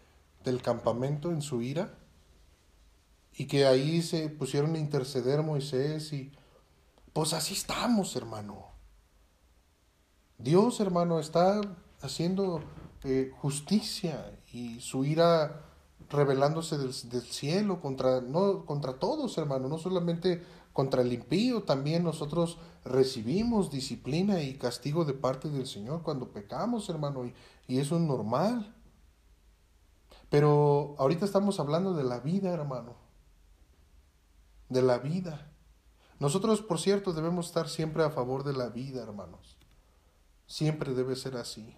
del 0.45 0.63
campamento 0.63 1.31
en 1.31 1.43
su 1.43 1.61
ira, 1.63 1.99
y 3.35 3.47
que 3.47 3.67
ahí 3.67 4.03
se 4.03 4.29
pusieron 4.29 4.75
a 4.75 4.79
interceder 4.79 5.43
Moisés 5.43 6.13
y 6.13 6.33
pues 7.13 7.33
así 7.33 7.55
estamos, 7.55 8.15
hermano. 8.17 8.72
Dios, 10.43 10.81
hermano, 10.81 11.21
está 11.21 11.61
haciendo 12.01 12.63
eh, 13.05 13.31
justicia 13.41 14.37
y 14.53 14.81
su 14.81 15.05
ira 15.05 15.67
revelándose 16.11 16.79
del, 16.79 16.93
cielo 16.93 17.81
contra, 17.81 18.21
no, 18.21 18.67
contra 18.67 18.95
todos, 18.95 19.39
hermano, 19.39 19.69
no 19.69 19.79
solamente 19.79 20.43
contra 20.73 21.03
el 21.03 21.13
impío, 21.13 21.63
también 21.63 22.03
nosotros 22.03 22.59
recibimos 22.85 23.71
disciplina 23.71 24.43
y 24.43 24.59
castigo 24.59 25.05
de 25.05 25.15
parte 25.15 25.49
del 25.49 25.67
Señor 25.67 26.03
cuando 26.03 26.33
pecamos, 26.33 26.89
hermano, 26.89 27.25
y, 27.25 27.35
y 27.69 27.79
eso 27.79 27.95
es 27.95 28.03
normal. 28.03 28.75
Pero 30.29 30.97
ahorita 30.99 31.25
estamos 31.25 31.61
hablando 31.61 31.95
de 31.95 32.03
la 32.03 32.19
vida, 32.19 32.51
hermano, 32.51 32.97
de 34.69 34.83
la 34.83 34.99
vida. 34.99 35.53
Nosotros, 36.19 36.63
por 36.63 36.81
cierto, 36.81 37.13
debemos 37.13 37.47
estar 37.47 37.69
siempre 37.69 38.03
a 38.03 38.11
favor 38.11 38.43
de 38.43 38.55
la 38.55 38.71
vida, 38.71 39.03
hermanos. 39.03 39.52
Siempre 40.53 40.93
debe 40.93 41.17
ser 41.17 41.39
así. 41.39 41.75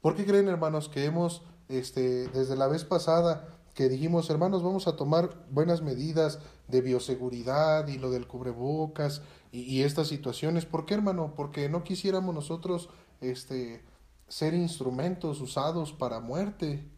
¿Por 0.00 0.14
qué 0.14 0.24
creen, 0.24 0.46
hermanos, 0.46 0.88
que 0.88 1.06
hemos, 1.06 1.42
este, 1.68 2.28
desde 2.28 2.54
la 2.54 2.68
vez 2.68 2.84
pasada, 2.84 3.58
que 3.74 3.88
dijimos, 3.88 4.30
hermanos, 4.30 4.62
vamos 4.62 4.86
a 4.86 4.94
tomar 4.94 5.44
buenas 5.50 5.82
medidas 5.82 6.38
de 6.68 6.82
bioseguridad 6.82 7.88
y 7.88 7.98
lo 7.98 8.12
del 8.12 8.28
cubrebocas 8.28 9.22
y, 9.50 9.82
estas 9.82 10.06
situaciones? 10.06 10.66
¿Por 10.66 10.86
qué, 10.86 10.94
hermano? 10.94 11.34
Porque 11.34 11.68
no 11.68 11.82
quisiéramos 11.82 12.32
nosotros 12.32 12.90
este, 13.20 13.82
ser 14.28 14.54
instrumentos 14.54 15.40
usados 15.40 15.92
para 15.92 16.20
muerte. 16.20 16.88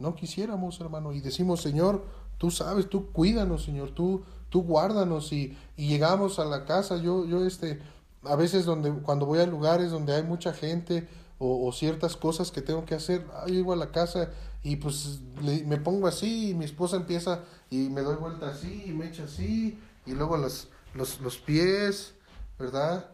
No 0.00 0.16
quisiéramos, 0.16 0.80
hermano. 0.80 1.12
Y 1.12 1.20
decimos, 1.20 1.62
Señor, 1.62 2.04
tú 2.36 2.50
sabes, 2.50 2.90
tú 2.90 3.12
cuídanos, 3.12 3.62
Señor, 3.62 3.92
tú, 3.92 4.24
tú 4.48 4.64
guárdanos. 4.64 5.32
Y, 5.32 5.56
y 5.76 5.86
llegamos 5.86 6.40
a 6.40 6.46
la 6.46 6.64
casa, 6.64 6.96
yo, 6.96 7.26
yo, 7.26 7.46
este, 7.46 7.78
a 8.24 8.36
veces 8.36 8.64
donde, 8.64 8.92
cuando 8.92 9.26
voy 9.26 9.38
a 9.38 9.46
lugares 9.46 9.90
donde 9.90 10.14
hay 10.14 10.22
mucha 10.22 10.52
gente 10.52 11.08
o, 11.38 11.72
ciertas 11.72 12.16
cosas 12.16 12.50
que 12.50 12.60
tengo 12.60 12.84
que 12.84 12.94
hacer, 12.94 13.26
llego 13.46 13.72
a 13.72 13.76
la 13.76 13.90
casa 13.90 14.28
y 14.62 14.76
pues 14.76 15.20
me 15.40 15.78
pongo 15.78 16.06
así 16.06 16.50
y 16.50 16.54
mi 16.54 16.66
esposa 16.66 16.96
empieza 16.96 17.40
y 17.70 17.88
me 17.88 18.02
doy 18.02 18.16
vuelta 18.16 18.50
así 18.50 18.84
y 18.86 18.92
me 18.92 19.06
echa 19.06 19.24
así 19.24 19.78
y 20.04 20.12
luego 20.12 20.36
los, 20.36 20.68
los, 20.92 21.18
los 21.22 21.38
pies, 21.38 22.12
¿verdad? 22.58 23.06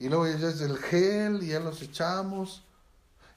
Y 0.00 0.08
luego 0.08 0.26
ya 0.26 0.48
es 0.48 0.60
el 0.60 0.76
gel 0.76 1.42
y 1.42 1.48
ya 1.48 1.60
los 1.60 1.82
echamos. 1.82 2.64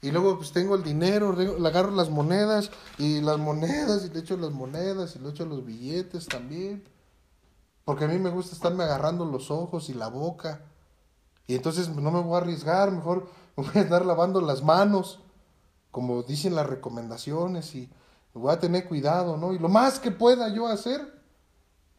Y 0.02 0.10
luego 0.10 0.38
pues 0.38 0.52
tengo 0.52 0.76
el 0.76 0.84
dinero, 0.84 1.34
le 1.34 1.68
agarro 1.68 1.92
las 1.92 2.10
monedas 2.10 2.72
y 2.98 3.22
las 3.22 3.38
monedas 3.38 4.06
y 4.06 4.10
le 4.10 4.20
echo 4.20 4.36
las 4.38 4.52
monedas 4.52 5.16
y 5.16 5.20
le 5.20 5.30
echo 5.30 5.46
los 5.46 5.64
billetes 5.64 6.28
también. 6.28 6.84
Porque 7.86 8.06
a 8.06 8.08
mí 8.08 8.18
me 8.18 8.32
gusta 8.32 8.56
estarme 8.56 8.84
agarrando 8.84 9.26
los 9.26 9.52
ojos 9.52 9.90
y 9.90 9.94
la 9.94 10.08
boca. 10.08 10.62
Y 11.52 11.56
entonces 11.56 11.90
no 11.90 12.12
me 12.12 12.22
voy 12.22 12.36
a 12.36 12.38
arriesgar, 12.38 12.92
mejor 12.92 13.28
me 13.58 13.64
voy 13.66 13.74
a 13.76 13.82
estar 13.82 14.06
lavando 14.06 14.40
las 14.40 14.64
manos, 14.64 15.20
como 15.92 16.24
dicen 16.24 16.56
las 16.56 16.66
recomendaciones, 16.66 17.76
y 17.76 17.90
voy 18.34 18.54
a 18.54 18.60
tener 18.62 18.88
cuidado, 18.88 19.36
¿no? 19.36 19.52
Y 19.52 19.60
lo 19.60 19.68
más 19.68 20.00
que 20.00 20.12
pueda 20.12 20.48
yo 20.48 20.68
hacer, 20.68 21.02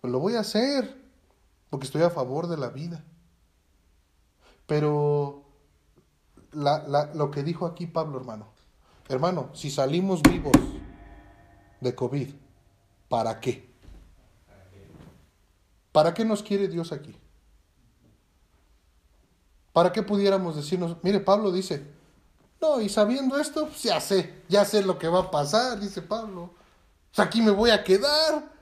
pues 0.00 0.10
lo 0.10 0.20
voy 0.20 0.36
a 0.36 0.40
hacer, 0.40 0.98
porque 1.68 1.84
estoy 1.84 2.00
a 2.00 2.08
favor 2.08 2.46
de 2.46 2.56
la 2.56 2.70
vida. 2.70 3.04
Pero 4.66 5.44
lo 6.54 7.30
que 7.30 7.42
dijo 7.42 7.66
aquí 7.66 7.86
Pablo, 7.86 8.18
hermano, 8.18 8.46
hermano, 9.10 9.50
si 9.52 9.70
salimos 9.70 10.22
vivos 10.22 10.56
de 11.78 11.94
COVID, 11.94 12.30
¿para 13.10 13.38
qué? 13.38 13.70
¿Para 15.92 16.14
qué 16.14 16.24
nos 16.24 16.42
quiere 16.42 16.68
Dios 16.68 16.90
aquí? 16.90 17.14
¿Para 19.72 19.92
qué 19.92 20.02
pudiéramos 20.02 20.56
decirnos, 20.56 20.96
mire, 21.02 21.20
Pablo 21.20 21.50
dice, 21.50 21.86
no, 22.60 22.80
y 22.80 22.88
sabiendo 22.88 23.38
esto, 23.38 23.66
pues 23.66 23.82
ya 23.82 24.00
sé, 24.00 24.42
ya 24.48 24.64
sé 24.64 24.82
lo 24.82 24.98
que 24.98 25.08
va 25.08 25.20
a 25.20 25.30
pasar, 25.30 25.80
dice 25.80 26.02
Pablo. 26.02 26.50
Pues 27.14 27.26
aquí 27.26 27.42
me 27.42 27.50
voy 27.50 27.70
a 27.70 27.82
quedar. 27.82 28.52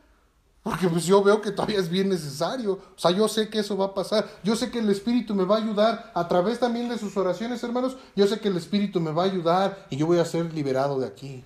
Porque 0.62 0.89
pues 0.89 1.05
yo 1.07 1.23
veo 1.23 1.41
que 1.41 1.53
todavía 1.53 1.78
es 1.78 1.89
bien 1.89 2.11
necesario. 2.11 2.73
O 2.73 2.99
sea, 2.99 3.11
yo 3.11 3.28
sé 3.28 3.49
que 3.49 3.61
eso 3.61 3.77
va 3.77 3.87
a 3.87 3.95
pasar. 3.95 4.28
Yo 4.43 4.57
sé 4.57 4.70
que 4.70 4.78
el 4.78 4.91
Espíritu 4.91 5.35
me 5.35 5.45
va 5.45 5.57
a 5.57 5.59
ayudar 5.59 6.12
a 6.15 6.28
través 6.28 6.59
también 6.59 6.89
de 6.89 6.99
sus 6.99 7.16
oraciones, 7.16 7.62
hermanos. 7.62 7.97
Yo 8.15 8.27
sé 8.27 8.41
que 8.41 8.49
el 8.49 8.57
Espíritu 8.57 9.01
me 9.01 9.11
va 9.11 9.23
a 9.23 9.27
ayudar 9.27 9.87
y 9.89 9.97
yo 9.97 10.07
voy 10.07 10.19
a 10.19 10.24
ser 10.24 10.53
liberado 10.53 10.99
de 10.99 11.07
aquí. 11.07 11.45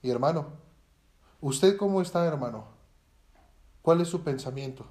Y 0.00 0.10
hermano, 0.10 0.46
¿usted 1.40 1.76
cómo 1.76 2.00
está, 2.00 2.24
hermano? 2.24 2.66
¿Cuál 3.80 4.00
es 4.00 4.08
su 4.08 4.22
pensamiento? 4.22 4.86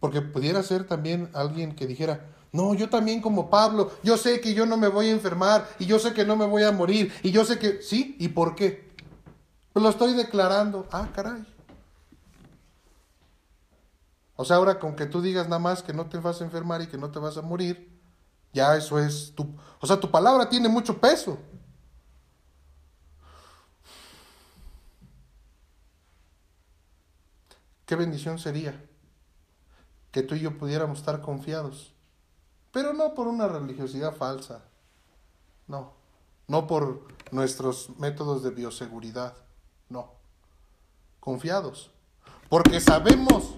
Porque 0.00 0.20
pudiera 0.20 0.62
ser 0.62 0.86
también 0.86 1.30
alguien 1.32 1.74
que 1.74 1.86
dijera, 1.86 2.26
no, 2.52 2.74
yo 2.74 2.88
también 2.88 3.20
como 3.20 3.50
Pablo, 3.50 3.92
yo 4.02 4.16
sé 4.16 4.40
que 4.40 4.54
yo 4.54 4.66
no 4.66 4.76
me 4.76 4.88
voy 4.88 5.08
a 5.08 5.12
enfermar 5.12 5.68
y 5.78 5.86
yo 5.86 5.98
sé 5.98 6.12
que 6.12 6.24
no 6.24 6.36
me 6.36 6.46
voy 6.46 6.62
a 6.62 6.72
morir 6.72 7.12
y 7.22 7.30
yo 7.30 7.44
sé 7.44 7.58
que, 7.58 7.82
sí, 7.82 8.16
¿y 8.18 8.28
por 8.28 8.54
qué? 8.54 8.90
Pues 9.72 9.82
lo 9.82 9.90
estoy 9.90 10.14
declarando. 10.14 10.86
Ah, 10.90 11.08
caray. 11.14 11.44
O 14.36 14.44
sea, 14.44 14.56
ahora 14.56 14.78
con 14.78 14.96
que 14.96 15.06
tú 15.06 15.20
digas 15.22 15.48
nada 15.48 15.58
más 15.58 15.82
que 15.82 15.92
no 15.92 16.06
te 16.06 16.18
vas 16.18 16.40
a 16.40 16.44
enfermar 16.44 16.82
y 16.82 16.86
que 16.86 16.98
no 16.98 17.10
te 17.10 17.18
vas 17.18 17.36
a 17.36 17.42
morir, 17.42 17.90
ya 18.52 18.76
eso 18.76 18.98
es 18.98 19.34
tu... 19.34 19.54
O 19.80 19.86
sea, 19.86 19.98
tu 19.98 20.10
palabra 20.10 20.48
tiene 20.48 20.68
mucho 20.68 20.98
peso. 20.98 21.38
Qué 27.86 27.94
bendición 27.94 28.38
sería 28.38 28.78
que 30.16 30.22
tú 30.22 30.34
y 30.34 30.40
yo 30.40 30.56
pudiéramos 30.56 31.00
estar 31.00 31.20
confiados, 31.20 31.92
pero 32.72 32.94
no 32.94 33.12
por 33.12 33.28
una 33.28 33.48
religiosidad 33.48 34.16
falsa, 34.16 34.64
no, 35.66 35.92
no 36.48 36.66
por 36.66 37.06
nuestros 37.32 37.90
métodos 37.98 38.42
de 38.42 38.48
bioseguridad, 38.48 39.34
no, 39.90 40.12
confiados, 41.20 41.90
porque 42.48 42.80
sabemos 42.80 43.56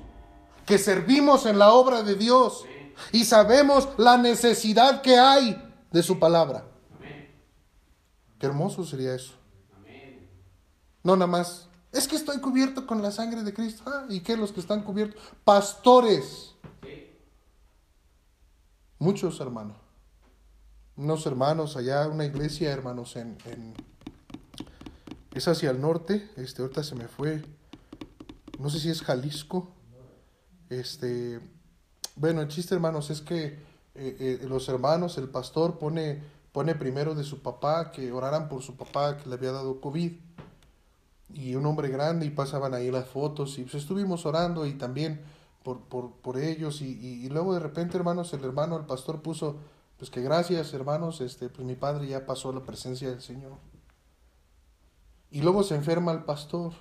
que 0.66 0.78
servimos 0.78 1.46
en 1.46 1.60
la 1.60 1.72
obra 1.72 2.02
de 2.02 2.16
Dios. 2.16 2.64
Y 3.12 3.24
sabemos 3.24 3.90
la 3.96 4.18
necesidad 4.18 5.00
que 5.00 5.16
hay 5.16 5.56
de 5.92 6.02
su 6.02 6.18
palabra. 6.18 6.64
Qué 8.40 8.46
hermoso 8.46 8.84
sería 8.84 9.14
eso. 9.14 9.34
No 11.04 11.14
nada 11.14 11.28
más 11.28 11.67
es 11.92 12.06
que 12.06 12.16
estoy 12.16 12.38
cubierto 12.40 12.86
con 12.86 13.02
la 13.02 13.10
sangre 13.10 13.42
de 13.42 13.54
Cristo. 13.54 13.84
Ah, 13.86 14.06
¿Y 14.08 14.20
qué 14.20 14.36
los 14.36 14.52
que 14.52 14.60
están 14.60 14.82
cubiertos? 14.82 15.22
Pastores. 15.44 16.54
Muchos 18.98 19.40
hermanos. 19.40 19.76
Unos 20.96 21.24
hermanos 21.26 21.76
allá, 21.76 22.08
una 22.08 22.24
iglesia, 22.24 22.72
hermanos, 22.72 23.14
en, 23.16 23.38
es 25.32 25.48
hacia 25.48 25.70
el 25.70 25.80
norte. 25.80 26.30
Este, 26.36 26.62
ahorita 26.62 26.82
se 26.82 26.94
me 26.94 27.08
fue. 27.08 27.42
No 28.58 28.68
sé 28.68 28.80
si 28.80 28.90
es 28.90 29.02
Jalisco. 29.02 29.68
Este, 30.68 31.40
bueno, 32.16 32.42
el 32.42 32.48
chiste, 32.48 32.74
hermanos, 32.74 33.10
es 33.10 33.20
que 33.20 33.44
eh, 33.94 34.40
eh, 34.40 34.46
los 34.46 34.68
hermanos, 34.68 35.16
el 35.16 35.28
pastor 35.28 35.78
pone, 35.78 36.20
pone 36.52 36.74
primero 36.74 37.14
de 37.14 37.24
su 37.24 37.40
papá 37.40 37.92
que 37.92 38.12
oraran 38.12 38.48
por 38.48 38.62
su 38.62 38.76
papá 38.76 39.16
que 39.16 39.28
le 39.28 39.36
había 39.36 39.52
dado 39.52 39.80
COVID 39.80 40.12
y 41.32 41.54
un 41.54 41.66
hombre 41.66 41.88
grande 41.88 42.26
y 42.26 42.30
pasaban 42.30 42.74
ahí 42.74 42.90
las 42.90 43.06
fotos 43.06 43.58
y 43.58 43.62
pues 43.62 43.74
estuvimos 43.74 44.24
orando 44.26 44.66
y 44.66 44.74
también 44.74 45.20
por, 45.62 45.80
por, 45.80 46.12
por 46.12 46.38
ellos 46.38 46.80
y, 46.80 46.86
y, 46.86 47.28
luego 47.28 47.54
de 47.54 47.60
repente 47.60 47.96
hermanos 47.96 48.32
el 48.32 48.44
hermano 48.44 48.76
el 48.76 48.86
pastor 48.86 49.20
puso 49.20 49.56
pues 49.98 50.10
que 50.10 50.22
gracias 50.22 50.72
hermanos 50.72 51.20
este 51.20 51.48
pues 51.48 51.66
mi 51.66 51.74
padre 51.74 52.06
ya 52.06 52.24
pasó 52.24 52.52
la 52.52 52.62
presencia 52.62 53.10
del 53.10 53.20
Señor. 53.20 53.52
Y 55.30 55.42
luego 55.42 55.62
se 55.62 55.74
enferma 55.74 56.12
el 56.12 56.24
pastor 56.24 56.72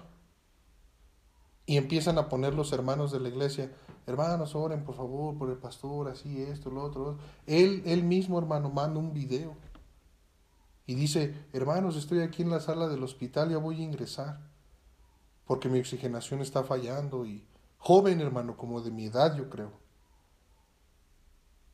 y 1.66 1.76
empiezan 1.76 2.18
a 2.18 2.30
poner 2.30 2.54
los 2.54 2.72
hermanos 2.72 3.12
de 3.12 3.20
la 3.20 3.28
iglesia 3.28 3.72
hermanos 4.06 4.56
oren 4.56 4.86
por 4.86 4.96
favor 4.96 5.38
por 5.38 5.50
el 5.50 5.58
pastor 5.58 6.08
así 6.08 6.42
esto 6.42 6.70
lo 6.72 6.84
otro 6.84 7.18
él 7.46 7.84
él 7.86 8.04
mismo 8.04 8.40
hermano 8.40 8.70
manda 8.70 9.00
un 9.00 9.14
video 9.14 9.54
y 10.88 10.96
dice, 10.96 11.36
hermanos, 11.52 11.98
estoy 11.98 12.22
aquí 12.22 12.42
en 12.42 12.50
la 12.50 12.62
sala 12.62 12.88
del 12.88 13.04
hospital, 13.04 13.50
ya 13.50 13.58
voy 13.58 13.82
a 13.82 13.84
ingresar, 13.84 14.40
porque 15.46 15.68
mi 15.68 15.80
oxigenación 15.80 16.42
está 16.42 16.64
fallando 16.64 17.26
y 17.26 17.46
joven, 17.78 18.22
hermano, 18.22 18.56
como 18.56 18.80
de 18.80 18.90
mi 18.90 19.08
edad, 19.08 19.36
yo 19.36 19.50
creo. 19.50 19.74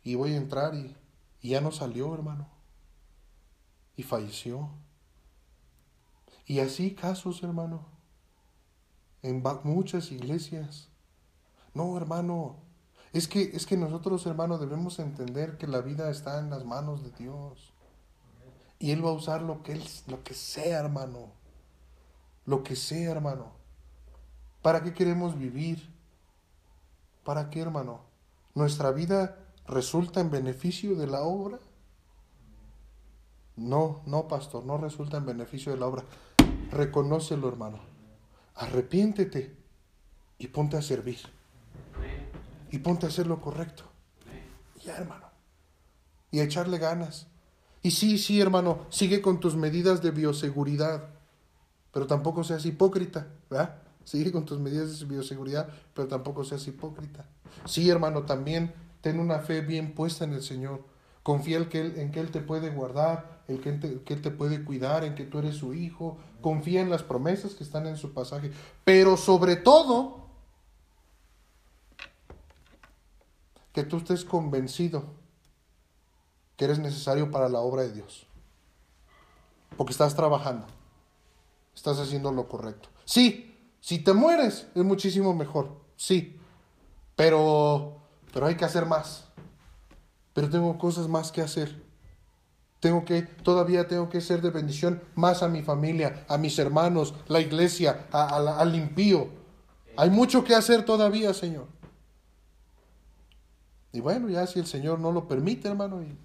Y 0.02 0.16
voy 0.16 0.34
a 0.34 0.38
entrar 0.38 0.74
y, 0.74 0.98
ya 1.48 1.62
no 1.62 1.72
salió, 1.72 2.12
hermano. 2.16 2.50
Y 3.96 4.02
falleció. 4.02 4.72
Y 6.48 6.60
así 6.60 6.96
casos, 6.96 7.44
hermano, 7.44 7.86
en 9.22 9.44
muchas 9.64 10.12
iglesias. 10.12 10.90
No, 11.76 11.96
hermano, 11.98 12.58
es 13.14 13.28
que, 13.28 13.44
es 13.54 13.68
que 13.68 13.78
nosotros, 13.78 14.26
hermano, 14.26 14.58
debemos 14.58 14.98
entender 14.98 15.60
que 15.60 15.68
la 15.68 15.82
vida 15.82 16.10
está 16.10 16.40
en 16.40 16.50
las 16.50 16.66
manos 16.66 17.04
de 17.04 17.12
Dios. 17.12 17.73
Y 18.84 18.92
Él 18.92 19.06
va 19.06 19.12
a 19.12 19.14
usar 19.14 19.42
lo 19.42 19.64
que, 19.64 19.72
él, 19.72 19.84
lo 20.08 20.26
que 20.26 20.34
sea, 20.34 20.82
hermano. 20.82 21.32
Lo 22.46 22.64
que 22.64 22.76
sea, 22.76 23.12
hermano. 23.12 23.54
¿Para 24.62 24.84
qué 24.84 24.94
queremos 24.94 25.40
vivir? 25.40 25.90
¿Para 27.24 27.50
qué, 27.50 27.62
hermano? 27.62 28.02
¿Nuestra 28.54 28.92
vida 28.92 29.38
resulta 29.68 30.20
en 30.20 30.32
beneficio 30.32 30.96
de 30.96 31.08
la 31.08 31.22
obra? 31.22 31.60
No, 33.56 34.02
no, 34.06 34.28
pastor, 34.28 34.66
no 34.66 34.78
resulta 34.78 35.16
en 35.16 35.28
beneficio 35.28 35.72
de 35.72 35.78
la 35.78 35.88
obra. 35.88 36.04
Reconócelo, 36.70 37.48
hermano. 37.48 37.80
Arrepiéntete 38.56 39.56
y 40.40 40.48
ponte 40.48 40.76
a 40.76 40.82
servir. 40.82 41.20
Y 42.70 42.80
ponte 42.80 43.06
a 43.06 43.10
hacer 43.10 43.28
lo 43.28 43.40
correcto. 43.40 43.86
Ya, 44.84 44.98
hermano. 44.98 45.28
Y 46.32 46.42
a 46.42 46.44
echarle 46.44 46.80
ganas. 46.80 47.28
Y 47.84 47.92
sí, 47.92 48.18
sí, 48.18 48.40
hermano, 48.40 48.86
sigue 48.90 49.22
con 49.22 49.42
tus 49.42 49.58
medidas 49.58 50.02
de 50.02 50.12
bioseguridad, 50.12 51.10
pero 51.92 52.08
tampoco 52.08 52.46
seas 52.46 52.66
hipócrita, 52.66 53.28
¿verdad? 53.50 53.76
Sigue 54.06 54.32
con 54.32 54.46
tus 54.46 54.58
medidas 54.58 55.02
de 55.02 55.06
bioseguridad, 55.06 55.68
pero 55.94 56.08
tampoco 56.08 56.46
seas 56.46 56.66
hipócrita. 56.66 57.26
Sí, 57.66 57.90
hermano, 57.90 58.24
también 58.24 58.74
ten 59.02 59.20
una 59.20 59.40
fe 59.40 59.60
bien 59.60 59.94
puesta 59.94 60.24
en 60.24 60.32
el 60.32 60.42
Señor. 60.42 60.82
Confía 61.24 61.58
en 61.58 61.68
que 61.68 61.82
Él, 61.82 61.94
en 61.98 62.12
que 62.12 62.22
él 62.22 62.32
te 62.32 62.40
puede 62.40 62.70
guardar, 62.70 63.44
en 63.50 63.60
que, 63.60 64.02
que 64.04 64.14
Él 64.14 64.22
te 64.22 64.32
puede 64.32 64.64
cuidar, 64.64 65.04
en 65.04 65.14
que 65.14 65.26
tú 65.26 65.40
eres 65.40 65.56
su 65.56 65.74
hijo. 65.74 66.18
Confía 66.42 66.82
en 66.82 66.90
las 66.90 67.04
promesas 67.04 67.54
que 67.54 67.66
están 67.66 67.86
en 67.86 67.98
su 67.98 68.14
pasaje. 68.14 68.52
Pero 68.86 69.18
sobre 69.18 69.58
todo, 69.58 70.30
que 73.74 73.84
tú 73.84 73.98
estés 73.98 74.24
convencido 74.24 75.23
que 76.58 76.66
eres 76.66 76.80
necesario 76.80 77.32
para 77.32 77.50
la 77.50 77.60
obra 77.60 77.84
de 77.84 77.94
Dios. 77.94 78.28
Porque 79.78 79.92
estás 79.92 80.16
trabajando. 80.16 80.68
Estás 81.76 82.00
haciendo 82.00 82.32
lo 82.32 82.48
correcto. 82.48 82.90
Sí, 83.06 83.58
si 83.82 84.00
te 84.00 84.14
mueres 84.14 84.68
es 84.76 84.84
muchísimo 84.84 85.34
mejor. 85.34 85.70
Sí. 85.96 86.40
Pero 87.16 88.04
pero 88.34 88.48
hay 88.48 88.56
que 88.56 88.66
hacer 88.66 88.86
más. 88.86 89.26
Pero 90.34 90.50
tengo 90.50 90.78
cosas 90.78 91.08
más 91.08 91.32
que 91.32 91.42
hacer. 91.42 91.82
Tengo 92.80 93.06
que 93.06 93.22
todavía 93.22 93.88
tengo 93.88 94.10
que 94.10 94.20
ser 94.20 94.42
de 94.42 94.50
bendición 94.50 95.02
más 95.16 95.42
a 95.42 95.48
mi 95.48 95.62
familia, 95.62 96.26
a 96.28 96.38
mis 96.38 96.58
hermanos, 96.60 97.14
la 97.28 97.40
iglesia, 97.40 98.08
al 98.12 98.76
impío. 98.76 99.30
Hay 99.96 100.10
mucho 100.10 100.44
que 100.44 100.56
hacer 100.56 100.84
todavía, 100.84 101.34
Señor. 101.34 101.68
Y 103.94 104.02
bueno, 104.02 104.28
ya 104.28 104.48
si 104.48 104.60
el 104.60 104.66
Señor 104.66 105.00
no 105.00 105.12
lo 105.12 105.28
permite, 105.28 105.68
hermano, 105.68 106.02
y 106.02 106.18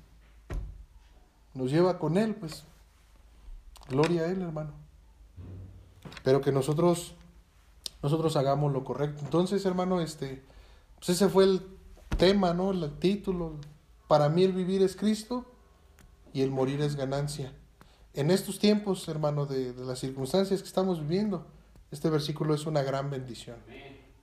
nos 1.59 1.72
lleva 1.72 1.98
con 1.98 2.16
Él, 2.16 2.36
pues 2.36 2.62
gloria 3.89 4.22
a 4.22 4.26
Él, 4.26 4.40
hermano. 4.43 4.70
Pero 6.22 6.40
que 6.40 6.52
nosotros, 6.52 7.14
nosotros 8.01 8.36
hagamos 8.36 8.72
lo 8.72 8.85
correcto. 8.85 9.22
Entonces, 9.24 9.66
hermano, 9.66 10.01
este, 10.01 10.40
pues 10.97 11.09
ese 11.10 11.28
fue 11.28 11.44
el 11.44 11.66
tema, 12.16 12.55
¿no? 12.55 12.70
El 12.70 12.97
título. 12.98 13.56
Para 14.06 14.28
mí 14.28 14.44
el 14.44 14.52
vivir 14.52 14.82
es 14.82 14.94
Cristo 14.94 15.47
y 16.32 16.43
el 16.43 16.52
morir 16.52 16.80
es 16.80 16.94
ganancia. 16.94 17.52
En 18.14 18.30
estos 18.30 18.60
tiempos, 18.60 19.09
hermano, 19.09 19.44
de, 19.44 19.74
las 19.74 19.98
circunstancias 19.98 20.62
que 20.62 20.68
estamos 20.68 21.01
viviendo, 21.01 21.44
este 21.90 22.09
versículo 22.09 22.55
es 22.55 22.66
una 22.66 22.82
gran 22.82 23.10
bendición. 23.10 23.56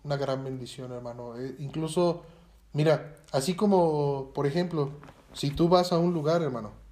Una 0.05 0.15
gran 0.15 0.41
bendición, 0.41 0.93
hermano. 0.93 1.37
Eh, 1.37 1.55
incluso, 1.59 2.23
mira, 2.71 3.17
así 3.33 3.55
como, 3.55 4.31
por 4.33 4.47
ejemplo, 4.47 4.91
si 5.33 5.49
tú 5.49 5.67
vas 5.67 5.91
a 5.91 5.97
un 5.97 6.13
lugar, 6.13 6.41
hermano, 6.41 6.84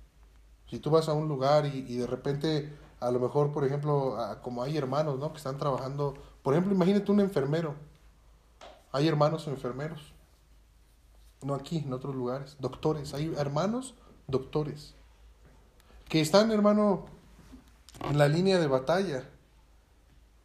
si 0.73 0.79
tú 0.79 0.89
vas 0.89 1.07
a 1.07 1.13
un 1.13 1.27
lugar 1.27 1.67
y, 1.67 1.97
de 1.97 2.07
repente, 2.07 2.75
a 2.99 3.11
lo 3.11 3.19
mejor, 3.19 3.51
por 3.51 3.63
ejemplo, 3.63 4.17
como 4.41 4.63
hay 4.63 4.75
hermanos, 4.75 5.19
¿no? 5.19 5.31
Que 5.31 5.37
están 5.37 5.59
trabajando, 5.59 6.15
por 6.41 6.55
ejemplo, 6.55 6.73
imagínate 6.73 7.11
un 7.11 7.19
enfermero. 7.19 7.75
Hay 8.91 9.07
hermanos 9.07 9.47
enfermeros. 9.47 10.13
No 11.43 11.53
aquí, 11.53 11.77
en 11.77 11.93
otros 11.93 12.15
lugares. 12.15 12.57
Doctores. 12.59 13.13
Hay 13.13 13.31
hermanos 13.37 13.93
doctores. 14.25 14.95
Que 16.09 16.21
están, 16.21 16.49
hermano, 16.49 17.05
en 18.09 18.17
la 18.17 18.27
línea 18.27 18.57
de 18.57 18.65
batalla 18.65 19.29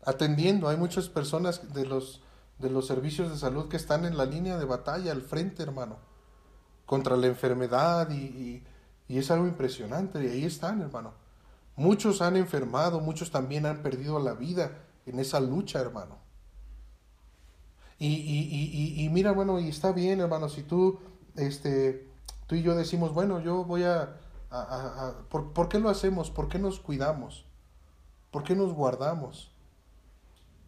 atendiendo. 0.04 0.68
Hay 0.68 0.76
muchas 0.76 1.08
personas 1.08 1.72
de 1.72 1.86
los, 1.86 2.20
de 2.58 2.68
los 2.68 2.86
servicios 2.86 3.30
de 3.30 3.38
salud 3.38 3.68
que 3.68 3.78
están 3.78 4.04
en 4.04 4.18
la 4.18 4.26
línea 4.26 4.58
de 4.58 4.66
batalla 4.66 5.10
al 5.10 5.22
frente, 5.22 5.62
hermano, 5.62 5.96
contra 6.84 7.16
la 7.16 7.28
enfermedad 7.28 8.10
y, 8.10 8.62
es 9.16 9.30
algo 9.30 9.46
impresionante. 9.46 10.22
Y 10.22 10.28
ahí 10.28 10.44
están, 10.44 10.82
hermano. 10.82 11.14
Muchos 11.76 12.20
han 12.20 12.36
enfermado, 12.36 13.00
muchos 13.00 13.30
también 13.30 13.64
han 13.64 13.82
perdido 13.82 14.18
la 14.18 14.34
vida 14.34 14.72
en 15.06 15.18
esa 15.18 15.40
lucha, 15.40 15.80
hermano. 15.80 16.18
Y, 17.98 18.08
y, 18.08 19.04
y, 19.04 19.08
mira, 19.08 19.32
bueno, 19.32 19.58
y 19.58 19.68
está 19.68 19.92
bien, 19.92 20.20
hermano, 20.20 20.50
si 20.50 20.62
tú, 20.62 20.98
este, 21.36 22.06
tú 22.46 22.56
y 22.56 22.62
yo 22.62 22.76
decimos, 22.76 23.14
bueno, 23.14 23.40
yo 23.40 23.64
voy 23.64 23.84
a, 23.84 24.16
a, 24.50 25.14
¿por, 25.30 25.52
¿por, 25.52 25.68
qué 25.68 25.78
lo 25.78 25.88
hacemos? 25.88 26.30
¿Por 26.30 26.48
qué 26.48 26.58
nos 26.58 26.78
cuidamos? 26.78 27.46
¿Por 28.30 28.44
qué 28.44 28.54
nos 28.54 28.72
guardamos? 28.72 29.50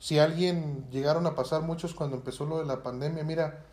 si 0.00 0.18
alguien 0.18 0.86
llegaron 0.90 1.26
a 1.26 1.34
pasar 1.34 1.62
muchos 1.62 1.94
cuando 1.94 2.16
empezó 2.16 2.46
lo 2.46 2.58
de 2.58 2.64
la 2.64 2.82
pandemia, 2.82 3.22
mira, 3.22 3.66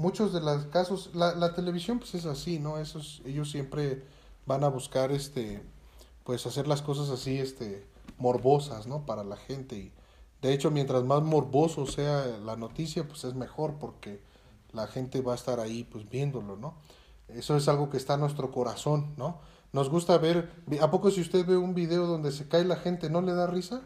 muchos 0.00 0.32
de 0.32 0.40
los 0.40 0.66
casos, 0.66 1.10
la, 1.14 1.34
la 1.34 1.54
televisión 1.54 1.98
pues 1.98 2.14
es 2.14 2.26
así, 2.26 2.58
¿no? 2.58 2.78
Esos, 2.78 3.22
ellos 3.24 3.50
siempre 3.50 4.02
van 4.46 4.64
a 4.64 4.68
buscar 4.68 5.12
este, 5.12 5.62
pues 6.24 6.46
hacer 6.46 6.66
las 6.66 6.82
cosas 6.82 7.10
así, 7.10 7.38
este, 7.38 7.86
morbosas, 8.18 8.86
¿no? 8.86 9.04
Para 9.06 9.22
la 9.24 9.36
gente 9.36 9.76
y 9.76 9.92
de 10.42 10.54
hecho 10.54 10.70
mientras 10.70 11.04
más 11.04 11.22
morboso 11.22 11.86
sea 11.86 12.26
la 12.44 12.56
noticia, 12.56 13.06
pues 13.06 13.24
es 13.24 13.34
mejor 13.34 13.74
porque 13.74 14.22
la 14.72 14.86
gente 14.86 15.20
va 15.20 15.32
a 15.32 15.36
estar 15.36 15.60
ahí 15.60 15.84
pues 15.84 16.08
viéndolo, 16.08 16.56
¿no? 16.56 16.74
Eso 17.28 17.56
es 17.56 17.68
algo 17.68 17.90
que 17.90 17.98
está 17.98 18.14
en 18.14 18.20
nuestro 18.20 18.50
corazón, 18.50 19.14
¿no? 19.16 19.38
Nos 19.72 19.88
gusta 19.88 20.18
ver, 20.18 20.50
¿a 20.80 20.90
poco 20.90 21.10
si 21.10 21.20
usted 21.20 21.46
ve 21.46 21.56
un 21.56 21.74
video 21.74 22.06
donde 22.06 22.32
se 22.32 22.48
cae 22.48 22.64
la 22.64 22.76
gente, 22.76 23.08
no 23.08 23.20
le 23.20 23.34
da 23.34 23.46
risa? 23.46 23.82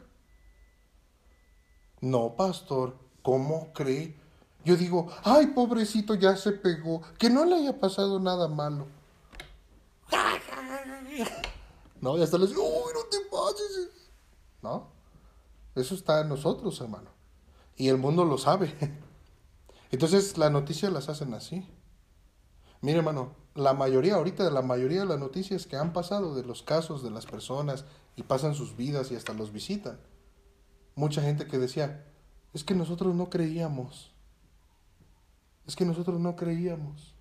No, 2.01 2.37
pastor, 2.37 2.97
¿cómo 3.23 3.73
cree? 3.73 4.24
Yo 4.65 4.77
digo, 4.77 5.09
ay, 5.23 5.49
pobrecito, 5.49 6.15
ya 6.15 6.37
se 6.37 6.53
pegó, 6.53 7.03
que 7.19 7.31
no 7.31 7.45
le 7.45 7.57
haya 7.57 7.79
pasado 7.79 8.21
nada 8.21 8.49
malo. 8.49 8.87
No, 12.01 12.19
ya 12.19 12.25
hasta 12.25 12.37
les 12.37 12.51
digo, 12.51 12.63
uy, 12.63 12.93
no 12.93 13.01
te 13.11 13.17
pases. 13.31 13.89
No, 14.61 14.89
eso 15.75 15.95
está 15.95 16.21
en 16.21 16.29
nosotros, 16.29 16.79
hermano. 16.83 17.09
Y 17.77 17.89
el 17.89 17.97
mundo 17.97 18.27
lo 18.27 18.37
sabe. 18.37 18.77
Entonces 19.91 20.37
las 20.37 20.51
noticias 20.51 20.93
las 20.93 21.09
hacen 21.09 21.33
así. 21.33 21.67
Mire, 22.83 22.99
hermano, 22.99 23.35
la 23.55 23.73
mayoría, 23.73 24.17
ahorita, 24.17 24.51
la 24.51 24.61
mayoría 24.61 25.01
de 25.01 25.07
las 25.07 25.19
noticias 25.19 25.65
que 25.65 25.77
han 25.77 25.95
pasado 25.95 26.35
de 26.35 26.45
los 26.45 26.63
casos 26.63 27.03
de 27.03 27.11
las 27.11 27.25
personas 27.25 27.87
y 28.17 28.25
pasan 28.25 28.55
sus 28.55 28.77
vidas 28.77 29.11
y 29.11 29.17
hasta 29.17 29.33
los 29.33 29.51
visitan 29.51 29.99
mucha 30.95 31.23
gente 31.23 31.47
que 31.47 31.59
decía, 31.59 32.05
es 32.53 32.65
que 32.65 32.75
nosotros 32.75 33.15
no 33.15 33.31
creíamos. 33.31 34.14
Es 35.67 35.77
que 35.77 35.85
nosotros 35.85 36.21
no 36.21 36.37
creíamos. 36.37 37.15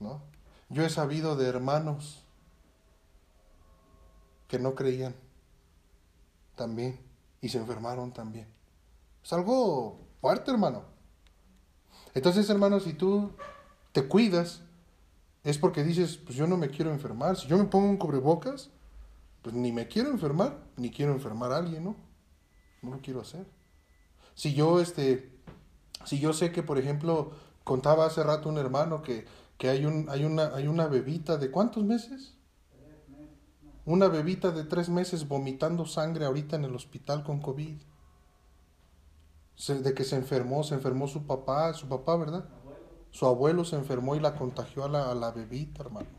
¿No? 0.00 0.22
Yo 0.68 0.84
he 0.84 0.90
sabido 0.90 1.36
de 1.36 1.48
hermanos 1.48 2.24
que 4.46 4.58
no 4.58 4.74
creían 4.74 5.14
también 6.54 7.00
y 7.40 7.48
se 7.48 7.58
enfermaron 7.58 8.12
también. 8.12 8.48
Es 9.22 9.32
algo 9.32 10.00
fuerte, 10.20 10.50
hermano. 10.50 10.84
Entonces, 12.14 12.48
hermano, 12.50 12.80
si 12.80 12.94
tú 12.94 13.32
te 13.92 14.06
cuidas, 14.06 14.62
es 15.44 15.58
porque 15.58 15.84
dices, 15.84 16.16
pues 16.16 16.36
yo 16.36 16.46
no 16.46 16.56
me 16.56 16.70
quiero 16.70 16.92
enfermar. 16.92 17.36
Si 17.36 17.46
yo 17.46 17.58
me 17.58 17.64
pongo 17.64 17.88
un 17.88 17.96
cubrebocas, 17.96 18.70
pues 19.42 19.54
ni 19.54 19.72
me 19.72 19.88
quiero 19.88 20.10
enfermar, 20.10 20.58
ni 20.76 20.90
quiero 20.90 21.12
enfermar 21.12 21.52
a 21.52 21.58
alguien, 21.58 21.84
¿no? 21.84 22.08
no 22.82 22.90
lo 22.90 23.00
quiero 23.00 23.20
hacer. 23.20 23.46
Si 24.34 24.54
yo, 24.54 24.80
este, 24.80 25.37
si 26.04 26.18
yo 26.18 26.32
sé 26.32 26.52
que, 26.52 26.62
por 26.62 26.78
ejemplo, 26.78 27.32
contaba 27.64 28.06
hace 28.06 28.22
rato 28.22 28.48
un 28.48 28.58
hermano 28.58 29.02
que, 29.02 29.26
que 29.58 29.68
hay, 29.68 29.84
un, 29.84 30.08
hay, 30.08 30.24
una, 30.24 30.54
hay 30.54 30.66
una 30.66 30.86
bebita 30.86 31.36
de 31.36 31.50
cuántos 31.50 31.84
meses? 31.84 32.34
Una 33.84 34.08
bebita 34.08 34.50
de 34.50 34.64
tres 34.64 34.88
meses 34.88 35.26
vomitando 35.26 35.86
sangre 35.86 36.26
ahorita 36.26 36.56
en 36.56 36.64
el 36.64 36.74
hospital 36.74 37.24
con 37.24 37.40
COVID. 37.40 37.78
de 39.66 39.94
que 39.94 40.04
se 40.04 40.16
enfermó, 40.16 40.62
se 40.62 40.74
enfermó 40.74 41.08
su 41.08 41.26
papá, 41.26 41.72
su 41.74 41.88
papá, 41.88 42.16
¿verdad? 42.16 42.48
Su 43.10 43.26
abuelo 43.26 43.64
se 43.64 43.76
enfermó 43.76 44.14
y 44.14 44.20
la 44.20 44.34
contagió 44.34 44.84
a 44.84 44.88
la, 44.88 45.10
a 45.10 45.14
la 45.14 45.30
bebita, 45.30 45.82
hermano. 45.82 46.18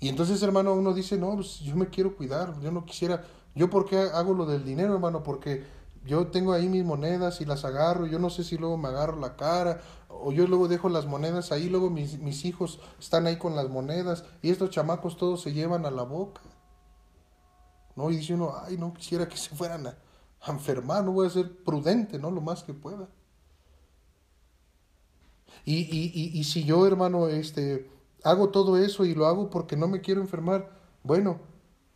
Y 0.00 0.08
entonces, 0.08 0.42
hermano, 0.42 0.74
uno 0.74 0.94
dice, 0.94 1.16
no, 1.16 1.34
pues 1.34 1.58
yo 1.60 1.74
me 1.74 1.88
quiero 1.88 2.14
cuidar, 2.14 2.60
yo 2.60 2.70
no 2.70 2.84
quisiera, 2.84 3.24
yo 3.54 3.68
por 3.68 3.84
qué 3.86 3.98
hago 3.98 4.32
lo 4.32 4.46
del 4.46 4.64
dinero, 4.64 4.94
hermano, 4.94 5.22
porque 5.22 5.64
yo 6.04 6.28
tengo 6.28 6.52
ahí 6.52 6.68
mis 6.68 6.84
monedas 6.84 7.40
y 7.40 7.44
las 7.44 7.64
agarro, 7.64 8.06
yo 8.06 8.18
no 8.18 8.30
sé 8.30 8.44
si 8.44 8.56
luego 8.56 8.76
me 8.76 8.88
agarro 8.88 9.18
la 9.18 9.36
cara, 9.36 9.80
o 10.08 10.32
yo 10.32 10.46
luego 10.46 10.68
dejo 10.68 10.88
las 10.88 11.06
monedas 11.06 11.52
ahí, 11.52 11.68
luego 11.68 11.90
mis, 11.90 12.18
mis 12.18 12.44
hijos 12.44 12.80
están 12.98 13.26
ahí 13.26 13.36
con 13.36 13.54
las 13.56 13.68
monedas, 13.68 14.24
y 14.42 14.50
estos 14.50 14.70
chamacos 14.70 15.16
todos 15.16 15.42
se 15.42 15.52
llevan 15.52 15.86
a 15.86 15.90
la 15.90 16.02
boca. 16.02 16.40
¿No? 17.96 18.10
Y 18.10 18.16
dice 18.16 18.34
uno, 18.34 18.54
ay, 18.64 18.76
no 18.76 18.94
quisiera 18.94 19.28
que 19.28 19.36
se 19.36 19.54
fueran 19.54 19.86
a, 19.86 19.98
enfermar, 20.46 21.04
no 21.04 21.12
voy 21.12 21.26
a 21.26 21.30
ser 21.30 21.64
prudente, 21.64 22.18
¿no? 22.18 22.30
Lo 22.30 22.40
más 22.40 22.62
que 22.62 22.72
pueda. 22.72 23.08
Y, 25.64 25.74
y, 25.74 26.12
y, 26.14 26.38
y 26.38 26.44
si 26.44 26.64
yo, 26.64 26.86
hermano, 26.86 27.26
este, 27.26 27.90
hago 28.22 28.50
todo 28.50 28.76
eso 28.76 29.04
y 29.04 29.14
lo 29.14 29.26
hago 29.26 29.50
porque 29.50 29.76
no 29.76 29.88
me 29.88 30.00
quiero 30.00 30.20
enfermar, 30.20 30.70
bueno, 31.02 31.40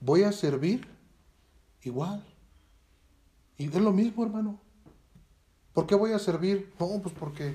voy 0.01 0.25
a 0.25 0.33
servir 0.33 0.89
igual. 1.83 2.25
Es 3.67 3.75
lo 3.75 3.93
mismo, 3.93 4.25
hermano. 4.25 4.61
¿Por 5.73 5.87
qué 5.87 5.95
voy 5.95 6.13
a 6.13 6.19
servir? 6.19 6.73
No, 6.79 7.01
pues 7.03 7.15
porque, 7.19 7.55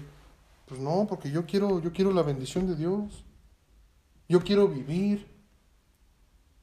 pues 0.68 0.80
no, 0.80 1.06
porque 1.08 1.32
yo 1.32 1.46
quiero, 1.46 1.80
yo 1.80 1.92
quiero 1.92 2.12
la 2.12 2.24
bendición 2.24 2.68
de 2.68 2.76
Dios. 2.76 3.24
Yo 4.28 4.44
quiero 4.44 4.68
vivir. 4.68 5.28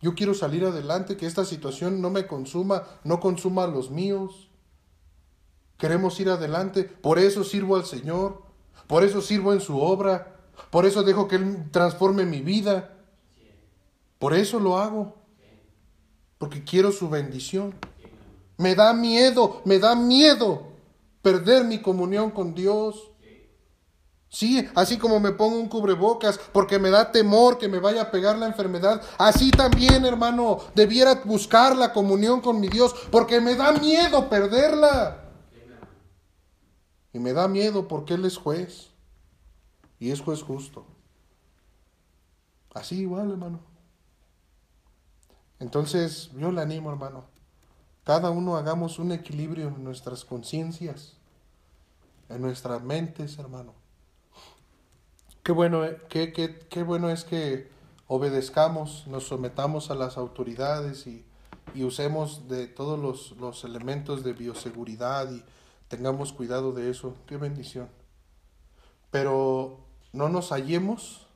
Yo 0.00 0.14
quiero 0.14 0.34
salir 0.34 0.64
adelante, 0.64 1.16
que 1.16 1.26
esta 1.26 1.44
situación 1.44 2.02
no 2.02 2.10
me 2.10 2.26
consuma, 2.26 2.84
no 3.04 3.20
consuma 3.20 3.64
a 3.64 3.68
los 3.68 3.90
míos. 3.90 4.50
Queremos 5.78 6.18
ir 6.20 6.28
adelante, 6.28 6.84
por 6.84 7.18
eso 7.18 7.42
sirvo 7.42 7.76
al 7.76 7.84
Señor, 7.84 8.42
por 8.86 9.02
eso 9.02 9.22
sirvo 9.22 9.52
en 9.52 9.60
su 9.60 9.80
obra, 9.80 10.36
por 10.70 10.84
eso 10.84 11.02
dejo 11.02 11.26
que 11.26 11.36
Él 11.36 11.70
transforme 11.70 12.26
mi 12.26 12.42
vida. 12.42 12.98
Por 14.18 14.34
eso 14.34 14.60
lo 14.60 14.78
hago 14.78 15.24
porque 16.44 16.62
quiero 16.62 16.92
su 16.92 17.08
bendición. 17.08 17.74
Me 18.56 18.74
da 18.74 18.92
miedo, 18.92 19.62
me 19.64 19.78
da 19.78 19.94
miedo 19.94 20.74
perder 21.22 21.64
mi 21.64 21.80
comunión 21.80 22.30
con 22.30 22.54
Dios. 22.54 23.10
Sí, 24.28 24.68
así 24.74 24.98
como 24.98 25.20
me 25.20 25.30
pongo 25.30 25.58
un 25.58 25.68
cubrebocas 25.68 26.38
porque 26.52 26.78
me 26.78 26.90
da 26.90 27.12
temor 27.12 27.56
que 27.56 27.68
me 27.68 27.78
vaya 27.78 28.02
a 28.02 28.10
pegar 28.10 28.36
la 28.36 28.46
enfermedad, 28.46 29.00
así 29.16 29.52
también, 29.52 30.04
hermano, 30.04 30.58
debiera 30.74 31.22
buscar 31.24 31.76
la 31.76 31.92
comunión 31.92 32.40
con 32.40 32.58
mi 32.58 32.68
Dios 32.68 32.94
porque 33.12 33.40
me 33.40 33.54
da 33.54 33.72
miedo 33.72 34.28
perderla. 34.28 35.20
Y 37.12 37.20
me 37.20 37.32
da 37.32 37.46
miedo 37.46 37.86
porque 37.86 38.14
Él 38.14 38.24
es 38.24 38.36
juez 38.36 38.90
y 40.00 40.10
es 40.10 40.20
juez 40.20 40.42
justo. 40.42 40.84
Así 42.74 43.02
igual, 43.02 43.30
hermano. 43.30 43.60
Entonces, 45.60 46.30
yo 46.36 46.50
le 46.50 46.60
animo, 46.60 46.90
hermano. 46.90 47.33
Cada 48.04 48.30
uno 48.30 48.56
hagamos 48.56 48.98
un 48.98 49.12
equilibrio 49.12 49.68
en 49.68 49.82
nuestras 49.82 50.26
conciencias, 50.26 51.14
en 52.28 52.42
nuestras 52.42 52.82
mentes, 52.82 53.38
hermano. 53.38 53.72
qué 55.42 55.52
bueno, 55.52 55.82
bueno 56.86 57.08
es 57.08 57.24
que 57.24 57.70
obedezcamos, 58.06 59.06
nos 59.06 59.26
sometamos 59.26 59.90
a 59.90 59.94
las 59.94 60.18
autoridades 60.18 61.06
y, 61.06 61.24
y 61.74 61.84
usemos 61.84 62.46
de 62.46 62.66
todos 62.66 62.98
los, 62.98 63.32
los 63.40 63.64
elementos 63.64 64.22
de 64.22 64.34
bioseguridad 64.34 65.32
y 65.32 65.42
tengamos 65.88 66.34
cuidado 66.34 66.72
de 66.72 66.90
eso. 66.90 67.16
Qué 67.26 67.38
bendición. 67.38 67.88
Pero 69.10 69.80
no 70.12 70.28
nos 70.28 70.50
hallemos 70.50 71.26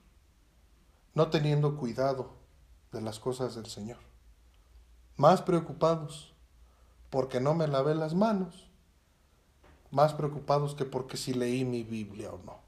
no 1.14 1.30
teniendo 1.30 1.76
cuidado 1.76 2.34
de 2.92 3.00
las 3.00 3.18
cosas 3.18 3.54
del 3.54 3.66
Señor. 3.66 3.98
Más 5.16 5.40
preocupados 5.42 6.34
porque 7.10 7.40
no 7.40 7.54
me 7.54 7.66
lavé 7.66 7.94
las 7.94 8.14
manos. 8.14 8.68
Más 9.90 10.12
preocupados 10.12 10.74
que 10.74 10.84
porque 10.84 11.16
si 11.16 11.32
leí 11.32 11.64
mi 11.64 11.82
Biblia 11.82 12.30
o 12.30 12.38
no. 12.44 12.58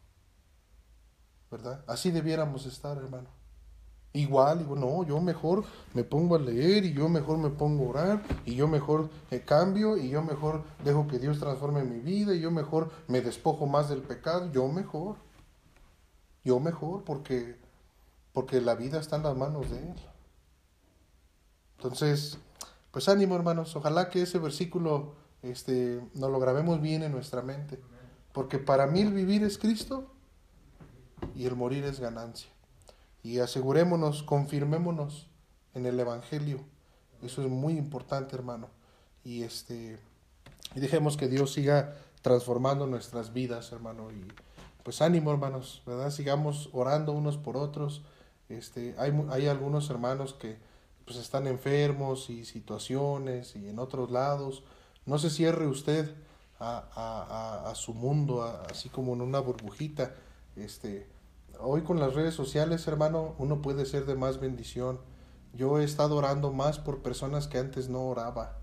¿Verdad? 1.50 1.84
Así 1.86 2.10
debiéramos 2.10 2.64
estar, 2.66 2.96
hermano. 2.96 3.28
Igual, 4.12 4.58
digo, 4.58 4.74
no, 4.74 5.04
yo 5.04 5.20
mejor 5.20 5.64
me 5.94 6.02
pongo 6.02 6.34
a 6.34 6.38
leer 6.38 6.84
y 6.84 6.92
yo 6.92 7.08
mejor 7.08 7.38
me 7.38 7.50
pongo 7.50 7.86
a 7.86 7.90
orar 7.90 8.22
y 8.44 8.56
yo 8.56 8.66
mejor 8.66 9.08
eh, 9.30 9.40
cambio 9.40 9.96
y 9.96 10.08
yo 10.08 10.22
mejor 10.22 10.64
dejo 10.84 11.06
que 11.06 11.20
Dios 11.20 11.38
transforme 11.38 11.84
mi 11.84 12.00
vida 12.00 12.34
y 12.34 12.40
yo 12.40 12.50
mejor 12.50 12.90
me 13.06 13.20
despojo 13.20 13.66
más 13.66 13.88
del 13.88 14.02
pecado, 14.02 14.50
yo 14.50 14.66
mejor. 14.66 15.16
Yo 16.42 16.58
mejor 16.58 17.04
porque 17.04 17.56
porque 18.32 18.60
la 18.60 18.74
vida 18.74 19.00
está 19.00 19.16
en 19.16 19.24
las 19.24 19.36
manos 19.36 19.70
de 19.70 19.78
Él. 19.78 19.96
Entonces, 21.76 22.38
pues 22.90 23.08
ánimo 23.08 23.36
hermanos, 23.36 23.74
ojalá 23.76 24.08
que 24.10 24.22
ese 24.22 24.38
versículo 24.38 25.14
este, 25.42 26.00
nos 26.14 26.30
lo 26.30 26.38
grabemos 26.40 26.80
bien 26.80 27.02
en 27.02 27.12
nuestra 27.12 27.42
mente, 27.42 27.80
porque 28.32 28.58
para 28.58 28.86
mí 28.86 29.00
el 29.00 29.12
vivir 29.12 29.42
es 29.42 29.58
Cristo 29.58 30.12
y 31.34 31.46
el 31.46 31.56
morir 31.56 31.84
es 31.84 32.00
ganancia. 32.00 32.50
Y 33.22 33.38
asegurémonos, 33.38 34.22
confirmémonos 34.22 35.28
en 35.74 35.86
el 35.86 36.00
Evangelio. 36.00 36.60
Eso 37.22 37.42
es 37.42 37.50
muy 37.50 37.76
importante, 37.76 38.34
hermano. 38.34 38.68
Y 39.24 39.42
este 39.42 39.98
y 40.74 40.80
dejemos 40.80 41.16
que 41.16 41.28
Dios 41.28 41.52
siga 41.52 41.96
transformando 42.22 42.86
nuestras 42.86 43.32
vidas, 43.32 43.72
hermano. 43.72 44.10
Y 44.12 44.26
pues 44.82 45.02
ánimo, 45.02 45.30
hermanos, 45.32 45.82
¿verdad? 45.86 46.10
Sigamos 46.10 46.70
orando 46.72 47.12
unos 47.12 47.36
por 47.36 47.56
otros. 47.56 48.02
Este, 48.48 48.94
hay, 48.98 49.12
hay 49.30 49.46
algunos 49.46 49.90
hermanos 49.90 50.34
que 50.34 50.58
pues 51.10 51.22
están 51.22 51.48
enfermos 51.48 52.30
y 52.30 52.44
situaciones 52.44 53.56
y 53.56 53.68
en 53.68 53.80
otros 53.80 54.12
lados. 54.12 54.62
No 55.06 55.18
se 55.18 55.28
cierre 55.28 55.66
usted 55.66 56.14
a, 56.60 57.66
a, 57.68 57.74
su 57.74 57.94
mundo, 57.94 58.44
así 58.70 58.90
como 58.90 59.14
en 59.14 59.20
una 59.20 59.40
burbujita. 59.40 60.14
Este, 60.54 61.08
hoy 61.58 61.82
con 61.82 61.98
las 61.98 62.14
redes 62.14 62.34
sociales, 62.34 62.86
hermano, 62.86 63.34
uno 63.38 63.60
puede 63.60 63.86
ser 63.86 64.06
de 64.06 64.14
más 64.14 64.38
bendición. 64.38 65.00
Yo 65.52 65.80
he 65.80 65.84
estado 65.84 66.14
orando 66.14 66.52
más 66.52 66.78
por 66.78 67.02
personas 67.02 67.48
que 67.48 67.58
antes 67.58 67.88
no 67.88 68.04
oraba. 68.04 68.58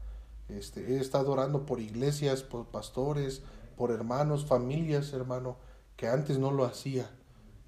Este, 0.48 0.94
he 0.94 1.02
estado 1.02 1.34
orando 1.34 1.65
por 1.65 1.82
iglesias, 1.82 2.44
por 2.44 2.68
pastores, 2.68 3.41
por 3.76 3.91
hermanos, 3.91 4.45
familias, 4.45 5.11
hermano, 5.11 5.57
que 5.98 6.07
antes 6.07 6.40
no 6.40 6.52
lo 6.52 6.64
hacía. 6.64 7.11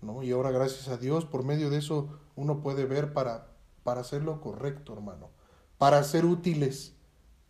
¿no? 0.02 0.24
Y 0.24 0.32
ahora, 0.32 0.52
gracias 0.52 0.88
a 0.88 0.96
Dios, 0.96 1.26
por 1.26 1.44
medio 1.44 1.70
de 1.70 1.80
eso 1.80 2.18
uno 2.38 2.62
puede 2.62 2.86
ver 2.86 3.12
para, 3.12 3.49
para 3.90 4.02
hacer 4.02 4.22
lo 4.22 4.40
correcto, 4.40 4.94
hermano. 4.94 5.32
Para 5.80 6.04
ser 6.04 6.24
útiles 6.24 6.94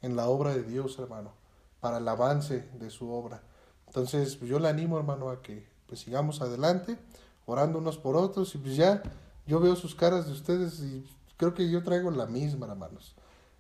en 0.02 0.16
la 0.16 0.30
obra 0.30 0.54
de 0.54 0.64
Dios, 0.64 0.98
hermano. 0.98 1.34
Para 1.82 1.98
el 1.98 2.08
avance 2.08 2.70
de 2.80 2.90
su 2.92 3.12
obra. 3.12 3.44
Entonces, 3.88 4.38
pues, 4.38 4.50
yo 4.50 4.58
le 4.58 4.70
animo, 4.70 4.98
hermano, 4.98 5.32
a 5.32 5.42
que 5.42 5.68
pues 5.86 6.00
sigamos 6.00 6.40
adelante 6.40 6.98
orando 7.46 7.80
unos 7.80 7.98
por 7.98 8.16
otros, 8.16 8.56
y 8.56 8.58
pues 8.58 8.78
ya 8.78 9.04
yo 9.48 9.60
veo 9.60 9.76
sus 9.76 9.96
caras 9.96 10.28
de 10.28 10.32
ustedes 10.32 10.80
y 10.80 11.06
creo 11.36 11.54
que 11.54 11.70
yo 11.70 11.84
traigo 11.84 12.10
la 12.10 12.26
misma, 12.26 12.68
hermanos. 12.68 13.16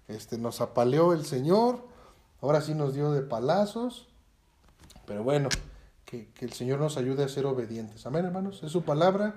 Este, 0.07 0.37
nos 0.37 0.61
apaleó 0.61 1.11
el 1.11 1.25
Señor, 1.25 1.83
ahora 2.41 2.61
sí 2.61 2.75
nos 2.75 2.93
dio 2.93 3.11
de 3.11 3.23
palazos, 3.23 4.07
pero 5.05 5.21
bueno, 5.21 5.49
que, 6.05 6.29
el 6.39 6.53
Señor 6.53 6.79
nos 6.79 6.95
ayude 6.95 7.25
a 7.25 7.27
ser 7.27 7.45
obedientes. 7.45 8.05
Amén, 8.05 8.23
hermanos, 8.23 8.63
es 8.63 8.71
su 8.71 8.83
palabra, 8.83 9.35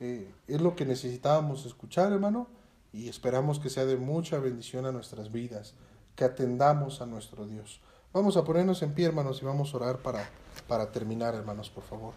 eh, 0.00 0.32
es 0.46 0.62
lo 0.62 0.74
que 0.74 0.86
necesitábamos 0.86 1.66
escuchar, 1.66 2.12
hermano, 2.12 2.46
y 2.92 3.08
esperamos 3.08 3.58
que 3.58 3.70
sea 3.70 3.84
de 3.84 3.96
mucha 3.96 4.38
bendición 4.38 4.86
a 4.86 4.92
nuestras 4.92 5.30
vidas, 5.30 5.74
que 6.16 6.24
atendamos 6.24 7.00
a 7.00 7.06
nuestro 7.06 7.46
Dios. 7.46 7.80
Vamos 8.12 8.36
a 8.36 8.44
ponernos 8.44 8.82
en 8.82 8.94
pie, 8.94 9.06
hermanos, 9.06 9.42
y 9.42 9.44
vamos 9.44 9.72
a 9.72 9.76
orar 9.76 9.98
para, 9.98 10.28
para 10.66 10.90
terminar, 10.90 11.34
hermanos, 11.34 11.70
por 11.70 11.84
favor. 11.84 12.14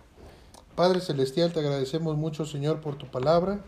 Padre 0.75 1.01
Celestial, 1.01 1.51
te 1.51 1.59
agradecemos 1.59 2.15
mucho, 2.15 2.45
Señor, 2.45 2.79
por 2.79 2.97
tu 2.97 3.07
palabra. 3.07 3.59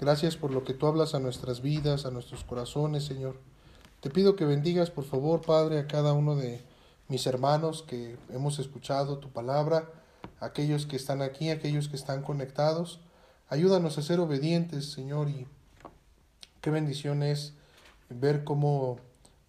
Gracias 0.00 0.36
por 0.36 0.52
lo 0.52 0.64
que 0.64 0.72
tú 0.72 0.86
hablas 0.86 1.14
a 1.14 1.20
nuestras 1.20 1.60
vidas, 1.60 2.06
a 2.06 2.10
nuestros 2.10 2.44
corazones, 2.44 3.04
Señor. 3.04 3.36
Te 4.00 4.08
pido 4.08 4.34
que 4.34 4.46
bendigas, 4.46 4.90
por 4.90 5.04
favor, 5.04 5.42
Padre, 5.42 5.78
a 5.78 5.86
cada 5.86 6.14
uno 6.14 6.34
de 6.34 6.64
mis 7.08 7.26
hermanos 7.26 7.84
que 7.86 8.16
hemos 8.30 8.58
escuchado 8.58 9.18
tu 9.18 9.30
palabra, 9.30 9.90
aquellos 10.40 10.86
que 10.86 10.96
están 10.96 11.20
aquí, 11.20 11.50
aquellos 11.50 11.88
que 11.88 11.96
están 11.96 12.22
conectados. 12.22 13.00
Ayúdanos 13.50 13.98
a 13.98 14.02
ser 14.02 14.20
obedientes, 14.20 14.90
Señor, 14.90 15.28
y 15.28 15.46
qué 16.60 16.70
bendición 16.70 17.22
es 17.22 17.54
ver 18.08 18.44
cómo 18.44 18.98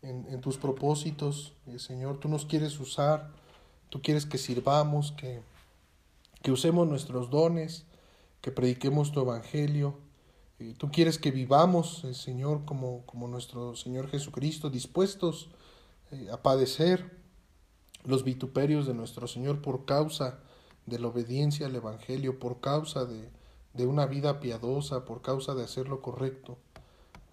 en, 0.02 0.42
tus 0.42 0.58
propósitos, 0.58 1.54
eh, 1.68 1.78
Señor, 1.78 2.20
tú 2.20 2.28
nos 2.28 2.46
quieres 2.46 2.80
usar, 2.80 3.30
tú 3.90 4.02
quieres 4.02 4.26
que 4.26 4.38
sirvamos, 4.38 5.12
que 5.12 5.42
que 6.42 6.52
usemos 6.52 6.88
nuestros 6.88 7.30
dones, 7.30 7.86
que 8.42 8.52
prediquemos 8.52 9.12
tu 9.12 9.22
evangelio. 9.22 9.96
Eh, 10.60 10.74
tú 10.78 10.92
quieres 10.92 11.20
que 11.20 11.32
vivamos, 11.32 12.04
eh, 12.04 12.14
Señor, 12.14 12.66
como, 12.66 13.06
como 13.06 13.28
nuestro 13.28 13.76
Señor 13.76 14.10
Jesucristo, 14.10 14.70
dispuestos 14.70 15.50
a 16.30 16.42
padecer 16.42 17.10
los 18.04 18.26
vituperios 18.26 18.86
de 18.86 18.94
nuestro 18.94 19.28
Señor 19.28 19.62
por 19.62 19.86
causa 19.86 20.40
de 20.86 21.00
la 21.00 21.08
obediencia 21.08 21.68
al 21.68 21.76
Evangelio, 21.76 22.38
por 22.38 22.60
causa 22.60 23.06
de, 23.06 23.30
de 23.74 23.88
una 23.88 24.08
vida 24.08 24.42
piadosa, 24.42 25.06
por 25.06 25.22
causa 25.22 25.56
de 25.56 25.64
hacer 25.64 25.88
lo 25.88 26.02
correcto. 26.02 26.58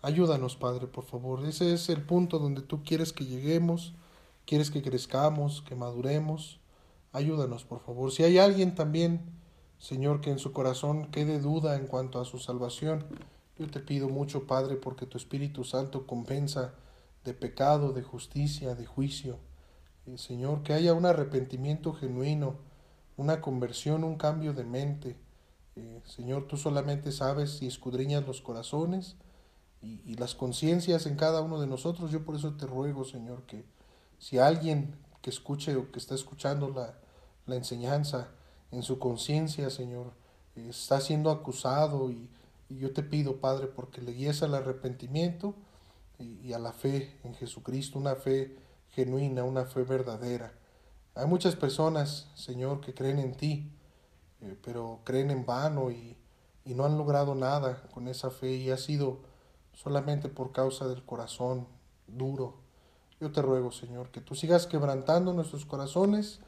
Ayúdanos, 0.01 0.55
Padre, 0.55 0.87
por 0.87 1.05
favor. 1.05 1.45
Ese 1.45 1.73
es 1.73 1.89
el 1.89 2.03
punto 2.03 2.39
donde 2.39 2.63
tú 2.63 2.85
quieres 2.85 3.13
que 3.13 3.27
lleguemos, 3.27 3.95
quieres 4.47 4.71
que 4.71 4.81
crezcamos, 4.81 5.63
que 5.63 5.75
maduremos. 5.75 6.61
Ayúdanos, 7.13 7.65
por 7.65 7.81
favor. 7.81 8.13
Si 8.13 8.23
hay 8.23 8.39
alguien 8.39 8.77
también, 8.77 9.23
Señor, 9.79 10.21
que 10.21 10.31
en 10.31 10.39
su 10.39 10.53
corazón 10.53 11.11
quede 11.11 11.41
duda 11.41 11.77
en 11.77 11.89
cuanto 11.89 12.21
a 12.21 12.25
su 12.25 12.39
salvación, 12.39 13.07
yo 13.59 13.67
te 13.67 13.81
pido 13.81 14.09
mucho, 14.09 14.47
Padre, 14.47 14.77
porque 14.77 15.05
tu 15.05 15.19
Espíritu 15.19 15.65
Santo 15.65 16.07
compensa 16.07 16.75
de 17.25 17.35
pecado, 17.35 17.93
de 17.93 18.05
justicia, 18.05 18.77
de 18.77 18.87
juicio. 18.87 19.39
Eh, 20.07 20.17
Señor, 20.17 20.63
que 20.63 20.75
haya 20.75 20.95
un 20.95 21.07
arrepentimiento 21.07 21.93
genuino, 21.93 22.55
una 23.17 23.41
conversión, 23.41 24.05
un 24.05 24.17
cambio 24.17 24.53
de 24.53 24.63
mente. 24.63 25.17
Eh, 25.75 26.01
Señor, 26.05 26.47
tú 26.47 26.57
solamente 26.57 27.11
sabes 27.11 27.61
y 27.63 27.67
escudriñas 27.67 28.25
los 28.25 28.41
corazones 28.41 29.17
y, 29.81 30.17
las 30.17 30.35
conciencias 30.35 31.07
en 31.07 31.17
cada 31.17 31.41
uno 31.41 31.61
de 31.61 31.67
nosotros. 31.67 32.11
Yo 32.11 32.25
por 32.25 32.35
eso 32.35 32.55
te 32.55 32.67
ruego, 32.67 33.05
Señor, 33.05 33.43
que 33.45 33.65
si 34.19 34.39
alguien 34.39 34.97
que 35.23 35.31
escuche 35.31 35.77
o 35.77 35.93
que 35.93 35.99
está 35.99 36.15
escuchando 36.15 36.71
la, 36.71 36.95
la 37.47 37.57
enseñanza 37.57 38.29
en 38.71 38.83
su 38.83 38.99
conciencia, 38.99 39.71
Señor, 39.71 40.13
está 40.55 41.01
siendo 41.01 41.31
acusado 41.31 42.11
y, 42.11 42.29
yo 42.71 42.93
te 42.93 43.03
pido, 43.03 43.37
Padre, 43.37 43.67
porque 43.67 44.03
le 44.03 44.13
guíes 44.13 44.43
al 44.43 44.55
arrepentimiento 44.55 45.55
y, 46.19 46.53
a 46.53 46.59
la 46.59 46.73
fe 46.73 47.17
en 47.25 47.35
Jesucristo, 47.35 47.99
una 47.99 48.15
fe 48.15 48.59
genuina, 48.91 49.43
una 49.43 49.65
fe 49.65 49.85
verdadera. 49.85 50.53
Hay 51.15 51.27
muchas 51.27 51.57
personas, 51.57 52.27
Señor, 52.35 52.83
que 52.83 52.93
creen 52.93 53.21
en 53.21 53.35
ti, 53.35 53.73
eh, 54.43 54.55
pero 54.63 55.01
creen 55.05 55.31
en 55.31 55.47
vano 55.47 55.91
y, 55.91 56.19
y 56.67 56.75
no 56.75 56.85
han 56.85 56.99
logrado 56.99 57.35
nada 57.35 57.89
con 57.95 58.07
esa 58.07 58.31
fe 58.31 58.57
y 58.57 58.71
ha 58.71 58.77
sido 58.77 59.21
solamente 59.79 60.29
por 60.29 60.51
causa 60.51 60.89
del 60.89 61.05
corazón 61.05 61.69
duro, 62.09 62.57
yo 63.21 63.31
te 63.31 63.43
ruego, 63.43 63.71
Señor, 63.71 64.11
que 64.11 64.21
tú 64.21 64.35
sigas 64.35 64.67
quebrantando 64.67 65.33
nuestros 65.33 65.65
corazones, 65.65 66.41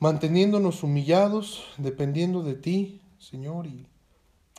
manteniéndonos 0.00 0.82
humillados, 0.82 1.64
dependiendo 1.78 2.42
de 2.42 2.54
ti, 2.56 3.02
Señor, 3.18 3.66
y 3.66 3.86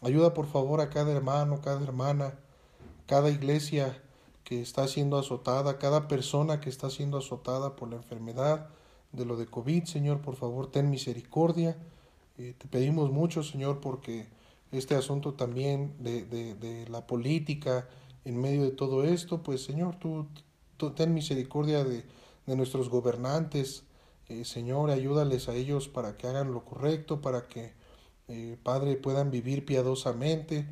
ayuda 0.01 0.33
por 0.33 0.47
favor 0.47 0.79
a 0.79 0.89
cada 0.89 1.11
hermano, 1.11 1.59
cada 1.61 1.83
hermana, 1.83 2.35
cada 3.07 3.29
iglesia 3.29 4.01
que 4.45 4.61
está 4.61 4.87
siendo 4.87 5.17
azotada, 5.17 5.77
cada 5.77 6.07
persona 6.07 6.61
que 6.61 6.69
está 6.69 6.89
siendo 6.89 7.17
azotada 7.17 7.75
por 7.75 7.89
la 7.89 7.97
enfermedad 7.97 8.69
de 9.11 9.25
lo 9.25 9.35
de 9.35 9.47
COVID, 9.47 9.83
Señor, 9.83 10.21
por 10.21 10.35
favor, 10.37 10.71
ten 10.71 10.89
misericordia. 10.89 11.77
Eh, 12.37 12.55
te 12.57 12.67
pedimos 12.67 13.11
mucho, 13.11 13.43
Señor, 13.43 13.81
porque 13.81 14.27
este 14.77 14.95
asunto 14.95 15.33
también 15.33 15.93
de, 15.99 16.25
de, 16.25 16.55
de 16.55 16.87
la 16.89 17.05
política 17.07 17.87
en 18.25 18.41
medio 18.41 18.63
de 18.63 18.71
todo 18.71 19.03
esto, 19.03 19.43
pues 19.43 19.63
Señor, 19.63 19.97
tú 19.97 20.27
ten 20.95 21.13
misericordia 21.13 21.83
de, 21.83 22.03
nuestros 22.47 22.89
gobernantes, 22.89 23.85
eh, 24.29 24.45
Señor, 24.45 24.91
ayúdales 24.91 25.49
a 25.49 25.55
ellos 25.55 25.87
para 25.87 26.15
que 26.15 26.27
hagan 26.27 26.53
lo 26.53 26.63
correcto, 26.63 27.21
para 27.21 27.47
que 27.47 27.73
eh, 28.27 28.57
Padre, 28.61 28.97
puedan 28.97 29.31
vivir 29.31 29.65
piadosamente. 29.65 30.67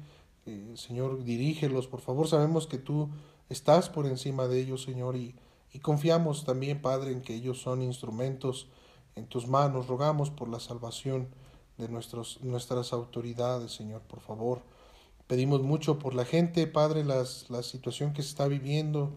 Eh, 0.46 0.74
Señor, 0.76 1.24
dirígelos, 1.24 1.88
por 1.88 2.02
favor. 2.02 2.28
Sabemos 2.28 2.68
que 2.68 2.78
tú 2.78 3.10
estás 3.50 3.90
por 3.90 4.06
encima 4.06 4.48
de 4.48 4.60
ellos, 4.60 4.84
Señor, 4.84 5.16
y, 5.16 5.36
y 5.72 5.80
confiamos 5.80 6.46
también, 6.46 6.82
Padre, 6.82 7.12
en 7.12 7.22
que 7.22 7.34
ellos 7.36 7.62
son 7.62 7.82
instrumentos 7.82 8.68
en 9.16 9.26
tus 9.26 9.48
manos. 9.48 9.88
Rogamos 9.88 10.30
por 10.30 10.50
la 10.50 10.60
salvación 10.60 11.28
de 11.78 11.88
nuestros, 11.90 12.42
nuestras 12.42 12.94
autoridades, 12.94 13.72
Señor, 13.72 14.02
por 14.02 14.20
favor. 14.20 14.62
Pedimos 15.28 15.62
mucho 15.62 16.00
por 16.00 16.14
la 16.14 16.26
gente, 16.26 16.68
Padre, 16.68 17.04
las, 17.04 17.50
la 17.50 17.64
situación 17.64 18.14
que 18.14 18.22
se 18.22 18.30
está 18.30 18.48
viviendo, 18.48 19.12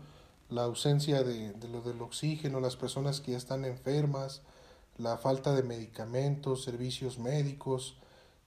la 0.49 0.65
ausencia 0.65 1.23
de, 1.23 1.53
de, 1.53 1.69
lo 1.69 1.81
del 1.83 2.01
oxígeno, 2.01 2.61
las 2.61 2.77
personas 2.77 3.21
que 3.21 3.33
ya 3.33 3.39
están 3.39 3.65
enfermas, 3.65 4.43
la 4.97 5.19
falta 5.19 5.55
de 5.55 5.63
medicamentos, 5.63 6.65
servicios 6.65 7.19
médicos, 7.19 7.97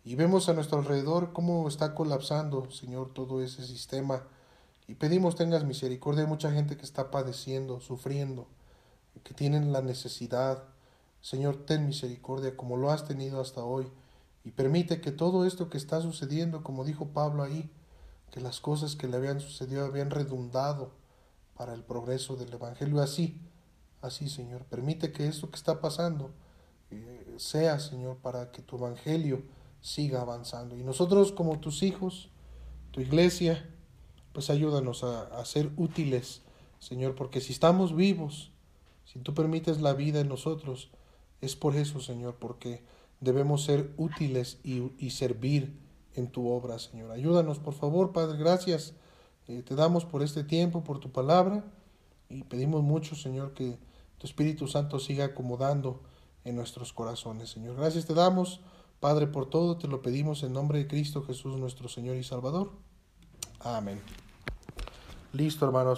y 0.06 0.16
vemos 0.16 0.48
a 0.50 0.54
nuestro 0.54 0.80
alrededor 0.80 1.34
cómo 1.34 1.68
está 1.68 1.94
colapsando, 1.94 2.72
Señor, 2.72 3.14
todo 3.14 3.44
ese 3.44 3.66
sistema. 3.66 4.24
Y 4.88 4.96
pedimos 4.96 5.36
tengas 5.36 5.66
misericordia. 5.66 6.24
Hay 6.24 6.28
mucha 6.28 6.52
gente 6.52 6.78
que 6.78 6.86
está 6.86 7.12
padeciendo, 7.12 7.80
sufriendo, 7.80 8.48
que 9.24 9.34
tienen 9.34 9.74
la 9.74 9.82
necesidad. 9.82 10.64
Señor, 11.22 11.66
ten 11.66 11.86
misericordia 11.86 12.56
como 12.56 12.78
lo 12.78 12.92
has 12.92 13.06
tenido 13.06 13.42
hasta 13.42 13.64
hoy. 13.64 13.92
Y 14.50 14.52
permite 14.52 15.00
que 15.00 15.12
todo 15.12 15.46
esto 15.46 15.70
que 15.70 15.78
está 15.78 16.02
sucediendo, 16.02 16.64
como 16.64 16.84
dijo 16.84 17.10
Pablo 17.10 17.44
ahí, 17.44 17.70
que 18.32 18.42
las 18.42 18.60
cosas 18.60 18.96
que 18.96 19.08
le 19.08 19.16
habían 19.16 19.40
sucedido 19.40 19.86
habían 19.86 20.10
redundado 20.10 20.90
para 21.56 21.76
el 21.76 21.84
progreso 21.84 22.36
del 22.36 22.52
Evangelio. 22.52 23.00
Así, 23.00 23.40
así, 24.02 24.28
Señor. 24.28 24.64
Permite 24.64 25.12
que 25.12 25.28
esto 25.28 25.52
que 25.52 25.56
está 25.56 25.82
pasando 25.82 26.32
eh, 26.90 27.36
sea, 27.38 27.78
Señor, 27.80 28.18
para 28.18 28.52
que 28.52 28.64
tu 28.64 28.78
Evangelio 28.78 29.44
siga 29.82 30.22
avanzando. 30.22 30.76
Y 30.76 30.82
nosotros 30.82 31.32
como 31.32 31.60
tus 31.60 31.84
hijos, 31.84 32.30
tu 32.90 33.02
iglesia, 33.02 33.70
pues 34.34 34.50
ayúdanos 34.50 35.04
a, 35.04 35.28
a, 35.40 35.46
ser 35.46 35.70
útiles, 35.78 36.42
Señor, 36.80 37.14
porque 37.14 37.40
si 37.40 37.54
estamos 37.54 37.96
vivos, 37.96 38.50
si 39.06 39.20
tú 39.20 39.36
permites 39.36 39.80
la 39.80 39.94
vida 39.94 40.22
en 40.22 40.28
nosotros, 40.28 40.90
es 41.40 41.56
por 41.56 41.76
eso, 41.76 42.00
Señor, 42.00 42.38
porque 42.40 42.82
debemos 43.20 43.64
ser 43.64 43.94
útiles 43.98 44.60
y, 44.64 44.92
y 44.98 45.12
servir 45.12 45.78
en 46.16 46.28
tu 46.28 46.50
obra, 46.50 46.80
Señor. 46.80 47.12
Ayúdanos, 47.12 47.60
por 47.60 47.74
favor, 47.74 48.12
Padre, 48.12 48.38
gracias. 48.38 48.94
Eh, 49.48 49.64
te 49.64 49.76
damos 49.76 50.06
por 50.06 50.22
este 50.22 50.44
tiempo, 50.44 50.84
por 50.84 51.00
tu 51.00 51.12
palabra, 51.12 51.64
y 52.30 52.44
pedimos 52.44 52.84
mucho, 52.84 53.16
Señor, 53.16 53.54
que 53.54 53.80
tu 54.20 54.28
Espíritu 54.28 54.68
Santo 54.68 55.00
siga 55.00 55.26
acomodando 55.26 56.02
en 56.44 56.56
nuestros 56.56 56.94
corazones, 56.94 57.50
Señor. 57.50 57.76
Gracias 57.76 58.06
te 58.06 58.14
damos. 58.14 58.62
Padre, 59.00 59.28
por 59.28 59.50
todo 59.50 59.78
te 59.78 59.88
lo 59.88 60.02
pedimos 60.02 60.44
en 60.44 60.54
nombre 60.54 60.80
de 60.80 60.88
Cristo 60.88 61.24
Jesús, 61.24 61.58
nuestro 61.58 61.88
Señor 61.88 62.18
y 62.18 62.24
Salvador. 62.24 62.72
Amén. 63.62 64.02
Listo, 65.34 65.66
hermanos. 65.66 65.98